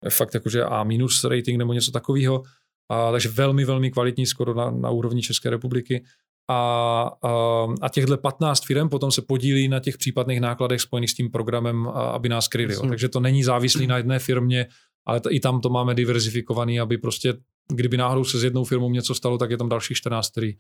fakt 0.09 0.35
jakože 0.35 0.65
A 0.65 0.85
minus 0.85 1.25
rating 1.25 1.59
nebo 1.59 1.73
něco 1.73 1.91
takového, 1.91 2.43
a, 2.89 3.13
takže 3.13 3.29
velmi, 3.29 3.65
velmi 3.65 3.91
kvalitní, 3.91 4.27
skoro 4.27 4.55
na, 4.55 4.71
na 4.71 4.91
úrovni 4.91 5.23
České 5.23 5.51
republiky. 5.51 6.05
A, 6.51 7.11
a, 7.23 7.67
a 7.81 7.89
těchto 7.89 8.17
15 8.17 8.67
firm 8.67 8.89
potom 8.89 9.13
se 9.13 9.23
podílí 9.23 9.69
na 9.69 9.81
těch 9.81 9.99
případných 9.99 10.41
nákladech 10.41 10.81
spojených 10.81 11.11
s 11.11 11.15
tím 11.15 11.31
programem, 11.31 11.89
a, 11.89 11.91
aby 11.91 12.29
nás 12.29 12.49
kryli. 12.49 12.75
Jo. 12.75 12.87
Takže 12.89 13.09
to 13.09 13.21
není 13.21 13.45
závislý 13.45 13.87
na 13.87 13.97
jedné 13.97 14.19
firmě, 14.19 14.67
ale 15.07 15.21
to, 15.21 15.33
i 15.33 15.41
tam 15.41 15.61
to 15.61 15.69
máme 15.69 15.95
diverzifikovaný, 15.95 16.81
aby 16.81 16.99
prostě, 16.99 17.35
kdyby 17.73 17.97
náhodou 17.97 18.25
se 18.25 18.39
s 18.39 18.45
jednou 18.45 18.65
firmou 18.65 18.91
něco 18.91 19.15
stalo, 19.15 19.39
tak 19.39 19.51
je 19.51 19.57
tam 19.57 19.69
dalších 19.69 19.97
14, 19.97 20.31
který 20.31 20.55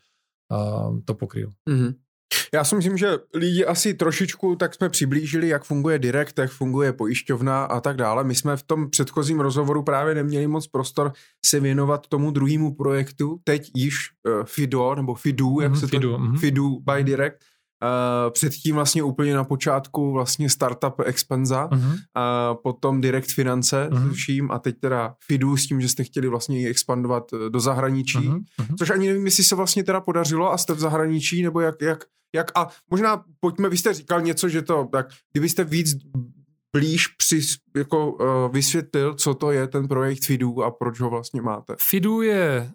a, 0.50 0.90
to 1.04 1.14
pokryl. 1.14 1.50
Mm-hmm. 1.70 1.94
Já 2.54 2.64
si 2.64 2.76
myslím, 2.76 2.96
že 2.96 3.18
lidi 3.34 3.64
asi 3.64 3.94
trošičku 3.94 4.56
tak 4.56 4.74
jsme 4.74 4.88
přiblížili, 4.88 5.48
jak 5.48 5.64
funguje 5.64 5.98
direkt, 5.98 6.38
jak 6.38 6.50
funguje 6.50 6.92
pojišťovna 6.92 7.64
a 7.64 7.80
tak 7.80 7.96
dále. 7.96 8.24
My 8.24 8.34
jsme 8.34 8.56
v 8.56 8.62
tom 8.62 8.90
předchozím 8.90 9.40
rozhovoru 9.40 9.82
právě 9.82 10.14
neměli 10.14 10.46
moc 10.46 10.66
prostor 10.66 11.12
se 11.46 11.60
věnovat 11.60 12.06
tomu 12.06 12.30
druhému 12.30 12.74
projektu, 12.74 13.40
teď 13.44 13.70
již 13.74 13.94
uh, 14.38 14.44
FIDO, 14.44 14.94
nebo 14.94 15.14
FIDU, 15.14 15.60
jak 15.60 15.72
mm-hmm, 15.72 15.80
se 15.80 15.86
to... 15.86 15.88
FIDU, 15.88 16.16
mm-hmm. 16.16 16.38
FIDU 16.38 16.80
by 16.80 17.04
Direct. 17.04 17.36
Uh, 17.84 18.30
předtím 18.32 18.74
vlastně 18.74 19.02
úplně 19.02 19.34
na 19.34 19.44
počátku 19.44 20.12
vlastně 20.12 20.50
startup 20.50 20.94
Expenza, 21.04 21.68
Mhm. 21.72 21.96
a 22.14 22.54
potom 22.54 23.00
Direct 23.00 23.32
Finance, 23.32 23.88
Mhm. 23.92 24.08
tuším, 24.08 24.50
a 24.50 24.58
teď 24.58 24.76
teda 24.80 25.14
FIDU 25.26 25.56
s 25.56 25.66
tím, 25.66 25.80
že 25.80 25.88
jste 25.88 26.04
chtěli 26.04 26.28
vlastně 26.28 26.60
i 26.60 26.66
expandovat 26.66 27.24
eh, 27.32 27.50
do 27.50 27.60
zahraničí. 27.60 28.18
Mhm, 28.28 28.40
mhm. 28.60 28.76
Což 28.78 28.90
ani 28.90 29.06
nevím, 29.08 29.24
jestli 29.24 29.44
se 29.44 29.54
vlastně 29.54 29.84
teda 29.84 30.00
podařilo 30.00 30.52
a 30.52 30.58
jste 30.58 30.72
v 30.74 30.78
zahraničí, 30.78 31.42
nebo 31.42 31.60
jak, 31.60 31.74
jak, 31.82 32.04
jak 32.34 32.58
a 32.58 32.68
možná 32.90 33.24
pojďme, 33.40 33.68
vy 33.68 33.76
jste 33.76 33.94
říkal 33.94 34.20
něco, 34.20 34.48
že 34.48 34.62
to, 34.62 34.88
tak 34.92 35.06
kdybyste 35.32 35.64
víc 35.64 35.96
blíž 36.72 37.06
při, 37.06 37.40
jako 37.76 38.12
uh, 38.12 38.52
vysvětlil, 38.52 39.14
co 39.14 39.34
to 39.34 39.50
je 39.50 39.68
ten 39.68 39.88
projekt 39.88 40.24
FIDU 40.24 40.62
a 40.62 40.70
proč 40.70 41.00
ho 41.00 41.10
vlastně 41.10 41.42
máte. 41.42 41.74
FIDU 41.90 42.22
je 42.22 42.72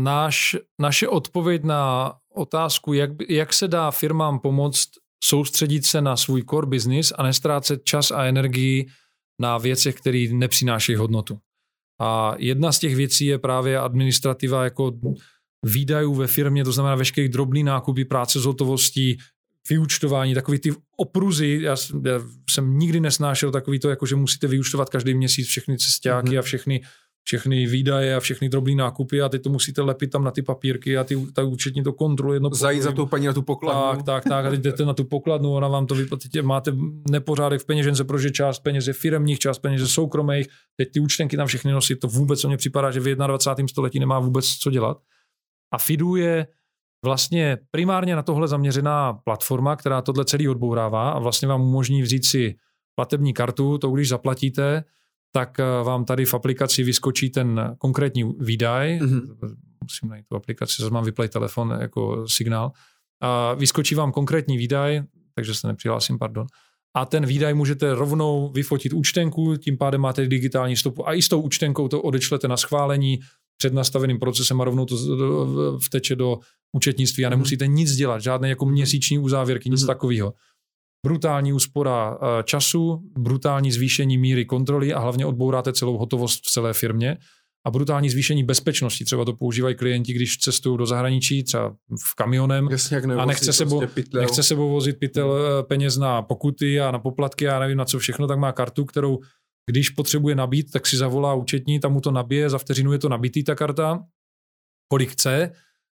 náš, 0.00 0.56
naše 0.80 1.08
odpověď 1.08 1.64
na 1.64 2.14
otázku, 2.34 2.92
jak, 2.92 3.10
jak 3.28 3.52
se 3.52 3.68
dá 3.68 3.90
firmám 3.90 4.38
pomoct 4.38 4.88
soustředit 5.24 5.86
se 5.86 6.00
na 6.00 6.16
svůj 6.16 6.44
core 6.50 6.66
business 6.66 7.12
a 7.18 7.22
nestrácet 7.22 7.84
čas 7.84 8.10
a 8.10 8.24
energii 8.24 8.86
na 9.40 9.58
věcech, 9.58 9.94
které 9.94 10.26
nepřinášejí 10.32 10.96
hodnotu. 10.96 11.38
A 12.00 12.34
jedna 12.38 12.72
z 12.72 12.78
těch 12.78 12.96
věcí 12.96 13.26
je 13.26 13.38
právě 13.38 13.78
administrativa 13.78 14.64
jako 14.64 14.92
výdajů 15.66 16.14
ve 16.14 16.26
firmě, 16.26 16.64
to 16.64 16.72
znamená 16.72 16.94
veškerý 16.94 17.28
drobný 17.28 17.62
nákupy, 17.62 18.04
práce 18.04 18.40
s 18.40 18.44
hotovostí, 18.44 19.18
vyúčtování, 19.70 20.34
takový 20.34 20.58
ty 20.58 20.72
opruzy, 20.96 21.58
já, 21.62 21.76
jsem- 21.76 22.02
já 22.06 22.20
jsem 22.50 22.78
nikdy 22.78 23.00
nesnášel 23.00 23.50
takový 23.50 23.78
to, 23.78 23.90
jako 23.90 24.06
že 24.06 24.16
musíte 24.16 24.46
vyúčtovat 24.46 24.90
každý 24.90 25.14
měsíc 25.14 25.46
všechny 25.48 25.78
cestáky 25.78 26.28
Mhm. 26.28 26.38
a 26.38 26.42
všechny, 26.42 26.82
všechny 27.24 27.66
výdaje 27.66 28.14
a 28.16 28.20
všechny 28.20 28.48
drobný 28.48 28.74
nákupy 28.74 29.22
a 29.22 29.28
teď 29.28 29.42
to 29.42 29.50
musíte 29.50 29.82
lepit 29.82 30.06
tam 30.10 30.24
na 30.24 30.30
ty 30.30 30.42
papírky 30.42 30.96
a 30.98 31.04
ty, 31.04 31.26
ta 31.32 31.42
účetní 31.42 31.82
to 31.82 31.92
kontroluje 31.92 32.36
jedno 32.36 32.50
Zajít 32.54 32.82
za 32.82 32.92
tou 32.92 33.06
paní 33.06 33.26
na 33.26 33.32
tu 33.32 33.42
pokladnu. 33.42 33.82
tak, 33.96 34.02
tak, 34.02 34.24
tak. 34.24 34.46
A 34.46 34.50
teď 34.50 34.60
jdete 34.60 34.84
na 34.84 34.94
tu 34.94 35.04
pokladnu, 35.04 35.52
ona 35.54 35.68
vám 35.68 35.86
to 35.86 35.94
vyplatí. 35.94 36.28
Máte 36.42 36.72
nepořádek 37.10 37.60
v 37.60 37.66
peněžence, 37.66 38.04
protože 38.04 38.30
část 38.30 38.58
peněz 38.58 38.86
je 38.86 38.92
firmních, 38.92 39.38
část 39.38 39.58
peněz 39.58 39.80
je 39.80 39.86
soukromých. 39.88 40.46
Teď 40.76 40.88
ty 40.92 41.00
účtenky 41.00 41.36
tam 41.36 41.46
všechny 41.46 41.72
nosí. 41.72 41.94
To 41.96 42.08
vůbec, 42.08 42.40
co 42.40 42.48
mně 42.48 42.56
připadá, 42.56 42.90
že 42.90 43.00
v 43.00 43.14
21. 43.14 43.68
století 43.68 43.98
nemá 44.00 44.18
vůbec 44.18 44.46
co 44.46 44.70
dělat. 44.70 44.98
A 45.72 45.78
Fidu 45.78 46.16
je 46.16 46.46
vlastně 47.04 47.58
primárně 47.70 48.16
na 48.16 48.22
tohle 48.22 48.48
zaměřená 48.48 49.12
platforma, 49.12 49.76
která 49.76 50.02
tohle 50.02 50.24
celý 50.24 50.48
odbourává 50.48 51.10
a 51.10 51.18
vlastně 51.18 51.48
vám 51.48 51.62
umožní 51.62 52.02
vzít 52.02 52.24
si 52.24 52.56
platební 52.94 53.32
kartu, 53.32 53.78
to 53.78 53.90
když 53.90 54.08
zaplatíte, 54.08 54.84
tak 55.32 55.60
eh, 55.60 55.64
vám 55.84 56.04
tady 56.04 56.24
v 56.24 56.34
aplikaci 56.34 56.82
vyskočí 56.82 57.30
ten 57.30 57.76
konkrétní 57.78 58.24
výdaj. 58.38 58.98
Mhm. 59.02 59.36
Musím 59.82 60.08
najít 60.08 60.26
tu 60.28 60.36
aplikaci, 60.36 60.82
zase 60.82 60.94
mám 60.94 61.04
vyplay 61.04 61.28
telefon 61.28 61.78
jako 61.80 62.28
signál. 62.28 62.72
A 63.20 63.54
vyskočí 63.54 63.94
vám 63.94 64.12
konkrétní 64.12 64.56
výdaj, 64.56 65.02
takže 65.34 65.54
se 65.54 65.66
nepřihlásím, 65.66 66.18
pardon. 66.18 66.46
A 66.96 67.04
ten 67.04 67.26
výdaj 67.26 67.54
můžete 67.54 67.94
rovnou 67.94 68.52
vyfotit 68.52 68.92
účtenku, 68.92 69.56
tím 69.56 69.78
pádem 69.78 70.00
máte 70.00 70.26
digitální 70.26 70.76
stopu 70.76 71.08
a 71.08 71.14
i 71.14 71.22
s 71.22 71.28
tou 71.28 71.40
účtenkou 71.40 71.88
to 71.88 72.02
odečlete 72.02 72.48
na 72.48 72.56
schválení 72.56 73.18
před 73.58 73.72
nastaveným 73.72 74.18
procesem 74.18 74.60
a 74.60 74.64
rovnou 74.64 74.84
to 74.84 74.96
vteče 75.78 76.16
do 76.16 76.38
účetnictví 76.76 77.26
a 77.26 77.30
nemusíte 77.30 77.66
nic 77.66 77.92
dělat, 77.92 78.22
žádné 78.22 78.48
jako 78.48 78.66
měsíční 78.66 79.18
uzávěrky, 79.18 79.70
nic 79.70 79.80
Mhm. 79.80 79.86
takového. 79.86 80.32
Brutální 81.06 81.52
úspora 81.52 82.18
eh, 82.22 82.42
času, 82.42 83.02
brutální 83.18 83.72
zvýšení 83.72 84.18
míry 84.18 84.44
kontroly 84.44 84.92
a 84.92 84.98
hlavně 84.98 85.26
odbouráte 85.26 85.72
celou 85.72 85.98
hotovost 85.98 86.46
v 86.46 86.50
celé 86.50 86.72
firmě 86.72 87.16
a 87.66 87.70
brutální 87.70 88.10
zvýšení 88.10 88.44
bezpečnosti. 88.44 89.04
Třeba 89.04 89.24
to 89.24 89.32
používají 89.32 89.74
klienti, 89.74 90.12
když 90.12 90.38
cestují 90.38 90.78
do 90.78 90.86
zahraničí, 90.86 91.44
třeba 91.44 91.70
v 92.04 92.14
kamionem 92.14 92.68
Jasně, 92.70 92.94
jak 92.94 93.04
a 93.04 93.24
nechce 93.24 93.52
sebou, 93.52 93.80
prostě 93.80 94.18
nechce 94.18 94.42
sebou 94.42 94.70
vozit 94.70 94.98
pytel 94.98 95.38
eh, 95.38 95.62
peněz 95.62 95.96
na 95.96 96.22
pokuty 96.22 96.80
a 96.80 96.90
na 96.90 96.98
poplatky 96.98 97.48
a 97.48 97.58
nevím 97.58 97.76
na 97.78 97.84
co 97.84 97.98
všechno, 97.98 98.26
tak 98.26 98.38
má 98.38 98.52
kartu, 98.52 98.84
kterou 98.84 99.18
když 99.70 99.90
potřebuje 99.90 100.34
nabít, 100.34 100.70
tak 100.70 100.86
si 100.86 100.96
zavolá 100.96 101.34
účetní, 101.34 101.80
tam 101.80 101.92
mu 101.92 102.00
to 102.00 102.10
nabije, 102.10 102.50
za 102.50 102.58
vteřinu 102.58 102.92
je 102.92 102.98
to 102.98 103.08
nabitý 103.08 103.44
ta 103.44 103.54
karta, 103.54 104.04
kolik 104.88 105.10
chce 105.10 105.52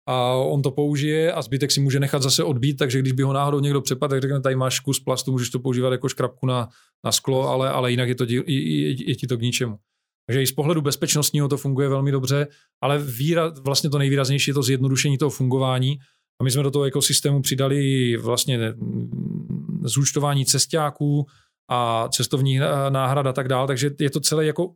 a 0.08 0.34
on 0.34 0.62
to 0.62 0.70
použije 0.70 1.32
a 1.32 1.42
zbytek 1.42 1.70
si 1.70 1.80
může 1.80 2.00
nechat 2.00 2.22
zase 2.22 2.44
odbít, 2.44 2.76
takže 2.76 2.98
když 2.98 3.12
by 3.12 3.22
ho 3.22 3.32
náhodou 3.32 3.60
někdo 3.60 3.80
přepadl, 3.80 4.10
tak 4.10 4.22
řekne, 4.22 4.40
tady 4.40 4.56
máš 4.56 4.80
kus 4.80 5.00
plastu, 5.00 5.32
můžeš 5.32 5.50
to 5.50 5.58
používat 5.58 5.92
jako 5.92 6.08
škrabku 6.08 6.46
na, 6.46 6.68
na 7.04 7.12
sklo, 7.12 7.48
ale, 7.48 7.70
ale 7.70 7.90
jinak 7.90 8.08
je, 8.08 8.14
to, 8.14 8.24
je, 8.24 8.52
je, 8.52 9.08
je 9.08 9.14
ti 9.14 9.26
to 9.26 9.36
k 9.36 9.40
ničemu. 9.40 9.78
Takže 10.26 10.42
i 10.42 10.46
z 10.46 10.52
pohledu 10.52 10.80
bezpečnostního 10.80 11.48
to 11.48 11.56
funguje 11.56 11.88
velmi 11.88 12.12
dobře, 12.12 12.46
ale 12.82 12.98
výra, 12.98 13.52
vlastně 13.60 13.90
to 13.90 13.98
nejvýraznější 13.98 14.50
je 14.50 14.54
to 14.54 14.62
zjednodušení 14.62 15.18
toho 15.18 15.30
fungování. 15.30 15.98
A 16.40 16.44
my 16.44 16.50
jsme 16.50 16.62
do 16.62 16.70
toho 16.70 16.84
ekosystému 16.84 17.42
přidali 17.42 18.16
vlastně 18.16 18.58
mm, 18.58 19.80
zúčtování 19.84 20.46
cestáků 20.46 21.26
a 21.70 22.08
cestovní 22.12 22.58
náhrada 22.88 23.30
a 23.30 23.32
tak 23.32 23.48
dále, 23.48 23.66
takže 23.66 23.90
je 24.00 24.10
to 24.10 24.20
celé 24.20 24.46
jako 24.46 24.74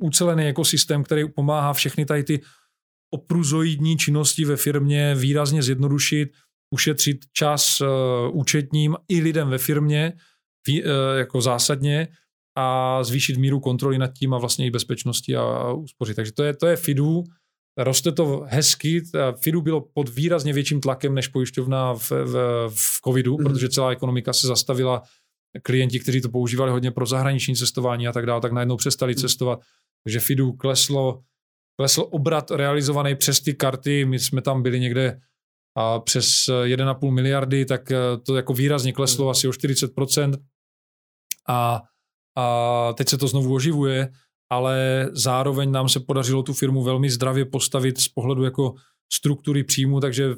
ucelený 0.00 0.44
ekosystém, 0.44 1.04
který 1.04 1.28
pomáhá 1.28 1.72
všechny 1.72 2.04
tady 2.04 2.24
ty 2.24 2.40
opruzoidní 3.14 3.96
činnosti 3.96 4.44
ve 4.44 4.56
firmě 4.56 5.14
výrazně 5.14 5.62
zjednodušit, 5.62 6.28
ušetřit 6.74 7.18
čas 7.32 7.80
uh, 7.80 7.88
účetním 8.32 8.96
i 9.08 9.20
lidem 9.20 9.48
ve 9.48 9.58
firmě 9.58 10.12
uh, 10.68 10.76
jako 11.18 11.40
zásadně 11.40 12.08
a 12.56 12.98
zvýšit 13.04 13.36
míru 13.36 13.60
kontroly 13.60 13.98
nad 13.98 14.12
tím 14.12 14.34
a 14.34 14.38
vlastně 14.38 14.66
i 14.66 14.70
bezpečnosti 14.70 15.36
a, 15.36 15.42
a 15.42 15.72
úspořit. 15.72 16.14
Takže 16.14 16.32
to 16.32 16.42
je, 16.42 16.56
to 16.56 16.66
je 16.66 16.76
FIDU, 16.76 17.24
roste 17.78 18.12
to 18.12 18.44
hezky. 18.46 19.02
FIDU 19.40 19.60
bylo 19.60 19.80
pod 19.80 20.08
výrazně 20.08 20.52
větším 20.52 20.80
tlakem 20.80 21.14
než 21.14 21.28
pojišťovna 21.28 21.94
v, 21.94 22.10
v, 22.10 22.68
v 22.68 23.00
covidu, 23.04 23.38
mm. 23.38 23.44
protože 23.44 23.68
celá 23.68 23.90
ekonomika 23.90 24.32
se 24.32 24.46
zastavila. 24.46 25.02
Klienti, 25.62 26.00
kteří 26.00 26.20
to 26.20 26.28
používali 26.28 26.70
hodně 26.70 26.90
pro 26.90 27.06
zahraniční 27.06 27.56
cestování 27.56 28.08
a 28.08 28.12
tak 28.12 28.26
dále, 28.26 28.40
tak 28.40 28.52
najednou 28.52 28.76
přestali 28.76 29.12
mm. 29.12 29.16
cestovat. 29.16 29.60
Takže 30.04 30.20
FIDU 30.20 30.52
kleslo, 30.52 31.22
klesl 31.76 32.08
obrat 32.10 32.50
realizovaný 32.50 33.14
přes 33.14 33.40
ty 33.40 33.54
karty. 33.54 34.04
My 34.04 34.18
jsme 34.18 34.42
tam 34.42 34.62
byli 34.62 34.80
někde 34.80 35.20
a 35.76 36.00
přes 36.00 36.26
1,5 36.64 37.10
miliardy, 37.10 37.64
tak 37.64 37.90
eh, 37.90 37.96
to 38.26 38.36
jako 38.36 38.54
výrazně 38.54 38.92
kleslo 38.92 39.24
mm. 39.24 39.30
asi 39.30 39.48
o 39.48 39.50
40%. 39.50 40.42
A, 41.48 41.82
a 42.36 42.92
teď 42.92 43.08
se 43.08 43.18
to 43.18 43.28
znovu 43.28 43.54
oživuje 43.54 44.08
ale 44.52 45.08
zároveň 45.12 45.70
nám 45.70 45.88
se 45.88 46.00
podařilo 46.00 46.42
tu 46.42 46.52
firmu 46.52 46.82
velmi 46.82 47.10
zdravě 47.10 47.44
postavit 47.44 47.98
z 47.98 48.08
pohledu 48.08 48.44
jako 48.44 48.74
struktury 49.12 49.64
příjmu, 49.64 50.00
takže 50.00 50.34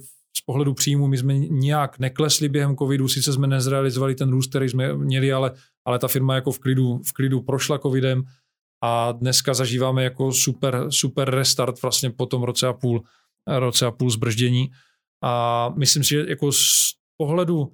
pohledu 0.47 0.75
příjmu 0.75 1.07
my 1.07 1.19
jsme 1.19 1.39
nijak 1.39 1.99
neklesli 1.99 2.49
během 2.49 2.77
covidu, 2.77 3.09
sice 3.09 3.33
jsme 3.33 3.47
nezrealizovali 3.47 4.15
ten 4.15 4.31
růst, 4.31 4.51
který 4.51 4.69
jsme 4.69 4.97
měli, 4.97 5.33
ale, 5.33 5.53
ale 5.87 5.99
ta 5.99 6.09
firma 6.09 6.35
jako 6.35 6.53
v 6.53 6.59
klidu, 6.59 6.99
v 6.99 7.13
klidu 7.13 7.41
prošla 7.41 7.79
covidem 7.79 8.23
a 8.85 9.13
dneska 9.13 9.55
zažíváme 9.55 10.05
jako 10.05 10.33
super, 10.33 10.87
super 10.89 11.31
restart 11.31 11.83
vlastně 11.83 12.11
po 12.11 12.27
tom 12.27 12.43
roce 12.43 12.67
a 12.67 12.73
půl, 12.73 13.03
roce 13.59 13.87
a 13.87 13.91
půl 13.91 14.11
zbrždění. 14.11 14.71
A 15.23 15.69
myslím 15.77 16.05
si, 16.05 16.09
že 16.09 16.25
jako 16.29 16.53
z 16.53 16.95
pohledu 17.17 17.73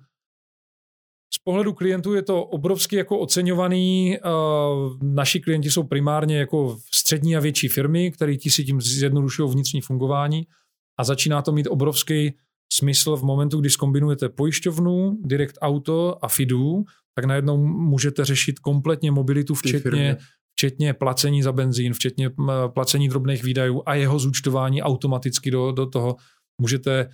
z 1.34 1.38
pohledu 1.38 1.72
klientů 1.72 2.14
je 2.14 2.22
to 2.22 2.44
obrovsky 2.44 2.96
jako 2.96 3.18
oceňovaný. 3.18 4.18
Naši 5.02 5.40
klienti 5.40 5.70
jsou 5.70 5.82
primárně 5.82 6.38
jako 6.38 6.78
střední 6.94 7.36
a 7.36 7.40
větší 7.40 7.68
firmy, 7.68 8.10
které 8.10 8.36
ti 8.36 8.50
si 8.50 8.64
tím 8.64 8.80
zjednodušují 8.80 9.50
vnitřní 9.50 9.80
fungování 9.80 10.46
a 11.00 11.04
začíná 11.04 11.42
to 11.42 11.52
mít 11.52 11.66
obrovský 11.66 12.34
smysl 12.72 13.16
v 13.16 13.22
momentu, 13.22 13.60
kdy 13.60 13.70
skombinujete 13.70 14.28
pojišťovnu, 14.28 15.18
direct 15.24 15.58
auto 15.60 16.24
a 16.24 16.28
FIDU, 16.28 16.84
tak 17.14 17.24
najednou 17.24 17.66
můžete 17.66 18.24
řešit 18.24 18.58
kompletně 18.58 19.10
mobilitu, 19.10 19.54
včetně, 19.54 20.16
včetně 20.52 20.94
placení 20.94 21.42
za 21.42 21.52
benzín, 21.52 21.92
včetně 21.92 22.30
placení 22.68 23.08
drobných 23.08 23.44
výdajů 23.44 23.82
a 23.86 23.94
jeho 23.94 24.18
zúčtování 24.18 24.82
automaticky 24.82 25.50
do, 25.50 25.72
do 25.72 25.86
toho. 25.86 26.16
Můžete 26.60 27.10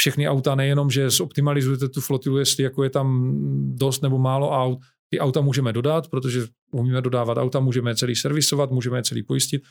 všechny 0.00 0.28
auta 0.28 0.54
nejenom, 0.54 0.90
že 0.90 1.10
zoptimalizujete 1.10 1.88
tu 1.88 2.00
flotilu, 2.00 2.38
jestli 2.38 2.64
jako 2.64 2.84
je 2.84 2.90
tam 2.90 3.34
dost 3.74 4.02
nebo 4.02 4.18
málo 4.18 4.50
aut, 4.50 4.78
ty 5.08 5.18
auta 5.20 5.40
můžeme 5.40 5.72
dodat, 5.72 6.08
protože 6.08 6.46
umíme 6.72 7.02
dodávat 7.02 7.38
auta, 7.38 7.60
můžeme 7.60 7.90
je 7.90 7.94
celý 7.94 8.16
servisovat, 8.16 8.70
můžeme 8.70 8.98
je 8.98 9.02
celý 9.02 9.22
pojistit, 9.22 9.62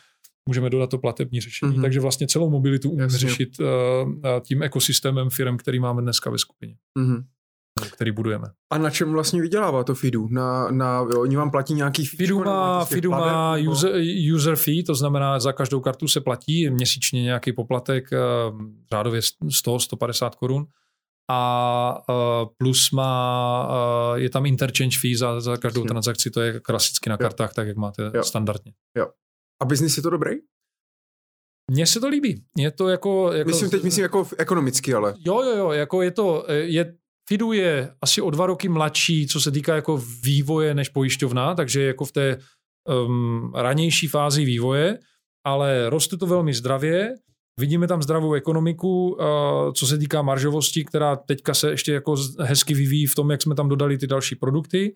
můžeme 0.50 0.70
dodat 0.70 0.90
to 0.90 0.98
platební 0.98 1.42
řešení. 1.42 1.78
Mm-hmm. 1.78 1.82
Takže 1.82 2.00
vlastně 2.00 2.28
celou 2.28 2.50
mobilitu 2.50 2.90
umíme 2.90 3.04
Jasně. 3.04 3.20
řešit 3.20 3.60
uh, 3.60 3.66
tím 4.42 4.64
ekosystémem 4.64 5.30
firm, 5.30 5.58
který 5.58 5.80
máme 5.80 6.02
dneska 6.02 6.30
ve 6.30 6.38
skupině. 6.38 6.76
Mm-hmm 7.00 7.24
který 7.92 8.12
budujeme. 8.12 8.48
A 8.74 8.78
na 8.78 8.90
čem 8.90 9.12
vlastně 9.12 9.42
vydělává 9.42 9.84
to 9.84 9.96
FIDu? 9.96 10.28
Na, 10.32 10.72
na, 10.72 11.02
oni 11.02 11.36
vám 11.36 11.52
platí 11.52 11.74
nějaký 11.74 12.06
FIDu 12.06 12.44
má, 12.44 12.86
FIDu 12.86 13.12
má 13.12 13.58
user, 13.58 14.02
user 14.34 14.56
fee, 14.56 14.84
to 14.84 14.96
znamená 14.96 15.40
za 15.40 15.54
každou 15.54 15.80
kartu 15.80 16.08
se 16.08 16.22
platí 16.22 16.70
měsíčně 16.70 17.24
nějaký 17.24 17.54
poplatek, 17.54 18.10
řádově 18.92 19.22
100-150 19.66 20.30
korun 20.30 20.66
a 21.32 22.02
plus 22.58 22.92
má, 22.92 23.70
je 24.16 24.30
tam 24.30 24.46
interchange 24.46 24.98
fee 25.02 25.18
za, 25.18 25.42
za 25.42 25.58
každou 25.58 25.84
transakci, 25.84 26.30
to 26.30 26.42
je 26.42 26.60
klasicky 26.60 27.10
na 27.10 27.18
kartách, 27.18 27.50
jo. 27.50 27.54
tak 27.56 27.68
jak 27.68 27.78
máte 27.78 28.12
jo. 28.14 28.24
standardně. 28.24 28.74
Jo. 28.98 29.08
A 29.62 29.66
biznis 29.66 29.98
je 29.98 30.04
to 30.04 30.10
dobrý? 30.10 30.32
Mně 31.72 31.88
se 31.88 32.00
to 32.00 32.08
líbí. 32.08 32.44
Je 32.58 32.72
to 32.72 32.90
jako, 32.90 33.32
jako... 33.34 33.50
Myslím 33.50 33.70
teď 33.70 33.84
myslím 33.84 34.04
jako 34.04 34.28
ekonomicky, 34.38 34.94
ale... 34.94 35.14
Jo, 35.26 35.42
jo, 35.42 35.58
jo, 35.58 35.72
jako 35.72 36.02
je 36.02 36.12
to, 36.12 36.46
je, 36.50 36.96
Fidu 37.30 37.52
je 37.52 37.96
asi 38.02 38.22
o 38.22 38.30
dva 38.30 38.46
roky 38.46 38.70
mladší, 38.70 39.28
co 39.28 39.42
se 39.42 39.52
týká 39.52 39.76
jako 39.76 40.04
vývoje 40.24 40.74
než 40.74 40.90
pojišťovna, 40.90 41.56
takže 41.56 41.84
jako 41.84 42.06
v 42.06 42.12
té 42.12 42.38
um, 43.08 43.54
ranější 43.56 44.08
fázi 44.08 44.46
vývoje, 44.46 45.00
ale 45.46 45.90
roste 45.90 46.18
to 46.18 46.28
velmi 46.28 46.54
zdravě. 46.54 47.16
Vidíme 47.60 47.88
tam 47.88 48.02
zdravou 48.02 48.34
ekonomiku, 48.34 49.10
uh, 49.10 49.74
co 49.74 49.88
se 49.88 49.98
týká 49.98 50.22
maržovosti, 50.22 50.86
která 50.86 51.16
teďka 51.16 51.54
se 51.54 51.70
ještě 51.70 51.94
jako 51.94 52.16
hezky 52.40 52.74
vyvíjí 52.74 53.06
v 53.06 53.16
tom, 53.16 53.32
jak 53.32 53.42
jsme 53.42 53.56
tam 53.56 53.70
dodali 53.70 53.98
ty 53.98 54.08
další 54.08 54.36
produkty. 54.36 54.96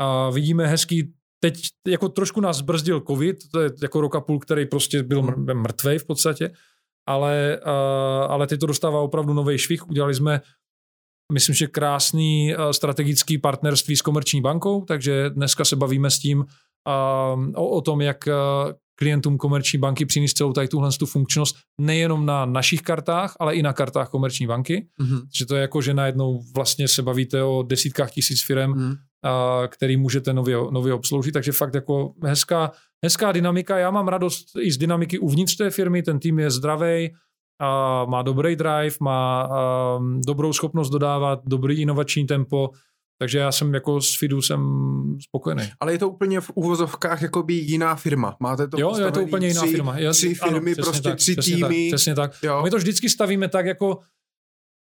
A 0.00 0.30
vidíme 0.30 0.66
hezký, 0.66 1.12
teď 1.40 1.62
jako 1.88 2.08
trošku 2.08 2.40
nás 2.40 2.60
brzdil 2.60 3.00
covid, 3.00 3.36
to 3.52 3.60
je 3.60 3.70
jako 3.82 4.00
rok 4.00 4.14
a 4.14 4.20
půl, 4.20 4.38
který 4.38 4.66
prostě 4.66 5.02
byl 5.02 5.22
mrtvej 5.54 5.98
v 5.98 6.06
podstatě, 6.06 6.50
ale, 7.08 7.60
uh, 7.66 8.32
ale 8.32 8.46
teď 8.46 8.60
to 8.60 8.66
dostává 8.66 9.00
opravdu 9.00 9.34
nový 9.34 9.58
švih. 9.58 9.88
Udělali 9.88 10.14
jsme 10.14 10.40
myslím, 11.32 11.54
že 11.54 11.66
krásný 11.66 12.54
strategický 12.70 13.38
partnerství 13.38 13.96
s 13.96 14.02
Komerční 14.02 14.40
bankou, 14.40 14.84
takže 14.84 15.30
dneska 15.30 15.64
se 15.64 15.76
bavíme 15.76 16.10
s 16.10 16.18
tím 16.18 16.44
o, 17.56 17.68
o 17.68 17.80
tom, 17.80 18.00
jak 18.00 18.28
klientům 18.98 19.38
Komerční 19.38 19.78
banky 19.78 20.06
přinést 20.06 20.32
celou 20.32 20.52
tady 20.52 20.68
tuhle 20.68 20.90
tu 20.98 21.06
funkčnost 21.06 21.56
nejenom 21.80 22.26
na 22.26 22.46
našich 22.46 22.82
kartách, 22.82 23.36
ale 23.40 23.54
i 23.54 23.62
na 23.62 23.72
kartách 23.72 24.08
Komerční 24.08 24.46
banky. 24.46 24.88
Mm-hmm. 25.00 25.26
Že 25.38 25.46
to 25.46 25.54
je 25.54 25.60
jako, 25.60 25.82
že 25.82 25.94
najednou 25.94 26.42
vlastně 26.54 26.88
se 26.88 27.02
bavíte 27.02 27.42
o 27.42 27.62
desítkách 27.62 28.10
tisíc 28.10 28.42
firm, 28.42 28.72
mm-hmm. 28.72 28.96
A, 29.24 29.62
který 29.68 29.96
můžete 29.96 30.32
nově, 30.32 30.56
nově 30.70 30.94
obsloužit, 30.94 31.32
takže 31.32 31.52
fakt 31.52 31.74
jako 31.74 32.12
hezká, 32.22 32.72
hezká 33.04 33.32
dynamika. 33.32 33.78
Já 33.78 33.90
mám 33.90 34.08
radost 34.08 34.46
i 34.60 34.72
z 34.72 34.78
dynamiky 34.78 35.18
uvnitř 35.18 35.56
té 35.56 35.70
firmy, 35.70 36.02
ten 36.02 36.18
tým 36.18 36.38
je 36.38 36.50
zdravý, 36.50 37.10
a 37.62 38.04
má 38.04 38.22
dobrý 38.22 38.56
drive, 38.56 38.96
má 39.00 39.48
um, 39.98 40.20
dobrou 40.26 40.52
schopnost 40.52 40.90
dodávat, 40.90 41.40
dobrý 41.44 41.80
inovační 41.80 42.26
tempo, 42.26 42.70
takže 43.18 43.38
já 43.38 43.52
jsem 43.52 43.74
jako 43.74 44.00
s 44.00 44.18
Fidu 44.18 44.42
jsem 44.42 44.60
spokojený. 45.28 45.62
Ale 45.80 45.92
je 45.92 45.98
to 45.98 46.08
úplně 46.08 46.40
v 46.40 46.50
úvozovkách 46.54 47.22
jako 47.22 47.42
by 47.42 47.54
jiná 47.54 47.96
firma. 47.96 48.36
Máte 48.40 48.68
to 48.68 48.80
Jo, 48.80 48.96
je 49.04 49.12
to 49.12 49.22
úplně 49.22 49.48
jiná 49.48 49.62
tři, 49.62 49.70
firma. 49.70 49.98
Já, 49.98 50.12
tři 50.12 50.34
firmy, 50.34 50.72
ano, 50.72 50.82
prostě 50.84 51.08
tak, 51.08 51.18
tři 51.18 51.32
přesně 51.36 51.54
týmy. 51.56 51.90
Tak, 51.90 51.96
přesně 51.96 52.14
tak. 52.14 52.32
Jo. 52.42 52.60
My 52.62 52.70
to 52.70 52.76
vždycky 52.76 53.10
stavíme 53.10 53.48
tak 53.48 53.66
jako 53.66 53.98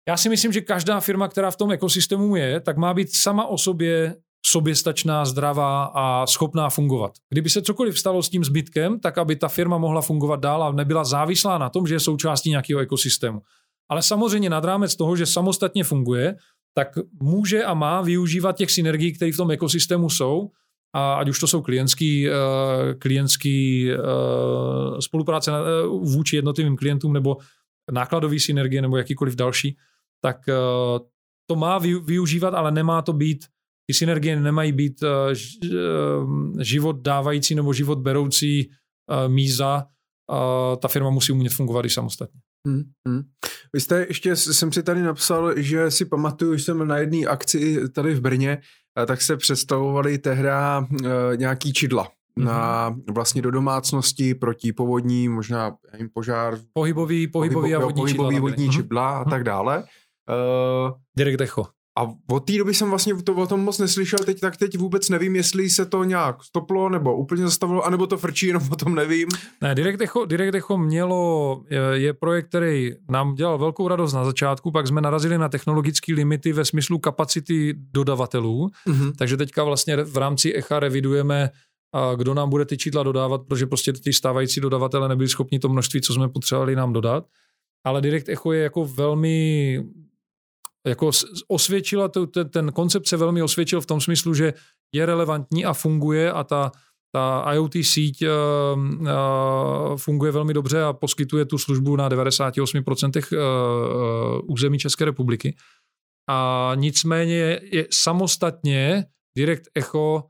já 0.08 0.16
si 0.16 0.28
myslím, 0.28 0.52
že 0.52 0.60
každá 0.60 1.00
firma, 1.00 1.28
která 1.28 1.50
v 1.50 1.56
tom 1.56 1.72
ekosystému 1.72 2.36
je, 2.36 2.60
tak 2.60 2.76
má 2.76 2.94
být 2.94 3.14
sama 3.14 3.46
o 3.46 3.58
sobě 3.58 4.16
soběstačná, 4.46 5.24
zdravá 5.24 5.84
a 5.94 6.26
schopná 6.26 6.70
fungovat. 6.70 7.12
Kdyby 7.30 7.50
se 7.50 7.62
cokoliv 7.62 7.98
stalo 7.98 8.22
s 8.22 8.28
tím 8.28 8.44
zbytkem, 8.44 9.00
tak 9.00 9.18
aby 9.18 9.36
ta 9.36 9.48
firma 9.48 9.78
mohla 9.78 10.00
fungovat 10.00 10.40
dál 10.40 10.62
a 10.62 10.72
nebyla 10.72 11.04
závislá 11.04 11.58
na 11.58 11.70
tom, 11.70 11.86
že 11.86 11.94
je 11.94 12.00
součástí 12.00 12.50
nějakého 12.50 12.80
ekosystému. 12.80 13.40
Ale 13.88 14.02
samozřejmě 14.02 14.50
nad 14.50 14.64
rámec 14.64 14.96
toho, 14.96 15.16
že 15.16 15.26
samostatně 15.26 15.84
funguje, 15.84 16.36
tak 16.74 16.88
může 17.22 17.64
a 17.64 17.74
má 17.74 18.00
využívat 18.00 18.56
těch 18.56 18.70
synergií, 18.70 19.12
které 19.12 19.32
v 19.32 19.36
tom 19.36 19.50
ekosystému 19.50 20.10
jsou, 20.10 20.50
a 20.96 21.14
ať 21.14 21.28
už 21.28 21.40
to 21.40 21.46
jsou 21.46 21.62
klientský, 21.62 22.28
uh, 22.28 22.34
klientský 22.98 23.88
uh, 23.90 24.98
spolupráce 24.98 25.50
uh, 25.50 26.12
vůči 26.12 26.36
jednotlivým 26.36 26.76
klientům 26.76 27.12
nebo 27.12 27.36
nákladové 27.92 28.40
synergie 28.40 28.82
nebo 28.82 28.96
jakýkoliv 28.96 29.34
další, 29.34 29.76
tak 30.20 30.36
to 31.46 31.56
má 31.56 31.78
využívat, 31.78 32.54
ale 32.54 32.72
nemá 32.72 33.02
to 33.02 33.12
být 33.12 33.44
ty 33.86 33.94
synergie 33.94 34.40
nemají 34.40 34.72
být 34.72 35.02
uh, 35.02 36.60
život 36.60 36.96
dávající 36.96 37.54
nebo 37.54 37.72
život 37.72 37.98
beroucí 37.98 38.68
uh, 38.68 39.32
míza. 39.32 39.84
Ta 40.78 40.88
firma 40.88 41.10
musí 41.10 41.32
umět 41.32 41.52
fungovat 41.52 41.84
i 41.84 41.90
samostatně. 41.90 42.40
Hmm, 42.68 42.82
hmm. 43.08 43.22
Vy 43.72 43.80
jste 43.80 44.06
ještě, 44.08 44.36
jsem 44.36 44.72
si 44.72 44.82
tady 44.82 45.02
napsal, 45.02 45.52
že 45.56 45.90
si 45.90 46.04
pamatuju, 46.04 46.56
že 46.56 46.64
jsem 46.64 46.88
na 46.88 46.98
jedné 46.98 47.26
akci 47.26 47.88
tady 47.88 48.14
v 48.14 48.20
Brně, 48.20 48.58
tak 49.06 49.22
se 49.22 49.36
představovali 49.36 50.18
tehda 50.18 50.86
nějaký 51.36 51.72
čidla 51.72 52.08
na 52.36 52.96
vlastně 53.10 53.42
do 53.42 53.50
domácnosti 53.50 54.34
proti 54.34 54.72
povodní, 54.72 55.28
možná 55.28 55.76
jim 55.98 56.08
požár. 56.14 56.58
Pohybový, 56.72 57.28
pohybový 57.28 57.74
a 57.74 57.78
vodní 57.78 58.02
pohybový, 58.02 58.34
čidla. 58.34 58.50
Vodní 58.50 58.70
čidla 58.70 59.18
a 59.18 59.30
tak 59.30 59.44
dále. 59.44 59.78
Uh, 59.78 60.92
Direct 61.16 61.40
Echo. 61.40 61.66
A 61.98 62.06
od 62.32 62.40
té 62.40 62.58
doby 62.58 62.74
jsem 62.74 62.90
vlastně 62.90 63.14
to, 63.14 63.34
o 63.34 63.46
tom 63.46 63.60
moc 63.60 63.78
neslyšel, 63.78 64.18
teď, 64.18 64.40
tak 64.40 64.56
teď 64.56 64.78
vůbec 64.78 65.08
nevím, 65.08 65.36
jestli 65.36 65.70
se 65.70 65.86
to 65.86 66.04
nějak 66.04 66.44
stoplo, 66.44 66.88
nebo 66.88 67.16
úplně 67.16 67.42
zastavilo, 67.42 67.84
anebo 67.84 68.06
to 68.06 68.18
frčí, 68.18 68.46
jenom 68.46 68.62
o 68.72 68.76
tom 68.76 68.94
nevím. 68.94 69.28
Ne, 69.62 69.74
Direct 69.74 70.00
Echo, 70.00 70.24
Direct 70.24 70.54
Echo 70.54 70.78
mělo, 70.78 71.62
je, 71.70 71.80
je 71.92 72.14
projekt, 72.14 72.48
který 72.48 72.92
nám 73.10 73.34
dělal 73.34 73.58
velkou 73.58 73.88
radost 73.88 74.12
na 74.12 74.24
začátku, 74.24 74.70
pak 74.70 74.86
jsme 74.86 75.00
narazili 75.00 75.38
na 75.38 75.48
technologické 75.48 76.14
limity 76.14 76.52
ve 76.52 76.64
smyslu 76.64 76.98
kapacity 76.98 77.74
dodavatelů, 77.92 78.70
mm-hmm. 78.88 79.12
takže 79.18 79.36
teďka 79.36 79.64
vlastně 79.64 79.96
v 79.96 80.16
rámci 80.16 80.54
Echa 80.54 80.80
revidujeme 80.80 81.50
a 81.92 82.14
kdo 82.14 82.34
nám 82.34 82.50
bude 82.50 82.64
ty 82.64 82.76
čísla 82.76 83.02
dodávat, 83.02 83.42
protože 83.46 83.66
prostě 83.66 83.92
ty 83.92 84.12
stávající 84.12 84.60
dodavatele 84.60 85.08
nebyli 85.08 85.28
schopni 85.28 85.58
to 85.58 85.68
množství, 85.68 86.00
co 86.00 86.14
jsme 86.14 86.28
potřebovali 86.28 86.76
nám 86.76 86.92
dodat. 86.92 87.24
Ale 87.84 88.00
Direct 88.00 88.28
Echo 88.28 88.52
je 88.52 88.62
jako 88.62 88.84
velmi 88.84 89.78
jako 90.86 91.10
osvědčila, 91.48 92.08
to, 92.08 92.26
ten, 92.26 92.48
ten 92.48 92.72
koncept 92.72 93.08
se 93.08 93.16
velmi 93.16 93.42
osvědčil 93.42 93.80
v 93.80 93.86
tom 93.86 94.00
smyslu, 94.00 94.34
že 94.34 94.54
je 94.94 95.06
relevantní 95.06 95.64
a 95.64 95.72
funguje 95.72 96.32
a 96.32 96.44
ta, 96.44 96.72
ta 97.14 97.52
IoT 97.52 97.72
síť 97.82 98.22
uh, 98.22 98.30
uh, 99.00 99.96
funguje 99.96 100.32
velmi 100.32 100.54
dobře 100.54 100.82
a 100.82 100.92
poskytuje 100.92 101.44
tu 101.44 101.58
službu 101.58 101.96
na 101.96 102.08
98% 102.08 103.22
uh, 103.32 104.40
území 104.44 104.78
České 104.78 105.04
republiky. 105.04 105.56
A 106.30 106.72
nicméně 106.74 107.34
je, 107.34 107.60
je 107.76 107.86
samostatně 107.90 109.04
Direct 109.36 109.68
Echo 109.74 110.24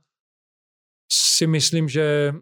si 1.12 1.47
myslím, 1.47 1.89
že 1.89 2.35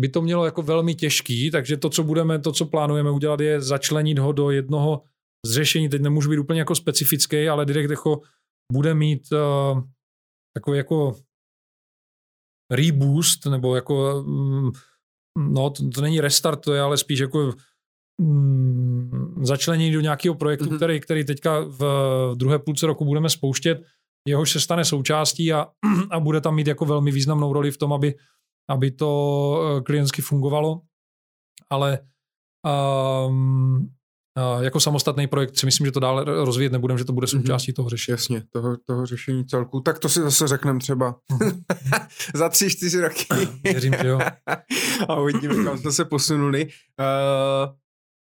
by 0.00 0.08
to 0.08 0.22
mělo 0.22 0.44
jako 0.44 0.62
velmi 0.62 0.94
těžký, 0.94 1.50
takže 1.50 1.76
to, 1.76 1.90
co 1.90 2.02
budeme, 2.02 2.38
to, 2.38 2.52
co 2.52 2.66
plánujeme 2.66 3.10
udělat, 3.10 3.40
je 3.40 3.60
začlenit 3.60 4.18
ho 4.18 4.32
do 4.32 4.50
jednoho 4.50 5.02
z 5.48 5.52
řešení. 5.52 5.88
Teď 5.88 6.02
nemůžu 6.02 6.30
být 6.30 6.38
úplně 6.38 6.60
jako 6.60 6.74
specifický, 6.74 7.48
ale 7.48 7.66
Direct 7.66 7.90
Echo 7.90 8.20
bude 8.72 8.94
mít 8.94 9.32
uh, 9.32 9.82
takový 10.54 10.76
jako 10.76 11.16
reboost, 12.72 13.46
nebo 13.46 13.74
jako, 13.74 14.22
um, 14.22 14.72
no 15.38 15.70
to, 15.70 15.88
to 15.88 16.00
není 16.00 16.20
restart, 16.20 16.60
to 16.60 16.74
je 16.74 16.80
ale 16.80 16.96
spíš 16.96 17.18
jako 17.18 17.54
um, 18.20 19.44
začlenění 19.44 19.92
do 19.92 20.00
nějakého 20.00 20.34
projektu, 20.34 20.64
mm-hmm. 20.64 20.76
který, 20.76 21.00
který 21.00 21.24
teďka 21.24 21.60
v, 21.60 21.78
v 22.32 22.34
druhé 22.36 22.58
půlce 22.58 22.86
roku 22.86 23.04
budeme 23.04 23.30
spouštět, 23.30 23.82
jehož 24.28 24.52
se 24.52 24.60
stane 24.60 24.84
součástí 24.84 25.52
a, 25.52 25.66
a 26.10 26.20
bude 26.20 26.40
tam 26.40 26.54
mít 26.54 26.66
jako 26.66 26.84
velmi 26.84 27.10
významnou 27.10 27.52
roli 27.52 27.70
v 27.70 27.78
tom, 27.78 27.92
aby, 27.92 28.14
aby 28.70 28.90
to 28.90 29.60
eh, 29.78 29.80
klientsky 29.82 30.22
fungovalo. 30.22 30.80
Ale 31.70 31.98
um, 33.28 33.97
jako 34.60 34.80
samostatný 34.80 35.26
projekt 35.26 35.58
si 35.58 35.66
myslím, 35.66 35.86
že 35.86 35.92
to 35.92 36.00
dále 36.00 36.24
rozvíjet 36.24 36.72
nebudeme, 36.72 36.98
že 36.98 37.04
to 37.04 37.12
bude 37.12 37.26
mhm. 37.32 37.40
součástí 37.40 37.72
toho 37.72 37.88
řešení. 37.88 38.12
Jasně, 38.12 38.42
toho, 38.52 38.76
toho 38.86 39.06
řešení 39.06 39.46
celku. 39.46 39.80
Tak 39.80 39.98
to 39.98 40.08
si 40.08 40.20
zase 40.20 40.48
řekneme 40.48 40.78
třeba 40.78 41.16
za 42.34 42.48
tři, 42.48 42.70
čtyři 42.70 43.00
roky. 43.00 43.26
Věřím, 43.64 43.94
že 44.02 44.08
jo. 44.08 44.20
A 45.08 45.20
uvidíme, 45.20 45.64
kam 45.64 45.78
jsme 45.78 45.92
se 45.92 46.04
posunuli. 46.04 46.64
Uh, 46.64 47.74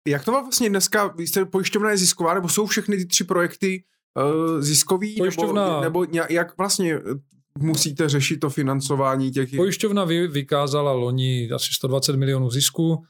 jak 0.08 0.26
to 0.26 0.32
má 0.32 0.42
vlastně 0.42 0.70
dneska, 0.70 1.08
vy 1.08 1.28
jste 1.28 1.46
pojišťovna 1.46 1.92
je 1.92 1.98
zisková, 1.98 2.34
nebo 2.34 2.50
jsou 2.50 2.66
všechny 2.66 2.98
ty 2.98 3.06
tři 3.06 3.24
projekty 3.24 3.84
uh, 4.18 4.62
ziskový? 4.62 5.16
Pojišťovna... 5.18 5.82
Nebo, 5.82 6.06
nebo 6.06 6.24
jak 6.30 6.58
vlastně 6.58 7.00
musíte 7.60 8.10
řešit 8.10 8.38
to 8.38 8.50
financování 8.50 9.32
těch... 9.32 9.50
Pojišťovna 9.56 10.06
vy, 10.06 10.28
vykázala 10.28 10.92
loni 10.92 11.50
asi 11.52 11.74
120 11.74 12.16
milionů 12.16 12.50
zisku, 12.50 13.04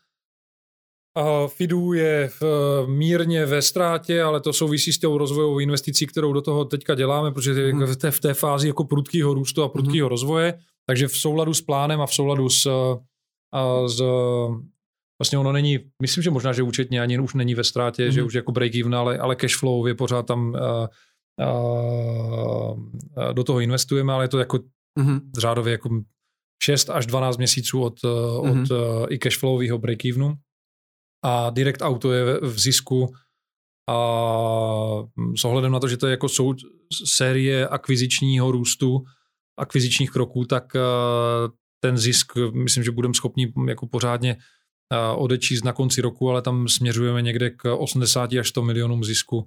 FIDU 1.47 1.93
je 1.93 2.29
v, 2.41 2.43
mírně 2.87 3.45
ve 3.45 3.61
ztrátě, 3.61 4.21
ale 4.21 4.41
to 4.41 4.53
souvisí 4.53 4.93
s 4.93 4.99
tou 4.99 5.17
rozvojovou 5.17 5.59
investicí, 5.59 6.07
kterou 6.07 6.33
do 6.33 6.41
toho 6.41 6.65
teďka 6.65 6.95
děláme, 6.95 7.31
protože 7.31 7.51
je 7.51 7.73
hmm. 7.73 7.85
v, 7.85 7.95
té, 7.95 8.11
v 8.11 8.19
té 8.19 8.33
fázi 8.33 8.67
jako 8.67 8.83
prudkého 8.83 9.33
růstu 9.33 9.63
a 9.63 9.69
prudkého 9.69 10.05
hmm. 10.05 10.09
rozvoje. 10.09 10.59
Takže 10.85 11.07
v 11.07 11.17
souladu 11.17 11.53
s 11.53 11.61
plánem 11.61 12.01
a 12.01 12.05
v 12.05 12.13
souladu 12.13 12.49
s, 12.49 12.67
a 13.53 13.87
s 13.87 14.01
vlastně 15.21 15.37
ono 15.37 15.51
není, 15.51 15.79
myslím, 16.01 16.23
že 16.23 16.31
možná, 16.31 16.53
že 16.53 16.63
účetně 16.63 17.01
ani 17.01 17.19
už 17.19 17.33
není 17.33 17.55
ve 17.55 17.63
ztrátě, 17.63 18.03
hmm. 18.03 18.11
že 18.11 18.23
už 18.23 18.33
jako 18.33 18.51
break 18.51 18.75
even, 18.75 18.95
ale, 18.95 19.17
ale 19.17 19.35
cash 19.35 19.57
flow 19.57 19.87
je 19.87 19.95
pořád 19.95 20.25
tam 20.25 20.55
a, 20.55 20.59
a, 20.59 21.51
a 23.17 23.31
do 23.33 23.43
toho 23.43 23.59
investujeme, 23.59 24.13
ale 24.13 24.23
je 24.23 24.27
to 24.27 24.39
jako 24.39 24.59
hmm. 24.99 25.19
řádově 25.37 25.71
jako 25.71 25.89
6 26.63 26.89
až 26.89 27.05
12 27.05 27.37
měsíců 27.37 27.81
od, 27.81 27.99
hmm. 28.45 28.61
od 28.61 28.71
i 29.09 29.17
cashflowového 29.17 29.77
break-evenu 29.77 30.35
a 31.23 31.49
Direct 31.49 31.81
Auto 31.81 32.11
je 32.11 32.39
v 32.41 32.59
zisku 32.59 33.13
a 33.89 33.95
s 35.37 35.45
ohledem 35.45 35.71
na 35.71 35.79
to, 35.79 35.87
že 35.87 35.97
to 35.97 36.07
je 36.07 36.11
jako 36.11 36.29
sou, 36.29 36.53
série 37.05 37.67
akvizičního 37.67 38.51
růstu, 38.51 39.03
akvizičních 39.59 40.11
kroků, 40.11 40.45
tak 40.45 40.75
eh, 40.75 40.79
ten 41.79 41.97
zisk, 41.97 42.31
myslím, 42.53 42.83
že 42.83 42.91
budeme 42.91 43.13
schopni 43.13 43.53
jako 43.67 43.87
pořádně 43.87 44.37
eh, 44.93 45.15
odečíst 45.15 45.65
na 45.65 45.73
konci 45.73 46.01
roku, 46.01 46.29
ale 46.29 46.41
tam 46.41 46.67
směřujeme 46.67 47.21
někde 47.21 47.49
k 47.49 47.75
80 47.75 48.33
až 48.33 48.49
100 48.49 48.61
milionům 48.61 49.03
zisku 49.03 49.45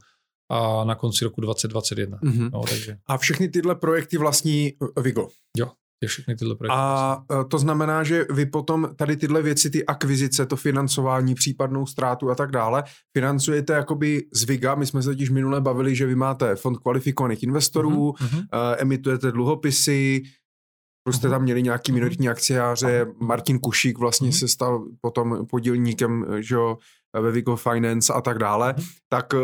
a 0.50 0.84
na 0.84 0.94
konci 0.94 1.24
roku 1.24 1.40
2021. 1.40 2.18
Mm-hmm. 2.18 2.50
No, 2.52 2.62
takže. 2.70 2.96
A 3.06 3.18
všechny 3.18 3.48
tyhle 3.48 3.74
projekty 3.74 4.18
vlastní 4.18 4.72
Vigo? 5.02 5.28
Jo 5.56 5.70
všechny 6.06 6.36
tyhle 6.36 6.54
projekty. 6.54 6.74
A 6.76 7.18
e, 7.40 7.44
to 7.44 7.58
znamená, 7.58 8.02
že 8.02 8.26
vy 8.30 8.46
potom 8.46 8.88
tady 8.96 9.16
tyhle 9.16 9.42
věci, 9.42 9.70
ty 9.70 9.86
akvizice, 9.86 10.46
to 10.46 10.56
financování, 10.56 11.34
případnou 11.34 11.86
ztrátu 11.86 12.30
a 12.30 12.34
tak 12.34 12.50
dále, 12.50 12.84
financujete 13.16 13.72
jakoby 13.72 14.22
z 14.34 14.44
VIGA. 14.44 14.74
My 14.74 14.86
jsme 14.86 15.02
se 15.02 15.08
totiž 15.08 15.30
minule 15.30 15.60
bavili, 15.60 15.96
že 15.96 16.06
vy 16.06 16.14
máte 16.14 16.56
fond 16.56 16.78
kvalifikovaných 16.78 17.42
investorů, 17.42 18.10
uh-huh. 18.10 18.46
emitujete 18.78 19.32
dluhopisy, 19.32 20.22
Plus 21.04 21.16
jste 21.16 21.28
tam 21.28 21.42
měli 21.42 21.62
nějaký 21.62 21.92
mhm. 21.92 21.94
minoritní 21.94 22.28
akciáře, 22.28 23.06
Martin 23.20 23.58
Kušík 23.58 23.98
vlastně 23.98 24.32
se 24.32 24.48
stal 24.48 24.86
potom 25.00 25.46
podílníkem 25.50 26.26
že 26.40 26.54
jo, 26.54 26.78
ve 27.20 27.30
Vigo 27.30 27.56
Finance 27.56 28.12
a 28.12 28.20
tak 28.20 28.38
dále, 28.38 28.74
tak 29.08 29.34
e, 29.34 29.38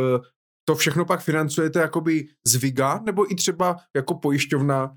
to 0.69 0.75
všechno 0.75 1.05
pak 1.05 1.21
financujete 1.21 1.81
jakoby 1.81 2.29
z 2.47 2.57
VIGA, 2.57 3.01
nebo 3.07 3.33
i 3.33 3.35
třeba 3.35 3.77
jako 3.97 4.15
pojišťovna 4.15 4.97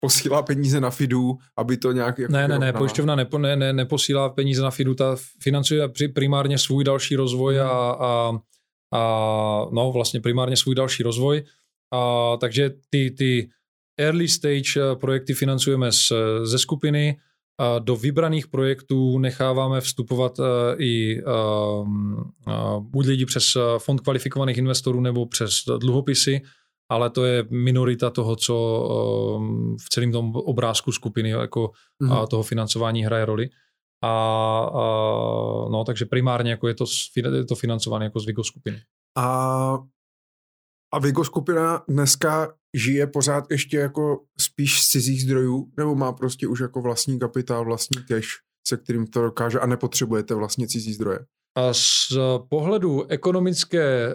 posílá 0.00 0.42
peníze 0.42 0.80
na 0.80 0.90
FIDu, 0.90 1.38
aby 1.56 1.76
to 1.76 1.92
nějak... 1.92 2.18
Jako 2.18 2.32
ne, 2.32 2.48
ne, 2.48 2.58
ne, 2.58 2.72
pojišťovna 2.72 3.14
nepo, 3.16 3.38
ne, 3.38 3.56
ne, 3.56 3.72
neposílá 3.72 4.28
peníze 4.28 4.62
na 4.62 4.70
FIDu, 4.70 4.94
ta 4.94 5.16
financuje 5.42 5.88
primárně 6.14 6.58
svůj 6.58 6.84
další 6.84 7.16
rozvoj 7.16 7.56
hmm. 7.56 7.66
a, 7.66 7.90
a, 7.90 8.32
a 8.94 9.00
no 9.72 9.92
vlastně 9.92 10.20
primárně 10.20 10.56
svůj 10.56 10.74
další 10.74 11.02
rozvoj. 11.02 11.44
A, 11.94 12.36
takže 12.40 12.70
ty, 12.90 13.10
ty 13.10 13.50
early 14.00 14.28
stage 14.28 14.76
eh, 14.76 14.96
projekty 14.96 15.34
financujeme 15.34 15.92
z, 15.92 16.12
ze 16.44 16.58
skupiny, 16.58 17.16
a 17.60 17.78
do 17.78 17.96
vybraných 17.96 18.46
projektů 18.46 19.18
necháváme 19.18 19.80
vstupovat 19.80 20.38
uh, 20.38 20.46
i 20.78 21.22
uh, 21.22 21.88
uh, 21.88 22.80
buď 22.80 23.06
lidi 23.06 23.26
přes 23.26 23.56
fond 23.78 24.00
kvalifikovaných 24.00 24.58
investorů 24.58 25.00
nebo 25.00 25.26
přes 25.26 25.52
dluhopisy, 25.78 26.40
ale 26.90 27.10
to 27.10 27.24
je 27.24 27.44
minorita 27.50 28.10
toho, 28.10 28.36
co 28.36 28.56
um, 29.36 29.76
v 29.76 29.88
celém 29.88 30.12
tom 30.12 30.36
obrázku 30.36 30.92
skupiny 30.92 31.30
jako 31.30 31.70
mm-hmm. 32.02 32.12
a 32.12 32.26
toho 32.26 32.42
financování 32.42 33.04
hraje 33.04 33.24
roli. 33.24 33.48
A, 34.04 34.10
a 34.74 34.82
no, 35.70 35.84
takže 35.86 36.06
primárně 36.06 36.50
jako 36.50 36.68
je 36.68 36.74
to, 36.74 36.84
je 37.16 37.44
to 37.44 37.54
financované 37.54 38.04
jako 38.04 38.20
z 38.20 38.26
Vigo 38.26 38.44
skupiny. 38.44 38.82
A, 39.18 39.78
a 40.94 40.98
Vigo 40.98 41.24
skupina 41.24 41.84
dneska 41.88 42.54
žije 42.76 43.06
pořád 43.06 43.44
ještě 43.50 43.76
jako 43.76 44.24
spíš 44.40 44.82
z 44.82 44.88
cizích 44.88 45.22
zdrojů, 45.22 45.70
nebo 45.76 45.94
má 45.94 46.12
prostě 46.12 46.46
už 46.46 46.60
jako 46.60 46.82
vlastní 46.82 47.18
kapitál, 47.18 47.64
vlastní 47.64 48.02
cash, 48.02 48.28
se 48.66 48.76
kterým 48.76 49.06
to 49.06 49.22
dokáže 49.22 49.60
a 49.60 49.66
nepotřebujete 49.66 50.34
vlastně 50.34 50.68
cizí 50.68 50.92
zdroje? 50.92 51.18
A 51.56 51.72
z 51.72 52.12
pohledu 52.48 53.04
ekonomické 53.10 54.14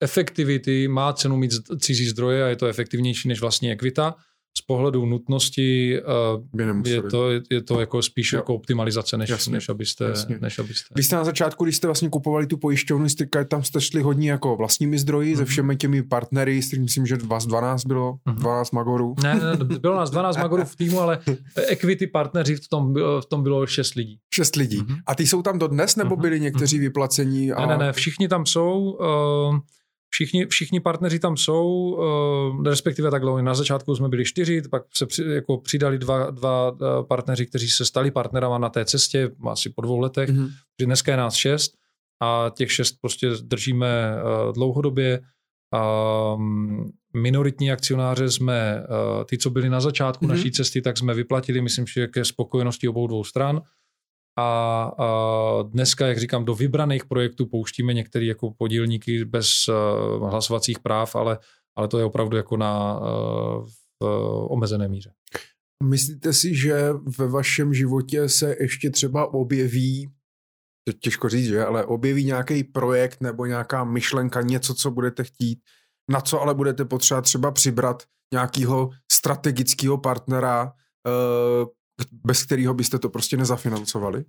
efektivity 0.00 0.88
má 0.88 1.12
cenu 1.12 1.36
mít 1.36 1.52
cizí 1.80 2.06
zdroje 2.06 2.44
a 2.44 2.46
je 2.46 2.56
to 2.56 2.66
efektivnější 2.66 3.28
než 3.28 3.40
vlastní 3.40 3.70
ekvita. 3.70 4.14
Z 4.58 4.62
pohledu 4.62 5.06
nutnosti 5.06 6.00
uh, 6.02 6.84
je, 6.86 7.02
to, 7.02 7.30
je 7.50 7.62
to 7.62 7.80
jako 7.80 8.02
spíš 8.02 8.32
jo. 8.32 8.38
jako 8.38 8.54
optimalizace, 8.54 9.18
než, 9.18 9.30
jasně, 9.30 9.52
než, 9.52 9.68
abyste, 9.68 10.04
jasně. 10.04 10.38
než 10.40 10.58
abyste... 10.58 10.94
Vy 10.96 11.02
jste 11.02 11.16
na 11.16 11.24
začátku, 11.24 11.64
když 11.64 11.76
jste 11.76 11.86
vlastně 11.86 12.08
kupovali 12.08 12.46
tu 12.46 12.56
pojišťovnu, 12.56 13.08
jste, 13.08 13.26
tam 13.48 13.62
jste 13.62 13.80
šli 13.80 14.02
hodně 14.02 14.30
jako 14.30 14.56
vlastními 14.56 14.98
zdroji, 14.98 15.32
mm-hmm. 15.32 15.36
se 15.36 15.42
mhm. 15.42 15.50
všemi 15.50 15.76
těmi 15.76 16.02
partnery, 16.02 16.62
s 16.62 16.72
myslím, 16.72 17.06
že 17.06 17.16
vás 17.16 17.46
12 17.46 17.84
bylo, 17.84 18.12
mm-hmm. 18.12 18.34
12 18.34 18.70
magorů. 18.70 19.14
Ne, 19.22 19.34
ne, 19.34 19.78
bylo 19.78 19.96
nás 19.96 20.10
12 20.10 20.36
magorů 20.36 20.64
v 20.64 20.76
týmu, 20.76 21.00
ale 21.00 21.18
equity 21.68 22.06
partneři 22.06 22.56
v 22.56 22.68
tom, 22.68 22.94
v 22.94 23.26
tom 23.28 23.42
bylo 23.42 23.66
6 23.66 23.94
lidí. 23.94 24.18
6 24.34 24.56
lidí. 24.56 24.78
Mm-hmm. 24.78 24.98
A 25.06 25.14
ty 25.14 25.26
jsou 25.26 25.42
tam 25.42 25.58
dodnes, 25.58 25.96
nebo 25.96 26.14
mhm. 26.16 26.22
byli 26.22 26.40
někteří 26.40 26.76
mm-hmm. 26.76 26.80
vyplacení? 26.80 27.52
A... 27.52 27.66
Ne, 27.66 27.66
ne, 27.66 27.84
ne, 27.84 27.92
všichni 27.92 28.28
tam 28.28 28.46
jsou. 28.46 28.98
Uh, 29.00 29.58
Všichni, 30.10 30.46
všichni 30.46 30.80
partneři 30.80 31.18
tam 31.18 31.36
jsou, 31.36 31.66
uh, 31.66 32.64
respektive 32.66 33.10
takhle, 33.10 33.42
na 33.42 33.54
začátku 33.54 33.96
jsme 33.96 34.08
byli 34.08 34.24
čtyři, 34.24 34.62
pak 34.70 34.82
se 34.94 35.06
při, 35.06 35.22
jako 35.22 35.58
přidali 35.58 35.98
dva, 35.98 36.30
dva 36.30 36.70
uh, 36.70 36.78
partneři, 37.08 37.46
kteří 37.46 37.68
se 37.68 37.84
stali 37.84 38.10
partnerama 38.10 38.58
na 38.58 38.68
té 38.68 38.84
cestě, 38.84 39.30
asi 39.48 39.70
po 39.70 39.82
dvou 39.82 39.98
letech, 39.98 40.30
mm-hmm. 40.30 40.48
dneska 40.80 41.12
je 41.12 41.16
nás 41.16 41.34
šest 41.34 41.72
a 42.22 42.50
těch 42.56 42.72
šest 42.72 42.96
prostě 43.00 43.30
držíme 43.42 44.16
uh, 44.16 44.52
dlouhodobě 44.52 45.20
Um, 46.36 46.92
minoritní 47.16 47.72
akcionáře 47.72 48.30
jsme, 48.30 48.82
uh, 48.88 49.24
ty, 49.24 49.38
co 49.38 49.50
byli 49.50 49.68
na 49.68 49.80
začátku 49.80 50.24
mm-hmm. 50.24 50.28
naší 50.28 50.50
cesty, 50.50 50.82
tak 50.82 50.98
jsme 50.98 51.14
vyplatili, 51.14 51.60
myslím, 51.60 51.86
že 51.86 52.06
ke 52.06 52.24
spokojenosti 52.24 52.88
obou 52.88 53.06
dvou 53.06 53.24
stran. 53.24 53.62
A, 54.38 54.82
a 54.98 55.62
dneska, 55.62 56.06
jak 56.06 56.18
říkám, 56.18 56.44
do 56.44 56.54
vybraných 56.54 57.04
projektů 57.04 57.46
pouštíme 57.46 57.94
některé 57.94 58.24
jako 58.24 58.50
podílníky 58.58 59.24
bez 59.24 59.68
uh, 59.68 60.30
hlasovacích 60.30 60.78
práv, 60.78 61.16
ale, 61.16 61.38
ale 61.76 61.88
to 61.88 61.98
je 61.98 62.04
opravdu 62.04 62.36
jako 62.36 62.56
na 62.56 63.00
uh, 63.00 63.66
v 64.00 64.04
omezené 64.50 64.88
míře. 64.88 65.12
Myslíte 65.84 66.32
si, 66.32 66.54
že 66.54 66.92
ve 67.18 67.28
vašem 67.28 67.74
životě 67.74 68.28
se 68.28 68.56
ještě 68.60 68.90
třeba 68.90 69.34
objeví, 69.34 70.10
těžko 71.00 71.28
říct, 71.28 71.46
že, 71.46 71.64
ale 71.64 71.84
objeví 71.84 72.24
nějaký 72.24 72.64
projekt 72.64 73.20
nebo 73.20 73.46
nějaká 73.46 73.84
myšlenka, 73.84 74.40
něco, 74.40 74.74
co 74.74 74.90
budete 74.90 75.24
chtít, 75.24 75.58
na 76.10 76.20
co 76.20 76.40
ale 76.40 76.54
budete 76.54 76.84
potřebovat 76.84 77.22
třeba 77.22 77.50
přibrat 77.50 78.02
nějakého 78.32 78.90
strategického 79.12 79.98
partnera, 79.98 80.72
eh, 81.06 81.66
bez 82.12 82.44
kterého 82.44 82.74
byste 82.74 82.98
to 82.98 83.08
prostě 83.08 83.36
nezafinancovali? 83.36 84.24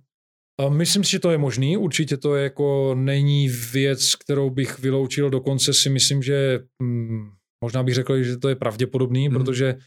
Myslím 0.68 1.04
si, 1.04 1.10
že 1.10 1.18
to 1.18 1.30
je 1.30 1.38
možný. 1.38 1.76
Určitě 1.76 2.16
to 2.16 2.34
je 2.34 2.44
jako 2.44 2.94
není 2.94 3.48
věc, 3.48 4.14
kterou 4.14 4.50
bych 4.50 4.78
vyloučil. 4.78 5.30
Dokonce 5.30 5.74
si 5.74 5.90
myslím, 5.90 6.22
že 6.22 6.60
hm, 6.82 7.30
možná 7.64 7.82
bych 7.82 7.94
řekl, 7.94 8.22
že 8.22 8.36
to 8.36 8.48
je 8.48 8.56
pravděpodobný, 8.56 9.26
hmm. 9.26 9.36
protože 9.36 9.78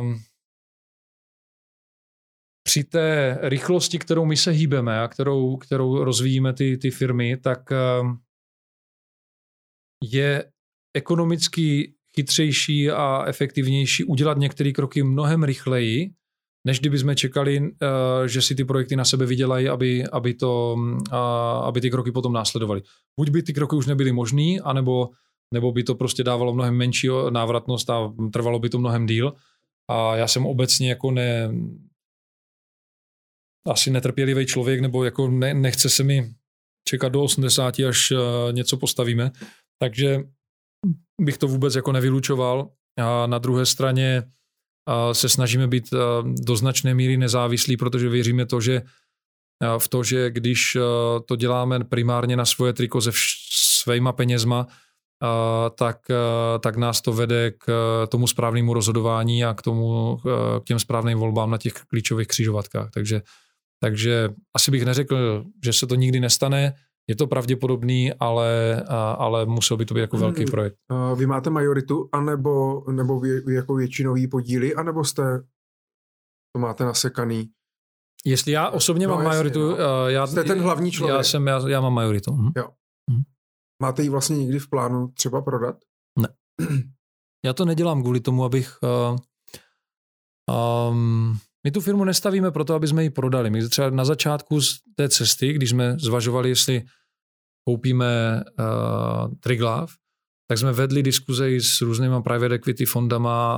um, 0.00 0.20
při 2.62 2.84
té 2.84 3.38
rychlosti, 3.40 3.98
kterou 3.98 4.24
my 4.24 4.36
se 4.36 4.50
hýbeme 4.50 5.00
a 5.00 5.08
kterou, 5.08 5.56
kterou 5.56 6.04
rozvíjíme 6.04 6.52
ty, 6.52 6.76
ty 6.76 6.90
firmy, 6.90 7.36
tak 7.36 7.70
um, 7.70 8.20
je 10.04 10.52
ekonomicky 10.96 11.94
chytřejší 12.16 12.90
a 12.90 13.24
efektivnější 13.26 14.04
udělat 14.04 14.38
některé 14.38 14.72
kroky 14.72 15.02
mnohem 15.02 15.42
rychleji, 15.42 16.14
než 16.66 16.80
kdyby 16.80 16.98
jsme 16.98 17.16
čekali, 17.16 17.60
uh, 17.60 17.68
že 18.26 18.42
si 18.42 18.54
ty 18.54 18.64
projekty 18.64 18.96
na 18.96 19.04
sebe 19.04 19.26
vydělají, 19.26 19.68
aby, 19.68 20.04
aby, 20.06 20.34
to, 20.34 20.76
uh, 21.12 21.16
aby 21.64 21.80
ty 21.80 21.90
kroky 21.90 22.12
potom 22.12 22.32
následovaly. 22.32 22.82
Buď 23.20 23.30
by 23.30 23.42
ty 23.42 23.52
kroky 23.52 23.76
už 23.76 23.86
nebyly 23.86 24.12
možný, 24.12 24.60
anebo 24.60 25.08
nebo 25.54 25.72
by 25.72 25.84
to 25.84 25.94
prostě 25.94 26.24
dávalo 26.24 26.54
mnohem 26.54 26.76
menší 26.76 27.08
návratnost 27.30 27.90
a 27.90 28.14
trvalo 28.32 28.58
by 28.58 28.68
to 28.68 28.78
mnohem 28.78 29.06
díl. 29.06 29.34
A 29.90 30.16
já 30.16 30.28
jsem 30.28 30.46
obecně 30.46 30.88
jako 30.88 31.10
ne, 31.10 31.50
asi 33.66 33.90
netrpělivý 33.90 34.46
člověk, 34.46 34.80
nebo 34.80 35.04
jako 35.04 35.28
ne, 35.28 35.54
nechce 35.54 35.90
se 35.90 36.04
mi 36.04 36.34
čekat 36.88 37.08
do 37.08 37.22
80, 37.22 37.78
až 37.78 38.10
uh, 38.10 38.18
něco 38.52 38.76
postavíme. 38.76 39.30
Takže 39.82 40.20
bych 41.20 41.38
to 41.38 41.48
vůbec 41.48 41.74
jako 41.74 41.92
nevylučoval. 41.92 42.70
A 42.98 43.26
na 43.26 43.38
druhé 43.38 43.66
straně 43.66 44.22
se 45.12 45.28
snažíme 45.28 45.66
být 45.66 45.92
uh, 45.92 45.98
do 46.24 46.56
značné 46.56 46.94
míry 46.94 47.16
nezávislí, 47.16 47.76
protože 47.76 48.08
věříme 48.08 48.46
to, 48.46 48.60
že 48.60 48.82
v 49.78 49.88
to, 49.88 50.02
že 50.02 50.30
když 50.30 50.76
to 51.26 51.36
děláme 51.36 51.84
primárně 51.84 52.36
na 52.36 52.44
svoje 52.44 52.72
triko 52.72 53.00
se 53.00 53.10
svýma 53.52 54.12
penězma, 54.12 54.66
tak, 55.74 55.98
tak 56.60 56.76
nás 56.76 57.00
to 57.00 57.12
vede 57.12 57.50
k 57.50 57.66
tomu 58.08 58.26
správnému 58.26 58.74
rozhodování 58.74 59.44
a 59.44 59.54
k 59.54 59.62
tomu 59.62 60.16
k 60.60 60.64
těm 60.64 60.78
správným 60.78 61.18
volbám 61.18 61.50
na 61.50 61.58
těch 61.58 61.72
klíčových 61.72 62.28
křižovatkách. 62.28 62.90
Takže, 62.90 63.22
takže 63.80 64.28
asi 64.56 64.70
bych 64.70 64.84
neřekl, 64.84 65.44
že 65.64 65.72
se 65.72 65.86
to 65.86 65.94
nikdy 65.94 66.20
nestane, 66.20 66.74
je 67.08 67.16
to 67.16 67.26
pravděpodobný, 67.26 68.12
ale, 68.12 68.82
ale 69.18 69.46
musel 69.46 69.76
by 69.76 69.86
to 69.86 69.94
být 69.94 70.00
jako 70.00 70.16
hmm. 70.16 70.24
velký 70.24 70.44
projekt. 70.44 70.76
Vy 71.14 71.26
máte 71.26 71.50
majoritu, 71.50 72.08
anebo, 72.12 72.84
nebo 72.92 73.20
vy, 73.20 73.40
vy 73.40 73.54
jako 73.54 73.74
většinový 73.74 74.28
podíly, 74.28 74.74
anebo 74.74 75.04
jste 75.04 75.42
to 76.56 76.60
máte 76.60 76.84
nasekaný? 76.84 77.50
Jestli 78.24 78.52
já 78.52 78.68
osobně 78.68 79.06
no, 79.06 79.14
mám 79.14 79.22
jasně, 79.22 79.28
majoritu, 79.28 79.70
no. 79.70 79.76
já, 80.08 80.26
jste 80.26 80.44
ten 80.44 80.60
hlavní 80.60 80.90
člověk. 80.90 81.16
Já, 81.16 81.22
jsem, 81.22 81.46
já, 81.46 81.68
já 81.68 81.80
mám 81.80 81.94
majoritu. 81.94 82.32
Hm. 82.32 82.52
Jo. 82.56 82.68
Máte 83.82 84.02
ji 84.02 84.08
vlastně 84.08 84.38
někdy 84.38 84.58
v 84.58 84.70
plánu 84.70 85.08
třeba 85.08 85.42
prodat? 85.42 85.76
Ne. 86.18 86.28
Já 87.44 87.52
to 87.52 87.64
nedělám 87.64 88.02
kvůli 88.02 88.20
tomu, 88.20 88.44
abych... 88.44 88.78
Uh, 88.82 89.18
um, 90.90 91.38
my 91.64 91.70
tu 91.70 91.80
firmu 91.80 92.04
nestavíme 92.04 92.50
proto, 92.50 92.74
aby 92.74 92.86
jsme 92.86 93.02
ji 93.02 93.10
prodali. 93.10 93.50
My 93.50 93.68
třeba 93.68 93.90
na 93.90 94.04
začátku 94.04 94.60
z 94.60 94.80
té 94.94 95.08
cesty, 95.08 95.52
když 95.52 95.70
jsme 95.70 95.96
zvažovali, 95.98 96.48
jestli 96.48 96.82
koupíme 97.64 98.42
uh, 98.58 99.34
Triglav, 99.40 99.92
tak 100.48 100.58
jsme 100.58 100.72
vedli 100.72 101.02
diskuze 101.02 101.48
s 101.60 101.80
různýma 101.80 102.22
private 102.22 102.54
equity 102.54 102.86
fondama 102.86 103.52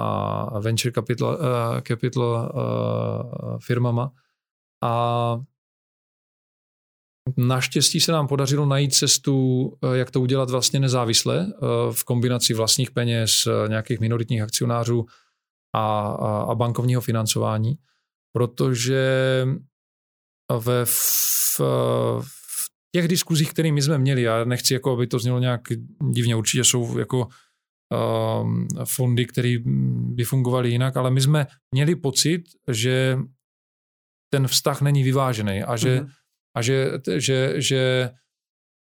a 0.44 0.58
venture 0.58 0.92
capital, 0.92 1.38
uh, 1.40 1.80
capital 1.80 2.52
uh, 2.54 3.58
firmama. 3.58 4.10
A 4.82 5.38
Naštěstí 7.36 8.00
se 8.00 8.12
nám 8.12 8.28
podařilo 8.28 8.66
najít 8.66 8.94
cestu, 8.94 9.66
eh, 9.82 9.96
jak 9.96 10.10
to 10.10 10.20
udělat 10.20 10.50
vlastně 10.50 10.80
nezávisle 10.80 11.46
eh, 11.46 11.66
v 11.92 12.04
kombinaci 12.04 12.54
vlastních 12.54 12.90
peněz, 12.90 13.46
eh, 13.46 13.68
nějakých 13.68 14.00
minoritních 14.00 14.42
akcionářů 14.42 15.06
a, 15.74 16.00
a, 16.00 16.42
a 16.42 16.54
bankovního 16.54 17.00
financování, 17.00 17.74
protože 18.32 19.04
ve, 20.58 20.84
v, 20.84 21.60
v 22.34 22.68
těch 22.96 23.08
diskuzích, 23.08 23.50
které 23.50 23.72
my 23.72 23.82
jsme 23.82 23.98
měli, 23.98 24.22
já 24.22 24.44
nechci, 24.44 24.74
jako, 24.74 24.92
aby 24.92 25.06
to 25.06 25.18
znělo 25.18 25.38
nějak 25.38 25.60
divně, 26.12 26.36
určitě 26.36 26.64
jsou 26.64 26.98
jako 26.98 27.28
um, 28.40 28.68
fondy, 28.84 29.26
které 29.26 29.56
by 30.14 30.24
fungovaly 30.24 30.70
jinak, 30.70 30.96
ale 30.96 31.10
my 31.10 31.20
jsme 31.20 31.46
měli 31.74 31.96
pocit, 31.96 32.42
že 32.68 33.18
ten 34.32 34.48
vztah 34.48 34.80
není 34.80 35.02
vyvážený 35.02 35.62
a 35.62 35.76
že 35.76 36.00
mm-hmm 36.00 36.10
a 36.54 36.62
že, 36.62 36.90
že, 37.16 37.54
že 37.56 38.10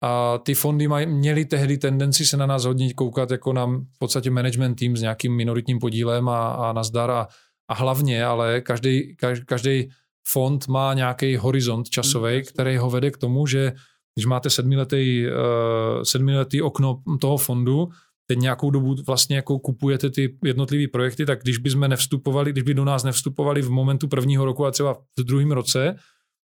a 0.03 0.37
ty 0.37 0.55
fondy 0.55 0.87
maj, 0.87 1.05
měly 1.05 1.45
tehdy 1.45 1.77
tendenci 1.77 2.25
se 2.25 2.37
na 2.37 2.45
nás 2.45 2.65
hodně 2.65 2.93
koukat 2.93 3.31
jako 3.31 3.53
na 3.53 3.65
v 3.65 3.97
podstatě 3.99 4.31
management 4.31 4.75
tým 4.75 4.97
s 4.97 5.01
nějakým 5.01 5.35
minoritním 5.35 5.79
podílem 5.79 6.29
a, 6.29 6.47
a 6.47 6.73
nazdar 6.73 7.11
a, 7.11 7.27
a 7.69 7.73
hlavně, 7.73 8.25
ale 8.25 8.61
každý, 8.61 9.15
každý 9.45 9.89
fond 10.27 10.67
má 10.67 10.93
nějaký 10.93 11.37
horizont 11.37 11.89
časový, 11.89 12.37
mm, 12.37 12.43
který 12.43 12.77
ho 12.77 12.89
vede 12.89 13.11
k 13.11 13.17
tomu, 13.17 13.47
že 13.47 13.73
když 14.15 14.25
máte 14.25 14.49
sedmiletý, 14.49 15.25
uh, 15.27 16.03
sedmiletý 16.03 16.61
okno 16.61 17.01
toho 17.21 17.37
fondu, 17.37 17.89
teď 18.27 18.39
nějakou 18.39 18.71
dobu 18.71 18.95
vlastně 19.07 19.35
jako 19.35 19.59
kupujete 19.59 20.09
ty 20.09 20.37
jednotlivé 20.43 20.87
projekty, 20.87 21.25
tak 21.25 21.41
když 21.41 21.57
by 21.57 21.69
jsme 21.69 21.87
nevstupovali, 21.87 22.51
když 22.51 22.63
by 22.63 22.73
do 22.73 22.85
nás 22.85 23.03
nevstupovali 23.03 23.61
v 23.61 23.69
momentu 23.69 24.07
prvního 24.07 24.45
roku 24.45 24.65
a 24.65 24.71
třeba 24.71 24.93
v 25.19 25.23
druhém 25.23 25.51
roce, 25.51 25.95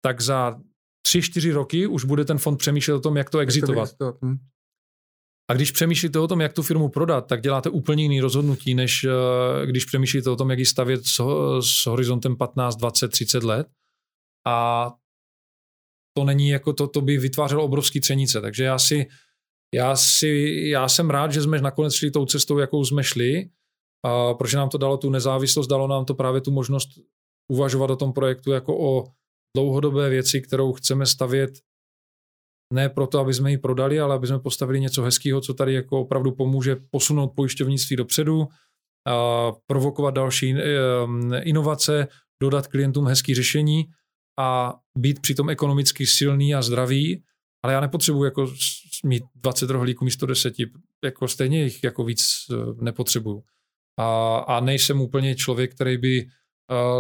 tak 0.02 0.22
za 0.22 0.56
tři, 1.02 1.22
čtyři 1.22 1.52
roky 1.52 1.88
už 1.88 2.06
bude 2.06 2.26
ten 2.26 2.38
fond 2.38 2.58
přemýšlet 2.58 2.96
o 2.96 3.00
tom, 3.00 3.18
jak 3.18 3.30
to 3.30 3.40
exitovat. 3.40 3.90
A 5.50 5.54
když 5.54 5.72
přemýšlíte 5.72 6.20
o 6.20 6.28
tom, 6.28 6.42
jak 6.42 6.54
tu 6.54 6.64
firmu 6.64 6.90
prodat, 6.90 7.22
tak 7.22 7.42
děláte 7.42 7.70
úplně 7.70 8.04
jiný 8.04 8.22
rozhodnutí, 8.22 8.76
než 8.76 9.04
uh, 9.04 9.66
když 9.66 9.86
přemýšlíte 9.86 10.30
o 10.30 10.36
tom, 10.36 10.50
jak 10.50 10.60
ji 10.60 10.66
stavět 10.66 11.06
s, 11.06 11.22
s 11.60 11.86
horizontem 11.86 12.38
15, 12.38 12.76
20, 12.76 13.08
30 13.08 13.44
let. 13.44 13.68
A 14.48 14.92
to 16.18 16.24
není 16.24 16.50
jako 16.50 16.74
to, 16.74 16.88
to 16.88 17.02
by 17.02 17.18
vytvářelo 17.18 17.64
obrovský 17.64 18.00
třenice. 18.00 18.42
Takže 18.42 18.64
já 18.64 18.80
si, 18.80 19.08
já 19.76 19.96
si, 19.96 20.28
já 20.70 20.90
jsem 20.90 21.10
rád, 21.10 21.32
že 21.32 21.42
jsme 21.42 21.62
nakonec 21.62 21.94
šli 21.94 22.12
tou 22.12 22.26
cestou, 22.26 22.58
jakou 22.58 22.86
jsme 22.86 23.04
šli, 23.04 23.50
a 24.06 24.34
protože 24.34 24.58
nám 24.58 24.70
to 24.70 24.78
dalo 24.78 24.98
tu 24.98 25.10
nezávislost, 25.10 25.68
dalo 25.68 25.88
nám 25.88 26.06
to 26.06 26.14
právě 26.14 26.42
tu 26.42 26.52
možnost 26.52 26.90
uvažovat 27.52 27.90
o 27.90 27.96
tom 27.96 28.14
projektu 28.14 28.52
jako 28.52 28.78
o 28.80 29.12
dlouhodobé 29.58 30.10
věci, 30.10 30.42
kterou 30.42 30.74
chceme 30.74 31.06
stavět 31.06 31.52
ne 32.74 32.90
proto, 32.90 33.20
aby 33.20 33.34
jsme 33.34 33.52
ji 33.52 33.58
prodali, 33.58 34.00
ale 34.00 34.16
aby 34.16 34.28
jsme 34.28 34.40
postavili 34.40 34.80
něco 34.80 35.04
hezkého, 35.04 35.42
co 35.42 35.54
tady 35.54 35.74
jako 35.74 36.02
opravdu 36.02 36.32
pomůže 36.32 36.76
posunout 36.92 37.28
pojišťovnictví 37.36 37.96
dopředu, 37.96 38.48
a 39.08 39.52
provokovat 39.68 40.14
další 40.14 40.56
inovace, 41.42 42.08
dodat 42.42 42.68
klientům 42.68 43.08
hezký 43.08 43.36
řešení 43.36 43.86
a 44.40 44.76
být 44.98 45.22
přitom 45.22 45.50
ekonomicky 45.50 46.06
silný 46.06 46.56
a 46.56 46.62
zdravý, 46.62 47.24
ale 47.64 47.74
já 47.74 47.80
nepotřebuji 47.80 48.24
jako 48.24 48.54
mít 49.06 49.24
20 49.36 49.70
rohlíků 49.70 50.06
místo 50.06 50.26
10, 50.26 50.54
jako 51.04 51.28
stejně 51.28 51.64
jich 51.64 51.84
jako 51.84 52.04
víc 52.04 52.46
e, 52.52 52.84
nepotřebuju. 52.84 53.44
A, 54.00 54.38
a 54.38 54.60
nejsem 54.60 55.02
úplně 55.02 55.36
člověk, 55.36 55.76
který 55.76 55.98
by 55.98 56.28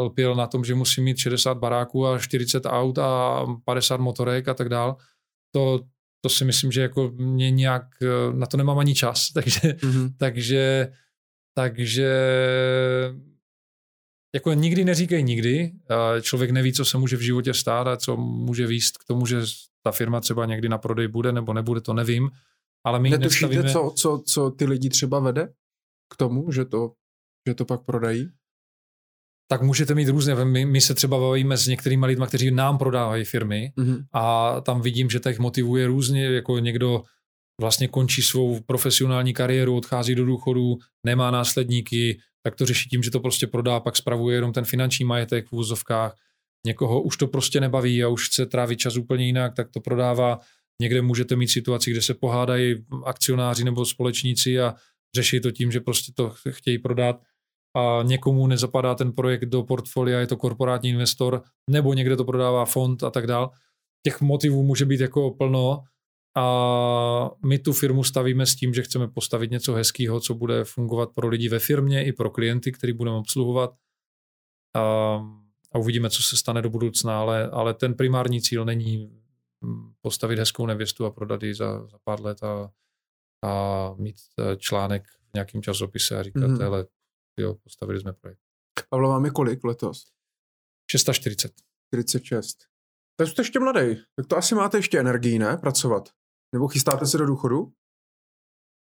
lpěl 0.01 0.35
na 0.35 0.47
tom, 0.47 0.65
že 0.65 0.75
musí 0.75 1.01
mít 1.01 1.17
60 1.17 1.53
baráků 1.53 2.07
a 2.07 2.19
40 2.19 2.65
aut 2.65 2.97
a 2.97 3.45
50 3.65 3.97
motorek 3.97 4.47
a 4.47 4.53
tak 4.53 4.69
dál. 4.69 4.95
To, 5.51 5.79
to 6.21 6.29
si 6.29 6.45
myslím, 6.45 6.71
že 6.71 6.81
jako 6.81 7.11
mě 7.15 7.51
nějak, 7.51 7.85
na 8.33 8.45
to 8.45 8.57
nemám 8.57 8.79
ani 8.79 8.95
čas, 8.95 9.27
takže, 9.33 9.59
mm-hmm. 9.59 10.13
takže, 10.17 10.91
takže 11.57 12.09
jako 14.35 14.53
nikdy 14.53 14.85
neříkej 14.85 15.23
nikdy. 15.23 15.71
Člověk 16.21 16.51
neví, 16.51 16.73
co 16.73 16.85
se 16.85 16.97
může 16.97 17.17
v 17.17 17.21
životě 17.21 17.53
stát 17.53 17.87
a 17.87 17.97
co 17.97 18.17
může 18.17 18.67
výst 18.67 18.97
k 18.97 19.05
tomu, 19.07 19.25
že 19.25 19.41
ta 19.81 19.91
firma 19.91 20.19
třeba 20.19 20.45
někdy 20.45 20.69
na 20.69 20.77
prodej 20.77 21.07
bude 21.07 21.31
nebo 21.31 21.53
nebude, 21.53 21.81
to 21.81 21.93
nevím. 21.93 22.29
ale 22.83 22.99
my 22.99 23.09
Netušíte, 23.09 23.47
nestavíme... 23.47 23.73
co, 23.73 23.93
co, 23.95 24.23
co 24.25 24.51
ty 24.51 24.65
lidi 24.65 24.89
třeba 24.89 25.19
vede 25.19 25.53
k 26.13 26.17
tomu, 26.17 26.51
že 26.51 26.65
to, 26.65 26.93
že 27.47 27.53
to 27.53 27.65
pak 27.65 27.85
prodají? 27.85 28.31
Tak 29.51 29.61
můžete 29.61 29.95
mít 29.95 30.09
různě. 30.09 30.35
My, 30.35 30.65
my 30.65 30.81
se 30.81 30.95
třeba 30.95 31.19
bavíme 31.19 31.57
s 31.57 31.67
některými 31.67 32.05
lidmi, 32.05 32.25
kteří 32.27 32.51
nám 32.51 32.77
prodávají 32.77 33.25
firmy 33.25 33.71
Mm-hmm. 33.77 34.03
a 34.13 34.61
tam 34.61 34.81
vidím, 34.81 35.09
že 35.09 35.19
těch 35.19 35.39
motivuje 35.39 35.87
různě, 35.87 36.25
jako 36.25 36.59
někdo 36.59 37.03
vlastně 37.61 37.87
končí 37.87 38.21
svou 38.21 38.59
profesionální 38.59 39.33
kariéru, 39.33 39.77
odchází 39.77 40.15
do 40.15 40.25
důchodu, 40.25 40.77
nemá 41.05 41.31
následníky, 41.31 42.19
tak 42.43 42.55
to 42.55 42.65
řeší 42.65 42.89
tím, 42.89 43.03
že 43.03 43.11
to 43.11 43.19
prostě 43.19 43.47
prodá, 43.47 43.79
pak 43.79 43.95
spravuje 43.95 44.35
jenom 44.35 44.53
ten 44.53 44.65
finanční 44.65 45.05
majetek 45.05 45.47
v 45.47 45.53
úzovkách. 45.53 46.15
Někoho 46.65 47.01
už 47.01 47.17
to 47.17 47.27
prostě 47.27 47.59
nebaví 47.59 48.03
a 48.03 48.07
už 48.07 48.27
chce 48.27 48.45
trávit 48.45 48.79
čas 48.79 48.97
úplně 48.97 49.25
jinak, 49.25 49.55
tak 49.55 49.69
to 49.69 49.79
prodává. 49.81 50.39
Někde 50.81 51.01
můžete 51.01 51.35
mít 51.35 51.47
situaci, 51.47 51.91
kde 51.91 52.01
se 52.01 52.13
pohádají 52.13 52.75
akcionáři 53.05 53.63
nebo 53.63 53.85
společníci 53.85 54.59
a 54.59 54.75
řeší 55.15 55.39
to 55.39 55.51
tím, 55.51 55.71
že 55.71 55.79
prostě 55.79 56.11
to 56.15 56.33
chtějí 56.49 56.79
prodat 56.79 57.21
a 57.77 58.03
někomu 58.03 58.47
nezapadá 58.47 58.95
ten 58.95 59.11
projekt 59.11 59.45
do 59.45 59.63
portfolia, 59.63 60.19
je 60.19 60.27
to 60.27 60.37
korporátní 60.37 60.89
investor, 60.89 61.43
nebo 61.69 61.93
někde 61.93 62.15
to 62.15 62.25
prodává 62.25 62.65
fond 62.65 63.03
a 63.03 63.09
tak 63.11 63.27
dál. 63.27 63.51
Těch 64.03 64.21
motivů 64.21 64.63
může 64.63 64.85
být 64.85 64.99
jako 64.99 65.31
plno 65.31 65.83
a 66.37 67.29
my 67.45 67.59
tu 67.59 67.73
firmu 67.73 68.03
stavíme 68.03 68.45
s 68.45 68.55
tím, 68.55 68.73
že 68.73 68.81
chceme 68.83 69.07
postavit 69.07 69.51
něco 69.51 69.73
hezkého, 69.73 70.19
co 70.19 70.33
bude 70.33 70.63
fungovat 70.63 71.09
pro 71.15 71.27
lidi 71.27 71.49
ve 71.49 71.59
firmě 71.59 72.05
i 72.05 72.13
pro 72.13 72.29
klienty, 72.29 72.71
který 72.71 72.93
budeme 72.93 73.17
obsluhovat. 73.17 73.71
A, 74.75 74.81
a 75.71 75.77
uvidíme, 75.79 76.09
co 76.09 76.23
se 76.23 76.37
stane 76.37 76.61
do 76.61 76.69
budoucna, 76.69 77.19
ale, 77.19 77.49
ale 77.49 77.73
ten 77.73 77.93
primární 77.93 78.41
cíl 78.41 78.65
není 78.65 78.97
mm, 79.61 79.91
postavit 80.01 80.39
hezkou 80.39 80.65
nevěstu 80.65 81.05
a 81.05 81.11
prodat 81.11 81.43
ji 81.43 81.53
za, 81.53 81.87
za 81.87 81.97
pár 82.03 82.21
let 82.21 82.43
a, 82.43 82.69
a 83.47 83.93
mít 83.97 84.15
eh, 84.39 84.55
článek 84.57 85.03
v 85.07 85.33
nějakém 85.33 85.61
časopise 85.61 86.19
a 86.19 86.23
říkat, 86.23 86.39
Mhm. 86.41 86.53
mm-hmm. 86.55 86.61
hele, 86.61 86.85
jo, 87.39 87.55
postavili 87.63 87.99
jsme 87.99 88.13
projekt. 88.13 88.39
Pavlo, 88.89 89.09
máme 89.09 89.29
kolik 89.29 89.63
letos? 89.63 90.11
640. 90.91 91.51
46. 91.95 92.57
Tak 93.19 93.27
jste 93.27 93.41
ještě 93.41 93.59
mladý. 93.59 93.95
Tak 94.15 94.27
to 94.27 94.37
asi 94.37 94.55
máte 94.55 94.77
ještě 94.77 94.99
energii, 94.99 95.39
ne? 95.39 95.57
Pracovat. 95.57 96.09
Nebo 96.53 96.67
chystáte 96.67 97.05
se 97.05 97.17
do 97.17 97.25
důchodu? 97.25 97.73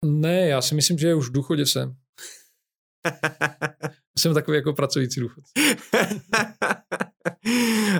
Ne, 0.04 0.48
já 0.48 0.62
si 0.62 0.74
myslím, 0.74 0.98
že 0.98 1.14
už 1.14 1.28
v 1.28 1.32
důchodě 1.32 1.66
jsem. 1.66 1.96
Jsem 4.18 4.34
takový 4.34 4.56
jako 4.56 4.72
pracující 4.72 5.20
důchodce. 5.20 5.52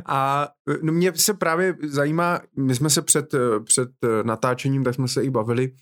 A 0.06 0.48
no 0.82 0.92
mě 0.92 1.12
se 1.16 1.34
právě 1.34 1.74
zajímá, 1.82 2.40
my 2.56 2.74
jsme 2.74 2.90
se 2.90 3.02
před, 3.02 3.34
před 3.64 3.88
natáčením, 4.22 4.84
tak 4.84 4.94
jsme 4.94 5.08
se 5.08 5.24
i 5.24 5.30
bavili, 5.30 5.72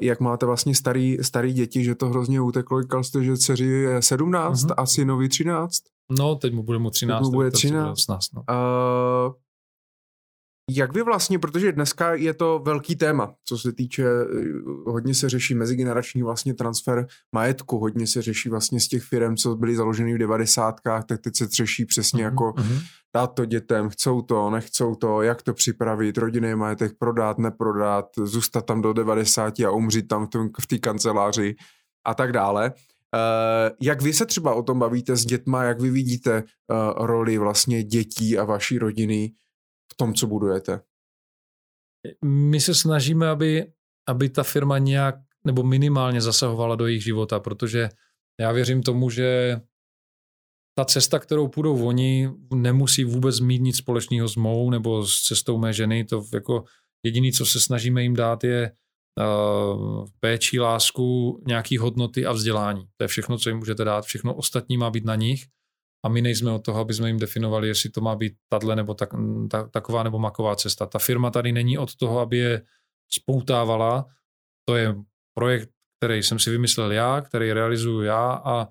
jak 0.00 0.20
máte 0.20 0.46
vlastně 0.46 0.74
starý, 0.74 1.18
starý 1.22 1.52
děti, 1.52 1.84
že 1.84 1.94
to 1.94 2.08
hrozně 2.08 2.40
uteklo. 2.40 2.82
Říkal 2.82 3.04
jste, 3.04 3.24
že 3.24 3.36
dceři 3.36 3.64
je 3.64 4.02
17 4.02 4.64
Mhm. 4.64 4.74
a 4.76 4.86
synovi 4.86 5.28
13. 5.28 5.82
No, 6.18 6.34
teď 6.34 6.54
mu 6.54 6.62
bude 6.62 6.78
mu 6.78 6.90
13. 6.90 7.22
mu 7.24 7.30
bude 7.30 7.46
tak 7.46 7.52
to 7.52 7.58
si 7.58 7.66
13. 7.66 7.92
18, 7.92 8.26
no. 8.34 8.42
Uh, 8.50 9.32
jak 10.70 10.94
vy 10.94 11.02
vlastně, 11.02 11.38
protože 11.38 11.72
dneska 11.72 12.14
je 12.14 12.34
to 12.34 12.58
velký 12.58 12.96
téma, 12.96 13.34
co 13.44 13.58
se 13.58 13.72
týče, 13.72 14.04
eh, 14.06 14.44
hodně 14.86 15.14
se 15.14 15.28
řeší 15.28 15.54
mezigenerační 15.54 16.22
vlastně 16.22 16.54
transfer 16.54 17.06
majetku, 17.34 17.78
hodně 17.78 18.06
se 18.06 18.22
řeší 18.22 18.48
vlastně 18.48 18.80
z 18.80 18.88
těch 18.88 19.02
firm, 19.02 19.36
co 19.36 19.56
byly 19.56 19.76
založeny 19.76 20.14
v 20.14 20.18
devadesátkách, 20.18 21.04
tak 21.04 21.20
teď 21.20 21.36
se 21.36 21.46
řeší 21.46 21.84
přesně 21.84 22.24
Mhm, 22.24 22.32
jako 22.32 22.54
mhm. 22.56 22.78
dát 23.14 23.26
to 23.26 23.44
dětem, 23.44 23.88
chcou 23.88 24.22
to, 24.22 24.50
nechcou 24.50 24.94
to, 24.94 25.22
jak 25.22 25.42
to 25.42 25.54
připravit, 25.54 26.18
rodinný 26.18 26.54
majetek 26.54 26.92
prodat, 26.98 27.38
neprodat, 27.38 28.06
zůstat 28.22 28.66
tam 28.66 28.82
do 28.82 28.92
90 28.92 29.60
a 29.60 29.70
umřít 29.70 30.08
tam 30.08 30.28
v 30.60 30.66
té 30.66 30.78
kanceláři 30.78 31.56
a 32.06 32.14
tak 32.14 32.32
dále. 32.32 32.72
Uh, 33.14 33.76
jak 33.80 34.02
vy 34.02 34.12
se 34.12 34.26
třeba 34.26 34.54
o 34.54 34.62
tom 34.62 34.78
bavíte 34.78 35.16
s 35.16 35.24
dětma, 35.24 35.62
jak 35.62 35.80
vy 35.80 35.90
vidíte 35.90 36.42
uh, 36.42 37.06
roli 37.06 37.38
vlastně 37.38 37.82
dětí 37.84 38.38
a 38.38 38.44
vaší 38.44 38.78
rodiny 38.78 39.32
tom, 39.96 40.14
co 40.14 40.26
budujete? 40.26 40.80
My 42.24 42.60
se 42.60 42.74
snažíme, 42.74 43.28
aby, 43.28 43.72
aby 44.08 44.28
ta 44.28 44.42
firma 44.42 44.78
nějak 44.78 45.14
nebo 45.46 45.62
minimálně 45.62 46.20
zasahovala 46.20 46.76
do 46.76 46.86
jejich 46.86 47.04
života, 47.04 47.40
protože 47.40 47.88
já 48.40 48.52
věřím 48.52 48.82
tomu, 48.82 49.10
že 49.10 49.56
ta 50.78 50.84
cesta, 50.84 51.18
kterou 51.18 51.48
půjdou 51.48 51.86
oni, 51.86 52.30
nemusí 52.54 53.04
vůbec 53.04 53.40
mít 53.40 53.62
nic 53.62 53.76
společného 53.76 54.28
s 54.28 54.36
mou 54.36 54.70
nebo 54.70 55.06
s 55.06 55.22
cestou 55.22 55.58
mé 55.58 55.72
ženy. 55.72 56.04
To 56.04 56.24
jako 56.32 56.64
jediné, 57.02 57.32
co 57.32 57.46
se 57.46 57.60
snažíme 57.60 58.02
jim 58.02 58.16
dát, 58.16 58.44
je 58.44 58.72
uh, 59.20 60.06
péči, 60.20 60.60
lásku, 60.60 61.42
nějaký 61.46 61.78
hodnoty 61.78 62.26
a 62.26 62.32
vzdělání. 62.32 62.86
To 62.96 63.04
je 63.04 63.08
všechno, 63.08 63.38
co 63.38 63.48
jim 63.48 63.58
můžete 63.58 63.84
dát. 63.84 64.04
Všechno 64.04 64.34
ostatní 64.34 64.76
má 64.76 64.90
být 64.90 65.04
na 65.04 65.14
nich 65.14 65.44
a 66.06 66.08
my 66.08 66.22
nejsme 66.22 66.52
od 66.52 66.64
toho, 66.64 66.80
aby 66.80 66.94
jsme 66.94 67.08
jim 67.08 67.18
definovali, 67.18 67.68
jestli 67.68 67.90
to 67.90 68.00
má 68.00 68.16
být 68.16 68.32
tadle 68.48 68.76
nebo 68.76 68.94
tak, 68.94 69.10
ta, 69.50 69.68
taková 69.68 70.02
nebo 70.02 70.18
maková 70.18 70.56
cesta. 70.56 70.86
Ta 70.86 70.98
firma 70.98 71.30
tady 71.30 71.52
není 71.52 71.78
od 71.78 71.96
toho, 71.96 72.20
aby 72.20 72.36
je 72.36 72.62
spoutávala. 73.10 74.06
To 74.68 74.76
je 74.76 74.94
projekt, 75.34 75.70
který 75.98 76.22
jsem 76.22 76.38
si 76.38 76.50
vymyslel 76.50 76.92
já, 76.92 77.20
který 77.20 77.52
realizuju 77.52 78.02
já 78.02 78.32
a 78.32 78.68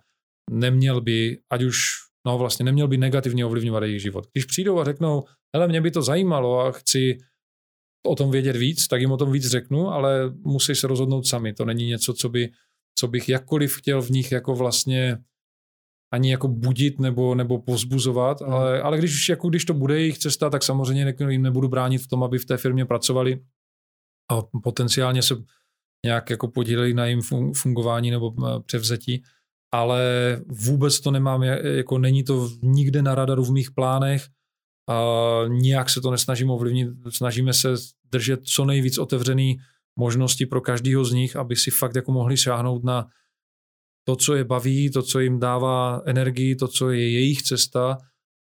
neměl 0.52 1.02
by, 1.02 1.40
ať 1.49 1.64
už, 1.64 1.78
no 2.28 2.38
vlastně 2.38 2.66
neměl 2.66 2.88
by 2.88 2.98
negativně 2.98 3.45
ovlivňovat 3.45 3.84
jejich 3.84 4.02
život. 4.02 4.28
Když 4.34 4.45
přijdou 4.45 4.80
a 4.80 4.84
řeknou, 4.84 5.24
hele, 5.56 5.68
mě 5.68 5.82
by 5.82 5.91
to 5.91 6.02
zajímalo 6.02 6.60
a 6.60 6.72
chci 6.72 7.18
o 8.06 8.16
tom 8.16 8.32
vědět 8.32 8.56
víc, 8.56 8.88
tak 8.88 9.02
jim 9.02 9.12
o 9.12 9.18
tom 9.18 9.32
víc 9.32 9.48
řeknu, 9.48 9.90
ale 9.90 10.30
musí 10.30 10.76
se 10.76 10.88
rozhodnout 10.88 11.28
sami. 11.28 11.53
To 11.53 11.66
není 11.66 11.86
něco, 11.88 12.14
co, 12.14 12.30
by, 12.30 12.52
co 12.98 13.07
bych 13.07 13.30
jakkoliv 13.30 13.76
chtěl 13.78 14.02
v 14.02 14.10
nich 14.10 14.32
jako 14.32 14.56
vlastně 14.56 15.18
ani 16.15 16.31
jako 16.31 16.47
budit 16.47 16.99
nebo, 16.99 17.35
nebo 17.35 17.59
pozbuzovat, 17.61 18.41
Mhm. 18.41 18.53
ale, 18.53 18.81
ale 18.81 18.97
když, 18.97 19.29
jako 19.29 19.49
když 19.49 19.65
to 19.65 19.73
bude 19.73 19.99
jejich 19.99 20.17
cesta, 20.17 20.49
tak 20.49 20.63
samozřejmě 20.63 21.05
ne- 21.05 21.33
jim 21.33 21.41
nebudu 21.41 21.67
bránit 21.67 21.97
v 22.01 22.07
tom, 22.07 22.23
aby 22.23 22.37
v 22.39 22.45
té 22.45 22.57
firmě 22.57 22.85
pracovali 22.85 23.39
a 24.31 24.41
potenciálně 24.63 25.21
se 25.21 25.35
nějak 26.05 26.29
jako 26.29 26.47
podíleli 26.47 26.93
na 26.93 27.05
jejím 27.05 27.19
fun- 27.19 27.53
fungování 27.53 28.11
nebo 28.11 28.33
eh, 28.33 28.59
převzetí, 28.65 29.23
ale 29.73 30.01
vůbec 30.47 30.99
to 30.99 31.11
nemám, 31.11 31.43
jako 31.43 31.97
není 31.97 32.23
to 32.23 32.49
nikde 32.61 33.01
na 33.01 33.15
radaru 33.15 33.43
v 33.45 33.51
mých 33.51 33.71
plánech, 33.71 34.25
a 34.89 34.95
nijak 35.47 35.89
se 35.89 36.01
to 36.01 36.11
nesnažím 36.11 36.49
ovlivnit, 36.49 36.87
snažíme 37.09 37.53
se 37.53 37.73
držet 38.11 38.39
co 38.43 38.65
nejvíc 38.65 38.97
otevřený 38.97 39.57
možnosti 39.99 40.45
pro 40.45 40.61
každého 40.61 41.05
z 41.05 41.11
nich, 41.13 41.35
aby 41.35 41.55
si 41.55 41.71
fakt 41.71 41.95
jako 41.95 42.11
mohli 42.11 42.37
šáhnout 42.37 42.83
na 42.83 43.07
to, 44.07 44.15
co 44.15 44.36
je 44.36 44.44
baví, 44.44 44.90
to, 44.90 45.02
co 45.02 45.19
jim 45.19 45.40
dává 45.40 46.02
energii, 46.06 46.56
to, 46.56 46.68
co 46.68 46.90
je 46.90 47.11
jejich 47.11 47.41
cesta 47.41 47.98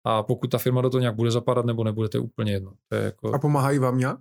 a 0.06 0.22
pokud 0.22 0.50
ta 0.50 0.58
firma 0.58 0.80
do 0.80 0.90
toho 0.90 1.00
nějak 1.00 1.14
bude 1.16 1.30
zapadat 1.30 1.66
nebo 1.66 1.84
nebude, 1.84 2.08
to 2.08 2.16
je 2.16 2.20
úplně 2.20 2.52
jedno. 2.52 2.72
To 2.88 2.96
je 2.96 3.04
jako... 3.04 3.34
A 3.34 3.38
pomáhají 3.38 3.78
vám 3.78 3.98
nějak? 3.98 4.18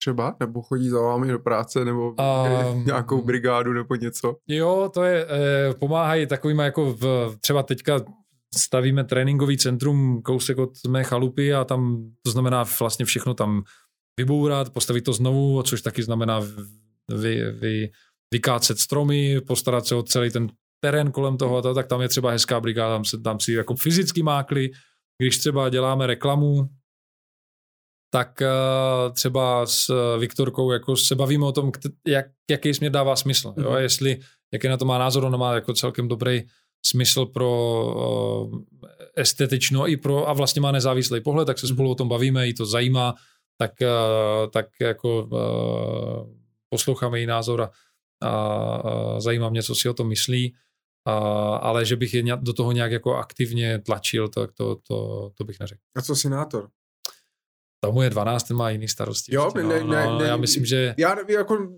Třeba? 0.00 0.36
Nebo 0.40 0.62
chodí 0.62 0.88
za 0.88 1.00
vámi 1.00 1.32
do 1.32 1.38
práce, 1.38 1.84
nebo 1.84 2.20
A- 2.20 2.46
nějakou 2.86 3.22
brigádu, 3.22 3.72
nebo 3.72 3.94
něco? 3.94 4.36
Jo, 4.48 4.90
to 4.94 5.02
je, 5.04 5.26
eh, 5.30 5.74
pomáhají 5.74 6.26
takovýma 6.26 6.64
jako 6.64 6.92
v, 6.92 7.36
třeba 7.40 7.62
teďka 7.62 8.00
stavíme 8.56 9.04
tréninkový 9.04 9.58
centrum 9.58 10.22
kousek 10.22 10.58
od 10.58 10.70
mé 10.88 11.04
chalupy 11.04 11.54
a 11.54 11.64
tam 11.64 12.10
to 12.22 12.30
znamená 12.30 12.64
vlastně 12.80 13.04
všechno 13.04 13.34
tam 13.34 13.62
vybourat, 14.18 14.70
postavit 14.70 15.00
to 15.00 15.12
znovu, 15.12 15.62
což 15.62 15.82
taky 15.82 16.02
znamená 16.02 16.40
vy, 17.14 17.52
vy, 17.52 17.90
vykácet 18.32 18.78
stromy, 18.78 19.40
postarat 19.40 19.86
se 19.86 19.94
o 19.94 20.02
celý 20.02 20.30
ten 20.30 20.48
terén 20.86 21.12
kolem 21.12 21.36
toho, 21.36 21.62
to, 21.62 21.74
tak 21.74 21.86
tam 21.86 22.00
je 22.02 22.08
třeba 22.08 22.30
hezká 22.30 22.60
brigáda, 22.60 22.94
tam, 22.94 23.04
se, 23.04 23.18
tam 23.18 23.40
si 23.40 23.52
jako 23.52 23.74
fyzicky 23.74 24.22
mákli, 24.22 24.70
když 25.18 25.38
třeba 25.38 25.68
děláme 25.68 26.06
reklamu, 26.06 26.68
tak 28.12 28.42
uh, 28.42 29.12
třeba 29.12 29.66
s 29.66 29.90
uh, 29.90 30.20
Viktorkou 30.20 30.72
jako 30.72 30.96
se 30.96 31.14
bavíme 31.14 31.46
o 31.46 31.52
tom, 31.52 31.72
jak, 32.06 32.26
jaký 32.50 32.74
směr 32.74 32.92
dává 32.92 33.16
smysl. 33.16 33.54
Jo? 33.56 33.70
Mhm. 33.70 33.82
Jestli, 33.82 34.18
jaký 34.52 34.68
na 34.68 34.76
to 34.76 34.84
má 34.84 34.98
názor, 34.98 35.24
ona 35.24 35.36
má 35.36 35.54
jako 35.54 35.74
celkem 35.74 36.08
dobrý 36.08 36.42
smysl 36.86 37.26
pro 37.26 37.50
uh, 37.94 38.62
estetično 39.16 39.88
i 39.88 39.96
pro, 39.96 40.28
a 40.28 40.32
vlastně 40.32 40.60
má 40.62 40.72
nezávislý 40.72 41.20
pohled, 41.20 41.46
tak 41.46 41.58
se 41.58 41.66
Mhm. 41.66 41.74
spolu 41.74 41.90
o 41.90 41.94
tom 41.94 42.08
bavíme, 42.08 42.46
jí 42.46 42.54
to 42.54 42.66
zajímá, 42.66 43.14
tak, 43.58 43.72
uh, 43.82 44.50
tak 44.50 44.66
jako 44.80 45.24
uh, 45.24 46.34
posloucháme 46.68 47.18
její 47.18 47.26
názor 47.26 47.62
a, 47.62 47.70
a, 48.22 48.30
a 48.30 49.20
zajímá 49.20 49.50
mě, 49.50 49.62
co 49.62 49.74
si 49.74 49.88
o 49.88 49.94
tom 49.94 50.08
myslí. 50.08 50.54
A, 51.06 51.12
ale 51.56 51.84
že 51.84 51.96
bych 51.96 52.14
je 52.14 52.22
do 52.36 52.52
toho 52.52 52.72
nějak 52.72 52.92
jako 52.92 53.14
aktivně 53.14 53.78
tlačil, 53.78 54.28
tak 54.28 54.52
to, 54.52 54.76
to, 54.88 55.30
to 55.34 55.44
bych 55.44 55.60
neřekl. 55.60 55.80
A 55.96 56.02
co 56.02 56.16
senátor? 56.16 56.68
Tomu 57.80 58.02
je 58.02 58.10
12, 58.10 58.42
ten 58.42 58.56
má 58.56 58.70
jiný 58.70 58.88
starosti. 58.88 59.34
Jo, 59.34 59.42
prostě, 59.42 59.68
ne- 59.68 59.80
no, 59.80 59.86
ne- 59.86 60.06
no, 60.06 60.18
ne- 60.18 60.26
já 60.26 60.36
myslím, 60.36 60.64
že 60.64 60.94
Já 60.98 61.16
jako 61.28 61.68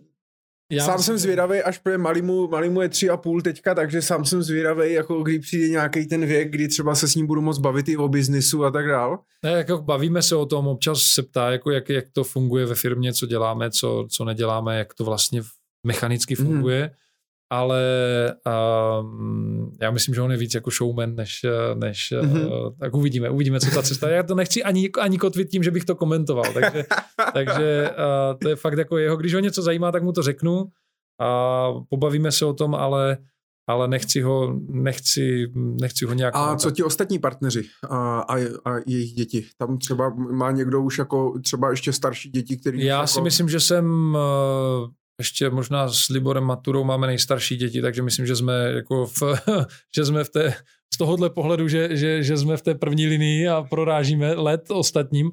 Já 0.73 0.85
sám 0.85 0.99
jsem 0.99 1.19
zvědavý, 1.19 1.63
až 1.63 1.79
pro 1.79 1.99
malýmu, 1.99 2.49
malýmu 2.49 2.81
je 2.81 2.89
tři 2.89 3.11
a 3.11 3.17
půl 3.17 3.43
teďka, 3.43 3.75
takže 3.75 4.03
sám 4.03 4.25
jsem 4.25 4.43
zvědavý, 4.43 4.93
jako 4.93 5.23
kdy 5.23 5.39
přijde 5.39 5.69
nějaký 5.69 6.07
ten 6.07 6.27
věk, 6.27 6.51
kdy 6.51 6.69
třeba 6.69 6.95
se 6.95 7.09
s 7.09 7.15
ním 7.15 7.27
budu 7.27 7.41
moc 7.41 7.59
bavit 7.59 7.89
i 7.89 7.97
o 7.97 8.09
biznisu 8.09 8.65
a 8.65 8.71
tak 8.71 8.87
dál. 8.87 9.19
Ne, 9.43 9.51
jako 9.51 9.79
bavíme 9.79 10.23
se 10.23 10.37
o 10.37 10.47
tom, 10.47 10.67
občas 10.67 11.03
se 11.03 11.23
ptá, 11.23 11.51
jako 11.51 11.71
jak, 11.71 11.89
jak 11.89 12.11
to 12.13 12.25
funguje 12.25 12.67
ve 12.67 12.75
firmě, 12.75 13.13
co 13.13 13.27
děláme, 13.27 13.71
co, 13.71 14.07
co 14.11 14.25
neděláme, 14.25 14.79
jak 14.79 14.95
to 14.95 15.05
vlastně 15.05 15.43
mechanicky 15.87 16.35
mhm. 16.39 16.47
funguje. 16.47 16.85
Mm 16.85 17.08
ale 17.51 17.83
um, 19.01 19.73
já 19.81 19.91
myslím, 19.91 20.15
že 20.15 20.23
on 20.23 20.31
je 20.31 20.37
víc 20.37 20.55
jako 20.55 20.71
showman, 20.71 21.15
než, 21.15 21.47
než 21.75 22.13
mm-hmm. 22.13 22.47
uh, 22.47 22.77
tak 22.81 22.95
uvidíme, 22.95 23.31
uvidíme, 23.31 23.61
co 23.61 23.71
ta 23.71 23.83
cesta. 23.83 24.11
Já 24.11 24.23
to 24.23 24.35
nechci 24.35 24.63
ani, 24.63 24.91
ani 25.01 25.19
kotvit 25.19 25.51
tím, 25.51 25.63
že 25.63 25.71
bych 25.71 25.85
to 25.85 25.95
komentoval, 25.95 26.53
takže, 26.55 26.85
takže 27.33 27.91
uh, 27.91 28.39
to 28.43 28.49
je 28.49 28.57
fakt 28.57 28.79
jako 28.79 28.99
jeho, 28.99 29.17
když 29.17 29.35
ho 29.35 29.41
něco 29.41 29.63
zajímá, 29.63 29.93
tak 29.93 30.03
mu 30.03 30.13
to 30.13 30.23
řeknu 30.23 30.65
a 31.21 31.69
pobavíme 31.89 32.33
se 32.33 32.45
o 32.45 32.53
tom, 32.53 32.75
ale 32.75 33.19
ale 33.69 33.89
nechci 33.89 34.21
ho, 34.21 34.55
nechci, 34.69 35.53
nechci 35.55 36.05
ho 36.05 36.15
nějak... 36.15 36.37
A 36.37 36.57
co 36.57 36.71
ti 36.71 36.83
ostatní 36.83 37.19
partneři 37.19 37.63
a, 37.91 38.21
a, 38.21 38.37
a 38.65 38.77
jejich 38.87 39.13
děti? 39.13 39.47
Tam 39.59 39.79
třeba 39.79 40.15
má 40.15 40.51
někdo 40.51 40.83
už 40.83 40.99
jako 40.99 41.39
třeba 41.45 41.71
ještě 41.71 41.93
starší 41.93 42.31
děti, 42.31 42.57
který... 42.57 42.85
Já 42.85 42.97
jako... 42.97 43.07
si 43.07 43.21
myslím, 43.21 43.49
že 43.49 43.61
jsem 43.61 44.15
uh, 44.15 44.89
ještě 45.19 45.51
možná 45.51 45.89
s 45.89 46.09
Liborem 46.09 46.45
Maturou 46.45 46.85
máme 46.85 47.07
nejstarší 47.07 47.57
děti, 47.57 47.83
takže 47.83 48.03
myslím, 48.03 48.27
že 48.27 48.37
jsme 48.37 48.73
jako 48.73 49.07
v, 49.07 49.23
že 49.97 50.05
jsme 50.05 50.25
v 50.25 50.31
té, 50.31 50.55
z 50.95 50.99
tohohle 50.99 51.31
pohledu, 51.31 51.69
že, 51.69 51.97
že, 51.97 52.23
že 52.23 52.37
jsme 52.37 52.57
v 52.57 52.63
té 52.63 52.75
první 52.75 53.07
linii 53.07 53.49
a 53.49 53.63
prorážíme 53.63 54.35
let 54.35 54.71
ostatním. 54.71 55.31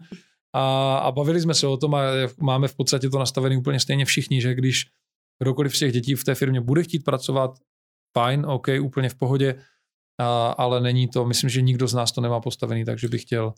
A, 0.56 0.98
a 0.98 1.12
bavili 1.12 1.42
jsme 1.42 1.54
se 1.54 1.68
o 1.68 1.78
tom 1.78 1.96
a 1.96 2.02
máme 2.42 2.68
v 2.68 2.76
podstatě 2.76 3.10
to 3.10 3.20
nastavené 3.20 3.58
úplně 3.58 3.80
stejně 3.80 4.06
všichni, 4.06 4.42
že 4.42 4.56
když 4.56 4.86
kdokoliv 5.42 5.76
z 5.76 5.80
těch 5.80 5.92
dětí 5.92 6.16
v 6.16 6.24
té 6.24 6.36
firmě 6.36 6.62
bude 6.62 6.84
chtít 6.84 7.04
pracovat, 7.04 7.52
fajn, 8.18 8.46
OK, 8.46 8.68
úplně 8.82 9.10
v 9.10 9.16
pohodě, 9.16 9.56
a, 10.20 10.48
ale 10.48 10.82
není 10.82 11.08
to, 11.08 11.26
myslím, 11.26 11.50
že 11.50 11.62
nikdo 11.62 11.88
z 11.88 11.94
nás 11.94 12.12
to 12.12 12.22
nemá 12.22 12.40
postavený, 12.40 12.86
takže 12.86 13.08
bych 13.08 13.22
chtěl 13.22 13.54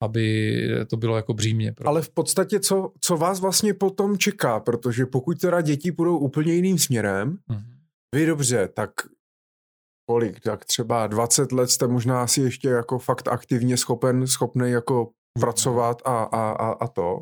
aby 0.00 0.56
to 0.90 0.96
bylo 0.96 1.16
jako 1.16 1.34
břímě. 1.34 1.72
Pro... 1.72 1.88
Ale 1.88 2.02
v 2.02 2.10
podstatě, 2.10 2.60
co, 2.60 2.92
co 3.00 3.16
vás 3.16 3.40
vlastně 3.40 3.74
potom 3.74 4.18
čeká, 4.18 4.60
protože 4.60 5.06
pokud 5.06 5.40
teda 5.40 5.60
děti 5.60 5.92
půjdou 5.92 6.18
úplně 6.18 6.54
jiným 6.54 6.78
směrem, 6.78 7.38
mm-hmm. 7.50 7.64
vy 8.14 8.26
dobře, 8.26 8.68
tak 8.68 8.90
kolik, 10.08 10.40
tak 10.40 10.64
třeba 10.64 11.06
20 11.06 11.52
let 11.52 11.70
jste 11.70 11.86
možná 11.86 12.22
asi 12.22 12.40
ještě 12.40 12.68
jako 12.68 12.98
fakt 12.98 13.28
aktivně 13.28 13.76
schopen, 13.76 14.26
schopný 14.26 14.70
jako 14.70 15.04
mm-hmm. 15.04 15.40
pracovat 15.40 16.02
a, 16.04 16.22
a, 16.22 16.50
a, 16.50 16.72
a 16.72 16.88
to. 16.88 17.20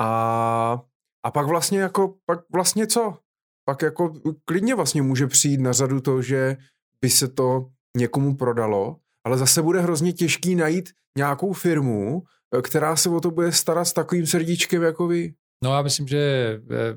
A, 0.00 0.82
a 1.24 1.30
pak 1.30 1.46
vlastně 1.46 1.80
jako, 1.80 2.14
pak 2.26 2.40
vlastně 2.52 2.86
co? 2.86 3.18
Pak 3.64 3.82
jako 3.82 4.14
klidně 4.44 4.74
vlastně 4.74 5.02
může 5.02 5.26
přijít 5.26 5.60
na 5.60 5.72
řadu 5.72 6.00
to, 6.00 6.22
že 6.22 6.56
by 7.00 7.10
se 7.10 7.28
to 7.28 7.66
někomu 7.96 8.36
prodalo 8.36 8.96
ale 9.24 9.38
zase 9.38 9.62
bude 9.62 9.80
hrozně 9.80 10.12
těžký 10.12 10.54
najít 10.54 10.90
nějakou 11.18 11.52
firmu, 11.52 12.22
eh, 12.56 12.62
která 12.62 12.96
se 12.96 13.08
o 13.08 13.20
to 13.20 13.30
bude 13.30 13.52
starat 13.52 13.84
s 13.84 13.92
takovým 13.92 14.26
srdíčkem 14.26 14.82
jako 14.82 15.06
vy. 15.06 15.34
No 15.64 15.74
já 15.74 15.82
myslím, 15.82 16.08
že 16.08 16.18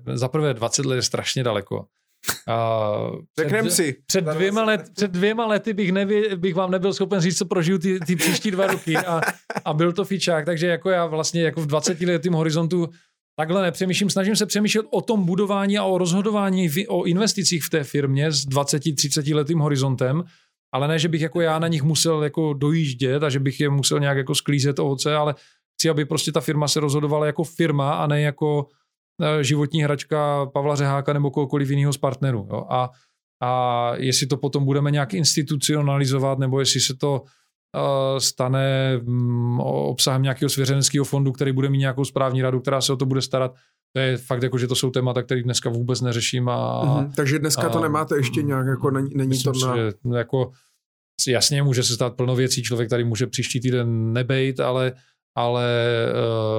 eh, 0.08 0.18
za 0.18 0.28
prvé 0.28 0.54
20 0.54 0.86
let 0.86 0.96
je 0.96 1.02
strašně 1.02 1.44
daleko. 1.44 1.86
A 2.48 2.90
Řeknem 3.40 3.70
si. 3.70 3.96
Před 4.06 4.26
dvěma, 4.26 4.64
let, 4.64 4.90
před 4.96 5.12
dvěma 5.12 5.46
lety 5.46 5.74
bych, 5.74 5.92
nevě, 5.92 6.36
bych 6.36 6.56
vám 6.56 6.72
nebyl 6.72 6.94
schopen 6.94 7.22
říct, 7.22 7.38
co 7.38 7.46
prožiju 7.46 7.78
ty, 7.78 8.00
ty 8.00 8.16
příští 8.16 8.52
dva 8.52 8.68
roky 8.68 8.98
a, 8.98 9.22
a 9.66 9.74
byl 9.74 9.94
to 9.94 10.06
fičák, 10.06 10.46
takže 10.46 10.68
jako 10.68 10.90
já 10.90 11.06
vlastně 11.06 11.44
jako 11.44 11.62
v 11.62 11.68
20 11.68 12.02
letým 12.02 12.34
horizontu 12.34 12.90
takhle 13.36 13.62
nepřemýšlím, 13.62 14.10
snažím 14.10 14.36
se 14.36 14.46
přemýšlet 14.46 14.86
o 14.92 15.02
tom 15.02 15.26
budování 15.26 15.78
a 15.78 15.84
o 15.84 15.98
rozhodování 15.98 16.70
o 16.88 17.04
investicích 17.04 17.64
v 17.64 17.70
té 17.70 17.84
firmě 17.84 18.32
s 18.32 18.48
20-30 18.48 19.36
letým 19.36 19.60
horizontem 19.60 20.24
ale 20.76 20.88
ne, 20.88 21.00
že 21.00 21.08
bych 21.08 21.22
jako 21.22 21.42
já 21.42 21.60
na 21.60 21.68
nich 21.68 21.84
musel 21.84 22.24
jako 22.24 22.54
dojíždět 22.54 23.24
a 23.24 23.30
že 23.30 23.40
bych 23.40 23.60
je 23.60 23.70
musel 23.70 24.00
nějak 24.00 24.18
jako 24.18 24.36
sklízet 24.36 24.80
ovoce, 24.80 25.16
ale 25.16 25.36
chci, 25.74 25.90
aby 25.90 26.06
prostě 26.06 26.32
ta 26.32 26.42
firma 26.42 26.68
se 26.68 26.80
rozhodovala 26.80 27.26
jako 27.26 27.44
firma 27.44 27.94
a 27.94 28.08
ne 28.08 28.22
jako 28.22 28.68
e, 29.22 29.44
životní 29.44 29.84
hračka 29.84 30.46
Pavla 30.46 30.76
Řeháka 30.76 31.14
nebo 31.14 31.32
kohokoliv 31.32 31.70
jiného 31.70 31.94
z 31.94 31.98
partnerů. 31.98 32.48
Jo. 32.52 32.66
A, 32.70 32.90
a 33.44 33.92
jestli 33.96 34.28
to 34.28 34.38
potom 34.38 34.66
budeme 34.66 34.92
nějak 34.92 35.14
institucionalizovat, 35.14 36.40
nebo 36.40 36.60
jestli 36.60 36.80
se 36.80 36.96
to 36.96 37.22
uh, 37.22 38.20
stane 38.20 39.00
um, 39.06 39.60
obsahem 39.60 40.22
nějakého 40.22 40.50
svěřenského 40.50 41.06
fondu, 41.06 41.32
který 41.32 41.52
bude 41.52 41.70
mít 41.70 41.78
nějakou 41.78 42.06
správní 42.06 42.42
radu, 42.42 42.60
která 42.60 42.82
se 42.82 42.94
o 42.94 42.96
to 42.96 43.06
bude 43.06 43.22
starat, 43.22 43.56
to 43.96 44.00
je 44.00 44.18
fakt 44.18 44.44
jako, 44.44 44.58
že 44.58 44.68
to 44.68 44.76
jsou 44.76 44.92
témata, 44.92 45.24
které 45.24 45.44
dneska 45.44 45.70
vůbec 45.70 46.02
neřeším. 46.02 46.50
A, 46.50 46.84
mm-hmm, 46.86 47.14
takže 47.16 47.40
dneska 47.40 47.62
a, 47.62 47.70
to 47.70 47.82
nemáte 47.82 48.18
ještě 48.18 48.44
nějak, 48.44 48.68
jako 48.68 48.92
není, 48.92 49.10
není 49.16 49.44
to 49.44 49.52
na... 49.66 49.78
Že, 49.78 49.94
jako, 50.16 50.52
jasně 51.28 51.64
může 51.64 51.84
se 51.84 51.94
stát 51.94 52.16
plno 52.16 52.36
věcí, 52.36 52.64
člověk 52.64 52.90
tady 52.90 53.04
může 53.04 53.28
příští 53.28 53.60
týden 53.60 54.14
nebejt, 54.14 54.60
ale 54.60 54.94
ale 55.38 55.66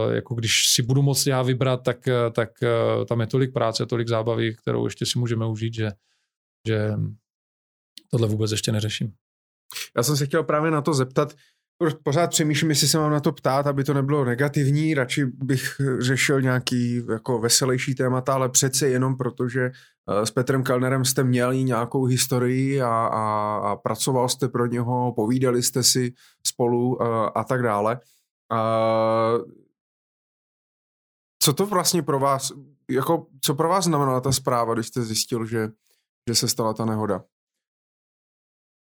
uh, 0.07 0.15
jako 0.15 0.35
když 0.35 0.69
si 0.69 0.83
budu 0.83 1.03
moct 1.03 1.27
já 1.27 1.43
vybrat, 1.43 1.83
tak, 1.83 2.09
tak 2.33 2.51
uh, 2.63 3.05
tam 3.05 3.21
je 3.21 3.27
tolik 3.27 3.53
práce, 3.53 3.87
tolik 3.87 4.09
zábavy, 4.09 4.55
kterou 4.55 4.85
ještě 4.85 5.07
si 5.07 5.19
můžeme 5.19 5.47
užít, 5.47 5.75
že, 5.75 5.91
že 6.67 6.93
tohle 8.11 8.29
vůbec 8.29 8.51
ještě 8.51 8.73
neřeším. 8.73 9.13
Já 9.97 10.03
jsem 10.03 10.17
se 10.17 10.27
chtěl 10.27 10.45
právě 10.45 10.71
na 10.71 10.83
to 10.83 10.95
zeptat, 10.95 11.35
pořád 12.03 12.31
přemýšlím, 12.31 12.71
jestli 12.71 12.89
se 12.89 12.99
mám 12.99 13.11
na 13.11 13.21
to 13.21 13.33
ptát, 13.33 13.67
aby 13.67 13.85
to 13.85 13.95
nebylo 13.95 14.25
negativní, 14.25 14.95
radši 14.95 15.25
bych 15.25 15.81
řešil 15.99 16.41
nějaký 16.41 17.03
jako 17.13 17.39
veselější 17.39 17.95
témata, 17.95 18.35
ale 18.35 18.49
přece 18.49 18.89
jenom 18.89 19.17
protože 19.17 19.61
eh, 19.65 20.27
s 20.27 20.31
Petrem 20.31 20.63
Kellnerem 20.63 21.05
jste 21.05 21.25
měli 21.25 21.65
nějakou 21.65 22.05
historii 22.05 22.83
a, 22.83 23.07
a, 23.07 23.57
a 23.57 23.77
pracoval 23.77 24.29
jste 24.29 24.49
pro 24.49 24.67
něho, 24.67 25.13
povídali 25.17 25.63
jste 25.63 25.83
si 25.83 26.15
spolu 26.47 27.03
a, 27.03 27.27
eh, 27.27 27.31
a 27.35 27.45
tak 27.45 27.63
dále. 27.63 28.01
A, 28.53 29.33
co 31.43 31.53
to 31.53 31.67
vlastně 31.67 32.03
pro 32.03 32.19
vás, 32.19 32.53
jako, 32.91 33.27
co 33.41 33.55
pro 33.55 33.69
vás 33.69 33.85
znamenala 33.85 34.21
ta 34.21 34.33
zpráva, 34.33 34.75
když 34.75 34.87
jste 34.87 35.03
zjistil, 35.03 35.47
že, 35.47 35.69
že 36.29 36.35
se 36.35 36.49
stala 36.49 36.75
ta 36.75 36.85
nehoda? 36.85 37.25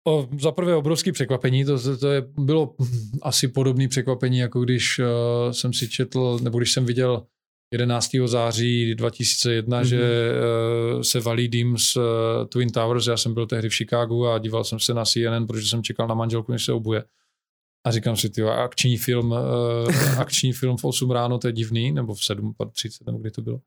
O, 0.08 0.28
za 0.40 0.52
prvé 0.52 0.76
obrovské 0.76 1.12
překvapení, 1.12 1.64
to, 1.64 1.98
to 1.98 2.10
je, 2.10 2.22
bylo 2.38 2.74
asi 3.22 3.48
podobné 3.48 3.88
překvapení, 3.88 4.38
jako 4.38 4.60
když 4.60 4.98
uh, 4.98 5.06
jsem 5.52 5.72
si 5.72 5.88
četl, 5.88 6.38
nebo 6.42 6.58
když 6.58 6.72
jsem 6.72 6.86
viděl 6.86 7.26
11. 7.72 8.10
září 8.26 8.94
2001, 8.94 9.80
mm-hmm. 9.80 9.84
že 9.84 10.32
uh, 10.94 11.00
se 11.00 11.20
valí 11.20 11.48
dým 11.48 11.78
z 11.78 11.96
uh, 11.96 12.02
Twin 12.48 12.70
Towers, 12.70 13.06
já 13.06 13.16
jsem 13.16 13.34
byl 13.34 13.46
tehdy 13.46 13.68
v 13.68 13.74
Chicagu 13.74 14.26
a 14.26 14.38
díval 14.38 14.64
jsem 14.64 14.80
se 14.80 14.94
na 14.94 15.04
CNN, 15.04 15.46
protože 15.46 15.68
jsem 15.68 15.82
čekal 15.82 16.08
na 16.08 16.14
manželku, 16.14 16.52
než 16.52 16.64
se 16.64 16.72
obuje. 16.72 17.04
A 17.86 17.90
říkám 17.90 18.16
si, 18.16 18.30
ty 18.30 18.42
akční 18.42 18.96
film, 18.96 19.30
uh, 19.30 20.18
akční 20.20 20.52
film 20.52 20.76
v 20.76 20.84
8 20.84 21.10
ráno, 21.10 21.38
to 21.38 21.48
je 21.48 21.52
divný, 21.52 21.92
nebo 21.92 22.14
v 22.14 22.18
7.30, 22.18 23.06
nebo 23.06 23.18
kdy 23.18 23.30
to 23.30 23.42
bylo. 23.42 23.60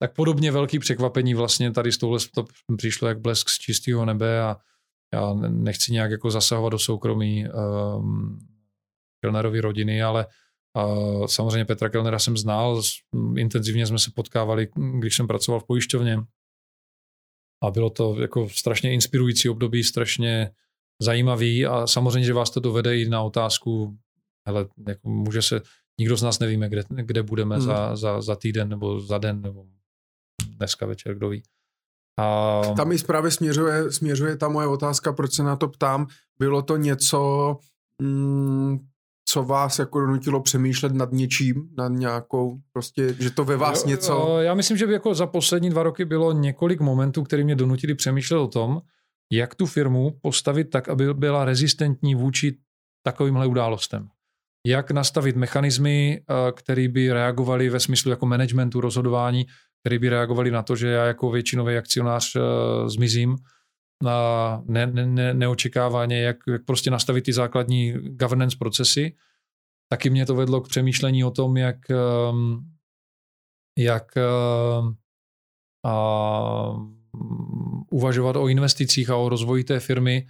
Tak 0.00 0.14
podobně 0.14 0.52
velký 0.52 0.78
překvapení 0.78 1.34
vlastně 1.34 1.72
tady 1.72 1.92
z 1.92 1.98
tohle 1.98 2.18
to 2.34 2.44
přišlo 2.76 3.08
jak 3.08 3.20
blesk 3.20 3.48
z 3.48 3.58
čistého 3.58 4.04
nebe 4.04 4.40
a 4.40 4.56
já 5.14 5.34
nechci 5.34 5.92
nějak 5.92 6.10
jako 6.10 6.30
zasahovat 6.30 6.70
do 6.70 6.78
soukromí 6.78 7.46
um, 7.48 8.38
Kellnerovy 9.20 9.60
rodiny, 9.60 10.02
ale 10.02 10.26
uh, 10.76 11.26
samozřejmě 11.26 11.64
Petra 11.64 11.88
Kellnera 11.88 12.18
jsem 12.18 12.36
znal, 12.36 12.82
intenzivně 13.36 13.86
jsme 13.86 13.98
se 13.98 14.10
potkávali, 14.14 14.68
když 14.98 15.16
jsem 15.16 15.26
pracoval 15.26 15.60
v 15.60 15.66
pojišťovně 15.66 16.18
a 17.62 17.70
bylo 17.70 17.90
to 17.90 18.20
jako 18.20 18.48
strašně 18.48 18.92
inspirující 18.92 19.48
období, 19.48 19.84
strašně 19.84 20.50
zajímavý 21.02 21.66
a 21.66 21.86
samozřejmě, 21.86 22.26
že 22.26 22.32
vás 22.32 22.50
to 22.50 22.60
dovede 22.60 22.98
i 22.98 23.08
na 23.08 23.22
otázku, 23.22 23.98
hele, 24.46 24.68
jako 24.88 25.08
může 25.08 25.42
se, 25.42 25.60
nikdo 26.00 26.16
z 26.16 26.22
nás 26.22 26.38
nevíme, 26.38 26.68
kde, 26.68 26.82
kde 26.90 27.22
budeme 27.22 27.56
hmm. 27.56 27.64
za, 27.64 27.96
za, 27.96 28.22
za 28.22 28.36
týden 28.36 28.68
nebo 28.68 29.00
za 29.00 29.18
den 29.18 29.42
nebo 29.42 29.66
dneska 30.48 30.86
večer, 30.86 31.14
kdo 31.14 31.28
ví. 31.28 31.42
A... 32.18 32.62
Tam 32.76 32.88
mi 32.88 32.98
právě 32.98 33.30
směřuje, 33.30 33.92
směřuje 33.92 34.36
ta 34.36 34.48
moje 34.48 34.66
otázka, 34.66 35.12
proč 35.12 35.34
se 35.34 35.42
na 35.42 35.56
to 35.56 35.68
ptám. 35.68 36.06
Bylo 36.38 36.62
to 36.62 36.76
něco, 36.76 37.56
mm, 38.02 38.78
co 39.28 39.42
vás 39.42 39.78
jako 39.78 40.00
donutilo 40.00 40.40
přemýšlet 40.40 40.94
nad 40.94 41.12
něčím, 41.12 41.68
nad 41.76 41.88
nějakou, 41.88 42.58
prostě, 42.72 43.14
že 43.18 43.30
to 43.30 43.44
ve 43.44 43.56
vás 43.56 43.82
jo, 43.82 43.88
něco... 43.88 44.38
Já 44.40 44.54
myslím, 44.54 44.76
že 44.76 44.84
jako 44.84 45.14
za 45.14 45.26
poslední 45.26 45.70
dva 45.70 45.82
roky 45.82 46.04
bylo 46.04 46.32
několik 46.32 46.80
momentů, 46.80 47.22
které 47.22 47.44
mě 47.44 47.54
donutili 47.54 47.94
přemýšlet 47.94 48.38
o 48.38 48.48
tom, 48.48 48.80
jak 49.32 49.54
tu 49.54 49.66
firmu 49.66 50.18
postavit 50.22 50.64
tak, 50.64 50.88
aby 50.88 51.14
byla 51.14 51.44
rezistentní 51.44 52.14
vůči 52.14 52.58
takovýmhle 53.02 53.46
událostem. 53.46 54.08
Jak 54.66 54.90
nastavit 54.90 55.36
mechanismy, 55.36 56.20
eh, 56.20 56.52
které 56.52 56.88
by 56.88 57.12
reagovaly 57.12 57.68
ve 57.68 57.80
smyslu 57.80 58.10
jako 58.10 58.26
managementu, 58.26 58.80
rozhodování, 58.80 59.46
který 59.80 59.98
by 59.98 60.08
reagovali 60.08 60.50
na 60.50 60.62
to, 60.62 60.76
že 60.76 60.88
já 60.88 61.04
jako 61.04 61.30
většinový 61.30 61.76
akcionář 61.76 62.36
uh, 62.36 62.42
zmizím 62.88 63.36
na 64.02 64.62
ne, 64.66 64.86
ne, 64.86 65.06
ne, 65.06 65.34
neočekávaně, 65.34 66.22
jak, 66.22 66.36
jak 66.46 66.64
prostě 66.64 66.90
nastavit 66.90 67.24
ty 67.24 67.32
základní 67.32 67.92
governance 67.92 68.56
procesy. 68.58 69.16
Taky 69.92 70.10
mě 70.10 70.26
to 70.26 70.34
vedlo 70.34 70.60
k 70.60 70.68
přemýšlení 70.68 71.24
o 71.24 71.30
tom, 71.30 71.56
jak, 71.56 71.76
um, 72.30 72.70
jak 73.78 74.06
uh, 74.16 74.92
mm, 77.14 77.82
uvažovat 77.90 78.36
o 78.36 78.48
investicích 78.48 79.10
a 79.10 79.16
o 79.16 79.28
rozvoji 79.28 79.64
té 79.64 79.80
firmy. 79.80 80.26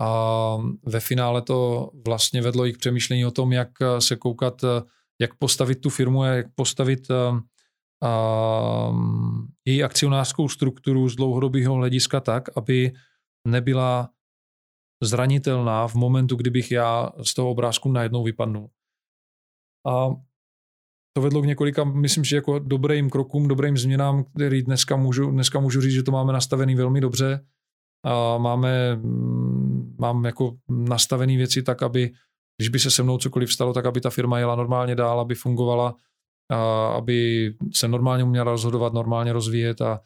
A 0.00 0.56
ve 0.86 1.00
finále 1.00 1.42
to 1.42 1.90
vlastně 2.06 2.42
vedlo 2.42 2.66
i 2.66 2.72
k 2.72 2.78
přemýšlení 2.78 3.26
o 3.26 3.30
tom, 3.30 3.52
jak 3.52 3.68
se 3.98 4.16
koukat, 4.16 4.62
jak 5.20 5.34
postavit 5.34 5.80
tu 5.80 5.90
firmu 5.90 6.24
jak 6.24 6.46
postavit 6.54 7.10
a, 7.10 7.44
její 9.64 9.82
akcionářskou 9.82 10.48
strukturu 10.48 11.08
z 11.08 11.16
dlouhodobého 11.16 11.74
hlediska 11.74 12.20
tak, 12.20 12.48
aby 12.56 12.92
nebyla 13.48 14.10
zranitelná 15.02 15.88
v 15.88 15.94
momentu, 15.94 16.36
kdybych 16.36 16.70
já 16.70 17.10
z 17.22 17.34
toho 17.34 17.50
obrázku 17.50 17.92
najednou 17.92 18.24
vypadnul. 18.24 18.70
A 19.86 20.08
to 21.16 21.22
vedlo 21.22 21.42
k 21.42 21.46
několika, 21.46 21.84
myslím, 21.84 22.24
že 22.24 22.36
jako 22.36 22.58
dobrým 22.58 23.10
krokům, 23.10 23.48
dobrým 23.48 23.76
změnám, 23.76 24.24
který 24.24 24.62
dneska 24.62 24.96
můžu, 24.96 25.30
dneska 25.30 25.60
můžu 25.60 25.80
říct, 25.80 25.92
že 25.92 26.02
to 26.02 26.12
máme 26.12 26.32
nastavený 26.32 26.74
velmi 26.74 27.00
dobře. 27.00 27.46
A 28.04 28.38
máme, 28.38 28.96
mm, 28.96 29.96
mám 29.98 30.24
jako 30.24 30.56
nastavený 30.68 31.36
věci 31.36 31.62
tak, 31.62 31.82
aby 31.82 32.12
když 32.56 32.68
by 32.68 32.78
se 32.78 32.90
se 32.90 33.02
mnou 33.02 33.18
cokoliv 33.18 33.52
stalo, 33.52 33.72
tak 33.72 33.86
aby 33.86 34.00
ta 34.00 34.10
firma 34.10 34.38
jela 34.38 34.56
normálně 34.56 34.94
dál, 34.94 35.20
aby 35.20 35.34
fungovala, 35.34 35.94
a 36.50 36.86
aby 36.86 37.50
se 37.74 37.88
normálně 37.88 38.24
uměla 38.24 38.44
rozhodovat, 38.44 38.92
normálně 38.92 39.32
rozvíjet 39.32 39.80
a, 39.80 40.00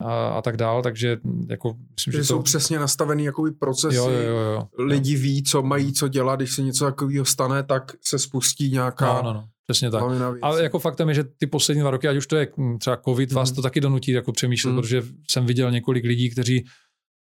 a, 0.00 0.28
a 0.28 0.42
tak 0.42 0.56
dál, 0.56 0.82
takže 0.82 1.18
jako 1.48 1.74
myslím, 1.94 2.12
že, 2.12 2.18
že 2.18 2.18
to... 2.18 2.26
jsou 2.26 2.42
přesně 2.42 2.78
nastavený 2.78 3.24
jakoby 3.24 3.50
procesy, 3.50 3.96
jo, 3.96 4.10
jo, 4.10 4.20
jo, 4.20 4.38
jo. 4.38 4.68
lidi 4.78 5.16
ví, 5.16 5.42
co 5.42 5.62
mají 5.62 5.92
co 5.92 6.08
dělat, 6.08 6.36
když 6.36 6.54
se 6.54 6.62
něco 6.62 6.84
takového 6.84 7.24
stane, 7.24 7.62
tak 7.62 7.92
se 8.00 8.18
spustí 8.18 8.70
nějaká 8.70 9.14
no, 9.14 9.22
no, 9.22 9.32
no. 9.32 9.44
Přesně 9.66 9.90
tak. 9.90 10.02
Ale 10.42 10.62
jako 10.62 10.78
faktem 10.78 11.08
je, 11.08 11.14
že 11.14 11.24
ty 11.24 11.46
poslední 11.46 11.80
dva 11.80 11.90
roky, 11.90 12.08
ať 12.08 12.16
už 12.16 12.26
to 12.26 12.36
je 12.36 12.48
třeba 12.78 12.96
covid, 12.96 13.30
mm. 13.30 13.36
vás 13.36 13.52
to 13.52 13.62
taky 13.62 13.80
donutí 13.80 14.10
jako 14.10 14.32
přemýšlet, 14.32 14.70
mm. 14.72 14.80
protože 14.80 15.02
jsem 15.30 15.46
viděl 15.46 15.70
několik 15.70 16.04
lidí, 16.04 16.30
kteří 16.30 16.64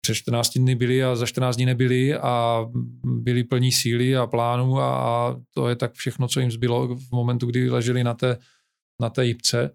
přes 0.02 0.18
14 0.18 0.58
dny 0.58 0.76
byli 0.76 1.04
a 1.04 1.16
za 1.16 1.26
14 1.26 1.56
dní 1.56 1.66
nebyli 1.66 2.16
a 2.16 2.66
byli 3.04 3.44
plní 3.44 3.72
síly 3.72 4.18
a 4.18 4.28
plánu 4.28 4.80
a, 4.80 4.96
a 4.96 5.36
to 5.54 5.70
je 5.70 5.76
tak 5.76 5.94
všechno, 5.94 6.28
co 6.28 6.40
jim 6.40 6.52
zbylo 6.52 6.96
v 6.96 7.12
momentu, 7.12 7.46
kdy 7.46 7.70
leželi 7.70 8.04
na 8.04 8.14
té, 8.14 8.38
na 9.02 9.10
té 9.10 9.26
jipce. 9.26 9.72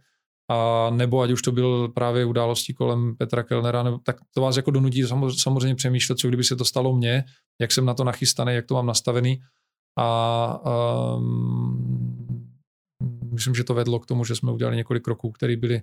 A 0.51 0.91
nebo 0.91 1.21
ať 1.21 1.31
už 1.31 1.43
to 1.43 1.53
byl 1.53 1.89
právě 1.89 2.25
událostí 2.25 2.75
kolem 2.75 3.17
Petra 3.17 3.43
Kellnera, 3.43 3.83
nebo, 3.83 3.99
tak 3.99 4.17
to 4.35 4.41
vás 4.41 4.57
jako 4.57 4.71
donutí 4.71 5.03
samozřejmě 5.37 5.75
přemýšlet, 5.75 6.19
co 6.19 6.29
kdyby 6.29 6.45
se 6.45 6.57
to 6.57 6.65
stalo 6.65 6.97
mně, 6.97 7.25
jak 7.61 7.73
jsem 7.73 7.85
na 7.85 7.95
to 7.95 8.05
nachystaný, 8.05 8.55
jak 8.55 8.67
to 8.67 8.75
mám 8.75 8.87
nastavený. 8.87 9.41
A 9.99 10.61
um, 11.17 12.55
myslím, 13.33 13.55
že 13.55 13.65
to 13.65 13.75
vedlo 13.75 14.01
k 14.01 14.07
tomu, 14.07 14.25
že 14.25 14.35
jsme 14.35 14.53
udělali 14.53 14.77
několik 14.77 15.03
kroků, 15.03 15.31
které 15.31 15.57
byly 15.57 15.81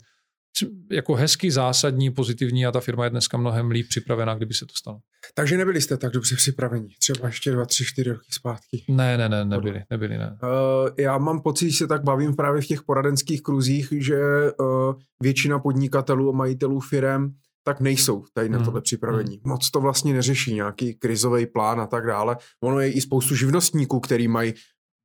jako 0.91 1.15
hezky 1.15 1.52
zásadní, 1.52 2.11
pozitivní 2.11 2.65
a 2.65 2.72
ta 2.72 2.80
firma 2.80 3.03
je 3.03 3.10
dneska 3.10 3.38
mnohem 3.38 3.72
líp 3.72 3.88
připravená, 3.90 4.36
kdyby 4.36 4.53
se 4.53 4.65
to 4.65 4.73
stalo. 4.78 4.99
Takže 5.34 5.57
nebyli 5.57 5.82
jste 5.82 5.98
tak 5.98 6.14
dobře 6.14 6.36
připraveni, 6.36 6.95
třeba 6.99 7.28
ještě 7.28 7.52
dva, 7.52 7.65
tři, 7.65 7.86
čtyři 7.86 8.10
roky 8.10 8.32
zpátky. 8.32 8.84
Ne, 8.88 9.18
ne, 9.18 9.30
ne, 9.30 9.45
nebyli, 9.45 9.84
nebyli, 9.90 10.18
ne. 10.18 10.38
Uh, 10.44 10.90
já 10.98 11.18
mám 11.18 11.41
pocit, 11.41 11.72
že 11.72 11.78
se 11.78 11.88
tak 11.88 12.03
bavím 12.03 12.36
právě 12.36 12.61
v 12.61 12.68
těch 12.68 12.84
poradenských 12.84 13.41
kruzích, 13.41 13.94
že 13.98 14.19
uh, 14.60 14.94
většina 15.22 15.60
podnikatelů 15.60 16.30
a 16.30 16.38
majitelů 16.38 16.80
firm 16.80 17.32
tak 17.64 17.82
nejsou 17.82 18.26
tady 18.34 18.49
na 18.49 18.57
hmm. 18.57 18.65
tohle 18.65 18.82
připravení. 18.82 19.36
Hmm. 19.36 19.52
Moc 19.52 19.72
to 19.72 19.80
vlastně 19.80 20.14
neřeší, 20.14 20.53
nějaký 20.53 20.95
krizový 20.95 21.45
plán 21.45 21.82
a 21.82 21.88
tak 21.88 22.07
dále. 22.07 22.38
Ono 22.64 22.80
je 22.80 22.91
i 22.91 23.02
spoustu 23.02 23.36
živnostníků, 23.36 23.99
který 23.99 24.28
mají 24.28 24.53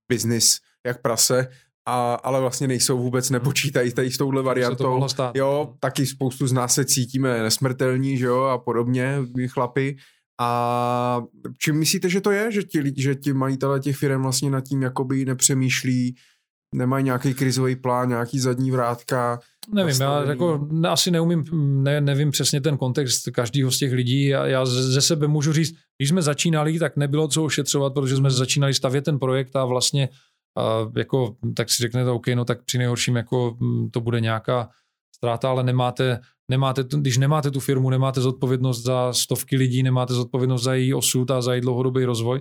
biznis 0.08 0.58
jak 0.86 1.02
prase 1.02 1.48
a, 1.86 2.14
ale 2.14 2.40
vlastně 2.40 2.68
nejsou 2.68 2.98
vůbec, 2.98 3.30
nepočítají 3.30 3.92
tady 3.92 4.10
s 4.10 4.16
touhle 4.16 4.42
variantou. 4.42 5.06
To. 5.16 5.32
Jo, 5.34 5.74
taky 5.80 6.06
spoustu 6.06 6.46
z 6.46 6.52
nás 6.52 6.74
se 6.74 6.84
cítíme 6.84 7.42
nesmrtelní, 7.42 8.18
že 8.18 8.26
jo, 8.26 8.42
a 8.42 8.58
podobně, 8.58 9.18
chlapi. 9.46 9.96
A 10.40 11.22
čím 11.58 11.74
myslíte, 11.74 12.08
že 12.10 12.20
to 12.20 12.30
je, 12.30 12.52
že 12.52 12.62
ti, 12.62 12.92
že 12.96 13.14
ti 13.14 13.32
majitelé 13.32 13.80
těch 13.80 13.96
firm 13.96 14.22
vlastně 14.22 14.50
nad 14.50 14.60
tím 14.60 14.82
jakoby 14.82 15.24
nepřemýšlí, 15.24 16.16
nemají 16.74 17.04
nějaký 17.04 17.34
krizový 17.34 17.76
plán, 17.76 18.08
nějaký 18.08 18.38
zadní 18.40 18.70
vrátka? 18.70 19.40
Nevím, 19.74 19.88
nastavený. 19.88 20.26
já 20.26 20.30
jako 20.30 20.68
asi 20.88 21.10
neumím, 21.10 21.44
ne, 21.82 22.00
nevím 22.00 22.30
přesně 22.30 22.60
ten 22.60 22.76
kontext 22.76 23.30
každého 23.30 23.70
z 23.70 23.78
těch 23.78 23.92
lidí. 23.92 24.26
Já, 24.26 24.46
já 24.46 24.66
ze 24.66 25.00
sebe 25.00 25.26
můžu 25.26 25.52
říct, 25.52 25.76
když 25.98 26.08
jsme 26.08 26.22
začínali, 26.22 26.78
tak 26.78 26.96
nebylo 26.96 27.28
co 27.28 27.44
ošetřovat, 27.44 27.94
protože 27.94 28.16
jsme 28.16 28.30
začínali 28.30 28.74
stavět 28.74 29.04
ten 29.04 29.18
projekt 29.18 29.56
a 29.56 29.64
vlastně 29.64 30.08
a 30.56 30.90
jako, 30.96 31.36
tak 31.56 31.70
si 31.70 31.82
řeknete, 31.82 32.10
OK, 32.10 32.26
no 32.28 32.44
tak 32.44 32.64
při 32.64 32.78
nejhorším 32.78 33.16
jako 33.16 33.56
mm, 33.60 33.90
to 33.90 34.00
bude 34.00 34.20
nějaká 34.20 34.68
ztráta, 35.16 35.50
ale 35.50 35.62
nemáte, 35.62 36.20
nemáte, 36.50 36.84
když 36.96 37.18
nemáte 37.18 37.50
tu 37.50 37.60
firmu, 37.60 37.90
nemáte 37.90 38.20
zodpovědnost 38.20 38.82
za 38.82 39.12
stovky 39.12 39.56
lidí, 39.56 39.82
nemáte 39.82 40.14
zodpovědnost 40.14 40.62
za 40.62 40.74
její 40.74 40.94
osud 40.94 41.30
a 41.30 41.42
za 41.42 41.54
její 41.54 41.60
dlouhodobý 41.60 42.04
rozvoj, 42.04 42.40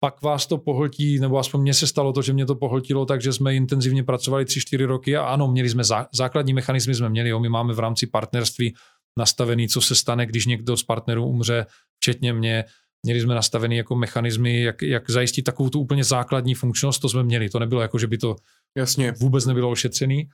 pak 0.00 0.22
vás 0.22 0.46
to 0.46 0.58
pohltí, 0.58 1.18
nebo 1.18 1.38
aspoň 1.38 1.60
mně 1.60 1.74
se 1.74 1.86
stalo 1.86 2.12
to, 2.12 2.22
že 2.22 2.32
mě 2.32 2.46
to 2.46 2.54
pohltilo, 2.54 3.06
takže 3.06 3.32
jsme 3.32 3.54
intenzivně 3.54 4.04
pracovali 4.04 4.44
3-4 4.44 4.86
roky 4.86 5.16
a 5.16 5.24
ano, 5.24 5.48
měli 5.48 5.68
jsme 5.68 5.84
zá, 5.84 6.06
základní 6.14 6.52
mechanizmy, 6.54 6.94
jsme 6.94 7.08
měli, 7.08 7.28
jo, 7.28 7.40
my 7.40 7.48
máme 7.48 7.74
v 7.74 7.78
rámci 7.78 8.06
partnerství 8.06 8.74
nastavený, 9.18 9.68
co 9.68 9.80
se 9.80 9.94
stane, 9.94 10.26
když 10.26 10.46
někdo 10.46 10.76
z 10.76 10.82
partnerů 10.82 11.26
umře, 11.26 11.66
včetně 12.00 12.32
mě, 12.32 12.64
Měli 13.06 13.20
jsme 13.20 13.34
nastavený 13.34 13.76
jako 13.76 13.96
mechanismy, 13.96 14.62
jak, 14.62 14.82
jak 14.82 15.10
zajistit 15.10 15.42
takovou 15.42 15.70
tu 15.70 15.80
úplně 15.80 16.04
základní 16.04 16.54
funkčnost, 16.54 17.02
to 17.02 17.08
jsme 17.08 17.22
měli. 17.22 17.48
To 17.48 17.58
nebylo 17.58 17.80
jako, 17.80 17.98
že 17.98 18.06
by 18.06 18.18
to 18.18 18.36
Jasně. 18.76 19.12
vůbec 19.12 19.46
nebylo 19.46 19.70
ošetřený. 19.70 20.28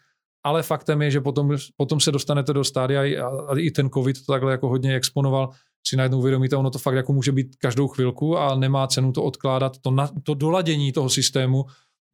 Ale 0.44 0.62
faktem 0.62 1.02
je, 1.02 1.10
že 1.10 1.20
potom, 1.20 1.56
potom 1.76 2.00
se 2.00 2.12
dostanete 2.12 2.52
do 2.52 2.64
stádia 2.64 3.26
a, 3.26 3.26
a 3.26 3.58
i 3.58 3.70
ten 3.70 3.90
covid 3.90 4.26
to 4.26 4.32
takhle 4.32 4.52
jako 4.52 4.68
hodně 4.68 4.94
exponoval, 4.94 5.50
si 5.86 5.96
najednou 5.96 6.18
uvědomíte, 6.18 6.56
ono 6.56 6.70
to 6.70 6.78
fakt 6.78 6.94
jako 6.94 7.12
může 7.12 7.32
být 7.32 7.56
každou 7.56 7.88
chvilku 7.88 8.38
a 8.38 8.54
nemá 8.54 8.86
cenu 8.86 9.12
to 9.12 9.22
odkládat, 9.22 9.78
to, 9.78 9.90
na, 9.90 10.10
to 10.22 10.34
doladění 10.34 10.92
toho 10.92 11.10
systému 11.10 11.64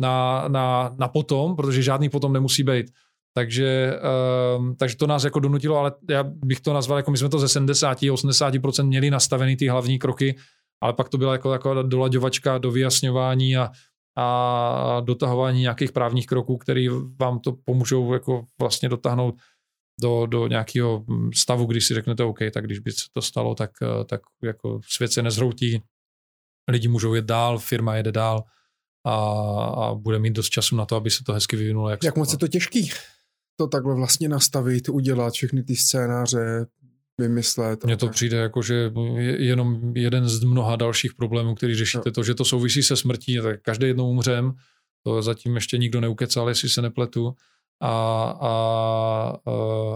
na, 0.00 0.44
na, 0.48 0.94
na 0.98 1.08
potom, 1.08 1.56
protože 1.56 1.82
žádný 1.82 2.08
potom 2.08 2.32
nemusí 2.32 2.62
být. 2.62 2.90
Takže, 3.36 3.92
um, 4.58 4.76
takže 4.76 4.96
to 4.96 5.06
nás 5.06 5.24
jako 5.24 5.40
donutilo, 5.40 5.76
ale 5.76 5.92
já 6.10 6.22
bych 6.22 6.60
to 6.60 6.72
nazval, 6.72 6.98
jako 6.98 7.10
my 7.10 7.18
jsme 7.18 7.28
to 7.28 7.38
ze 7.38 7.60
70-80% 7.60 8.86
měli 8.86 9.10
nastavený 9.10 9.56
ty 9.56 9.68
hlavní 9.68 9.98
kroky, 9.98 10.36
ale 10.82 10.92
pak 10.92 11.08
to 11.08 11.18
byla 11.18 11.32
jako 11.32 11.50
taková 11.50 11.82
dolaďovačka 11.82 12.58
do 12.58 12.70
vyjasňování 12.70 13.56
a, 13.56 13.70
a 14.16 15.00
dotahování 15.00 15.60
nějakých 15.60 15.92
právních 15.92 16.26
kroků, 16.26 16.56
které 16.56 16.86
vám 17.20 17.40
to 17.40 17.52
pomůžou 17.64 18.12
jako 18.12 18.44
vlastně 18.60 18.88
dotáhnout 18.88 19.34
do, 20.00 20.26
do 20.26 20.46
nějakého 20.46 21.04
stavu, 21.34 21.66
když 21.66 21.86
si 21.86 21.94
řeknete 21.94 22.24
OK, 22.24 22.38
tak 22.52 22.64
když 22.64 22.78
by 22.78 22.92
se 22.92 23.04
to 23.12 23.22
stalo, 23.22 23.54
tak, 23.54 23.70
tak 24.06 24.20
jako 24.42 24.80
svět 24.88 25.12
se 25.12 25.22
nezhroutí, 25.22 25.82
lidi 26.70 26.88
můžou 26.88 27.14
jet 27.14 27.24
dál, 27.24 27.58
firma 27.58 27.96
jede 27.96 28.12
dál 28.12 28.44
a, 29.06 29.14
a 29.64 29.94
bude 29.94 30.18
mít 30.18 30.32
dost 30.32 30.48
času 30.48 30.76
na 30.76 30.86
to, 30.86 30.96
aby 30.96 31.10
se 31.10 31.24
to 31.24 31.32
hezky 31.32 31.56
vyvinulo. 31.56 31.88
Jak, 31.88 32.04
jak 32.04 32.16
moc 32.16 32.32
je 32.32 32.38
to 32.38 32.48
těžký? 32.48 32.90
To 33.56 33.66
takhle 33.66 33.94
vlastně 33.94 34.28
nastavit, 34.28 34.88
udělat 34.88 35.34
všechny 35.34 35.62
ty 35.62 35.76
scénáře, 35.76 36.66
vymyslet. 37.18 37.84
Mně 37.84 37.96
to 37.96 38.08
přijde 38.08 38.36
jako, 38.36 38.62
že 38.62 38.92
je 39.16 39.44
jenom 39.44 39.92
jeden 39.96 40.28
z 40.28 40.44
mnoha 40.44 40.76
dalších 40.76 41.14
problémů, 41.14 41.54
který 41.54 41.74
řešíte. 41.74 42.02
No. 42.06 42.12
To, 42.12 42.22
že 42.22 42.34
to 42.34 42.44
souvisí 42.44 42.82
se 42.82 42.96
smrtí, 42.96 43.38
tak 43.42 43.62
každý 43.62 43.86
jednou 43.86 44.10
umřem, 44.10 44.52
to 45.02 45.22
zatím 45.22 45.54
ještě 45.54 45.78
nikdo 45.78 46.00
neukecal, 46.00 46.48
jestli 46.48 46.68
se 46.68 46.82
nepletu. 46.82 47.34
A, 47.82 47.90
a, 48.40 49.38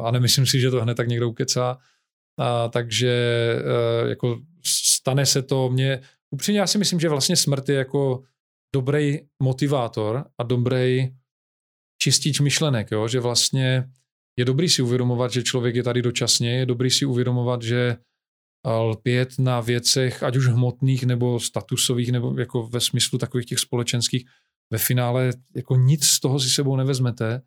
a 0.05 0.11
nemyslím 0.11 0.47
si, 0.47 0.61
že 0.61 0.71
to 0.71 0.83
hned 0.83 0.95
tak 0.95 1.09
někdo 1.09 1.29
ukecá. 1.29 1.79
A, 2.39 2.69
takže 2.69 3.11
e, 4.05 4.09
jako 4.09 4.41
stane 4.65 5.27
se 5.27 5.43
to 5.43 5.71
mně, 5.71 6.01
upřímně 6.31 6.61
já 6.61 6.67
si 6.67 6.79
myslím, 6.79 7.01
že 7.01 7.09
vlastně 7.09 7.37
smrt 7.37 7.69
je 7.69 7.75
jako 7.75 8.23
dobrý 8.75 9.19
motivátor 9.43 10.25
a 10.39 10.43
dobrý 10.43 11.11
čistič 11.99 12.41
myšlenek, 12.41 12.91
jo? 12.91 13.09
že 13.09 13.21
vlastně 13.21 13.85
je 14.39 14.45
dobrý 14.45 14.69
si 14.69 14.83
uvědomovat, 14.83 15.33
že 15.33 15.43
člověk 15.43 15.75
je 15.75 15.83
tady 15.83 16.03
dočasně, 16.03 16.59
je 16.59 16.67
dobrý 16.67 16.91
si 16.91 17.05
uvědomovat, 17.05 17.63
že 17.63 17.97
lpět 18.67 19.39
na 19.39 19.61
věcech, 19.61 20.23
ať 20.23 20.37
už 20.37 20.47
hmotných 20.47 21.05
nebo 21.05 21.41
statusových, 21.41 22.13
nebo 22.13 22.35
jako 22.39 22.63
ve 22.63 22.81
smyslu 22.81 23.19
takových 23.19 23.47
těch 23.47 23.59
společenských, 23.59 24.25
ve 24.73 24.79
finále 24.79 25.31
jako 25.57 25.77
nic 25.77 26.07
z 26.07 26.21
toho 26.21 26.41
si 26.41 26.51
sebou 26.51 26.77
nevezmete 26.77 27.43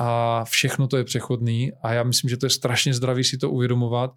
a 0.00 0.44
všechno 0.44 0.86
to 0.88 0.96
je 0.96 1.04
přechodný 1.04 1.72
a 1.82 1.92
já 1.92 2.02
myslím, 2.02 2.30
že 2.30 2.36
to 2.36 2.46
je 2.46 2.50
strašně 2.50 2.94
zdravý 2.94 3.24
si 3.24 3.38
to 3.38 3.50
uvědomovat, 3.50 4.12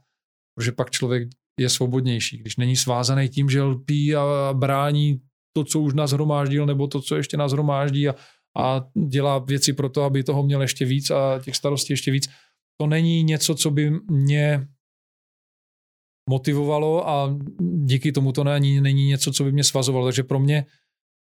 protože 0.55 0.71
pak 0.71 0.91
člověk 0.91 1.29
je 1.59 1.69
svobodnější, 1.69 2.37
když 2.37 2.57
není 2.57 2.75
svázaný 2.75 3.29
tím, 3.29 3.49
že 3.49 3.61
lpí 3.61 4.15
a 4.15 4.53
brání 4.53 5.21
to, 5.55 5.63
co 5.63 5.79
už 5.79 5.93
nás 5.93 6.11
hromáždil, 6.11 6.65
nebo 6.65 6.87
to, 6.87 7.01
co 7.01 7.15
ještě 7.15 7.37
nás 7.37 7.51
hromáždí 7.51 8.09
a 8.09 8.15
a 8.57 8.85
dělá 9.07 9.39
věci 9.39 9.73
pro 9.73 9.89
to, 9.89 10.03
aby 10.03 10.23
toho 10.23 10.43
měl 10.43 10.61
ještě 10.61 10.85
víc 10.85 11.11
a 11.11 11.39
těch 11.43 11.55
starostí 11.55 11.93
ještě 11.93 12.11
víc. 12.11 12.30
To 12.81 12.88
není 12.88 13.23
něco, 13.23 13.55
co 13.55 13.71
by 13.71 13.91
mě 14.11 14.67
motivovalo 16.30 17.09
a 17.09 17.38
díky 17.85 18.11
tomu 18.11 18.31
to 18.31 18.43
není, 18.43 18.81
není 18.81 19.07
něco, 19.07 19.31
co 19.31 19.43
by 19.43 19.51
mě 19.51 19.63
svazovalo. 19.63 20.05
Takže 20.05 20.23
pro 20.23 20.39
mě, 20.39 20.65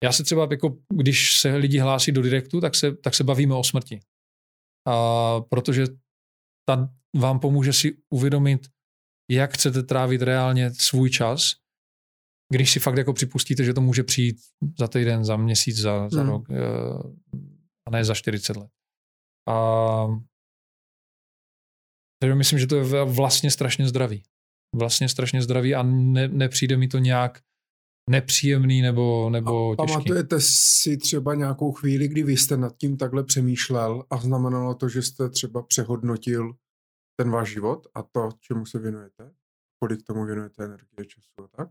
já 0.03 0.11
se 0.11 0.23
třeba, 0.23 0.47
jako, 0.51 0.77
když 0.93 1.39
se 1.39 1.55
lidi 1.55 1.77
hlásí 1.77 2.11
do 2.11 2.21
direktu, 2.21 2.61
tak 2.61 2.75
se, 2.75 2.95
tak 2.95 3.15
se 3.15 3.23
bavíme 3.23 3.55
o 3.55 3.63
smrti. 3.63 3.99
A 4.87 5.41
protože 5.41 5.87
ta 6.69 6.89
vám 7.15 7.39
pomůže 7.39 7.73
si 7.73 7.97
uvědomit, 8.09 8.67
jak 9.31 9.53
chcete 9.53 9.83
trávit 9.83 10.21
reálně 10.21 10.71
svůj 10.73 11.09
čas, 11.09 11.53
když 12.51 12.71
si 12.71 12.79
fakt 12.79 12.97
jako 12.97 13.13
připustíte, 13.13 13.63
že 13.63 13.73
to 13.73 13.81
může 13.81 14.03
přijít 14.03 14.37
za 14.79 14.87
týden, 14.87 15.25
za 15.25 15.37
měsíc, 15.37 15.77
za, 15.77 16.09
za 16.09 16.21
hmm. 16.21 16.29
rok 16.29 16.49
eh, 16.49 16.57
a 17.87 17.91
ne 17.91 18.05
za 18.05 18.13
40 18.13 18.57
let. 18.57 18.69
A 19.49 20.07
takže 22.21 22.35
myslím, 22.35 22.59
že 22.59 22.67
to 22.67 22.75
je 22.75 23.03
vlastně 23.03 23.51
strašně 23.51 23.87
zdravý. 23.87 24.23
Vlastně 24.75 25.09
strašně 25.09 25.41
zdravý 25.41 25.75
a 25.75 25.83
ne, 25.83 26.27
nepřijde 26.27 26.77
mi 26.77 26.87
to 26.87 26.97
nějak 26.97 27.41
nepříjemný 28.09 28.81
nebo, 28.81 29.29
nebo 29.29 29.71
a 29.71 29.75
těžký. 29.75 29.93
Pamatujete 29.93 30.35
si 30.41 30.97
třeba 30.97 31.35
nějakou 31.35 31.71
chvíli, 31.71 32.07
kdy 32.07 32.23
vy 32.23 32.37
jste 32.37 32.57
nad 32.57 32.77
tím 32.77 32.97
takhle 32.97 33.23
přemýšlel 33.23 34.03
a 34.09 34.17
znamenalo 34.17 34.75
to, 34.75 34.89
že 34.89 35.01
jste 35.01 35.29
třeba 35.29 35.63
přehodnotil 35.63 36.53
ten 37.19 37.31
váš 37.31 37.49
život 37.49 37.87
a 37.95 38.03
to, 38.03 38.29
čemu 38.39 38.65
se 38.65 38.79
věnujete? 38.79 39.31
Kolik 39.83 40.03
tomu 40.03 40.25
věnujete 40.25 40.65
energie, 40.65 41.05
času 41.05 41.43
a 41.43 41.47
tak? 41.47 41.69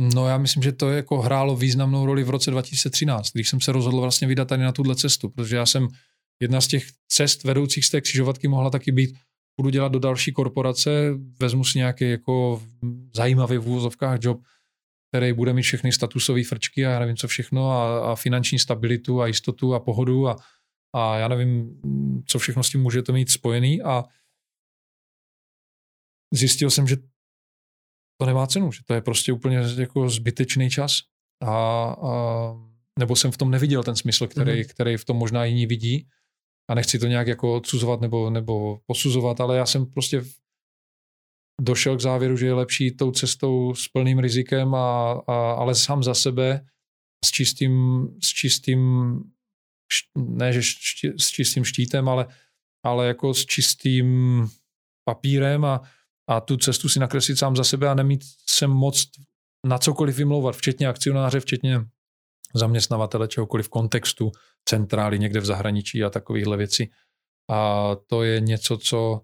No 0.00 0.28
já 0.28 0.38
myslím, 0.38 0.62
že 0.62 0.72
to 0.72 0.90
jako 0.90 1.20
hrálo 1.20 1.56
významnou 1.56 2.06
roli 2.06 2.24
v 2.24 2.30
roce 2.30 2.50
2013, 2.50 3.30
když 3.32 3.48
jsem 3.48 3.60
se 3.60 3.72
rozhodl 3.72 4.00
vlastně 4.00 4.28
vydat 4.28 4.48
tady 4.48 4.62
na 4.62 4.72
tuhle 4.72 4.96
cestu, 4.96 5.28
protože 5.28 5.56
já 5.56 5.66
jsem 5.66 5.88
jedna 6.40 6.60
z 6.60 6.68
těch 6.68 6.86
cest 7.08 7.44
vedoucích 7.44 7.84
z 7.84 7.90
té 7.90 8.00
křižovatky 8.00 8.48
mohla 8.48 8.70
taky 8.70 8.92
být, 8.92 9.16
budu 9.60 9.70
dělat 9.70 9.92
do 9.92 9.98
další 9.98 10.32
korporace, 10.32 11.14
vezmu 11.40 11.64
si 11.64 11.78
nějaký 11.78 12.10
jako 12.10 12.62
zajímavý 13.14 13.58
v 13.58 13.68
úvozovkách 13.68 14.18
job, 14.22 14.40
který 15.10 15.32
bude 15.32 15.52
mít 15.52 15.62
všechny 15.62 15.92
statusové 15.92 16.44
frčky 16.44 16.86
a 16.86 16.90
já 16.90 16.98
nevím 16.98 17.16
co 17.16 17.28
všechno 17.28 17.70
a, 17.70 18.12
a 18.12 18.14
finanční 18.14 18.58
stabilitu 18.58 19.20
a 19.20 19.26
jistotu 19.26 19.74
a 19.74 19.80
pohodu 19.80 20.28
a, 20.28 20.36
a 20.94 21.16
já 21.16 21.28
nevím, 21.28 21.80
co 22.26 22.38
všechno 22.38 22.62
s 22.62 22.70
tím 22.70 22.82
může 22.82 23.02
to 23.02 23.12
mít 23.12 23.30
spojený 23.30 23.82
a 23.82 24.04
zjistil 26.32 26.70
jsem, 26.70 26.86
že 26.86 26.96
to 28.20 28.26
nemá 28.26 28.46
cenu, 28.46 28.72
že 28.72 28.80
to 28.86 28.94
je 28.94 29.00
prostě 29.00 29.32
úplně 29.32 29.62
jako 29.78 30.08
zbytečný 30.08 30.70
čas. 30.70 31.00
A, 31.42 31.52
a 31.52 32.54
nebo 32.98 33.16
jsem 33.16 33.30
v 33.30 33.36
tom 33.36 33.50
neviděl 33.50 33.82
ten 33.82 33.96
smysl, 33.96 34.26
který, 34.26 34.52
mm-hmm. 34.52 34.68
který 34.68 34.96
v 34.96 35.04
tom 35.04 35.16
možná 35.16 35.44
jiní 35.44 35.66
vidí. 35.66 36.08
A 36.70 36.74
nechci 36.74 36.98
to 36.98 37.06
nějak 37.06 37.26
jako 37.26 37.54
odsuzovat 37.54 38.00
nebo, 38.00 38.30
nebo 38.30 38.80
posuzovat, 38.86 39.40
ale 39.40 39.56
já 39.56 39.66
jsem 39.66 39.86
prostě 39.86 40.24
došel 41.60 41.96
k 41.96 42.00
závěru, 42.00 42.36
že 42.36 42.46
je 42.46 42.54
lepší 42.54 42.96
tou 42.96 43.10
cestou 43.10 43.74
s 43.74 43.88
plným 43.88 44.18
rizikem, 44.18 44.74
a, 44.74 45.12
a, 45.26 45.52
ale 45.52 45.74
sám 45.74 46.02
za 46.02 46.14
sebe 46.14 46.66
s 47.24 47.30
čistým, 47.30 48.06
s 48.22 48.28
čistým 48.28 48.80
ne 50.16 50.52
že 50.52 50.62
ští, 50.62 51.08
s 51.18 51.28
čistým 51.28 51.64
štítem, 51.64 52.08
ale, 52.08 52.26
ale 52.84 53.06
jako 53.06 53.34
s 53.34 53.46
čistým 53.46 54.46
papírem 55.08 55.64
a, 55.64 55.82
a 56.28 56.40
tu 56.40 56.56
cestu 56.56 56.88
si 56.88 56.98
nakreslit 56.98 57.38
sám 57.38 57.56
za 57.56 57.64
sebe 57.64 57.88
a 57.88 57.94
nemít 57.94 58.24
se 58.50 58.66
moc 58.66 59.10
na 59.66 59.78
cokoliv 59.78 60.16
vymlouvat, 60.16 60.56
včetně 60.56 60.88
akcionáře, 60.88 61.40
včetně 61.40 61.80
zaměstnavatele, 62.54 63.28
čehokoliv 63.28 63.68
kontextu, 63.68 64.30
centrály 64.68 65.18
někde 65.18 65.40
v 65.40 65.44
zahraničí 65.44 66.04
a 66.04 66.10
takovýchhle 66.10 66.56
věcí. 66.56 66.90
A 67.50 67.90
to 68.06 68.22
je 68.22 68.40
něco, 68.40 68.78
co 68.78 69.20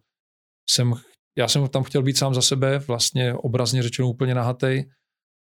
jsem, 0.70 0.94
já 1.38 1.48
jsem 1.48 1.68
tam 1.68 1.82
chtěl 1.82 2.02
být 2.02 2.18
sám 2.18 2.34
za 2.34 2.42
sebe, 2.42 2.78
vlastně 2.78 3.34
obrazně 3.34 3.82
řečeno 3.82 4.08
úplně 4.08 4.34
nahatej 4.34 4.90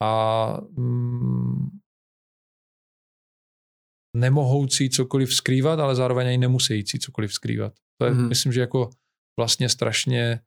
a 0.03 0.57
mm, 0.71 1.69
nemohoucí 4.17 4.91
cokoliv 4.91 5.35
skrývat, 5.35 5.81
ale 5.81 5.95
zároveň 5.95 6.27
ani 6.27 6.39
nemusící 6.39 6.99
cokoliv 6.99 7.35
skrývat. 7.35 7.73
To 8.01 8.07
je, 8.07 8.13
mm-hmm. 8.13 8.29
myslím, 8.29 8.53
že 8.53 8.61
jako 8.61 8.91
vlastně 9.39 9.69
strašně 9.69 10.41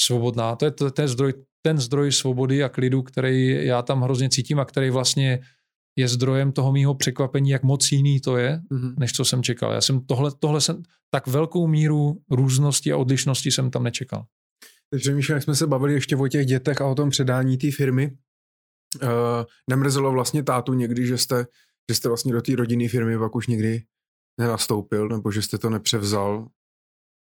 svobodná. 0.00 0.56
To 0.56 0.64
je 0.64 0.70
ten, 0.70 1.08
zdroj, 1.08 1.32
ten 1.62 1.78
zdroj 1.78 2.12
svobody 2.12 2.64
a 2.64 2.68
klidu, 2.68 3.02
který 3.02 3.66
já 3.66 3.82
tam 3.82 4.02
hrozně 4.02 4.28
cítím 4.28 4.60
a 4.60 4.64
který 4.64 4.90
vlastně 4.90 5.40
je 5.98 6.08
zdrojem 6.08 6.52
toho 6.52 6.72
mýho 6.72 6.94
překvapení, 6.94 7.50
jak 7.50 7.62
moc 7.62 7.92
jiný 7.92 8.20
to 8.20 8.36
je, 8.36 8.60
mm-hmm. 8.72 8.94
než 8.98 9.12
co 9.12 9.24
jsem 9.24 9.42
čekal. 9.42 9.72
Já 9.72 9.80
jsem 9.80 10.00
tohle, 10.00 10.30
tohle 10.38 10.60
jsem, 10.60 10.82
tak 11.10 11.26
velkou 11.26 11.66
míru 11.66 12.20
různosti 12.30 12.92
a 12.92 12.96
odlišnosti 12.96 13.50
jsem 13.50 13.70
tam 13.70 13.82
nečekal. 13.82 14.24
Takže 14.90 15.14
Míša, 15.14 15.34
jak 15.34 15.42
jsme 15.42 15.54
se 15.54 15.66
bavili 15.66 15.94
ještě 15.94 16.16
o 16.16 16.28
těch 16.28 16.46
dětech 16.46 16.80
a 16.80 16.86
o 16.86 16.94
tom 16.94 17.10
předání 17.10 17.58
té 17.58 17.70
firmy, 17.70 18.12
uh, 19.02 19.08
nemrzelo 19.70 20.12
vlastně 20.12 20.42
tátu 20.42 20.74
někdy, 20.74 21.06
že 21.06 21.18
jste, 21.18 21.46
že 21.90 21.94
jste 21.94 22.08
vlastně 22.08 22.32
do 22.32 22.42
té 22.42 22.56
rodinné 22.56 22.88
firmy 22.88 23.18
pak 23.18 23.34
už 23.34 23.46
nikdy 23.46 23.82
nenastoupil, 24.40 25.08
nebo 25.08 25.32
že 25.32 25.42
jste 25.42 25.58
to 25.58 25.70
nepřevzal 25.70 26.48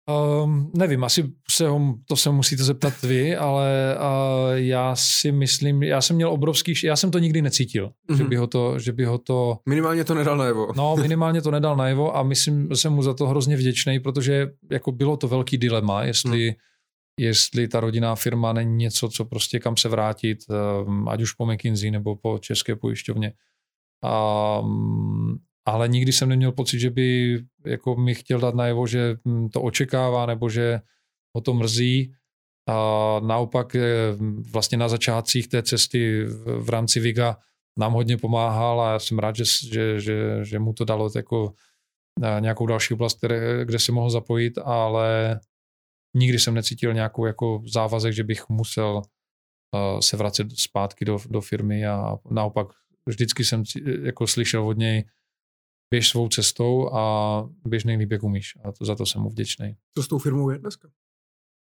Um, 0.10 0.72
nevím, 0.78 1.04
asi 1.04 1.32
se 1.52 1.68
ho, 1.68 1.96
to 2.08 2.16
se 2.16 2.30
musíte 2.30 2.64
zeptat 2.64 3.02
vy, 3.04 3.36
ale 3.36 3.98
uh, 3.98 4.54
já 4.54 4.96
si 4.96 5.32
myslím, 5.32 5.84
já 5.84 6.02
jsem 6.02 6.16
měl 6.16 6.30
obrovský, 6.30 6.74
já 6.84 6.96
jsem 6.96 7.12
to 7.12 7.20
nikdy 7.20 7.42
necítil, 7.42 7.88
mm-hmm. 7.88 8.18
že, 8.18 8.24
mhm. 8.24 8.30
by 8.30 8.36
ho 8.36 8.48
to, 8.48 8.80
že 8.80 8.92
by 8.92 9.06
ho 9.06 9.18
to... 9.18 9.58
Minimálně 9.70 10.04
to 10.04 10.14
nedal 10.14 10.38
najevo. 10.38 10.68
No, 10.76 10.96
minimálně 11.02 11.42
to 11.42 11.52
nedal 11.52 11.76
najevo 11.76 12.18
a 12.18 12.24
myslím, 12.24 12.76
jsem 12.76 12.94
mu 12.94 13.04
za 13.04 13.14
to 13.14 13.28
hrozně 13.28 13.58
vděčný, 13.58 14.00
protože 14.00 14.48
jako 14.72 14.92
bylo 14.92 15.18
to 15.18 15.28
velký 15.28 15.58
dilema, 15.58 16.04
jestli, 16.04 16.50
mm. 16.50 16.56
jestli 17.20 17.68
ta 17.68 17.80
rodinná 17.80 18.16
firma 18.16 18.54
není 18.54 18.76
něco, 18.76 19.10
co 19.10 19.26
prostě 19.26 19.60
kam 19.60 19.78
se 19.78 19.90
vrátit, 19.90 20.40
um, 20.86 21.10
ať 21.10 21.22
už 21.22 21.32
po 21.32 21.46
McKinsey 21.46 21.92
nebo 21.92 22.16
po 22.16 22.40
České 22.40 22.76
pojišťovně. 22.76 23.34
Um, 24.62 25.40
ale 25.66 25.88
nikdy 25.88 26.12
jsem 26.12 26.30
neměl 26.30 26.52
pocit, 26.52 26.80
že 26.80 26.90
by 26.90 27.38
jako 27.66 27.96
mi 27.96 28.16
chtěl 28.16 28.40
dát 28.40 28.56
najevo, 28.56 28.88
že 28.88 29.16
hm, 29.28 29.50
to 29.50 29.62
očekává 29.62 30.26
nebo 30.26 30.50
že 30.50 30.82
ho 31.36 31.42
to 31.42 31.54
mrzí. 31.54 32.14
A 32.70 33.20
naopak 33.20 33.76
vlastně 34.52 34.78
na 34.78 34.90
začátcích 34.90 35.48
té 35.48 35.64
cesty 35.64 36.26
v 36.60 36.70
rámci 36.70 37.00
Viga 37.00 37.38
nám 37.80 37.94
hodně 37.94 38.18
pomáhal 38.18 38.82
a 38.82 38.92
já 38.92 39.00
jsem 39.00 39.20
rád, 39.20 39.36
že, 39.36 39.44
že, 39.46 40.00
že, 40.00 40.46
že 40.46 40.60
mu 40.60 40.74
to 40.74 40.86
dalo 40.86 41.10
jako 41.16 41.54
nějakou 42.40 42.66
další 42.66 42.94
oblast, 42.94 43.18
které, 43.18 43.66
kde 43.66 43.80
se 43.80 43.92
mohl 43.92 44.10
zapojit, 44.10 44.58
ale 44.58 45.40
nikdy 46.16 46.40
jsem 46.40 46.54
necítil 46.54 46.94
nějakou 46.94 47.26
jako 47.26 47.62
závazek, 47.74 48.14
že 48.14 48.24
bych 48.24 48.50
musel 48.50 49.02
se 50.00 50.18
vracet 50.18 50.48
zpátky 50.56 51.06
do, 51.06 51.20
do 51.30 51.42
firmy 51.42 51.86
a 51.86 52.18
naopak 52.32 52.68
vždycky 53.06 53.46
jsem 53.46 53.64
jako 54.04 54.28
slyšel 54.28 54.68
od 54.68 54.78
něj, 54.78 55.06
běž 55.94 56.10
svou 56.10 56.28
cestou 56.28 56.90
a 56.94 57.04
běž 57.66 57.84
nejlíp, 57.84 58.12
jak 58.12 58.24
umíš. 58.24 58.54
A 58.64 58.72
to, 58.72 58.86
za 58.86 58.96
to 58.96 59.06
jsem 59.06 59.22
mu 59.22 59.30
vděčný. 59.30 59.76
Co 59.98 60.04
s 60.04 60.08
tou 60.08 60.18
firmou 60.18 60.50
je 60.50 60.58
dneska? 60.58 60.90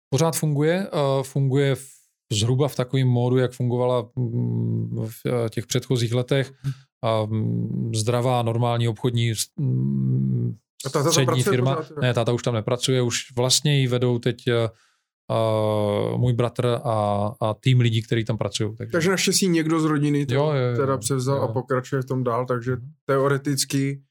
Pořád 0.10 0.36
funguje. 0.36 0.90
Uh, 0.90 1.24
funguje 1.24 1.76
v, 1.76 1.86
zhruba 2.34 2.68
v 2.68 2.76
takovém 2.76 3.08
módu, 3.08 3.38
jak 3.38 3.52
fungovala 3.52 4.10
mm, 4.16 5.08
v 5.08 5.26
uh, 5.26 5.50
těch 5.50 5.68
předchozích 5.68 6.14
letech. 6.14 6.52
Uh, 6.52 7.92
zdravá, 7.94 8.42
normální 8.42 8.88
obchodní 8.88 9.34
mm, 9.58 10.56
a 10.86 10.90
táta 10.90 11.12
střední 11.12 11.44
firma. 11.44 11.76
Pořád, 11.76 11.98
ne, 12.02 12.14
táta 12.14 12.34
už 12.34 12.44
tam 12.44 12.54
nepracuje, 12.54 13.02
už 13.02 13.36
vlastně 13.36 13.80
ji 13.80 13.88
vedou 13.88 14.20
teď 14.20 14.38
uh, 14.48 16.18
můj 16.18 16.34
bratr 16.34 16.80
a, 16.84 17.32
a 17.42 17.54
tým 17.54 17.80
lidí, 17.80 18.02
kteří 18.02 18.26
tam 18.26 18.38
pracují. 18.38 18.76
Takže. 18.78 18.92
takže 18.92 19.10
naštěstí 19.10 19.48
někdo 19.48 19.80
z 19.80 19.86
rodiny 19.86 20.26
to 20.26 20.34
jo, 20.34 20.52
jo, 20.52 20.72
jo, 20.72 20.78
teda 20.78 20.98
převzal 20.98 21.38
jo. 21.38 21.44
a 21.44 21.48
pokračuje 21.48 22.02
v 22.02 22.06
tom 22.06 22.24
dál, 22.24 22.46
takže 22.46 22.76
mhm. 22.76 22.92
teoreticky 23.06 24.02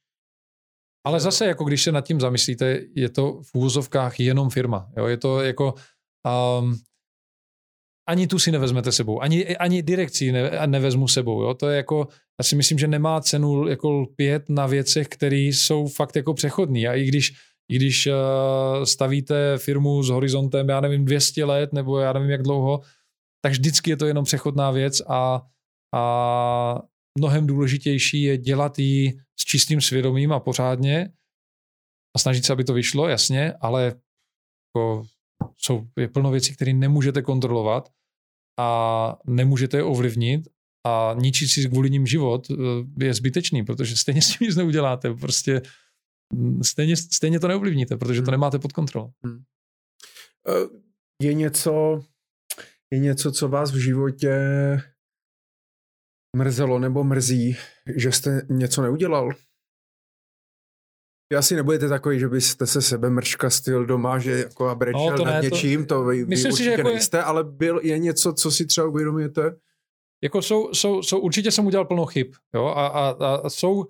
ale 1.07 1.20
zase, 1.20 1.47
jako 1.47 1.65
když 1.65 1.83
se 1.83 1.93
nad 1.93 2.01
tím 2.01 2.20
zamyslíte, 2.20 2.81
je 2.95 3.09
to 3.09 3.41
v 3.43 3.55
úvozovkách 3.55 4.20
jenom 4.20 4.51
firma. 4.51 4.89
Jo? 4.97 5.07
Je 5.07 5.16
to 5.16 5.41
jako... 5.41 5.74
Um, 6.59 6.77
ani 8.09 8.27
tu 8.27 8.39
si 8.39 8.53
nevezmete 8.53 8.93
sebou, 8.93 9.23
ani, 9.23 9.57
ani 9.57 9.83
direkci 9.83 10.33
ne, 10.33 10.66
nevezmu 10.66 11.09
sebou. 11.09 11.43
Jo? 11.43 11.55
To 11.55 11.69
je 11.69 11.77
jako, 11.77 12.09
já 12.41 12.43
si 12.43 12.57
myslím, 12.57 12.78
že 12.78 12.89
nemá 12.89 13.20
cenu 13.20 13.69
jako 13.69 13.91
lpět 13.91 14.49
na 14.49 14.66
věcech, 14.66 15.09
které 15.09 15.37
jsou 15.37 15.89
fakt 15.89 16.16
jako 16.16 16.35
přechodní. 16.35 16.89
A 16.89 16.95
i 16.95 17.05
když, 17.05 17.33
i 17.69 17.77
když 17.77 18.07
uh, 18.07 18.85
stavíte 18.85 19.59
firmu 19.59 20.03
s 20.03 20.09
horizontem, 20.09 20.69
já 20.69 20.81
nevím, 20.81 21.05
200 21.05 21.45
let, 21.45 21.73
nebo 21.73 21.99
já 21.99 22.12
nevím, 22.12 22.31
jak 22.31 22.43
dlouho, 22.43 22.81
tak 23.45 23.53
vždycky 23.53 23.91
je 23.91 23.97
to 23.97 24.07
jenom 24.07 24.24
přechodná 24.24 24.70
věc 24.70 25.03
a, 25.09 25.43
a 25.95 26.83
mnohem 27.16 27.47
důležitější 27.47 28.22
je 28.22 28.38
dělat 28.38 28.78
ji 28.78 29.18
s 29.40 29.44
čistým 29.44 29.80
svědomím 29.80 30.32
a 30.32 30.40
pořádně 30.40 31.12
a 32.16 32.18
snažit 32.18 32.44
se, 32.44 32.52
aby 32.52 32.64
to 32.64 32.74
vyšlo, 32.74 33.09
jasně, 33.09 33.52
ale 33.52 33.84
jako 33.84 35.02
jsou, 35.56 35.88
je 35.98 36.09
plno 36.09 36.30
věcí, 36.30 36.55
které 36.55 36.72
nemůžete 36.72 37.22
kontrolovat 37.22 37.93
a 38.59 39.18
nemůžete 39.26 39.76
je 39.76 39.82
ovlivnit 39.82 40.48
a 40.86 41.14
ničit 41.18 41.51
si 41.51 41.68
kvůli 41.68 41.90
ním 41.90 42.06
život 42.06 42.51
eh, 42.51 43.05
je 43.05 43.14
zbytečný, 43.14 43.64
protože 43.64 43.97
stejně 43.97 44.22
s 44.22 44.28
tím 44.28 44.47
nic 44.47 44.56
neuděláte, 44.56 45.14
prostě 45.14 45.62
mm, 46.34 46.62
stejně, 46.62 46.97
stejně 46.97 47.40
to 47.40 47.48
neovlivníte, 47.48 47.97
protože 47.97 48.22
to 48.22 48.24
hmm. 48.24 48.32
nemáte 48.32 48.59
pod 48.59 48.72
kontrolou. 48.72 49.10
Hmm. 49.24 49.43
Eh, 50.48 50.68
je 51.22 51.34
něco, 51.34 52.05
je 52.93 52.98
něco, 52.98 53.32
co 53.32 53.48
vás 53.48 53.72
v 53.72 53.76
životě 53.76 54.32
mrzelo 56.37 56.79
nebo 56.79 57.05
mrzí, 57.05 57.57
že 57.97 58.13
jste 58.13 58.43
něco 58.49 58.83
neudělal? 58.83 59.31
Vy 61.31 61.37
asi 61.37 61.57
nebudete 61.57 61.89
takový, 61.89 62.19
že 62.19 62.29
byste 62.29 62.67
se 62.67 62.83
sebe 62.83 63.11
mrška 63.11 63.51
styl 63.51 63.87
doma, 63.87 64.19
že 64.19 64.31
jako 64.31 64.69
a 64.69 64.75
brečel 64.75 65.11
no, 65.11 65.17
to 65.17 65.25
nad 65.25 65.31
ne, 65.33 65.41
něčím, 65.41 65.87
to, 65.87 65.95
to 65.95 66.05
vy, 66.05 66.25
vy 66.25 66.37
určitě 66.37 66.53
si, 66.53 66.65
že 66.65 66.71
jako 66.71 66.89
nejste, 66.89 67.17
je... 67.17 67.23
ale 67.23 67.45
byl, 67.45 67.81
je 67.83 67.99
něco, 67.99 68.33
co 68.33 68.51
si 68.51 68.67
třeba 68.67 68.87
uvědomujete? 68.87 69.57
Jako 70.23 70.43
jsou, 70.43 70.75
jsou, 70.75 71.03
jsou, 71.03 71.19
určitě 71.19 71.51
jsem 71.51 71.67
udělal 71.67 71.87
plno 71.87 72.07
chyb, 72.07 72.27
jo, 72.55 72.65
a, 72.65 72.87
a, 72.87 73.11
a 73.11 73.51
jsou, 73.51 73.85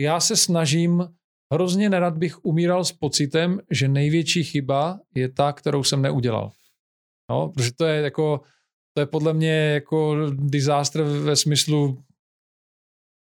já 0.00 0.20
se 0.20 0.36
snažím, 0.36 1.08
hrozně 1.52 1.90
nerad 1.90 2.18
bych 2.18 2.44
umíral 2.44 2.84
s 2.84 2.92
pocitem, 2.92 3.60
že 3.70 3.88
největší 3.88 4.44
chyba 4.44 5.00
je 5.14 5.28
ta, 5.28 5.52
kterou 5.52 5.84
jsem 5.84 6.02
neudělal. 6.02 6.52
No, 7.30 7.48
protože 7.48 7.72
to 7.72 7.84
je 7.84 8.02
jako, 8.02 8.40
to 8.94 9.00
je 9.00 9.06
podle 9.06 9.32
mě 9.32 9.52
jako 9.52 10.16
disaster 10.30 11.02
ve 11.02 11.36
smyslu 11.36 12.02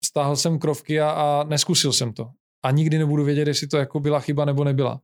stáhl 0.04 0.36
jsem 0.36 0.58
krovky 0.58 1.00
a, 1.00 1.10
a 1.10 1.44
neskusil 1.44 1.92
jsem 1.92 2.12
to. 2.12 2.30
A 2.64 2.70
nikdy 2.70 2.98
nebudu 2.98 3.24
vědět, 3.24 3.48
jestli 3.48 3.66
to 3.66 3.76
jako 3.76 4.00
byla 4.00 4.20
chyba 4.20 4.44
nebo 4.44 4.64
nebyla. 4.64 5.00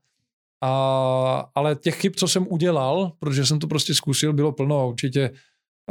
A, 0.62 1.50
ale 1.54 1.76
těch 1.76 1.96
chyb, 1.96 2.12
co 2.16 2.28
jsem 2.28 2.46
udělal, 2.50 3.12
protože 3.18 3.46
jsem 3.46 3.58
to 3.58 3.66
prostě 3.66 3.94
zkusil, 3.94 4.32
bylo 4.32 4.52
plno 4.52 4.80
a 4.80 4.84
určitě 4.84 5.30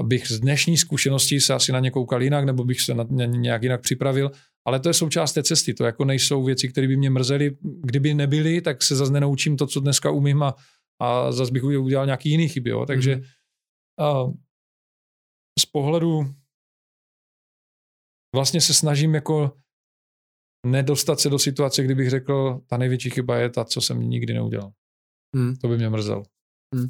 bych 0.03 0.27
z 0.27 0.39
dnešní 0.39 0.77
zkušeností 0.77 1.39
se 1.39 1.53
asi 1.53 1.71
na 1.71 1.79
ně 1.79 1.91
koukal 1.91 2.23
jinak, 2.23 2.45
nebo 2.45 2.63
bych 2.63 2.81
se 2.81 2.93
na 2.93 3.05
ně 3.09 3.27
nějak 3.27 3.63
jinak 3.63 3.81
připravil, 3.81 4.31
ale 4.65 4.79
to 4.79 4.89
je 4.89 4.93
součást 4.93 5.33
té 5.33 5.43
cesty, 5.43 5.73
to 5.73 5.83
jako 5.83 6.05
nejsou 6.05 6.43
věci, 6.43 6.69
které 6.69 6.87
by 6.87 6.97
mě 6.97 7.09
mrzely. 7.09 7.57
Kdyby 7.61 8.13
nebyly, 8.13 8.61
tak 8.61 8.83
se 8.83 8.95
zase 8.95 9.11
nenaučím 9.11 9.57
to, 9.57 9.67
co 9.67 9.79
dneska 9.79 10.11
umím 10.11 10.43
a, 10.43 10.55
a 11.01 11.31
zase 11.31 11.51
bych 11.51 11.63
udělal 11.63 12.05
nějaký 12.05 12.29
jiný 12.29 12.49
chyby. 12.49 12.69
Jo. 12.69 12.85
Takže 12.85 13.15
mm. 13.15 13.23
a, 13.99 14.23
z 15.59 15.65
pohledu 15.65 16.35
vlastně 18.35 18.61
se 18.61 18.73
snažím 18.73 19.15
jako 19.15 19.57
nedostat 20.65 21.19
se 21.19 21.29
do 21.29 21.39
situace, 21.39 21.83
kdybych 21.83 22.09
řekl, 22.09 22.61
ta 22.67 22.77
největší 22.77 23.09
chyba 23.09 23.37
je 23.37 23.49
ta, 23.49 23.65
co 23.65 23.81
jsem 23.81 23.99
nikdy 23.99 24.33
neudělal. 24.33 24.71
Hmm. 25.35 25.55
To 25.55 25.67
by 25.67 25.77
mě 25.77 25.89
mrzel. 25.89 26.23
Hmm. 26.75 26.89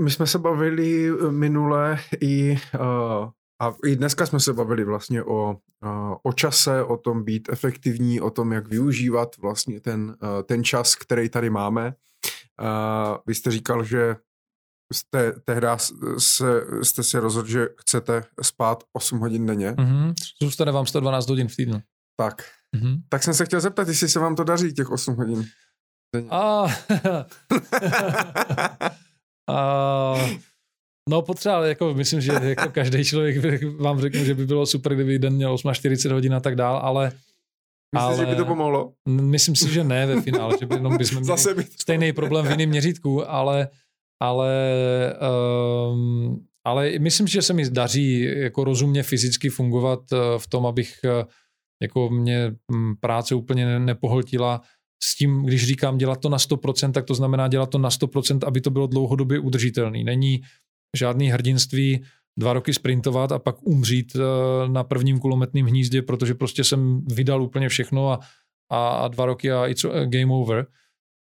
My 0.00 0.10
jsme 0.10 0.26
se 0.26 0.38
bavili 0.38 1.08
eh, 1.08 1.30
minule 1.30 1.98
i, 2.20 2.58
uh, 2.74 3.30
a 3.62 3.74
i 3.86 3.96
dneska 3.96 4.26
jsme 4.26 4.40
se 4.40 4.52
bavili 4.52 4.84
vlastně 4.84 5.22
o, 5.22 5.56
uh, 5.84 6.14
o 6.22 6.32
čase, 6.32 6.84
o 6.84 6.96
tom 6.96 7.24
být 7.24 7.48
efektivní, 7.52 8.20
o 8.20 8.30
tom, 8.30 8.52
jak 8.52 8.68
využívat 8.68 9.36
vlastně 9.36 9.80
ten, 9.80 10.16
uh, 10.22 10.42
ten 10.42 10.64
čas, 10.64 10.94
který 10.94 11.28
tady 11.28 11.50
máme. 11.50 11.94
Uh, 12.60 13.16
vy 13.26 13.34
jste 13.34 13.50
říkal, 13.50 13.84
že 13.84 14.16
jste 14.92 15.32
tehdy 15.44 15.66
se, 16.18 16.62
jste 16.82 17.02
si 17.02 17.18
rozhodl, 17.18 17.48
že 17.48 17.68
chcete 17.80 18.24
spát 18.42 18.84
8 18.92 19.18
hodin 19.18 19.46
denně. 19.46 19.70
Mm-hmm. 19.70 20.14
Zůstane 20.42 20.72
vám 20.72 20.86
112 20.86 21.28
hodin 21.28 21.48
v 21.48 21.56
týdnu. 21.56 21.82
Tak. 22.16 22.44
Mm-hmm. 22.76 23.02
Tak 23.08 23.22
jsem 23.22 23.34
se 23.34 23.44
chtěl 23.44 23.60
zeptat, 23.60 23.88
jestli 23.88 24.08
se 24.08 24.18
vám 24.18 24.36
to 24.36 24.44
daří, 24.44 24.74
těch 24.74 24.90
8 24.90 25.16
hodin. 25.16 25.44
A... 26.30 26.66
A... 29.48 30.14
No 31.08 31.22
potřeba, 31.22 31.66
jako 31.66 31.94
myslím, 31.94 32.20
že 32.20 32.32
jako 32.32 32.70
každý 32.70 33.04
člověk 33.04 33.64
vám 33.80 34.00
řekne, 34.00 34.24
že 34.24 34.34
by 34.34 34.46
bylo 34.46 34.66
super, 34.66 34.94
kdyby 34.94 35.18
den 35.18 35.32
měl 35.32 35.54
8-40 35.54 36.12
hodin 36.12 36.34
a 36.34 36.40
tak 36.40 36.56
dál, 36.56 36.76
ale 36.76 37.12
Myslíš, 37.94 38.06
ale... 38.06 38.16
že 38.16 38.26
by 38.26 38.36
to 38.36 38.44
pomohlo? 38.44 38.92
Myslím 39.08 39.56
si, 39.56 39.72
že 39.72 39.84
ne 39.84 40.06
ve 40.06 40.22
finále, 40.22 40.54
že 40.60 40.66
by 40.66 40.74
jenom 40.74 40.96
bychom 40.96 41.18
měli 41.22 41.26
Zase 41.26 41.54
by 41.54 41.64
to... 41.64 41.70
stejný 41.80 42.12
problém 42.12 42.46
v 42.46 42.50
jiném 42.50 42.68
měřítku, 42.68 43.30
ale, 43.30 43.68
ale, 44.22 44.54
um, 45.90 46.46
ale 46.66 46.98
myslím 46.98 47.26
že 47.26 47.42
se 47.42 47.52
mi 47.52 47.70
daří 47.70 48.20
jako 48.20 48.64
rozumně 48.64 49.02
fyzicky 49.02 49.48
fungovat 49.48 50.00
eh, 50.12 50.16
v 50.38 50.46
tom, 50.46 50.66
abych 50.66 50.94
eh, 51.04 51.24
jako 51.82 52.10
mě 52.10 52.52
hm, 52.72 52.94
práce 53.00 53.34
úplně 53.34 53.78
nepohltila 53.78 54.62
s 55.02 55.16
tím, 55.16 55.42
když 55.42 55.66
říkám 55.66 55.98
dělat 55.98 56.20
to 56.20 56.28
na 56.28 56.36
100%, 56.36 56.92
tak 56.92 57.04
to 57.04 57.14
znamená 57.14 57.48
dělat 57.48 57.70
to 57.70 57.78
na 57.78 57.88
100%, 57.88 58.38
aby 58.46 58.60
to 58.60 58.70
bylo 58.70 58.86
dlouhodobě 58.86 59.38
udržitelný. 59.38 60.04
Není 60.04 60.40
žádný 60.96 61.30
hrdinství 61.30 62.04
dva 62.38 62.52
roky 62.52 62.74
sprintovat 62.74 63.32
a 63.32 63.38
pak 63.38 63.62
umřít 63.62 64.16
eh, 64.16 64.68
na 64.68 64.84
prvním 64.84 65.18
kulometném 65.18 65.66
hnízdě, 65.66 66.02
protože 66.02 66.34
prostě 66.34 66.64
jsem 66.64 67.04
vydal 67.06 67.42
úplně 67.42 67.68
všechno 67.68 68.10
a, 68.10 68.20
a 68.70 69.08
dva 69.08 69.26
roky 69.26 69.52
a 69.52 69.66
it's 69.66 69.84
game 70.04 70.34
over. 70.34 70.66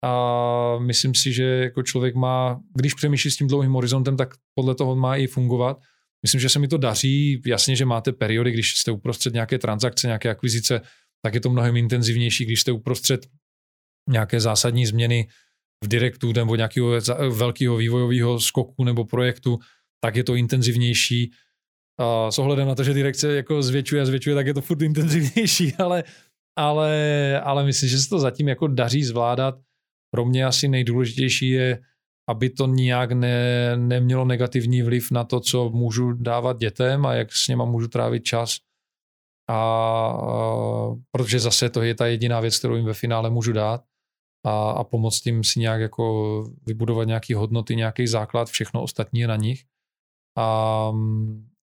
A 0.04 0.80
myslím 0.80 1.16
si, 1.16 1.34
že 1.34 1.44
jako 1.44 1.84
člověk 1.84 2.16
má, 2.16 2.60
když 2.76 2.94
přemýšlí 2.94 3.32
s 3.32 3.38
tím 3.38 3.48
dlouhým 3.48 3.72
horizontem, 3.72 4.18
tak 4.18 4.34
podle 4.56 4.76
toho 4.76 4.96
má 4.96 5.16
i 5.16 5.28
fungovat. 5.28 5.78
Myslím, 6.24 6.42
že 6.42 6.50
se 6.50 6.60
mi 6.60 6.68
to 6.68 6.78
daří. 6.78 7.42
Jasně, 7.46 7.76
že 7.76 7.86
máte 7.86 8.12
periody, 8.12 8.52
když 8.52 8.78
jste 8.78 8.92
uprostřed 8.92 9.34
nějaké 9.34 9.60
transakce, 9.60 10.08
nějaké 10.08 10.30
akvizice, 10.30 10.82
tak 11.22 11.34
je 11.34 11.40
to 11.40 11.50
mnohem 11.50 11.78
intenzivnější, 11.78 12.46
když 12.46 12.62
jste 12.62 12.72
uprostřed 12.72 13.28
nějaké 14.10 14.40
zásadní 14.40 14.86
změny 14.86 15.28
v 15.84 15.88
direktu 15.88 16.34
nebo 16.34 16.56
nějakého 16.56 16.92
velkého 17.30 17.78
vývojového 17.78 18.40
skoku 18.40 18.84
nebo 18.84 19.06
projektu, 19.06 19.60
tak 20.04 20.16
je 20.16 20.24
to 20.24 20.36
intenzivnější. 20.36 21.32
A 22.00 22.32
s 22.32 22.40
ohledem 22.40 22.68
na 22.68 22.76
to, 22.76 22.84
že 22.84 22.94
direkce 22.94 23.36
jako 23.36 23.64
zvětšuje 23.64 24.02
a 24.02 24.06
zvětšuje, 24.06 24.36
tak 24.36 24.48
je 24.48 24.54
to 24.54 24.62
furt 24.62 24.82
intenzivnější, 24.82 25.74
ale, 25.80 26.04
ale, 26.58 27.42
ale 27.44 27.66
myslím, 27.66 27.90
že 27.90 27.98
se 27.98 28.10
to 28.10 28.20
zatím 28.20 28.48
jako 28.48 28.68
daří 28.68 29.04
zvládat. 29.04 29.56
Pro 30.14 30.26
mě 30.26 30.46
asi 30.46 30.68
nejdůležitější 30.68 31.50
je, 31.50 31.80
aby 32.30 32.50
to 32.50 32.68
nijak 32.68 33.12
ne, 33.12 33.78
nemělo 33.78 34.26
negativní 34.26 34.82
vliv 34.82 35.12
na 35.12 35.24
to, 35.24 35.40
co 35.40 35.70
můžu 35.70 36.14
dávat 36.14 36.58
dětem 36.58 37.06
a 37.06 37.14
jak 37.14 37.32
s 37.32 37.48
něma 37.48 37.66
můžu 37.66 37.88
trávit 37.88 38.24
čas. 38.24 38.58
A, 39.50 39.56
a 39.56 40.16
protože 41.12 41.40
zase 41.40 41.70
to 41.70 41.82
je 41.82 41.96
ta 41.96 42.08
jediná 42.08 42.40
věc, 42.40 42.58
kterou 42.60 42.76
jim 42.76 42.86
ve 42.86 42.94
finále 42.94 43.30
můžu 43.30 43.54
dát 43.54 43.84
a, 44.46 44.72
a 44.72 44.84
pomoct 44.84 45.26
jim 45.26 45.44
si 45.44 45.60
nějak 45.60 45.82
jako 45.82 46.44
vybudovat 46.66 47.08
nějaké 47.08 47.36
hodnoty, 47.36 47.76
nějaký 47.76 48.08
základ, 48.08 48.50
všechno 48.50 48.84
ostatní 48.84 49.20
je 49.20 49.28
na 49.28 49.36
nich. 49.36 49.64
A, 50.38 50.92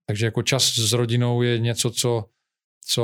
takže 0.07 0.25
jako 0.25 0.43
čas 0.43 0.63
s 0.63 0.93
rodinou 0.93 1.41
je 1.41 1.59
něco, 1.59 1.91
co, 1.91 2.25
co 2.85 3.03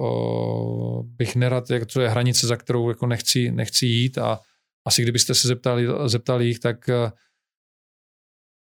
o, 0.00 1.02
bych 1.06 1.36
nerad, 1.36 1.70
jak 1.70 1.86
to 1.86 2.00
je 2.00 2.08
hranice, 2.08 2.46
za 2.46 2.56
kterou 2.56 2.88
jako 2.88 3.06
nechci, 3.06 3.50
nechci 3.50 3.86
jít 3.86 4.18
a 4.18 4.40
asi 4.86 5.02
kdybyste 5.02 5.34
se 5.34 5.48
zeptali, 5.48 5.86
zeptali 6.06 6.46
jich, 6.46 6.58
tak 6.58 6.88
eh, 6.88 7.12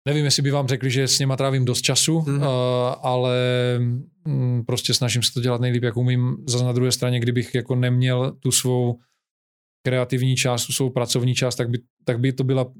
nevím, 0.07 0.25
jestli 0.25 0.43
by 0.43 0.51
vám 0.51 0.67
řekli, 0.67 0.91
že 0.91 1.07
s 1.07 1.19
něma 1.19 1.35
trávím 1.35 1.65
dost 1.65 1.81
času, 1.81 2.21
mm. 2.21 2.37
uh, 2.37 2.45
ale 3.01 3.37
um, 4.25 4.65
prostě 4.65 4.93
snažím 4.93 5.23
se 5.23 5.33
to 5.33 5.41
dělat 5.41 5.61
nejlíp, 5.61 5.83
jak 5.83 5.97
umím. 5.97 6.37
Zase 6.47 6.63
na 6.63 6.71
druhé 6.71 6.91
straně, 6.91 7.19
kdybych 7.19 7.55
jako 7.55 7.75
neměl 7.75 8.31
tu 8.39 8.51
svou 8.51 8.99
kreativní 9.85 10.35
část, 10.35 10.65
tu 10.65 10.73
svou 10.73 10.89
pracovní 10.89 11.35
část, 11.35 11.55
tak 11.55 11.69
by, 11.69 11.79
tak 12.05 12.19
by 12.19 12.33
to 12.33 12.43
byla 12.43 12.73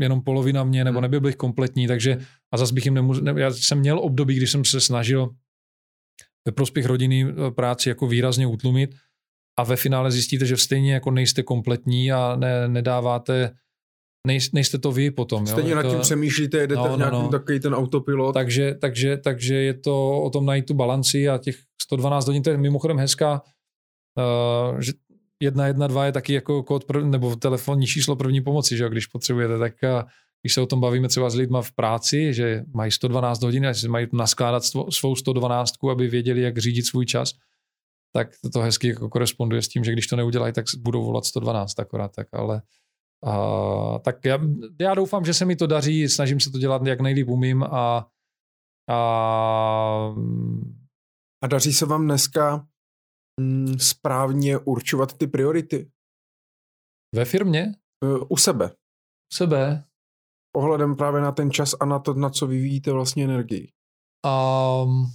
jenom 0.00 0.22
polovina 0.22 0.64
mě, 0.64 0.84
nebo 0.84 0.96
mhm. 0.96 1.02
nebyl 1.02 1.20
bych 1.20 1.36
kompletní, 1.36 1.86
takže 1.86 2.18
a 2.52 2.56
zase 2.56 2.74
bych 2.74 2.84
jim 2.84 2.94
nemůžu, 2.94 3.20
ne, 3.20 3.34
já 3.36 3.50
jsem 3.50 3.78
měl 3.78 3.98
období, 3.98 4.36
kdy 4.36 4.46
jsem 4.46 4.64
se 4.64 4.80
snažil 4.80 5.30
ve 6.46 6.52
prospěch 6.52 6.86
rodiny 6.86 7.26
eh, 7.26 7.50
práci 7.50 7.88
jako 7.88 8.06
výrazně 8.06 8.46
utlumit 8.46 8.94
a 9.58 9.64
ve 9.64 9.76
finále 9.76 10.10
zjistíte, 10.10 10.46
že 10.46 10.56
stejně 10.56 10.94
jako 10.94 11.10
nejste 11.10 11.42
kompletní 11.42 12.12
a 12.12 12.36
ne, 12.36 12.68
nedáváte 12.68 13.50
nej, 14.26 14.38
nejste 14.52 14.78
to 14.78 14.92
vy 14.92 15.10
potom. 15.10 15.46
Stejně 15.46 15.70
jo? 15.70 15.76
nad 15.76 15.82
tím 15.82 15.92
to, 15.92 16.00
přemýšlíte, 16.00 16.58
jedete 16.58 16.88
no, 16.88 16.94
v 16.94 16.98
nějaký 16.98 17.16
no, 17.16 17.28
takový 17.28 17.60
ten 17.60 17.74
autopilot. 17.74 18.34
Takže, 18.34 18.74
takže, 18.74 19.16
takže 19.16 19.54
je 19.54 19.74
to 19.74 20.22
o 20.22 20.30
tom 20.30 20.46
najít 20.46 20.66
tu 20.66 20.74
balanci 20.74 21.28
a 21.28 21.38
těch 21.38 21.56
112 21.82 22.26
hodin, 22.26 22.42
to 22.42 22.50
je 22.50 22.56
mimochodem 22.56 22.98
hezká, 22.98 23.42
uh, 24.72 24.80
že 24.80 24.92
112 25.42 26.06
je 26.06 26.12
taky 26.12 26.32
jako 26.32 26.62
kód 26.62 26.84
prv, 26.84 27.04
nebo 27.04 27.36
telefonní 27.36 27.86
číslo 27.86 28.16
první 28.16 28.40
pomoci, 28.40 28.76
že 28.76 28.84
jo, 28.84 28.90
když 28.90 29.06
potřebujete, 29.06 29.58
tak 29.58 29.74
uh, 29.82 30.08
když 30.42 30.54
se 30.54 30.60
o 30.60 30.66
tom 30.66 30.80
bavíme 30.80 31.08
třeba 31.08 31.30
s 31.30 31.34
lidma 31.34 31.62
v 31.62 31.72
práci, 31.72 32.34
že 32.34 32.64
mají 32.74 32.90
112 32.92 33.42
hodin 33.42 33.66
a 33.66 33.72
že 33.72 33.88
mají 33.88 34.06
naskládat 34.12 34.64
svou 34.90 35.16
112, 35.16 35.72
aby 35.90 36.08
věděli, 36.08 36.40
jak 36.40 36.58
řídit 36.58 36.86
svůj 36.86 37.06
čas, 37.06 37.32
tak 38.16 38.28
to 38.52 38.60
hezky 38.60 38.88
jako 38.88 39.08
koresponduje 39.08 39.62
s 39.62 39.68
tím, 39.68 39.84
že 39.84 39.92
když 39.92 40.06
to 40.06 40.16
neudělají, 40.16 40.52
tak 40.52 40.64
budou 40.78 41.04
volat 41.04 41.24
112 41.24 41.78
akorát, 41.78 42.12
tak 42.14 42.28
ale 42.32 42.62
a, 43.26 43.98
tak 43.98 44.24
já, 44.24 44.38
já 44.80 44.94
doufám, 44.94 45.24
že 45.24 45.34
se 45.34 45.44
mi 45.44 45.56
to 45.56 45.66
daří, 45.66 46.08
snažím 46.08 46.40
se 46.40 46.50
to 46.50 46.58
dělat 46.58 46.86
jak 46.86 47.00
nejlíp 47.00 47.28
umím 47.28 47.62
a, 47.62 48.08
a 48.90 50.14
a 51.44 51.46
daří 51.46 51.72
se 51.72 51.86
vám 51.86 52.04
dneska 52.04 52.66
mm, 53.40 53.78
správně 53.78 54.58
určovat 54.58 55.18
ty 55.18 55.26
priority? 55.26 55.90
Ve 57.14 57.24
firmě? 57.24 57.74
Uh, 58.04 58.26
u 58.28 58.36
sebe. 58.36 58.70
U 59.32 59.34
sebe? 59.34 59.84
Ohledem 60.56 60.96
právě 60.96 61.20
na 61.20 61.32
ten 61.32 61.50
čas 61.50 61.74
a 61.80 61.84
na 61.84 61.98
to, 61.98 62.14
na 62.14 62.30
co 62.30 62.46
vyvíjíte 62.46 62.92
vlastně 62.92 63.24
energii. 63.24 63.72
Um, 64.26 65.06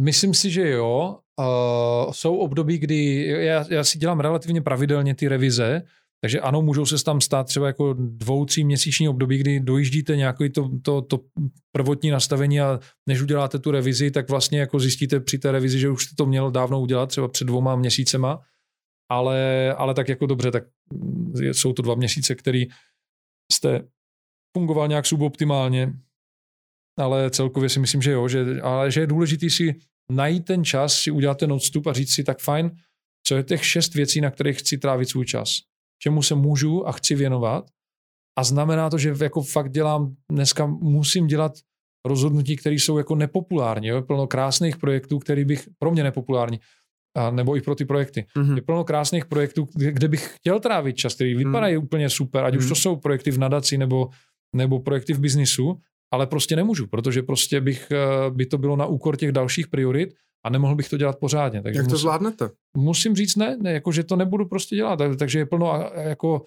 Myslím 0.00 0.34
si, 0.34 0.50
že 0.50 0.70
jo. 0.70 1.18
Uh, 1.40 2.12
jsou 2.12 2.36
období, 2.36 2.78
kdy 2.78 3.26
já, 3.26 3.64
já 3.70 3.84
si 3.84 3.98
dělám 3.98 4.20
relativně 4.20 4.62
pravidelně 4.62 5.14
ty 5.14 5.28
revize 5.28 5.82
Takže 6.24 6.40
ano, 6.40 6.62
můžou 6.62 6.86
se 6.86 7.04
tam 7.04 7.20
stát 7.20 7.46
třeba 7.46 7.66
jako 7.66 7.92
dvou, 7.98 8.44
tří 8.44 8.64
měsíční 8.64 9.08
období, 9.08 9.38
kdy 9.38 9.60
dojíždíte 9.60 10.16
nějaké 10.16 10.50
to, 10.50 10.70
to, 10.82 11.02
to 11.02 11.20
prvotní 11.72 12.10
nastavení 12.10 12.60
a 12.60 12.80
než 13.08 13.22
uděláte 13.22 13.58
tu 13.58 13.70
revizi, 13.70 14.10
tak 14.10 14.30
vlastně 14.30 14.60
jako 14.60 14.80
zjistíte 14.80 15.20
při 15.20 15.38
té 15.38 15.52
revizi, 15.52 15.78
že 15.78 15.90
už 15.90 16.04
jste 16.04 16.14
to 16.16 16.26
měl 16.26 16.50
dávno 16.50 16.80
udělat, 16.80 17.06
třeba 17.06 17.28
před 17.28 17.44
dvouma 17.44 17.76
měsícema, 17.76 18.40
ale, 19.10 19.72
ale 19.74 19.94
tak 19.94 20.08
jako 20.08 20.26
dobře, 20.26 20.50
tak 20.50 20.64
jsou 21.52 21.72
to 21.72 21.82
dva 21.82 21.94
měsíce, 21.94 22.34
který 22.34 22.66
jste 23.52 23.88
fungoval 24.56 24.88
nějak 24.88 25.06
suboptimálně, 25.06 25.92
ale 26.98 27.30
celkově 27.30 27.68
si 27.68 27.80
myslím, 27.80 28.02
že 28.02 28.10
jo, 28.10 28.28
že, 28.28 28.60
ale 28.62 28.90
že 28.90 29.00
je 29.00 29.06
důležitý 29.06 29.50
si 29.50 29.74
najít 30.12 30.44
ten 30.44 30.64
čas, 30.64 30.94
si 30.94 31.10
udělat 31.10 31.38
ten 31.38 31.52
odstup 31.52 31.86
a 31.86 31.92
říct 31.92 32.14
si 32.14 32.24
tak 32.24 32.38
fajn, 32.38 32.70
co 33.26 33.36
je 33.36 33.42
těch 33.42 33.66
šest 33.66 33.94
věcí, 33.94 34.20
na 34.20 34.30
kterých 34.30 34.58
chci 34.58 34.78
trávit 34.78 35.08
svůj 35.08 35.26
čas 35.26 35.58
čemu 36.02 36.22
se 36.22 36.34
můžu 36.34 36.88
a 36.88 36.92
chci 36.92 37.14
věnovat. 37.14 37.70
A 38.38 38.44
znamená 38.44 38.90
to, 38.90 38.98
že 38.98 39.14
jako 39.22 39.42
fakt 39.42 39.70
dělám, 39.70 40.14
dneska 40.30 40.66
musím 40.66 41.26
dělat 41.26 41.52
rozhodnutí, 42.06 42.56
které 42.56 42.74
jsou 42.74 42.98
jako 42.98 43.14
nepopulární. 43.14 43.88
Jo? 43.88 44.02
Plno 44.02 44.26
krásných 44.26 44.76
projektů, 44.76 45.18
který 45.18 45.44
bych, 45.44 45.68
pro 45.78 45.90
mě 45.90 46.02
nepopulární, 46.02 46.60
a 47.16 47.30
nebo 47.30 47.56
i 47.56 47.60
pro 47.60 47.74
ty 47.74 47.84
projekty. 47.84 48.26
Mm-hmm. 48.36 48.56
Je 48.56 48.62
plno 48.62 48.84
krásných 48.84 49.26
projektů, 49.26 49.68
kde, 49.74 49.92
kde 49.92 50.08
bych 50.08 50.36
chtěl 50.36 50.60
trávit 50.60 50.96
čas, 50.96 51.14
který 51.14 51.34
vypadají 51.34 51.76
mm. 51.76 51.82
úplně 51.82 52.10
super, 52.10 52.44
ať 52.44 52.54
mm. 52.54 52.58
už 52.58 52.64
to 52.64 52.74
mhm. 52.74 52.80
jsou 52.80 52.96
projekty 52.96 53.30
v 53.30 53.38
nadaci 53.38 53.78
nebo, 53.78 54.08
nebo 54.56 54.80
projekty 54.80 55.12
v 55.12 55.20
biznisu, 55.20 55.80
ale 56.12 56.26
prostě 56.26 56.56
nemůžu, 56.56 56.86
protože 56.86 57.22
prostě 57.22 57.60
bych, 57.60 57.90
eh, 57.90 58.30
by 58.30 58.46
to 58.46 58.58
bylo 58.58 58.76
na 58.76 58.86
úkor 58.86 59.16
těch 59.16 59.32
dalších 59.32 59.68
priorit 59.68 60.14
a 60.46 60.50
nemohl 60.50 60.74
bych 60.74 60.88
to 60.88 60.96
dělat 60.96 61.18
pořádně. 61.18 61.62
Takže 61.62 61.78
Jak 61.78 61.86
to 61.86 61.90
musím, 61.90 62.00
zvládnete? 62.00 62.50
Musím 62.76 63.16
říct 63.16 63.36
ne, 63.36 63.56
ne, 63.56 63.72
jako, 63.72 63.92
že 63.92 64.04
to 64.04 64.16
nebudu 64.16 64.48
prostě 64.48 64.76
dělat. 64.76 64.98
Takže 65.18 65.38
je 65.38 65.46
plno, 65.46 65.90
jako, 65.94 66.42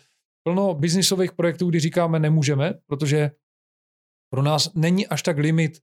plno 0.48 0.74
biznisových 0.74 1.32
projektů, 1.32 1.70
kdy 1.70 1.80
říkáme 1.80 2.20
nemůžeme, 2.20 2.74
protože 2.88 3.32
pro 4.34 4.42
nás 4.42 4.74
není 4.76 5.08
až 5.08 5.24
tak 5.24 5.38
limit 5.38 5.80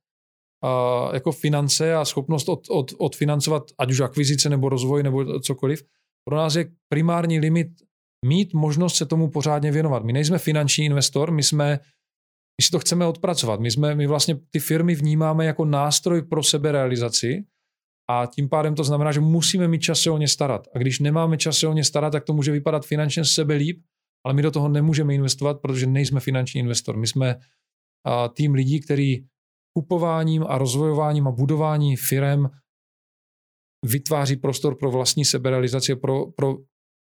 uh, 0.65 1.15
jako 1.15 1.33
finance 1.33 1.95
a 1.95 2.05
schopnost 2.05 2.49
od, 2.49 2.71
od, 2.71 2.93
odfinancovat 2.99 3.63
ať 3.79 3.91
už 3.91 4.01
akvizice 4.01 4.49
nebo 4.49 4.69
rozvoj 4.69 5.03
nebo 5.03 5.41
cokoliv. 5.41 5.85
Pro 6.29 6.37
nás 6.37 6.55
je 6.55 6.71
primární 6.89 7.39
limit 7.39 7.69
mít 8.27 8.55
možnost 8.55 8.97
se 8.97 9.07
tomu 9.07 9.31
pořádně 9.31 9.73
věnovat. 9.73 10.05
My 10.05 10.13
nejsme 10.13 10.39
finanční 10.39 10.85
investor, 10.85 11.31
my 11.31 11.43
jsme 11.43 11.81
my 12.61 12.65
si 12.65 12.70
to 12.70 12.79
chceme 12.79 13.07
odpracovat. 13.07 13.61
My, 13.61 13.70
jsme, 13.70 13.95
my 13.95 14.07
vlastně 14.07 14.37
ty 14.51 14.61
firmy 14.61 14.95
vnímáme 14.95 15.45
jako 15.45 15.65
nástroj 15.65 16.23
pro 16.23 16.43
seberealizaci 16.43 17.45
a 18.11 18.27
tím 18.27 18.49
pádem 18.49 18.74
to 18.74 18.85
znamená, 18.85 19.12
že 19.12 19.20
musíme 19.20 19.69
mít 19.69 19.81
čas 19.81 20.01
se 20.01 20.11
o 20.11 20.19
ně 20.19 20.29
starat. 20.29 20.69
A 20.74 20.79
když 20.79 20.99
nemáme 20.99 21.39
čas 21.39 21.59
se 21.59 21.66
o 21.66 21.73
ně 21.73 21.85
starat, 21.85 22.11
tak 22.11 22.24
to 22.24 22.33
může 22.33 22.53
vypadat 22.53 22.87
finančně 22.87 23.24
sebe 23.24 23.55
líp, 23.55 23.83
ale 24.27 24.35
my 24.35 24.43
do 24.43 24.51
toho 24.51 24.69
nemůžeme 24.69 25.15
investovat, 25.15 25.61
protože 25.61 25.87
nejsme 25.87 26.20
finanční 26.20 26.61
investor. 26.61 26.97
My 26.97 27.07
jsme 27.07 27.41
tým 28.35 28.55
lidí, 28.55 28.81
který 28.81 29.24
kupováním 29.79 30.45
a 30.49 30.59
rozvojováním 30.59 31.29
a 31.29 31.31
budování 31.31 31.97
firem 31.97 32.51
vytváří 33.87 34.37
prostor 34.37 34.79
pro 34.79 34.91
vlastní 34.91 35.24
seberealizaci, 35.24 35.97
pro, 35.97 36.27
pro 36.27 36.57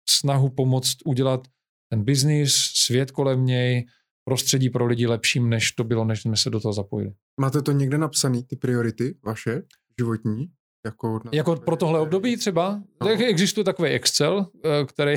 snahu 0.09 0.51
pomoct 0.51 0.97
udělat 1.05 1.49
ten 1.93 2.05
biznis, 2.05 2.55
svět 2.55 3.11
kolem 3.11 3.47
něj, 3.47 3.87
prostředí 4.25 4.71
pro 4.71 4.87
lidi 4.87 5.07
lepším, 5.07 5.49
než 5.49 5.73
to 5.73 5.85
bylo, 5.85 6.05
než 6.05 6.23
jsme 6.23 6.37
se 6.37 6.51
do 6.51 6.61
toho 6.61 6.73
zapojili. 6.73 7.13
Máte 7.41 7.63
to 7.63 7.73
někde 7.73 7.99
napsané, 7.99 8.43
ty 8.43 8.57
priority 8.57 9.15
vaše, 9.27 9.63
životní? 10.01 10.49
Jako, 10.87 11.21
jako 11.33 11.57
pro 11.57 11.77
tohle 11.77 12.01
období 12.01 12.37
třeba? 12.37 12.83
No. 13.01 13.07
Tak 13.07 13.21
existuje 13.21 13.65
takový 13.65 13.91
Excel, 13.91 14.47
eh, 14.65 14.85
který 14.85 15.15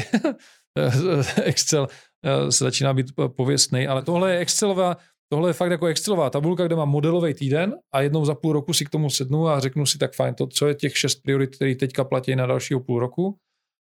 Excel 1.43 1.87
eh, 2.25 2.51
se 2.51 2.63
začíná 2.63 2.93
být 2.93 3.05
pověstný, 3.35 3.87
ale 3.87 4.03
tohle 4.03 4.33
je 4.33 4.39
Excelová, 4.39 4.97
tohle 5.29 5.49
je 5.49 5.53
fakt 5.53 5.71
jako 5.71 5.85
Excelová 5.85 6.29
tabulka, 6.29 6.65
kde 6.65 6.75
mám 6.75 6.89
modelový 6.89 7.33
týden 7.33 7.75
a 7.93 8.01
jednou 8.01 8.25
za 8.25 8.35
půl 8.35 8.53
roku 8.53 8.73
si 8.73 8.85
k 8.85 8.89
tomu 8.89 9.09
sednu 9.09 9.47
a 9.47 9.59
řeknu 9.59 9.85
si 9.85 9.97
tak 9.97 10.15
fajn, 10.15 10.35
to, 10.35 10.47
co 10.47 10.67
je 10.67 10.75
těch 10.75 10.97
šest 10.97 11.15
priorit, 11.15 11.55
které 11.55 11.75
teďka 11.75 12.03
platí 12.03 12.35
na 12.35 12.45
dalšího 12.45 12.79
půl 12.79 12.99
roku 12.99 13.37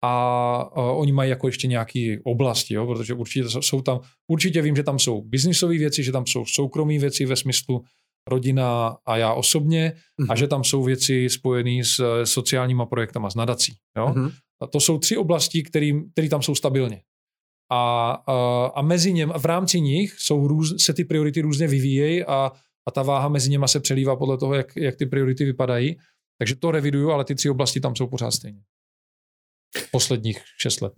a, 0.04 0.10
a 0.76 0.82
oni 0.82 1.12
mají 1.12 1.30
jako 1.30 1.48
ještě 1.48 1.68
nějaké 1.68 2.18
oblasti, 2.24 2.74
jo, 2.74 2.88
protože 2.88 3.14
určitě 3.14 3.50
jsou 3.62 3.82
tam, 3.82 4.00
určitě 4.28 4.62
vím, 4.62 4.76
že 4.76 4.84
tam 4.84 5.00
jsou 5.00 5.22
biznisové 5.22 5.78
věci, 5.78 6.04
že 6.04 6.12
tam 6.12 6.26
jsou 6.26 6.46
soukromé 6.46 7.00
věci 7.00 7.26
ve 7.26 7.36
smyslu 7.36 7.84
rodina 8.30 8.98
a 9.06 9.18
já 9.18 9.34
osobně 9.34 9.90
mm-hmm. 9.90 10.26
a 10.30 10.34
mhm. 10.34 10.38
že 10.38 10.48
tam 10.48 10.64
jsou 10.64 10.84
věci 10.84 11.30
spojené 11.30 11.84
s 11.84 12.24
sociálníma 12.24 12.86
projektama, 12.86 13.30
s 13.30 13.36
nadací. 13.36 13.74
Jo? 13.98 14.08
Mm-hmm. 14.08 14.32
A 14.62 14.68
to 14.68 14.80
jsou 14.80 14.98
tři 14.98 15.18
oblasti, 15.18 15.64
které 15.64 16.30
tam 16.30 16.42
jsou 16.42 16.56
stabilně. 16.56 17.02
A, 17.72 18.12
a, 18.28 18.66
a 18.76 18.82
mezi 18.82 19.14
něm, 19.14 19.34
v 19.38 19.46
rámci 19.46 19.82
nich 19.82 20.14
jsou 20.18 20.48
růz, 20.48 20.84
se 20.84 20.94
ty 20.94 21.06
priority 21.06 21.42
různě 21.42 21.68
vyvíjejí 21.68 22.24
a, 22.24 22.52
a 22.88 22.92
ta 22.92 23.04
váha 23.04 23.30
mezi 23.30 23.50
něma 23.50 23.68
se 23.68 23.80
přelívá 23.80 24.16
podle 24.16 24.38
toho, 24.38 24.54
jak, 24.54 24.76
jak 24.76 24.96
ty 24.96 25.06
priority 25.06 25.46
vypadají. 25.46 25.98
Takže 26.38 26.56
to 26.56 26.72
reviduju, 26.72 27.12
ale 27.12 27.26
ty 27.26 27.36
tři 27.36 27.50
oblasti 27.50 27.80
tam 27.80 27.96
jsou 27.96 28.08
pořád 28.08 28.32
stejně. 28.32 28.62
Posledních 29.92 30.38
šest 30.62 30.82
let. 30.82 30.94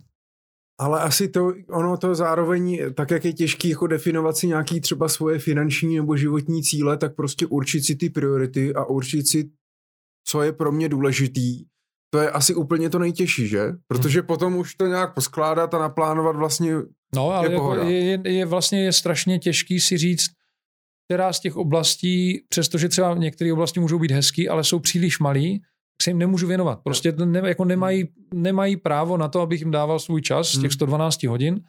Ale 0.80 1.00
asi 1.00 1.28
to, 1.28 1.52
ono 1.70 1.96
to 1.96 2.14
zároveň, 2.14 2.80
tak 2.94 3.10
jak 3.10 3.24
je 3.24 3.32
těžký 3.32 3.68
jako 3.68 3.86
definovat 3.86 4.36
si 4.36 4.46
nějaký 4.46 4.80
třeba 4.80 5.08
svoje 5.08 5.38
finanční 5.38 5.96
nebo 5.96 6.16
životní 6.16 6.62
cíle, 6.62 6.96
tak 6.96 7.16
prostě 7.16 7.46
určit 7.46 7.84
si 7.84 7.96
ty 7.96 8.10
priority 8.10 8.74
a 8.74 8.84
určit 8.84 9.28
si, 9.28 9.50
co 10.26 10.42
je 10.42 10.52
pro 10.52 10.72
mě 10.72 10.88
důležitý, 10.88 11.64
to 12.10 12.18
je 12.18 12.30
asi 12.30 12.54
úplně 12.54 12.90
to 12.90 12.98
nejtěžší, 12.98 13.48
že? 13.48 13.72
Protože 13.86 14.18
hmm. 14.20 14.26
potom 14.26 14.56
už 14.56 14.74
to 14.74 14.86
nějak 14.86 15.14
poskládat 15.14 15.74
a 15.74 15.78
naplánovat 15.78 16.36
vlastně 16.36 16.74
No, 17.14 17.30
ale 17.30 17.48
je, 17.48 17.52
jako 17.52 17.74
je, 17.74 18.04
je, 18.04 18.20
je 18.24 18.46
vlastně 18.46 18.84
je 18.84 18.92
strašně 18.92 19.38
těžký 19.38 19.80
si 19.80 19.98
říct, 19.98 20.26
která 21.08 21.32
z 21.32 21.40
těch 21.40 21.56
oblastí, 21.56 22.44
přestože 22.48 22.88
třeba 22.88 23.14
některé 23.14 23.52
oblasti 23.52 23.80
můžou 23.80 23.98
být 23.98 24.10
hezký, 24.10 24.48
ale 24.48 24.64
jsou 24.64 24.78
příliš 24.78 25.18
malý, 25.18 25.62
se 26.02 26.10
jim 26.10 26.18
nemůžu 26.18 26.46
věnovat. 26.46 26.80
Prostě 26.82 27.12
ne, 27.12 27.42
jako 27.48 27.64
nemají, 27.64 28.08
nemají 28.34 28.76
právo 28.76 29.16
na 29.16 29.28
to, 29.28 29.40
abych 29.40 29.60
jim 29.60 29.70
dával 29.70 29.98
svůj 29.98 30.22
čas 30.22 30.48
z 30.48 30.60
těch 30.60 30.72
112 30.72 31.22
hmm. 31.22 31.30
hodin. 31.30 31.60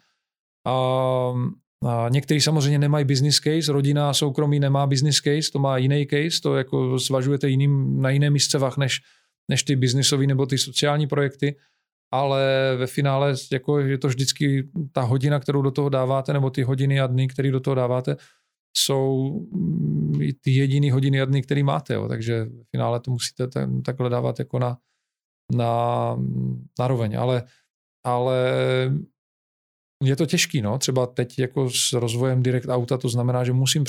A, 0.66 0.72
a 1.86 2.08
někteří 2.08 2.40
samozřejmě 2.40 2.78
nemají 2.78 3.04
business 3.04 3.36
case, 3.36 3.72
rodina 3.72 4.14
soukromí 4.14 4.60
nemá 4.60 4.86
business 4.86 5.16
case, 5.16 5.52
to 5.52 5.58
má 5.58 5.76
jiný 5.76 6.06
case, 6.06 6.40
to 6.42 6.56
jako 6.56 6.98
zvažujete 6.98 7.48
jiným, 7.48 8.02
na 8.02 8.10
jiné 8.10 8.30
místcevách 8.30 8.76
než, 8.76 9.00
než 9.48 9.62
ty 9.62 9.76
biznisové 9.76 10.26
nebo 10.26 10.46
ty 10.46 10.58
sociální 10.58 11.06
projekty, 11.06 11.56
ale 12.12 12.74
ve 12.76 12.86
finále 12.86 13.34
jako 13.52 13.78
je 13.78 13.98
to 13.98 14.08
vždycky 14.08 14.68
ta 14.92 15.02
hodina, 15.02 15.40
kterou 15.40 15.62
do 15.62 15.70
toho 15.70 15.88
dáváte, 15.88 16.32
nebo 16.32 16.50
ty 16.50 16.62
hodiny 16.62 17.00
a 17.00 17.06
dny, 17.06 17.28
které 17.28 17.50
do 17.50 17.60
toho 17.60 17.74
dáváte, 17.74 18.16
jsou 18.76 19.32
mm, 19.52 20.20
ty 20.40 20.50
jediný 20.50 20.90
hodiny 20.90 21.20
a 21.20 21.24
dny, 21.24 21.42
který 21.42 21.62
máte. 21.62 21.94
Jo. 21.94 22.08
Takže 22.08 22.44
v 22.44 22.70
finále 22.70 23.00
to 23.00 23.10
musíte 23.10 23.46
ten, 23.46 23.82
takhle 23.82 24.10
dávat 24.10 24.38
jako 24.38 24.58
na, 24.58 24.78
na, 25.54 26.16
na 26.78 26.88
roveň. 26.88 27.18
Ale, 27.18 27.42
ale 28.06 28.36
je 30.04 30.16
to 30.16 30.26
těžký, 30.26 30.62
no. 30.62 30.78
Třeba 30.78 31.06
teď 31.06 31.38
jako 31.38 31.70
s 31.70 31.92
rozvojem 31.92 32.42
direct 32.42 32.68
auta, 32.68 32.98
to 32.98 33.08
znamená, 33.08 33.44
že 33.44 33.52
musím 33.52 33.84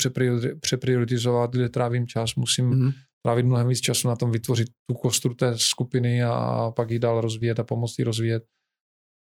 přeprioritizovat, 0.60 1.52
kde 1.52 1.68
trávím 1.68 2.06
čas, 2.06 2.34
musím 2.34 2.70
mm-hmm. 2.70 2.92
trávit 3.26 3.46
mnohem 3.46 3.68
víc 3.68 3.80
času 3.80 4.08
na 4.08 4.16
tom 4.16 4.30
vytvořit 4.32 4.68
tu 4.90 4.96
kostru 4.96 5.34
té 5.34 5.58
skupiny 5.58 6.22
a 6.22 6.70
pak 6.76 6.90
ji 6.90 6.98
dál 6.98 7.20
rozvíjet 7.20 7.60
a 7.60 7.64
pomoct 7.64 7.98
jí 7.98 8.04
rozvíjet. 8.04 8.44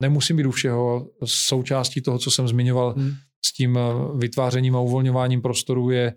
Nemusím 0.01 0.37
být 0.37 0.45
u 0.45 0.51
všeho 0.51 1.09
součástí 1.25 2.01
toho, 2.01 2.19
co 2.19 2.31
jsem 2.31 2.47
zmiňoval, 2.47 2.93
mm 2.97 3.13
s 3.45 3.53
tím 3.53 3.77
eh, 3.77 3.81
vytvářením 4.17 4.75
a 4.75 4.79
uvolňováním 4.79 5.41
prostoru 5.41 5.89
je 5.89 6.15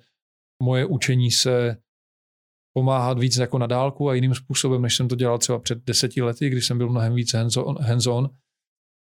moje 0.63 0.87
učení 0.87 1.31
se 1.31 1.77
pomáhat 2.75 3.19
víc 3.19 3.37
jako 3.37 3.59
na 3.59 3.67
dálku 3.67 4.09
a 4.09 4.15
jiným 4.15 4.35
způsobem, 4.35 4.83
než 4.83 4.97
jsem 4.97 5.09
to 5.09 5.15
dělal 5.15 5.39
třeba 5.39 5.59
před 5.59 5.79
deseti 5.85 6.23
lety, 6.23 6.51
kdy 6.51 6.63
jsem 6.63 6.79
byl 6.79 6.89
mnohem 6.89 7.15
víc 7.15 7.35
hands-on. 7.35 7.77
hands-on. 7.77 8.29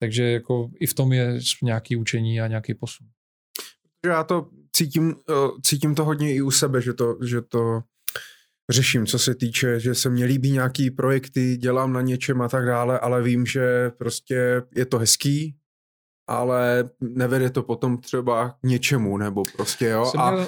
Takže 0.01 0.23
jako 0.23 0.69
i 0.79 0.87
v 0.87 0.93
tom 0.93 1.13
je 1.13 1.39
nějaký 1.63 1.95
učení 1.95 2.41
a 2.41 2.47
nějaký 2.47 2.73
posun. 2.73 3.07
Já 4.05 4.23
to 4.23 4.49
cítím, 4.75 5.15
eh, 5.29 5.33
cítím 5.61 5.95
to 5.95 6.05
hodně 6.05 6.35
i 6.35 6.41
u 6.41 6.51
sebe, 6.51 6.81
že 6.81 6.93
to, 6.93 7.17
že 7.25 7.41
to 7.41 7.81
řeším, 8.69 9.05
co 9.05 9.19
se 9.19 9.35
týče, 9.35 9.79
že 9.79 9.95
se 9.95 10.09
mně 10.09 10.25
líbí 10.25 10.51
nějaký 10.51 10.91
projekty, 10.91 11.57
dělám 11.57 11.93
na 11.93 12.01
něčem 12.01 12.41
a 12.41 12.49
tak 12.49 12.65
dále, 12.65 12.99
ale 12.99 13.23
vím, 13.23 13.45
že 13.45 13.89
prostě 13.89 14.61
je 14.75 14.85
to 14.85 14.97
hezký, 14.97 15.55
ale 16.29 16.89
nevede 17.01 17.49
to 17.49 17.63
potom 17.63 17.97
třeba 17.97 18.49
k 18.49 18.63
něčemu, 18.63 19.17
nebo 19.17 19.43
prostě 19.55 19.85
jo. 19.85 20.05
Jsem 20.05 20.19
a... 20.19 20.31
měl, 20.31 20.47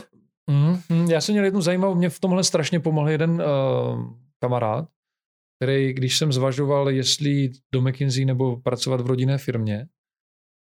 mm, 0.50 1.10
já 1.10 1.22
jsem 1.22 1.34
měl 1.34 1.46
jednu 1.46 1.62
zajímavou, 1.62 1.96
mě 1.96 2.10
v 2.10 2.20
tomhle 2.20 2.44
strašně 2.44 2.80
pomohl 2.80 3.10
jeden 3.10 3.32
uh, 3.32 4.14
kamarád, 4.40 4.90
který, 5.60 5.94
když 5.94 6.18
jsem 6.18 6.34
zvažoval, 6.34 6.90
jestli 6.90 7.30
jít 7.30 7.52
do 7.74 7.82
McKinsey 7.82 8.26
nebo 8.26 8.58
pracovat 8.58 9.02
v 9.02 9.06
rodinné 9.06 9.38
firmě, 9.38 9.88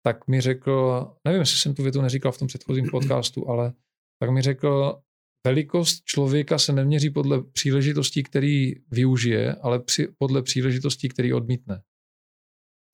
tak 0.06 0.28
mi 0.28 0.42
řekl, 0.42 1.08
nevím, 1.26 1.40
jestli 1.40 1.58
jsem 1.58 1.76
tu 1.76 1.84
větu 1.84 2.02
neříkal 2.02 2.32
v 2.32 2.40
tom 2.40 2.48
předchozím 2.48 2.86
podcastu, 2.92 3.50
ale 3.50 3.74
tak 4.22 4.30
mi 4.30 4.42
řekl, 4.42 5.00
velikost 5.48 6.04
člověka 6.06 6.58
se 6.58 6.74
neměří 6.74 7.10
podle 7.10 7.44
příležitostí, 7.44 8.24
který 8.24 8.74
využije, 8.92 9.54
ale 9.54 9.80
při, 9.80 10.08
podle 10.18 10.42
příležitostí, 10.42 11.10
který 11.10 11.34
odmítne. 11.34 11.82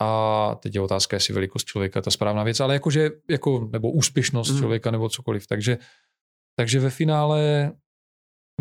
A 0.02 0.56
teď 0.56 0.76
je 0.76 0.82
otázka, 0.82 1.16
jestli 1.16 1.34
velikost 1.34 1.66
člověka 1.66 1.98
je 2.00 2.04
ta 2.04 2.12
správná 2.12 2.44
věc, 2.44 2.60
ale 2.60 2.74
jakože, 2.74 3.10
jako, 3.30 3.70
nebo 3.72 3.92
úspěšnost 3.92 4.52
mm. 4.52 4.58
člověka, 4.58 4.92
nebo 4.92 5.10
cokoliv. 5.10 5.48
Takže, 5.48 5.78
takže 6.60 6.80
ve 6.80 6.90
finále 6.90 7.72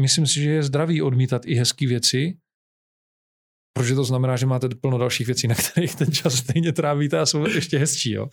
myslím 0.01 0.27
si, 0.27 0.41
že 0.41 0.51
je 0.51 0.63
zdravý 0.63 1.03
odmítat 1.03 1.43
i 1.47 1.55
hezké 1.55 1.87
věci, 1.87 2.39
protože 3.77 3.95
to 3.95 4.05
znamená, 4.05 4.37
že 4.37 4.47
máte 4.47 4.69
plno 4.69 4.99
dalších 4.99 5.27
věcí, 5.27 5.49
na 5.49 5.55
kterých 5.55 5.95
ten 5.95 6.13
čas 6.13 6.35
stejně 6.35 6.73
trávíte 6.73 7.19
a 7.19 7.27
jsou 7.27 7.47
ještě 7.47 7.79
hezčí. 7.79 8.13
Jo? 8.13 8.29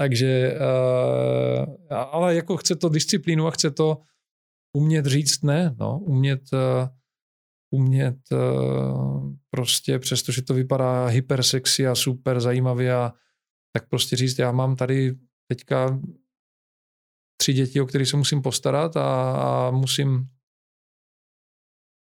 Takže, 0.00 0.54
uh, 0.54 1.74
ale 1.90 2.34
jako 2.34 2.56
chce 2.56 2.76
to 2.76 2.88
disciplínu 2.88 3.46
a 3.46 3.50
chce 3.50 3.70
to 3.70 3.98
umět 4.76 5.06
říct 5.06 5.42
ne, 5.42 5.74
no, 5.78 5.98
umět, 5.98 6.40
uh, 6.52 6.88
umět 7.72 8.16
uh, 8.32 9.32
prostě, 9.50 9.98
přestože 9.98 10.42
to 10.42 10.54
vypadá 10.54 11.06
hypersexy 11.06 11.86
a 11.86 11.94
super 11.94 12.40
zajímavě 12.40 12.94
a 12.94 13.12
tak 13.76 13.88
prostě 13.88 14.16
říct, 14.16 14.38
já 14.38 14.52
mám 14.52 14.76
tady 14.76 15.14
teďka 15.48 16.00
tři 17.40 17.52
děti, 17.52 17.80
o 17.80 17.86
kterých 17.86 18.08
se 18.08 18.16
musím 18.16 18.42
postarat 18.42 18.96
a, 18.96 19.32
a 19.32 19.70
musím 19.70 20.28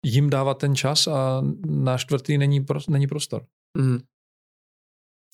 jim 0.05 0.29
dávat 0.29 0.53
ten 0.53 0.75
čas 0.75 1.07
a 1.07 1.41
na 1.65 1.97
čtvrtý 1.97 2.37
není, 2.37 2.61
pro, 2.61 2.79
není 2.89 3.07
prostor. 3.07 3.45
Mm. 3.77 3.99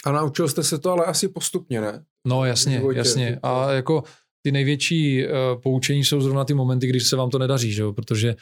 A 0.05 0.11
naučil 0.11 0.49
jste 0.49 0.63
se 0.63 0.79
to 0.79 0.91
ale 0.91 1.05
asi 1.05 1.27
postupně, 1.29 1.81
ne? 1.81 2.05
No 2.27 2.45
jasně, 2.45 2.81
jasně. 2.93 3.39
A 3.43 3.71
jako 3.71 4.03
ty 4.41 4.51
největší 4.51 5.25
uh, 5.25 5.31
poučení 5.61 6.03
jsou 6.03 6.21
zrovna 6.21 6.45
ty 6.45 6.53
momenty, 6.53 6.87
když 6.87 7.07
se 7.07 7.15
vám 7.15 7.29
to 7.29 7.39
nedaří, 7.39 7.73
že 7.73 7.81
jo? 7.81 7.93
Protože, 7.93 8.35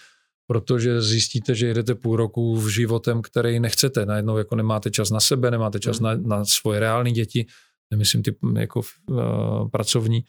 protože 0.47 1.01
zjistíte, 1.01 1.55
že 1.55 1.67
jedete 1.67 1.95
půl 1.95 2.15
roku 2.15 2.55
v 2.55 2.69
životem, 2.69 3.21
který 3.21 3.59
nechcete. 3.59 4.05
Najednou 4.05 4.37
jako 4.37 4.55
nemáte 4.55 4.91
čas 4.91 5.09
na 5.09 5.19
sebe, 5.19 5.51
nemáte 5.51 5.79
čas 5.79 5.99
mm. 5.99 6.03
na, 6.03 6.15
na 6.15 6.45
svoje 6.45 6.79
reální 6.79 7.11
děti, 7.11 7.45
nemyslím 7.91 8.23
ty 8.23 8.35
jako 8.59 8.81
uh, 9.09 9.69
pracovní, 9.69 10.23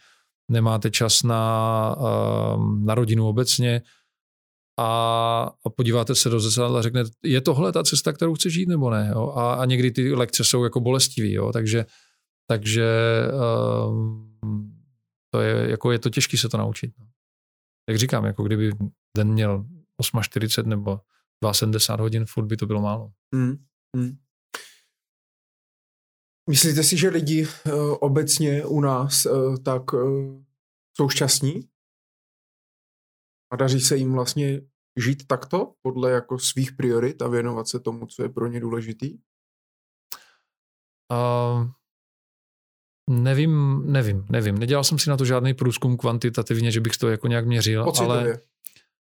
nemáte 0.50 0.90
čas 0.90 1.22
na, 1.22 1.96
uh, 1.98 2.84
na 2.84 2.94
rodinu 2.94 3.28
obecně, 3.28 3.82
a, 4.78 5.52
a 5.66 5.70
podíváte 5.76 6.14
se 6.14 6.28
do 6.28 6.40
zrcadla 6.40 6.78
a 6.78 6.82
řekne, 6.82 7.04
je 7.24 7.40
tohle 7.40 7.72
ta 7.72 7.84
cesta, 7.84 8.12
kterou 8.12 8.34
chci 8.34 8.50
žít 8.50 8.68
nebo 8.68 8.90
ne. 8.90 9.10
Jo? 9.12 9.32
A, 9.36 9.54
a 9.54 9.64
někdy 9.64 9.90
ty 9.90 10.14
lekce 10.14 10.44
jsou 10.44 10.64
jako 10.64 10.80
bolestivý, 10.80 11.32
jo? 11.32 11.52
takže, 11.52 11.86
takže 12.50 12.86
um, 13.88 14.36
to 15.34 15.40
je, 15.40 15.70
jako 15.70 15.92
je 15.92 15.98
to 15.98 16.10
těžké 16.10 16.38
se 16.38 16.48
to 16.48 16.56
naučit. 16.56 16.92
No. 16.98 17.06
Jak 17.88 17.98
říkám, 17.98 18.24
jako 18.24 18.42
kdyby 18.42 18.72
den 19.16 19.32
měl 19.32 19.64
8,40 20.02 20.66
nebo 20.66 21.00
72 21.52 22.02
hodin, 22.02 22.26
furt 22.26 22.46
by 22.46 22.56
to 22.56 22.66
bylo 22.66 22.80
málo. 22.80 23.12
Hmm. 23.34 23.56
Hmm. 23.96 24.18
Myslíte 26.50 26.82
si, 26.82 26.96
že 26.96 27.08
lidi 27.08 27.46
uh, 27.46 27.96
obecně 28.00 28.64
u 28.64 28.80
nás 28.80 29.26
uh, 29.26 29.56
tak 29.56 29.92
uh, 29.92 30.42
jsou 30.96 31.08
šťastní? 31.08 31.68
A 33.52 33.56
daří 33.56 33.80
se 33.80 33.96
jim 33.96 34.12
vlastně 34.12 34.60
žít 35.04 35.26
takto, 35.26 35.74
podle 35.82 36.10
jako 36.10 36.38
svých 36.38 36.72
priorit 36.72 37.22
a 37.22 37.28
věnovat 37.28 37.68
se 37.68 37.80
tomu, 37.80 38.06
co 38.06 38.22
je 38.22 38.28
pro 38.28 38.46
ně 38.46 38.60
důležitý? 38.60 39.18
Uh, 41.12 41.70
nevím, 43.10 43.82
nevím, 43.92 44.26
nevím. 44.30 44.58
Nedělal 44.58 44.84
jsem 44.84 44.98
si 44.98 45.10
na 45.10 45.16
to 45.16 45.24
žádný 45.24 45.54
průzkum 45.54 45.96
kvantitativně, 45.96 46.70
že 46.70 46.80
bych 46.80 46.96
to 46.96 47.08
jako 47.08 47.28
nějak 47.28 47.46
měřil, 47.46 47.84
Pocitově. 47.84 48.20
ale... 48.20 48.40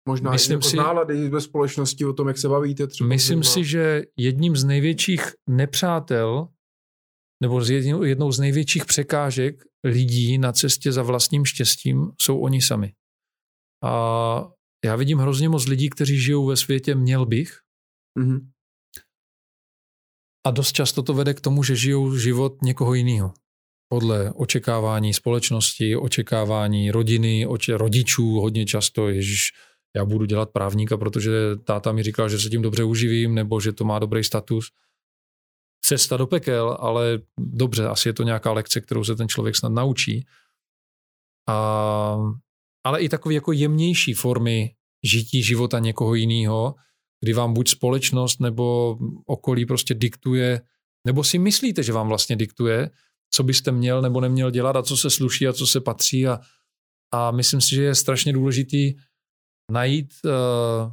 Možná 0.09 0.31
myslím 0.31 0.57
jako 0.57 0.69
si, 0.69 0.77
nálady 0.77 1.29
ve 1.29 1.41
společnosti 1.41 2.05
o 2.05 2.13
tom, 2.13 2.29
jak 2.29 2.39
se 2.39 2.49
bavíte. 2.49 2.87
Třeba 2.87 3.09
myslím 3.09 3.43
si, 3.43 3.65
že 3.65 4.03
jedním 4.17 4.57
z 4.57 4.65
největších 4.65 5.23
nepřátel 5.49 6.49
nebo 7.43 7.61
jednou 8.05 8.33
z 8.33 8.39
největších 8.39 8.85
překážek 8.85 9.65
lidí 9.85 10.39
na 10.39 10.53
cestě 10.53 10.93
za 10.93 11.03
vlastním 11.03 11.45
štěstím 11.45 12.11
jsou 12.21 12.41
oni 12.41 12.63
sami. 12.63 12.93
A 13.85 14.49
já 14.85 14.97
vidím 14.97 15.19
hrozně 15.19 15.49
moc 15.49 15.67
lidí, 15.67 15.91
kteří 15.91 16.21
žijou 16.21 16.47
ve 16.47 16.57
světě 16.57 16.95
měl 16.95 17.27
bych. 17.27 17.59
Mm-hmm. 18.19 18.49
A 20.47 20.51
dost 20.51 20.73
často 20.73 21.03
to 21.03 21.15
vede 21.15 21.35
k 21.35 21.41
tomu, 21.41 21.63
že 21.63 21.77
žijou 21.77 22.17
život 22.17 22.63
někoho 22.63 22.95
jiného. 22.95 23.35
Podle 23.89 24.33
očekávání 24.33 25.15
společnosti, 25.15 25.97
očekávání 25.97 26.91
rodiny, 26.91 27.47
oče, 27.47 27.77
rodičů 27.77 28.41
hodně 28.41 28.67
často, 28.67 29.09
ježiš, 29.09 29.53
já 29.97 30.05
budu 30.05 30.25
dělat 30.25 30.51
právníka, 30.51 30.97
protože 30.97 31.57
táta 31.65 31.93
mi 31.93 32.03
říkal, 32.03 32.29
že 32.29 32.39
se 32.39 32.51
tím 32.51 32.63
dobře 32.63 32.85
uživím, 32.85 33.35
nebo 33.35 33.61
že 33.61 33.73
to 33.73 33.85
má 33.85 33.99
dobrý 33.99 34.25
status. 34.25 34.71
Cesta 35.85 36.17
do 36.17 36.27
pekel, 36.27 36.77
ale 36.81 37.19
dobře, 37.39 37.87
asi 37.87 38.09
je 38.09 38.13
to 38.13 38.23
nějaká 38.23 38.53
lekce, 38.53 38.81
kterou 38.81 39.05
se 39.05 39.17
ten 39.17 39.29
člověk 39.29 39.57
snad 39.57 39.73
naučí. 39.73 40.27
A 41.49 42.17
ale 42.87 43.01
i 43.01 43.09
takové 43.09 43.35
jako 43.35 43.53
jemnější 43.53 44.15
formy 44.15 44.75
žití 45.05 45.43
života 45.43 45.79
někoho 45.79 46.15
jiného, 46.15 46.75
kdy 47.21 47.33
vám 47.33 47.55
buď 47.55 47.69
společnost 47.69 48.41
nebo 48.41 48.99
okolí 49.27 49.67
prostě 49.67 49.95
diktuje, 49.95 50.61
nebo 51.07 51.25
si 51.25 51.39
myslíte, 51.39 51.83
že 51.83 51.93
vám 51.93 52.09
vlastně 52.09 52.37
diktuje, 52.37 52.91
co 53.31 53.43
byste 53.43 53.73
měl 53.73 54.03
nebo 54.03 54.21
neměl 54.21 54.51
dělat 54.51 54.77
a 54.77 54.83
co 54.83 54.97
se 54.97 55.11
sluší 55.11 55.49
a 55.49 55.53
co 55.53 55.67
se 55.67 55.81
patří 55.81 56.27
a, 56.27 56.41
a 57.13 57.31
myslím 57.31 57.61
si, 57.61 57.75
že 57.75 57.83
je 57.83 57.95
strašně 57.95 58.33
důležitý 58.33 58.95
najít, 59.71 60.13
uh, 60.25 60.93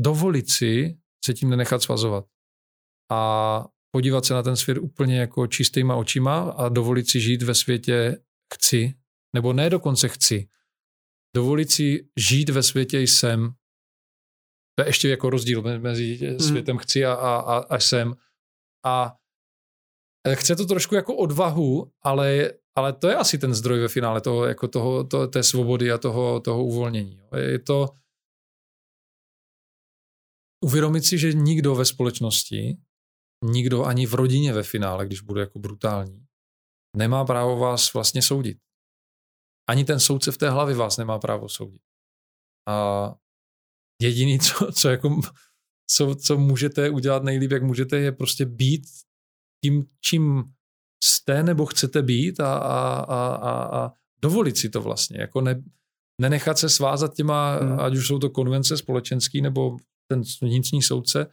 dovolit 0.00 0.50
si 0.50 0.98
se 1.24 1.34
tím 1.34 1.50
nenechat 1.50 1.82
svazovat 1.82 2.24
a 3.12 3.64
podívat 3.90 4.24
se 4.24 4.34
na 4.34 4.42
ten 4.42 4.56
svět 4.56 4.78
úplně 4.78 5.20
jako 5.20 5.46
čistýma 5.46 5.96
očima 5.96 6.50
a 6.50 6.68
dovolit 6.68 7.10
si 7.10 7.20
žít 7.20 7.42
ve 7.42 7.54
světě 7.54 8.22
chci, 8.54 8.94
nebo 9.34 9.52
ne 9.52 9.70
dokonce 9.70 10.08
chci, 10.08 10.48
dovolit 11.36 11.70
si 11.70 12.08
žít 12.16 12.50
ve 12.50 12.62
světě 12.62 13.00
jsem, 13.00 13.50
to 14.78 14.82
je 14.84 14.88
ještě 14.88 15.08
jako 15.08 15.30
rozdíl 15.30 15.62
mezi 15.62 16.14
hmm. 16.14 16.38
světem 16.38 16.78
chci 16.78 17.04
a, 17.04 17.14
a, 17.14 17.58
a 17.58 17.78
jsem. 17.78 18.14
A 18.86 19.16
chce 20.34 20.56
to 20.56 20.66
trošku 20.66 20.94
jako 20.94 21.16
odvahu, 21.16 21.92
ale, 22.02 22.52
ale 22.76 22.92
to 22.92 23.08
je 23.08 23.16
asi 23.16 23.38
ten 23.38 23.54
zdroj 23.54 23.80
ve 23.80 23.88
finále 23.88 24.20
toho, 24.20 24.44
jako 24.44 24.68
toho, 24.68 25.04
to, 25.04 25.26
té 25.26 25.42
svobody 25.42 25.92
a 25.92 25.98
toho, 25.98 26.40
toho 26.40 26.64
uvolnění. 26.64 27.20
Je 27.36 27.58
to 27.58 27.88
uvědomit 30.64 31.02
si, 31.04 31.18
že 31.18 31.32
nikdo 31.32 31.74
ve 31.74 31.84
společnosti, 31.84 32.76
nikdo 33.44 33.84
ani 33.84 34.06
v 34.06 34.14
rodině 34.14 34.52
ve 34.52 34.62
finále, 34.62 35.06
když 35.06 35.20
bude 35.20 35.40
jako 35.40 35.58
brutální, 35.58 36.26
nemá 36.96 37.24
právo 37.24 37.58
vás 37.58 37.94
vlastně 37.94 38.22
soudit. 38.22 38.58
Ani 39.70 39.84
ten 39.84 40.00
soudce 40.00 40.32
v 40.32 40.38
té 40.38 40.50
hlavě 40.50 40.74
vás 40.74 40.96
nemá 40.96 41.18
právo 41.18 41.48
soudit. 41.48 41.82
A 42.68 43.14
jediný, 44.02 44.38
co, 44.38 44.72
co, 44.72 44.88
jako, 44.88 45.20
co, 45.90 46.14
co 46.14 46.38
můžete 46.38 46.90
udělat 46.90 47.22
nejlíp, 47.22 47.50
jak 47.50 47.62
můžete, 47.62 47.98
je 47.98 48.12
prostě 48.12 48.46
být 48.46 48.82
tím, 49.64 49.86
čím 50.00 50.44
jste 51.04 51.42
nebo 51.42 51.66
chcete 51.66 52.02
být 52.02 52.40
a, 52.40 52.54
a, 52.54 53.00
a, 53.00 53.34
a, 53.34 53.84
a 53.84 53.92
dovolit 54.22 54.58
si 54.58 54.68
to 54.68 54.80
vlastně. 54.82 55.20
Jako 55.20 55.40
ne, 55.40 55.62
nenechat 56.20 56.58
se 56.58 56.68
svázat 56.68 57.14
těma, 57.14 57.56
hmm. 57.56 57.80
ať 57.80 57.96
už 57.96 58.06
jsou 58.06 58.18
to 58.18 58.30
konvence 58.30 58.76
společenský 58.76 59.40
nebo 59.40 59.76
ten 60.10 60.22
vnitřní 60.42 60.82
soudce, 60.82 61.26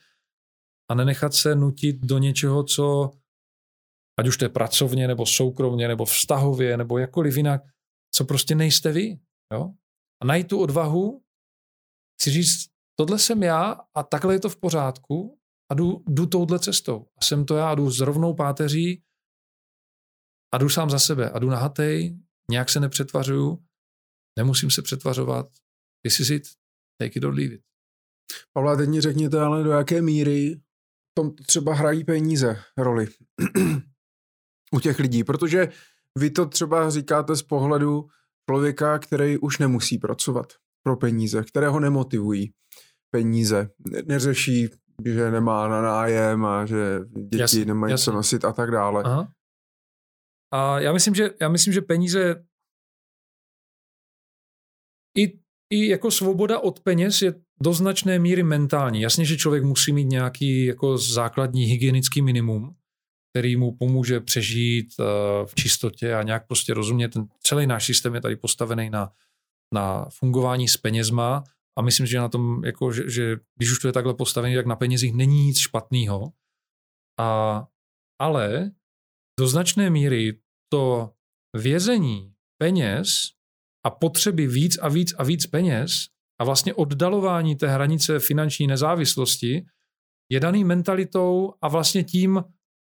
a 0.92 0.96
nenechat 0.96 1.34
se 1.34 1.56
nutit 1.56 1.96
do 2.00 2.18
něčeho, 2.18 2.64
co 2.64 3.12
ať 4.20 4.28
už 4.28 4.38
to 4.38 4.46
je 4.46 4.50
pracovně, 4.50 5.08
nebo 5.08 5.26
soukromně, 5.26 5.88
nebo 5.88 6.06
vztahově, 6.06 6.78
nebo 6.78 6.98
jakkoliv 6.98 7.38
jinak, 7.38 7.62
co 8.16 8.26
prostě 8.26 8.56
nejste 8.56 8.92
vy. 8.92 9.20
Jo? 9.54 9.74
A 10.22 10.26
najít 10.26 10.48
tu 10.48 10.62
odvahu, 10.62 11.24
si 12.22 12.32
říct, 12.32 12.70
tohle 13.00 13.20
jsem 13.20 13.44
já 13.44 13.72
a 13.96 14.04
takhle 14.04 14.36
je 14.36 14.40
to 14.40 14.50
v 14.50 14.58
pořádku 14.58 15.40
a 15.72 15.74
jdu, 15.74 16.04
jdu 16.08 16.26
touhle 16.26 16.60
cestou. 16.60 17.08
A 17.18 17.26
jsem 17.26 17.46
to 17.46 17.56
já, 17.56 17.76
jdu 17.76 17.92
s 17.92 18.00
rovnou 18.00 18.34
páteří 18.34 19.04
a 20.54 20.58
jdu 20.58 20.70
sám 20.70 20.90
za 20.90 21.00
sebe 21.00 21.30
a 21.30 21.40
jdu 21.40 21.50
nahatej, 21.50 22.20
nějak 22.52 22.70
se 22.70 22.80
nepřetvařuju, 22.80 23.64
nemusím 24.40 24.72
se 24.72 24.82
přetvařovat. 24.82 25.46
This 26.06 26.20
is 26.20 26.30
it, 26.30 26.44
take 27.02 27.20
it 27.20 27.24
or 27.24 27.34
leave 27.34 27.56
it. 27.56 27.62
Pavla, 28.54 28.76
teď 28.76 28.90
mi 28.90 29.02
řekněte 29.02 29.42
ale 29.42 29.64
do 29.64 29.72
jaké 29.72 30.02
míry 30.02 30.62
tom 31.18 31.36
třeba 31.36 31.74
hrají 31.74 32.04
peníze 32.04 32.58
roli 32.78 33.08
u 34.76 34.80
těch 34.80 35.00
lidí, 35.00 35.24
protože 35.24 35.68
vy 36.20 36.32
to 36.32 36.46
třeba 36.46 36.90
říkáte 36.90 37.36
z 37.36 37.42
pohledu 37.42 38.08
člověka, 38.50 39.00
který 39.00 39.38
už 39.38 39.58
nemusí 39.58 39.98
pracovat 39.98 40.54
pro 40.84 40.98
peníze, 40.98 41.44
kterého 41.44 41.80
nemotivují 41.80 42.54
peníze. 43.12 43.70
Neřeší, 44.06 44.70
že 45.06 45.32
nemá 45.32 45.68
na 45.68 45.82
nájem 45.82 46.46
a 46.46 46.66
že 46.66 47.00
děti 47.30 47.42
jasný, 47.42 47.66
nemají 47.66 47.92
jasný. 47.92 48.06
co 48.06 48.12
nosit 48.12 48.46
a 48.46 48.54
tak 48.54 48.72
dále. 48.72 49.04
Aha. 49.04 49.32
A 50.54 50.80
já 50.80 50.94
myslím, 50.94 51.16
že, 51.16 51.30
já 51.42 51.50
myslím, 51.50 51.74
že 51.74 51.82
peníze 51.82 52.46
i, 55.18 55.40
i 55.70 55.88
jako 55.88 56.12
svoboda 56.12 56.60
od 56.60 56.80
peněz 56.80 57.22
je 57.22 57.34
do 57.62 57.74
značné 57.74 58.20
míry 58.20 58.44
mentální. 58.44 59.02
Jasně, 59.02 59.26
že 59.26 59.38
člověk 59.38 59.64
musí 59.64 59.94
mít 59.94 60.06
nějaký 60.06 60.66
jako 60.66 60.98
základní 60.98 61.64
hygienický 61.66 62.22
minimum, 62.22 62.76
který 63.34 63.56
mu 63.56 63.76
pomůže 63.76 64.20
přežít 64.20 64.88
uh, 65.00 65.06
v 65.46 65.56
čistotě 65.56 66.14
a 66.14 66.24
nějak 66.24 66.48
prostě 66.48 66.74
rozumět. 66.74 67.10
Ten 67.10 67.28
celý 67.44 67.68
náš 67.68 67.86
systém 67.86 68.16
je 68.16 68.22
tady 68.22 68.36
postavený 68.36 68.90
na, 68.90 69.12
na 69.74 70.06
fungování 70.10 70.68
s 70.68 70.78
penězma 70.78 71.44
a 71.78 71.82
myslím, 71.82 72.06
že 72.06 72.18
na 72.18 72.30
tom, 72.30 72.64
jako, 72.66 72.92
že, 72.92 73.10
že 73.10 73.38
když 73.58 73.72
už 73.72 73.80
to 73.80 73.88
je 73.88 73.94
takhle 73.94 74.14
postavený, 74.14 74.56
tak 74.56 74.66
na 74.66 74.76
penězích 74.76 75.14
není 75.14 75.46
nic 75.46 75.60
špatného. 75.60 76.32
A, 77.20 77.68
ale 78.22 78.72
do 79.40 79.48
značné 79.48 79.90
míry 79.90 80.40
to 80.72 81.14
vězení 81.58 82.34
peněz 82.62 83.37
a 83.88 83.90
potřeby 83.90 84.48
víc 84.48 84.78
a 84.78 84.90
víc 84.90 85.14
a 85.18 85.24
víc 85.24 85.48
peněz 85.48 85.92
a 86.42 86.44
vlastně 86.44 86.74
oddalování 86.74 87.56
té 87.56 87.68
hranice 87.68 88.20
finanční 88.20 88.68
nezávislosti 88.68 89.66
je 90.32 90.40
daný 90.40 90.64
mentalitou 90.64 91.54
a 91.62 91.68
vlastně 91.68 92.04
tím, 92.04 92.44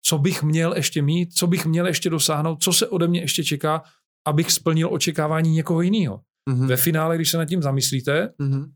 co 0.07 0.19
bych 0.19 0.43
měl 0.43 0.73
ještě 0.77 1.03
mít, 1.03 1.33
co 1.35 1.47
bych 1.47 1.67
měl 1.67 1.87
ještě 1.87 2.11
dosáhnout, 2.11 2.63
co 2.63 2.73
se 2.73 2.89
ode 2.89 3.09
mě 3.09 3.21
ještě 3.21 3.45
čeká, 3.45 3.83
abych 4.27 4.53
splnil 4.53 4.89
očekávání 4.93 5.51
někoho 5.51 5.83
jiného. 5.83 6.21
Mm-hmm. 6.51 6.67
Ve 6.67 6.77
finále, 6.77 7.17
když 7.17 7.31
se 7.31 7.39
nad 7.39 7.45
tím 7.45 7.63
zamyslíte, 7.63 8.33
mm-hmm. 8.41 8.73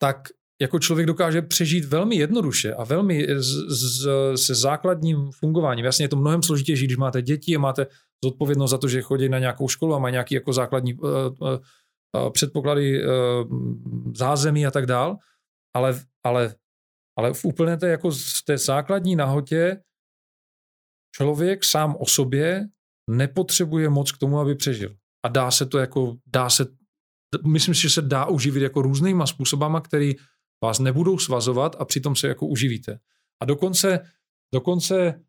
tak 0.00 0.28
jako 0.62 0.78
člověk 0.78 1.06
dokáže 1.06 1.42
přežít 1.42 1.84
velmi 1.84 2.16
jednoduše 2.16 2.74
a 2.74 2.84
velmi 2.84 3.26
z, 3.36 3.52
z, 3.68 4.08
se 4.34 4.54
základním 4.54 5.30
fungováním. 5.32 5.84
Jasně 5.84 6.04
je 6.04 6.08
to 6.08 6.16
mnohem 6.16 6.42
složitější, 6.42 6.84
když 6.84 6.96
máte 6.96 7.22
děti 7.22 7.56
a 7.56 7.58
máte 7.58 7.86
zodpovědnost 8.24 8.70
za 8.70 8.78
to, 8.78 8.88
že 8.88 9.02
chodí 9.02 9.28
na 9.28 9.38
nějakou 9.38 9.68
školu 9.68 9.94
a 9.94 9.98
mají 9.98 10.12
nějaký 10.12 10.34
jako 10.34 10.52
základní 10.52 10.94
uh, 10.94 11.10
uh, 11.38 12.30
předpoklady 12.30 13.04
uh, 13.04 13.10
zázemí 14.14 14.66
a 14.66 14.70
tak 14.70 14.86
dál, 14.86 15.16
ale, 15.76 16.00
ale, 16.24 16.54
ale 17.18 17.34
v 17.34 17.44
úplné 17.44 17.76
té, 17.76 17.88
jako 17.88 18.10
v 18.10 18.42
té 18.44 18.58
základní 18.58 19.16
nahotě 19.16 19.82
člověk 21.16 21.64
sám 21.64 21.96
o 22.00 22.06
sobě 22.06 22.66
nepotřebuje 23.10 23.88
moc 23.88 24.12
k 24.12 24.18
tomu, 24.18 24.38
aby 24.38 24.54
přežil. 24.54 24.94
A 25.24 25.28
dá 25.28 25.50
se 25.50 25.66
to 25.66 25.78
jako, 25.78 26.16
dá 26.26 26.50
se, 26.50 26.66
myslím 27.46 27.74
si, 27.74 27.82
že 27.82 27.90
se 27.90 28.02
dá 28.02 28.26
uživit 28.26 28.62
jako 28.62 28.82
různýma 28.82 29.26
způsobama, 29.26 29.80
který 29.80 30.14
vás 30.64 30.78
nebudou 30.78 31.18
svazovat 31.18 31.76
a 31.78 31.84
přitom 31.84 32.16
se 32.16 32.28
jako 32.28 32.46
uživíte. 32.46 32.98
A 33.42 33.44
dokonce, 33.44 34.00
dokonce 34.54 35.20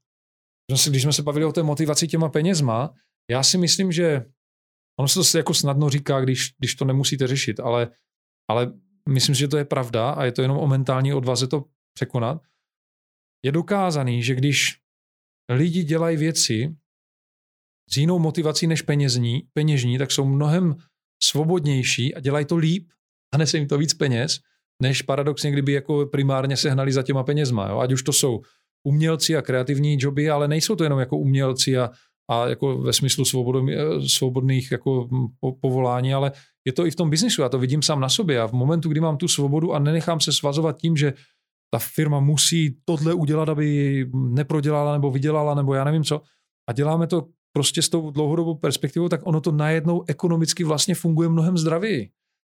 když 0.90 1.04
jsme 1.04 1.14
se 1.14 1.24
bavili 1.24 1.46
o 1.46 1.52
té 1.52 1.64
motivaci 1.64 2.08
těma 2.08 2.30
penězma, 2.30 2.94
já 3.32 3.44
si 3.44 3.58
myslím, 3.58 3.92
že 3.92 4.26
ono 5.00 5.08
se 5.08 5.32
to 5.32 5.38
jako 5.38 5.54
snadno 5.54 5.90
říká, 5.90 6.22
když, 6.22 6.56
když 6.60 6.76
to 6.76 6.86
nemusíte 6.86 7.28
řešit, 7.28 7.60
ale, 7.60 7.92
ale 8.50 8.74
myslím 9.10 9.36
si, 9.36 9.40
že 9.40 9.48
to 9.48 9.58
je 9.58 9.66
pravda 9.66 10.10
a 10.10 10.26
je 10.26 10.32
to 10.32 10.42
jenom 10.42 10.58
o 10.58 10.68
mentální 10.68 11.14
odvaze 11.14 11.48
to 11.48 11.66
překonat. 11.94 12.42
Je 13.46 13.52
dokázaný, 13.52 14.24
že 14.24 14.36
když 14.36 14.80
lidi 15.50 15.84
dělají 15.84 16.18
věci 16.18 16.76
s 17.90 17.98
jinou 17.98 18.20
motivací 18.20 18.68
než 18.68 18.82
penězní, 18.82 19.48
peněžní, 19.54 19.98
tak 19.98 20.12
jsou 20.12 20.26
mnohem 20.26 20.76
svobodnější 21.24 22.16
a 22.16 22.20
dělají 22.20 22.46
to 22.46 22.58
líp 22.58 22.90
a 23.34 23.38
nese 23.38 23.58
jim 23.58 23.68
to 23.68 23.78
víc 23.78 23.94
peněz, 23.94 24.40
než 24.82 25.02
paradoxně, 25.02 25.52
kdyby 25.52 25.72
jako 25.72 26.06
primárně 26.06 26.58
sehnali 26.58 26.92
za 26.92 27.04
těma 27.04 27.24
penězma. 27.24 27.70
Jo? 27.70 27.80
Ať 27.80 27.92
už 27.92 28.04
to 28.04 28.14
jsou 28.14 28.42
umělci 28.86 29.36
a 29.36 29.42
kreativní 29.42 29.98
joby, 30.00 30.30
ale 30.30 30.48
nejsou 30.48 30.76
to 30.76 30.84
jenom 30.84 31.00
jako 31.00 31.18
umělci 31.18 31.78
a, 31.78 31.90
a 32.32 32.48
jako 32.48 32.78
ve 32.78 32.94
smyslu 32.94 33.26
svobodný, 33.26 33.74
svobodných 34.08 34.72
jako 34.72 35.08
povolání, 35.62 36.14
ale 36.14 36.32
je 36.68 36.74
to 36.74 36.86
i 36.86 36.92
v 36.92 36.96
tom 36.96 37.10
biznisu. 37.10 37.42
Já 37.42 37.50
to 37.50 37.60
vidím 37.60 37.82
sám 37.82 38.00
na 38.00 38.10
sobě 38.10 38.42
a 38.42 38.48
v 38.48 38.54
momentu, 38.54 38.90
kdy 38.90 39.00
mám 39.00 39.18
tu 39.18 39.28
svobodu 39.28 39.74
a 39.74 39.80
nenechám 39.80 40.20
se 40.20 40.32
svazovat 40.32 40.78
tím, 40.78 40.98
že 40.98 41.14
ta 41.74 41.80
firma 41.80 42.20
musí 42.20 42.78
tohle 42.86 43.14
udělat, 43.14 43.50
aby 43.50 44.06
neprodělala 44.14 44.94
nebo 44.94 45.12
vydělala 45.12 45.56
nebo 45.56 45.74
já 45.74 45.84
nevím 45.84 46.04
co. 46.04 46.22
A 46.70 46.74
děláme 46.74 47.08
to 47.08 47.28
prostě 47.54 47.82
s 47.82 47.90
tou 47.90 48.12
dlouhodobou 48.12 48.56
perspektivou, 48.56 49.10
tak 49.10 49.22
ono 49.24 49.42
to 49.42 49.52
najednou 49.52 50.04
ekonomicky 50.08 50.64
vlastně 50.64 50.96
funguje 50.96 51.30
mnohem 51.30 51.58
zdravěji. 51.58 52.10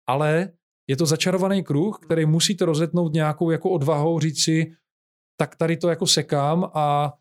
Ale 0.08 0.48
je 0.90 0.96
to 0.96 1.06
začarovaný 1.06 1.62
kruh, 1.62 1.98
který 2.04 2.26
musíte 2.26 2.64
rozetnout 2.64 3.12
nějakou 3.12 3.50
jako 3.50 3.70
odvahou, 3.70 4.20
říct 4.20 4.44
si, 4.44 4.72
tak 5.42 5.56
tady 5.56 5.76
to 5.76 5.88
jako 5.88 6.06
sekám 6.06 6.70
a 6.74 7.12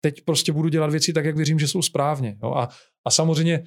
teď 0.00 0.24
prostě 0.24 0.52
budu 0.52 0.68
dělat 0.68 0.90
věci 0.90 1.12
tak, 1.12 1.24
jak 1.24 1.36
věřím, 1.36 1.58
že 1.58 1.68
jsou 1.68 1.82
správně. 1.82 2.38
Jo? 2.42 2.54
A, 2.54 2.68
a 3.06 3.10
samozřejmě 3.10 3.64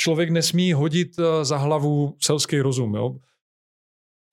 člověk 0.00 0.30
nesmí 0.30 0.72
hodit 0.72 1.18
eh, 1.18 1.44
za 1.44 1.56
hlavu 1.56 2.16
selský 2.22 2.60
rozum. 2.60 2.94
Jo? 2.94 3.16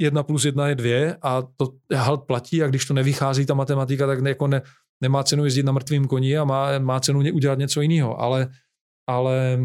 Jedna 0.01 0.23
plus 0.23 0.45
jedna 0.45 0.67
je 0.67 0.75
dvě 0.75 1.17
a 1.21 1.41
to 1.41 1.73
halt 1.95 2.23
platí 2.23 2.63
a 2.63 2.67
když 2.67 2.85
to 2.85 2.93
nevychází 2.93 3.45
ta 3.45 3.53
matematika, 3.53 4.07
tak 4.07 4.19
ne, 4.19 4.29
jako 4.29 4.47
ne, 4.47 4.61
nemá 5.01 5.23
cenu 5.23 5.45
jezdit 5.45 5.63
na 5.63 5.71
mrtvým 5.71 6.07
koni 6.07 6.37
a 6.37 6.43
má, 6.43 6.79
má 6.79 6.99
cenu 6.99 7.19
udělat 7.33 7.59
něco 7.59 7.81
jiného. 7.81 8.19
Ale, 8.19 8.49
ale, 9.09 9.59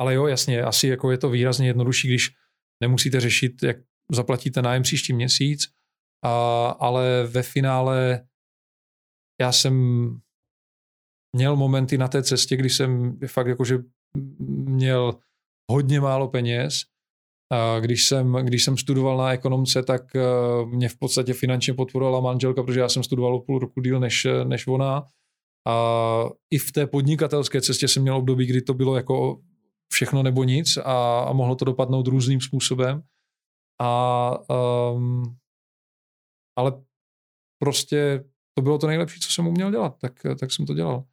ale 0.00 0.14
jo, 0.14 0.26
jasně, 0.26 0.62
asi 0.62 0.88
jako 0.88 1.10
je 1.10 1.18
to 1.18 1.30
výrazně 1.30 1.66
jednodušší, 1.66 2.08
když 2.08 2.30
nemusíte 2.82 3.20
řešit, 3.20 3.62
jak 3.62 3.76
zaplatíte 4.12 4.62
nájem 4.62 4.82
příští 4.82 5.12
měsíc, 5.12 5.77
a, 6.24 6.68
ale 6.68 7.26
ve 7.26 7.42
finále 7.42 8.26
já 9.40 9.52
jsem 9.52 9.74
měl 11.36 11.56
momenty 11.56 11.98
na 11.98 12.08
té 12.08 12.22
cestě, 12.22 12.56
kdy 12.56 12.70
jsem 12.70 13.18
fakt 13.26 13.46
jakože 13.46 13.78
měl 14.48 15.18
hodně 15.70 16.00
málo 16.00 16.28
peněz. 16.28 16.82
A 17.52 17.80
když 17.80 18.06
jsem, 18.06 18.32
když 18.32 18.64
jsem 18.64 18.76
studoval 18.76 19.16
na 19.16 19.32
ekonomce, 19.32 19.82
tak 19.82 20.16
e, 20.16 20.20
mě 20.66 20.88
v 20.88 20.98
podstatě 20.98 21.34
finančně 21.34 21.74
podporovala 21.74 22.20
manželka, 22.20 22.62
protože 22.62 22.80
já 22.80 22.88
jsem 22.88 23.02
studoval 23.02 23.34
o 23.34 23.40
půl 23.40 23.58
roku 23.58 23.80
díl 23.80 24.00
než, 24.00 24.26
než 24.44 24.66
ona. 24.66 25.06
A 25.68 26.24
i 26.50 26.58
v 26.58 26.72
té 26.72 26.86
podnikatelské 26.86 27.60
cestě 27.60 27.88
jsem 27.88 28.02
měl 28.02 28.16
období, 28.16 28.46
kdy 28.46 28.62
to 28.62 28.74
bylo 28.74 28.96
jako 28.96 29.40
všechno 29.92 30.22
nebo 30.22 30.44
nic 30.44 30.76
a, 30.76 31.20
a 31.20 31.32
mohlo 31.32 31.54
to 31.54 31.64
dopadnout 31.64 32.06
různým 32.06 32.40
způsobem. 32.40 33.02
A 33.80 34.30
um, 34.92 35.36
ale 36.58 36.84
prostě 37.62 38.24
to 38.54 38.62
bylo 38.62 38.78
to 38.78 38.86
nejlepší, 38.86 39.20
co 39.20 39.30
jsem 39.30 39.46
uměl 39.46 39.70
dělat, 39.70 39.98
tak, 39.98 40.12
tak 40.40 40.52
jsem 40.52 40.66
to 40.66 40.74
dělal. 40.74 41.04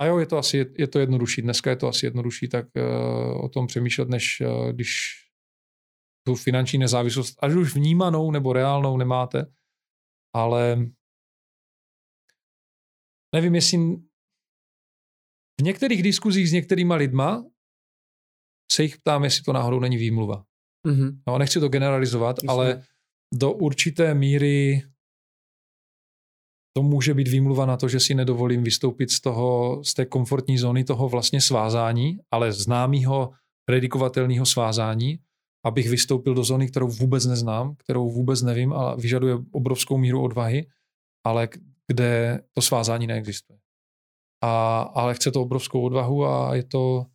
A 0.00 0.06
jo, 0.06 0.18
je 0.18 0.26
to 0.26 0.38
asi 0.38 0.74
je 0.78 0.88
to 0.88 0.98
jednodušší. 0.98 1.42
Dneska 1.42 1.70
je 1.70 1.76
to 1.76 1.88
asi 1.88 2.06
jednodušší 2.06 2.48
tak 2.48 2.66
uh, 2.76 3.44
o 3.44 3.48
tom 3.48 3.66
přemýšlet, 3.66 4.08
než 4.08 4.40
uh, 4.40 4.72
když 4.72 4.90
tu 6.26 6.34
finanční 6.34 6.78
nezávislost, 6.78 7.38
až 7.42 7.54
už 7.54 7.74
vnímanou 7.74 8.30
nebo 8.30 8.52
reálnou 8.52 8.96
nemáte, 8.96 9.52
ale 10.34 10.90
nevím, 13.34 13.54
jestli 13.54 13.78
v 15.60 15.62
některých 15.62 16.02
diskuzích 16.02 16.48
s 16.48 16.52
některýma 16.52 16.94
lidma 16.94 17.44
se 18.72 18.82
jich 18.82 18.98
ptám, 18.98 19.24
jestli 19.24 19.42
to 19.42 19.52
náhodou 19.52 19.80
není 19.80 19.96
výmluva. 19.96 20.44
Mm-hmm. 20.86 21.22
No, 21.28 21.38
nechci 21.38 21.60
to 21.60 21.68
generalizovat, 21.68 22.36
Myslím. 22.36 22.50
ale 22.50 22.84
do 23.34 23.52
určité 23.52 24.14
míry 24.14 24.82
to 26.76 26.82
může 26.82 27.14
být 27.14 27.28
výmluva 27.28 27.66
na 27.66 27.76
to, 27.76 27.88
že 27.88 28.00
si 28.00 28.14
nedovolím 28.14 28.62
vystoupit 28.62 29.10
z, 29.10 29.20
toho, 29.20 29.80
z 29.84 29.94
té 29.94 30.06
komfortní 30.06 30.58
zóny 30.58 30.84
toho 30.84 31.08
vlastně 31.08 31.40
svázání, 31.40 32.18
ale 32.30 32.52
známého 32.52 33.30
predikovatelného 33.64 34.46
svázání, 34.46 35.18
abych 35.64 35.88
vystoupil 35.88 36.34
do 36.34 36.44
zóny, 36.44 36.68
kterou 36.68 36.88
vůbec 36.88 37.26
neznám, 37.26 37.74
kterou 37.74 38.10
vůbec 38.10 38.42
nevím 38.42 38.72
a 38.72 38.94
vyžaduje 38.94 39.34
obrovskou 39.52 39.98
míru 39.98 40.22
odvahy, 40.22 40.66
ale 41.26 41.48
kde 41.86 42.40
to 42.52 42.62
svázání 42.62 43.06
neexistuje. 43.06 43.58
A, 44.42 44.80
ale 44.80 45.14
chce 45.14 45.30
to 45.30 45.42
obrovskou 45.42 45.82
odvahu 45.82 46.24
a 46.24 46.54
je 46.54 46.64
to, 46.64 47.06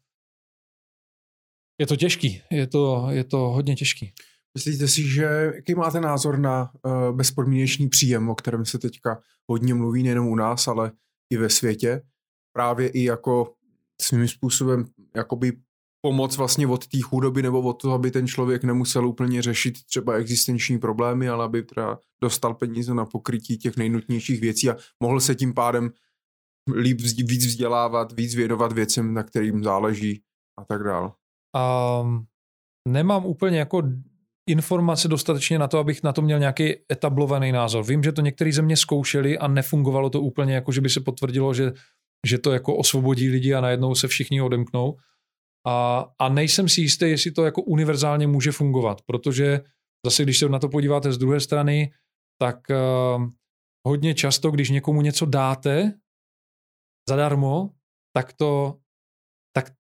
je 1.79 1.87
to 1.87 1.95
těžký. 1.95 2.41
Je 2.51 2.67
to, 2.67 3.07
je 3.09 3.23
to 3.23 3.37
hodně 3.37 3.75
těžký. 3.75 4.13
Myslíte 4.55 4.87
si, 4.87 5.07
že 5.07 5.23
jaký 5.55 5.75
máte 5.75 6.01
názor 6.01 6.39
na 6.39 6.71
uh, 6.83 7.15
bezpodmínečný 7.15 7.89
příjem, 7.89 8.29
o 8.29 8.35
kterém 8.35 8.65
se 8.65 8.79
teďka 8.79 9.21
hodně 9.47 9.73
mluví 9.73 10.03
nejenom 10.03 10.27
u 10.27 10.35
nás, 10.35 10.67
ale 10.67 10.91
i 11.33 11.37
ve 11.37 11.49
světě? 11.49 12.01
Právě 12.53 12.87
i 12.87 13.03
jako 13.03 13.53
svým 14.01 14.27
způsobem 14.27 14.85
jakoby 15.15 15.53
pomoc 16.01 16.37
vlastně 16.37 16.67
od 16.67 16.87
té 16.87 17.01
chudoby 17.01 17.41
nebo 17.41 17.61
od 17.61 17.81
toho, 17.81 17.95
aby 17.95 18.11
ten 18.11 18.27
člověk 18.27 18.63
nemusel 18.63 19.07
úplně 19.07 19.41
řešit 19.41 19.73
třeba 19.85 20.13
existenční 20.13 20.79
problémy, 20.79 21.29
ale 21.29 21.45
aby 21.45 21.63
teda 21.63 21.99
dostal 22.21 22.53
peníze 22.53 22.93
na 22.93 23.05
pokrytí 23.05 23.57
těch 23.57 23.77
nejnutnějších 23.77 24.41
věcí 24.41 24.69
a 24.69 24.75
mohl 25.03 25.19
se 25.19 25.35
tím 25.35 25.53
pádem 25.53 25.91
líp 26.75 27.01
víc 27.01 27.45
vzdělávat, 27.45 28.11
víc 28.11 28.35
věnovat 28.35 28.71
věcem, 28.71 29.13
na 29.13 29.23
kterým 29.23 29.63
záleží 29.63 30.23
a 30.59 30.65
tak 30.65 30.83
dále. 30.83 31.11
Um, 32.01 32.25
nemám 32.87 33.25
úplně 33.25 33.59
jako 33.59 33.81
informace 34.49 35.07
dostatečně 35.07 35.59
na 35.59 35.67
to, 35.67 35.79
abych 35.79 36.03
na 36.03 36.13
to 36.13 36.21
měl 36.21 36.39
nějaký 36.39 36.73
etablovaný 36.91 37.51
názor. 37.51 37.85
Vím, 37.85 38.03
že 38.03 38.11
to 38.11 38.21
některé 38.21 38.53
země 38.53 38.77
zkoušeli 38.77 39.37
a 39.37 39.47
nefungovalo 39.47 40.09
to 40.09 40.21
úplně, 40.21 40.55
jako 40.55 40.71
že 40.71 40.81
by 40.81 40.89
se 40.89 40.99
potvrdilo, 40.99 41.53
že, 41.53 41.73
že 42.27 42.37
to 42.37 42.51
jako 42.51 42.75
osvobodí 42.75 43.29
lidi 43.29 43.53
a 43.53 43.61
najednou 43.61 43.95
se 43.95 44.07
všichni 44.07 44.41
odemknou. 44.41 44.97
A, 45.67 46.05
a 46.19 46.29
nejsem 46.29 46.69
si 46.69 46.81
jistý, 46.81 47.09
jestli 47.09 47.31
to 47.31 47.45
jako 47.45 47.61
univerzálně 47.61 48.27
může 48.27 48.51
fungovat, 48.51 49.01
protože 49.01 49.61
zase, 50.05 50.23
když 50.23 50.39
se 50.39 50.49
na 50.49 50.59
to 50.59 50.69
podíváte 50.69 51.11
z 51.11 51.17
druhé 51.17 51.39
strany, 51.39 51.91
tak 52.41 52.59
uh, 52.69 53.25
hodně 53.87 54.13
často, 54.13 54.51
když 54.51 54.69
někomu 54.69 55.01
něco 55.01 55.25
dáte 55.25 55.93
zadarmo, 57.09 57.69
tak 58.15 58.33
to 58.33 58.77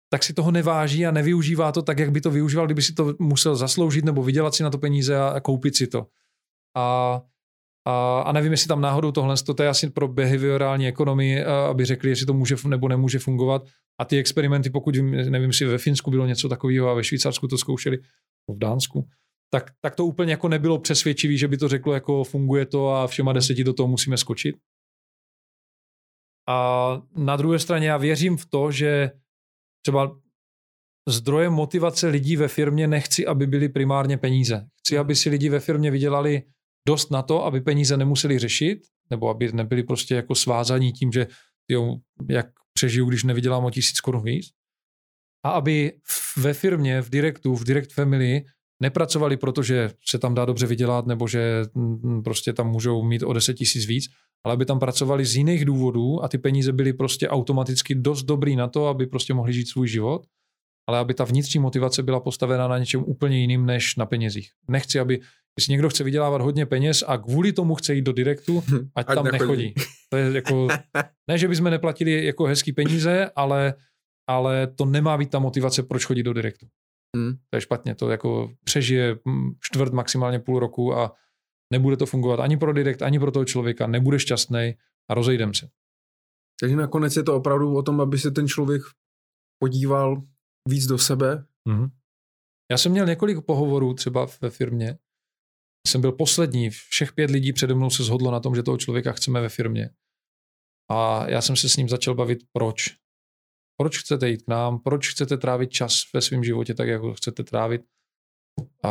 tak, 0.09 0.23
si 0.23 0.33
toho 0.33 0.51
neváží 0.51 1.05
a 1.05 1.11
nevyužívá 1.11 1.71
to 1.71 1.81
tak, 1.81 1.99
jak 1.99 2.11
by 2.11 2.21
to 2.21 2.31
využíval, 2.31 2.65
kdyby 2.65 2.81
si 2.81 2.93
to 2.93 3.13
musel 3.19 3.55
zasloužit 3.55 4.05
nebo 4.05 4.23
vydělat 4.23 4.55
si 4.55 4.63
na 4.63 4.69
to 4.69 4.77
peníze 4.77 5.19
a, 5.19 5.39
koupit 5.39 5.75
si 5.75 5.87
to. 5.87 6.07
A, 6.75 7.21
a, 7.87 8.21
a 8.21 8.31
nevím, 8.31 8.51
jestli 8.51 8.67
tam 8.67 8.81
náhodou 8.81 9.11
tohle, 9.11 9.35
to 9.55 9.63
je 9.63 9.69
asi 9.69 9.89
pro 9.89 10.07
behaviorální 10.07 10.87
ekonomii, 10.87 11.43
aby 11.43 11.85
řekli, 11.85 12.09
jestli 12.09 12.25
to 12.25 12.33
může 12.33 12.55
nebo 12.67 12.87
nemůže 12.87 13.19
fungovat. 13.19 13.67
A 13.99 14.05
ty 14.05 14.17
experimenty, 14.17 14.69
pokud 14.69 14.95
vím, 14.95 15.11
nevím, 15.11 15.49
jestli 15.49 15.65
ve 15.65 15.77
Finsku 15.77 16.11
bylo 16.11 16.25
něco 16.25 16.49
takového 16.49 16.89
a 16.89 16.93
ve 16.93 17.03
Švýcarsku 17.03 17.47
to 17.47 17.57
zkoušeli, 17.57 17.97
v 18.47 18.57
Dánsku, 18.57 19.07
tak, 19.49 19.71
tak 19.81 19.95
to 19.95 20.05
úplně 20.05 20.31
jako 20.31 20.47
nebylo 20.47 20.79
přesvědčivý, 20.79 21.37
že 21.37 21.47
by 21.47 21.57
to 21.57 21.67
řeklo, 21.67 21.93
jako 21.93 22.23
funguje 22.23 22.65
to 22.65 22.89
a 22.89 23.07
všema 23.07 23.33
deseti 23.33 23.63
do 23.63 23.73
toho 23.73 23.87
musíme 23.87 24.17
skočit. 24.17 24.55
A 26.49 27.01
na 27.15 27.35
druhé 27.35 27.59
straně 27.59 27.87
já 27.87 27.97
věřím 27.97 28.37
v 28.37 28.45
to, 28.45 28.71
že 28.71 29.11
třeba 29.87 30.19
zdrojem 31.07 31.53
motivace 31.53 32.07
lidí 32.07 32.35
ve 32.35 32.47
firmě 32.47 32.87
nechci, 32.87 33.25
aby 33.25 33.47
byly 33.47 33.69
primárně 33.69 34.17
peníze. 34.17 34.67
Chci, 34.79 34.97
aby 34.97 35.15
si 35.15 35.29
lidi 35.29 35.49
ve 35.49 35.59
firmě 35.59 35.91
vydělali 35.91 36.43
dost 36.87 37.11
na 37.11 37.21
to, 37.21 37.45
aby 37.45 37.61
peníze 37.61 37.97
nemuseli 37.97 38.39
řešit, 38.39 38.79
nebo 39.09 39.29
aby 39.29 39.51
nebyli 39.51 39.83
prostě 39.83 40.15
jako 40.15 40.35
svázaní 40.35 40.91
tím, 40.91 41.11
že 41.11 41.27
jo, 41.69 41.95
jak 42.29 42.47
přežiju, 42.73 43.05
když 43.05 43.23
nevydělám 43.23 43.65
o 43.65 43.71
tisíc 43.71 44.01
korun 44.01 44.23
víc. 44.23 44.45
A 45.45 45.49
aby 45.49 45.99
ve 46.37 46.53
firmě, 46.53 47.01
v 47.01 47.09
Directu, 47.09 47.55
v 47.55 47.63
Direct 47.63 47.93
Family 47.93 48.43
nepracovali, 48.79 49.37
protože 49.37 49.89
se 50.05 50.19
tam 50.19 50.35
dá 50.35 50.45
dobře 50.45 50.67
vydělat, 50.67 51.07
nebo 51.07 51.27
že 51.27 51.63
mm, 51.73 52.23
prostě 52.23 52.53
tam 52.53 52.71
můžou 52.71 53.03
mít 53.03 53.23
o 53.23 53.33
10 53.33 53.53
tisíc 53.53 53.85
víc, 53.85 54.05
ale 54.45 54.53
aby 54.53 54.65
tam 54.65 54.79
pracovali 54.79 55.25
z 55.25 55.35
jiných 55.35 55.65
důvodů 55.65 56.23
a 56.23 56.27
ty 56.27 56.37
peníze 56.37 56.71
byly 56.71 56.93
prostě 56.93 57.29
automaticky 57.29 57.95
dost 57.95 58.23
dobrý 58.23 58.55
na 58.55 58.67
to, 58.67 58.87
aby 58.87 59.07
prostě 59.07 59.33
mohli 59.33 59.53
žít 59.53 59.69
svůj 59.69 59.87
život, 59.87 60.25
ale 60.89 60.99
aby 60.99 61.13
ta 61.13 61.23
vnitřní 61.23 61.59
motivace 61.59 62.03
byla 62.03 62.19
postavena 62.19 62.67
na 62.67 62.77
něčem 62.77 63.03
úplně 63.07 63.39
jiným 63.39 63.65
než 63.65 63.95
na 63.95 64.05
penězích. 64.05 64.51
Nechci, 64.69 64.99
aby 64.99 65.19
když 65.55 65.67
někdo 65.67 65.89
chce 65.89 66.03
vydělávat 66.03 66.41
hodně 66.41 66.65
peněz 66.65 67.03
a 67.07 67.17
kvůli 67.17 67.53
tomu 67.53 67.75
chce 67.75 67.93
jít 67.93 68.01
do 68.01 68.11
direktu, 68.11 68.63
ať, 68.95 69.05
ať 69.07 69.15
tam 69.15 69.25
nechodí. 69.25 69.63
nechodí. 69.63 69.73
To 70.09 70.17
je 70.17 70.31
jako, 70.33 70.67
ne, 71.27 71.37
že 71.37 71.47
bychom 71.47 71.71
neplatili 71.71 72.25
jako 72.25 72.45
hezký 72.45 72.73
peníze, 72.73 73.31
ale, 73.35 73.73
ale 74.29 74.67
to 74.67 74.85
nemá 74.85 75.17
být 75.17 75.29
ta 75.29 75.39
motivace, 75.39 75.83
proč 75.83 76.05
chodit 76.05 76.23
do 76.23 76.33
direktu. 76.33 76.67
Hmm. 77.15 77.33
To 77.49 77.57
je 77.57 77.61
špatně, 77.61 77.95
to 77.95 78.09
jako 78.09 78.51
přežije 78.63 79.19
čtvrt, 79.61 79.93
maximálně 79.93 80.39
půl 80.39 80.59
roku 80.59 80.93
a 80.93 81.15
nebude 81.73 81.97
to 81.97 82.05
fungovat 82.05 82.39
ani 82.39 82.57
pro 82.57 82.73
direkt, 82.73 83.01
ani 83.01 83.19
pro 83.19 83.31
toho 83.31 83.45
člověka, 83.45 83.87
nebude 83.87 84.19
šťastný 84.19 84.73
a 85.09 85.13
rozejdem 85.13 85.53
se. 85.53 85.69
Takže 86.59 86.75
nakonec 86.75 87.15
je 87.15 87.23
to 87.23 87.35
opravdu 87.35 87.75
o 87.75 87.83
tom, 87.83 88.01
aby 88.01 88.17
se 88.17 88.31
ten 88.31 88.47
člověk 88.47 88.81
podíval 89.59 90.23
víc 90.69 90.85
do 90.85 90.97
sebe. 90.97 91.45
hmm 91.69 91.87
Já 92.71 92.77
jsem 92.77 92.91
měl 92.91 93.05
několik 93.05 93.45
pohovorů 93.45 93.93
třeba 93.93 94.27
ve 94.41 94.49
firmě. 94.49 94.97
Jsem 95.87 96.01
byl 96.01 96.11
poslední, 96.11 96.69
všech 96.69 97.13
pět 97.13 97.31
lidí 97.31 97.53
přede 97.53 97.75
mnou 97.75 97.89
se 97.89 98.03
shodlo 98.03 98.31
na 98.31 98.39
tom, 98.39 98.55
že 98.55 98.63
toho 98.63 98.77
člověka 98.77 99.11
chceme 99.11 99.41
ve 99.41 99.49
firmě. 99.49 99.89
A 100.91 101.29
já 101.29 101.41
jsem 101.41 101.55
se 101.55 101.69
s 101.69 101.75
ním 101.75 101.89
začal 101.89 102.15
bavit, 102.15 102.39
proč. 102.51 102.95
Proč 103.77 103.97
chcete 103.97 104.29
jít 104.29 104.41
k 104.41 104.47
nám, 104.47 104.79
proč 104.79 105.09
chcete 105.09 105.37
trávit 105.37 105.71
čas 105.71 105.93
ve 106.13 106.21
svém 106.21 106.43
životě 106.43 106.73
tak, 106.73 106.87
jak 106.87 107.01
ho 107.01 107.13
chcete 107.13 107.43
trávit. 107.43 107.81
A, 108.83 108.89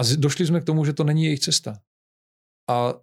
a 0.00 0.02
došli 0.16 0.46
jsme 0.46 0.60
k 0.60 0.64
tomu, 0.64 0.84
že 0.84 0.92
to 0.92 1.04
není 1.04 1.24
jejich 1.24 1.40
cesta. 1.40 1.74
A 2.70 2.94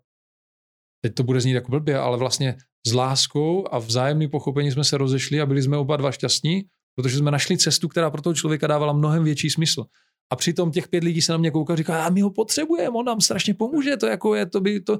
teď 1.01 1.15
to 1.15 1.23
bude 1.23 1.41
znít 1.41 1.53
jako 1.53 1.71
blbě, 1.71 1.97
ale 1.97 2.17
vlastně 2.17 2.57
s 2.87 2.93
láskou 2.93 3.73
a 3.73 3.79
vzájemný 3.79 4.27
pochopení 4.27 4.71
jsme 4.71 4.83
se 4.83 4.97
rozešli 4.97 5.41
a 5.41 5.45
byli 5.45 5.61
jsme 5.61 5.77
oba 5.77 5.97
dva 5.97 6.11
šťastní, 6.11 6.63
protože 6.95 7.17
jsme 7.17 7.31
našli 7.31 7.57
cestu, 7.57 7.87
která 7.87 8.11
pro 8.11 8.21
toho 8.21 8.33
člověka 8.33 8.67
dávala 8.67 8.93
mnohem 8.93 9.23
větší 9.23 9.49
smysl. 9.49 9.85
A 10.31 10.35
přitom 10.35 10.71
těch 10.71 10.87
pět 10.87 11.03
lidí 11.03 11.21
se 11.21 11.31
na 11.31 11.37
mě 11.37 11.51
kouká 11.51 11.73
a 11.73 11.75
říká, 11.75 12.05
a 12.05 12.09
my 12.09 12.21
ho 12.21 12.29
potřebujeme, 12.29 12.89
on 12.89 13.05
nám 13.05 13.21
strašně 13.21 13.53
pomůže, 13.53 13.97
to 13.97 14.07
jako 14.07 14.35
je, 14.35 14.45
to 14.45 14.61
by 14.61 14.81
to, 14.81 14.99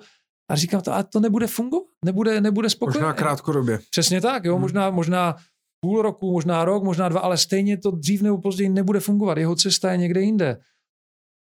a 0.50 0.56
říkám 0.56 0.82
to, 0.82 0.94
a 0.94 1.04
to 1.04 1.20
nebude 1.20 1.48
fungovat, 1.48 1.88
nebude, 2.06 2.42
nebude 2.42 2.70
spokojené. 2.70 3.00
Možná 3.00 3.14
krátkodobě. 3.14 3.80
Přesně 3.90 4.22
tak, 4.22 4.46
jo, 4.46 4.54
hmm. 4.54 4.62
možná, 4.62 4.90
možná 4.90 5.36
půl 5.80 6.02
roku, 6.02 6.32
možná 6.32 6.66
rok, 6.66 6.84
možná 6.84 7.10
dva, 7.10 7.20
ale 7.20 7.38
stejně 7.38 7.78
to 7.78 7.92
dřív 7.92 8.22
nebo 8.22 8.42
později 8.42 8.70
nebude 8.70 9.00
fungovat. 9.00 9.38
Jeho 9.38 9.56
cesta 9.56 9.92
je 9.92 9.98
někde 9.98 10.22
jinde. 10.22 10.62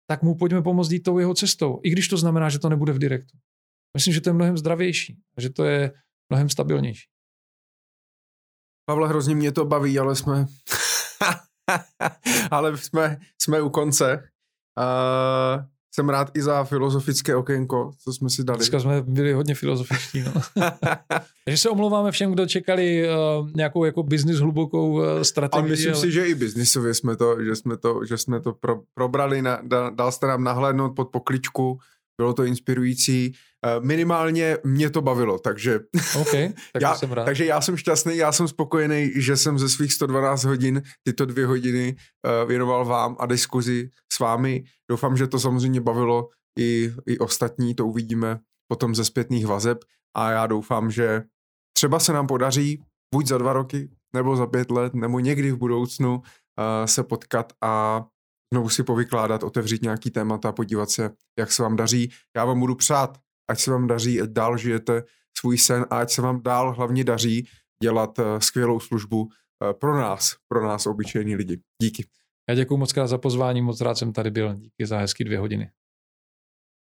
Tak 0.09 0.23
mu 0.23 0.35
pojďme 0.35 0.61
pomoct 0.61 0.91
jít 0.91 0.99
tou 0.99 1.19
jeho 1.19 1.33
cestou, 1.33 1.79
i 1.83 1.89
když 1.89 2.07
to 2.07 2.17
znamená, 2.17 2.49
že 2.49 2.59
to 2.59 2.69
nebude 2.69 2.93
v 2.93 2.99
direktu. 2.99 3.37
Myslím, 3.97 4.13
že 4.13 4.21
to 4.21 4.29
je 4.29 4.33
mnohem 4.33 4.57
zdravější, 4.57 5.19
že 5.37 5.49
to 5.49 5.63
je 5.63 5.93
mnohem 6.29 6.49
stabilnější. 6.49 7.07
Pavle, 8.89 9.07
hrozně 9.07 9.35
mě 9.35 9.51
to 9.51 9.65
baví, 9.65 9.99
ale 9.99 10.15
jsme 10.15 10.45
ale 12.51 12.77
jsme, 12.77 13.17
jsme 13.41 13.61
u 13.61 13.69
konce. 13.69 14.29
Uh, 14.79 15.65
jsem 15.95 16.09
rád 16.09 16.31
i 16.33 16.41
za 16.41 16.63
filozofické 16.63 17.35
okénko, 17.35 17.91
co 18.03 18.13
jsme 18.13 18.29
si 18.29 18.43
dali. 18.43 18.57
Dneska 18.57 18.79
jsme 18.79 19.01
byli 19.01 19.33
hodně 19.33 19.55
filozofičtí. 19.55 20.23
No. 20.23 20.41
Takže 21.45 21.57
se 21.57 21.69
omlouváme 21.69 22.11
všem, 22.11 22.31
kdo 22.31 22.45
čekali 22.45 23.09
uh, 23.09 23.49
nějakou 23.55 23.85
jako 23.85 24.03
business 24.03 24.39
hlubokou 24.39 24.91
uh, 24.91 25.21
strategii. 25.21 25.61
Ale 25.61 25.69
myslím 25.69 25.91
ale... 25.91 26.01
si, 26.01 26.11
že 26.11 26.27
i 26.27 26.35
biznisově 26.35 26.93
jsme 26.93 27.15
to, 27.15 27.43
že 27.43 27.55
jsme 27.55 27.77
to, 27.77 28.05
že 28.05 28.17
jsme 28.17 28.41
to 28.41 28.53
pro, 28.53 28.81
probrali, 28.93 29.41
na, 29.41 29.59
da, 29.63 29.89
dal 29.89 30.11
jste 30.11 30.27
nám 30.27 30.43
nahlédnout 30.43 30.95
pod 30.95 31.09
pokličku, 31.09 31.79
bylo 32.17 32.33
to 32.33 32.43
inspirující. 32.43 33.33
Eh, 33.65 33.79
minimálně 33.79 34.57
mě 34.63 34.89
to 34.89 35.01
bavilo, 35.01 35.39
takže, 35.39 35.79
okay, 36.21 36.53
tak 36.73 36.81
já, 36.81 36.95
jsem 36.95 37.11
rád. 37.11 37.25
takže 37.25 37.45
já 37.45 37.61
jsem 37.61 37.77
šťastný, 37.77 38.17
já 38.17 38.31
jsem 38.31 38.47
spokojený, 38.47 39.11
že 39.15 39.37
jsem 39.37 39.59
ze 39.59 39.69
svých 39.69 39.93
112 39.93 40.43
hodin 40.43 40.81
tyto 41.03 41.25
dvě 41.25 41.45
hodiny 41.45 41.95
uh, 41.95 42.47
věnoval 42.47 42.85
vám 42.85 43.15
a 43.19 43.25
diskuzi 43.25 43.89
s 44.13 44.19
vámi. 44.19 44.63
Doufám, 44.89 45.17
že 45.17 45.27
to 45.27 45.39
samozřejmě 45.39 45.81
bavilo 45.81 46.29
i, 46.59 46.93
i 47.07 47.17
ostatní, 47.17 47.75
to 47.75 47.87
uvidíme 47.87 48.39
potom 48.67 48.95
ze 48.95 49.05
zpětných 49.05 49.47
vazeb 49.47 49.77
a 50.17 50.31
já 50.31 50.47
doufám, 50.47 50.91
že 50.91 51.23
třeba 51.77 51.99
se 51.99 52.13
nám 52.13 52.27
podaří 52.27 52.83
buď 53.13 53.27
za 53.27 53.37
dva 53.37 53.53
roky, 53.53 53.89
nebo 54.15 54.35
za 54.35 54.47
pět 54.47 54.71
let, 54.71 54.93
nebo 54.93 55.19
někdy 55.19 55.51
v 55.51 55.57
budoucnu 55.57 56.15
uh, 56.15 56.23
se 56.85 57.03
potkat 57.03 57.53
a 57.63 58.05
znovu 58.55 58.69
si 58.69 58.83
povykládat, 58.83 59.43
otevřít 59.43 59.81
nějaký 59.81 60.11
témata, 60.11 60.51
podívat 60.51 60.89
se, 60.89 61.11
jak 61.39 61.51
se 61.51 61.63
vám 61.63 61.75
daří. 61.75 62.11
Já 62.35 62.45
vám 62.45 62.59
budu 62.59 62.75
přát, 62.75 63.17
ať 63.49 63.59
se 63.59 63.71
vám 63.71 63.87
daří, 63.87 64.21
ať 64.21 64.29
dál 64.29 64.57
žijete 64.57 65.03
svůj 65.37 65.57
sen 65.57 65.85
a 65.89 65.99
ať 65.99 66.11
se 66.11 66.21
vám 66.21 66.41
dál 66.41 66.73
hlavně 66.73 67.03
daří 67.03 67.47
dělat 67.83 68.19
uh, 68.19 68.25
skvělou 68.39 68.79
službu 68.79 69.21
uh, 69.21 69.29
pro 69.79 69.97
nás, 69.97 70.35
pro 70.47 70.67
nás 70.67 70.87
obyčejní 70.87 71.35
lidi. 71.35 71.59
Díky. 71.81 72.07
Já 72.49 72.55
děkuji 72.55 72.77
moc 72.77 72.93
krát 72.93 73.07
za 73.07 73.17
pozvání, 73.17 73.61
moc 73.61 73.81
rád 73.81 73.97
jsem 73.97 74.13
tady 74.13 74.31
byl. 74.31 74.55
Díky 74.55 74.85
za 74.85 74.97
hezky 74.97 75.23
dvě 75.23 75.39
hodiny. 75.39 75.69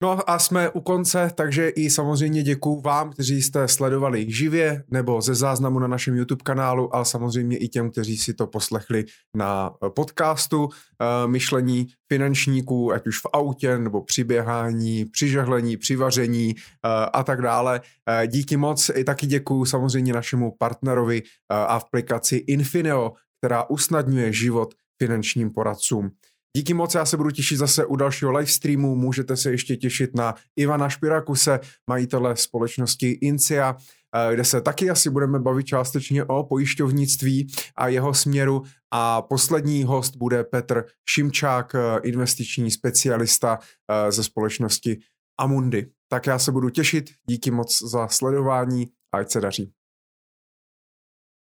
No 0.05 0.31
a 0.31 0.39
jsme 0.39 0.71
u 0.71 0.81
konce, 0.81 1.31
takže 1.35 1.69
i 1.69 1.91
samozřejmě 1.91 2.43
děkuji 2.43 2.81
vám, 2.81 3.11
kteří 3.11 3.43
jste 3.43 3.69
sledovali 3.69 4.33
živě 4.33 4.85
nebo 4.91 5.21
ze 5.21 5.35
záznamu 5.35 5.79
na 5.79 5.87
našem 5.87 6.17
YouTube 6.17 6.43
kanálu, 6.45 6.95
ale 6.95 7.05
samozřejmě 7.05 7.57
i 7.57 7.69
těm, 7.69 7.91
kteří 7.91 8.17
si 8.17 8.35
to 8.35 8.47
poslechli 8.47 9.05
na 9.37 9.71
eh, 9.71 9.91
podcastu 9.91 10.69
eh, 10.69 11.29
myšlení 11.29 11.87
finančníků, 12.13 12.93
ať 12.93 13.07
už 13.07 13.21
v 13.21 13.27
autě 13.33 13.79
nebo 13.79 14.03
při 14.03 14.25
běhání, 14.25 15.05
při 15.05 15.29
žehlení, 15.29 15.77
při 15.77 15.97
vaření 15.97 16.55
eh, 16.57 16.89
a 17.13 17.23
tak 17.23 17.43
dále. 17.43 17.81
Díky 18.27 18.57
moc 18.57 18.91
i 18.95 19.05
taky 19.05 19.27
děkuji 19.27 19.65
samozřejmě 19.65 20.13
našemu 20.13 20.57
partnerovi 20.59 21.23
a 21.49 21.65
aplikaci 21.65 22.37
Infineo, 22.37 23.13
která 23.39 23.71
usnadňuje 23.71 24.33
život 24.33 24.75
finančním 25.03 25.51
poradcům. 25.51 26.11
Díky 26.57 26.75
moc, 26.75 26.95
já 26.95 27.05
se 27.05 27.17
budu 27.17 27.31
těšit 27.31 27.59
zase 27.59 27.87
u 27.87 27.97
dalšího 27.97 28.33
livestreamu, 28.33 28.97
můžete 28.97 29.37
se 29.37 29.51
ještě 29.51 29.77
těšit 29.77 30.17
na 30.17 30.35
Ivana 30.57 30.89
Špirakuse, 30.89 31.61
majitele 31.91 32.37
společnosti 32.37 33.11
Incia, 33.11 33.77
eh, 33.77 34.35
kde 34.35 34.45
se 34.45 34.61
taky 34.61 34.91
asi 34.91 35.11
budeme 35.11 35.39
bavit 35.39 35.67
částečně 35.67 36.25
o 36.25 36.45
pojišťovnictví 36.45 37.47
a 37.77 37.89
jeho 37.89 38.15
směru. 38.15 38.63
A 38.91 39.23
poslední 39.23 39.85
host 39.85 40.17
bude 40.17 40.45
Petr 40.45 40.85
Šimčák, 41.11 41.75
eh, 41.75 42.01
investiční 42.03 42.71
specialista 42.71 43.59
eh, 43.91 44.13
ze 44.13 44.25
společnosti 44.25 44.99
Amundi. 45.41 45.87
Tak 46.09 46.27
já 46.27 46.39
se 46.39 46.53
budu 46.53 46.71
těšit, 46.71 47.11
díky 47.27 47.51
moc 47.51 47.83
za 47.91 48.09
sledování 48.09 48.87
a 49.15 49.19
ať 49.19 49.31
se 49.31 49.41
daří. 49.41 49.73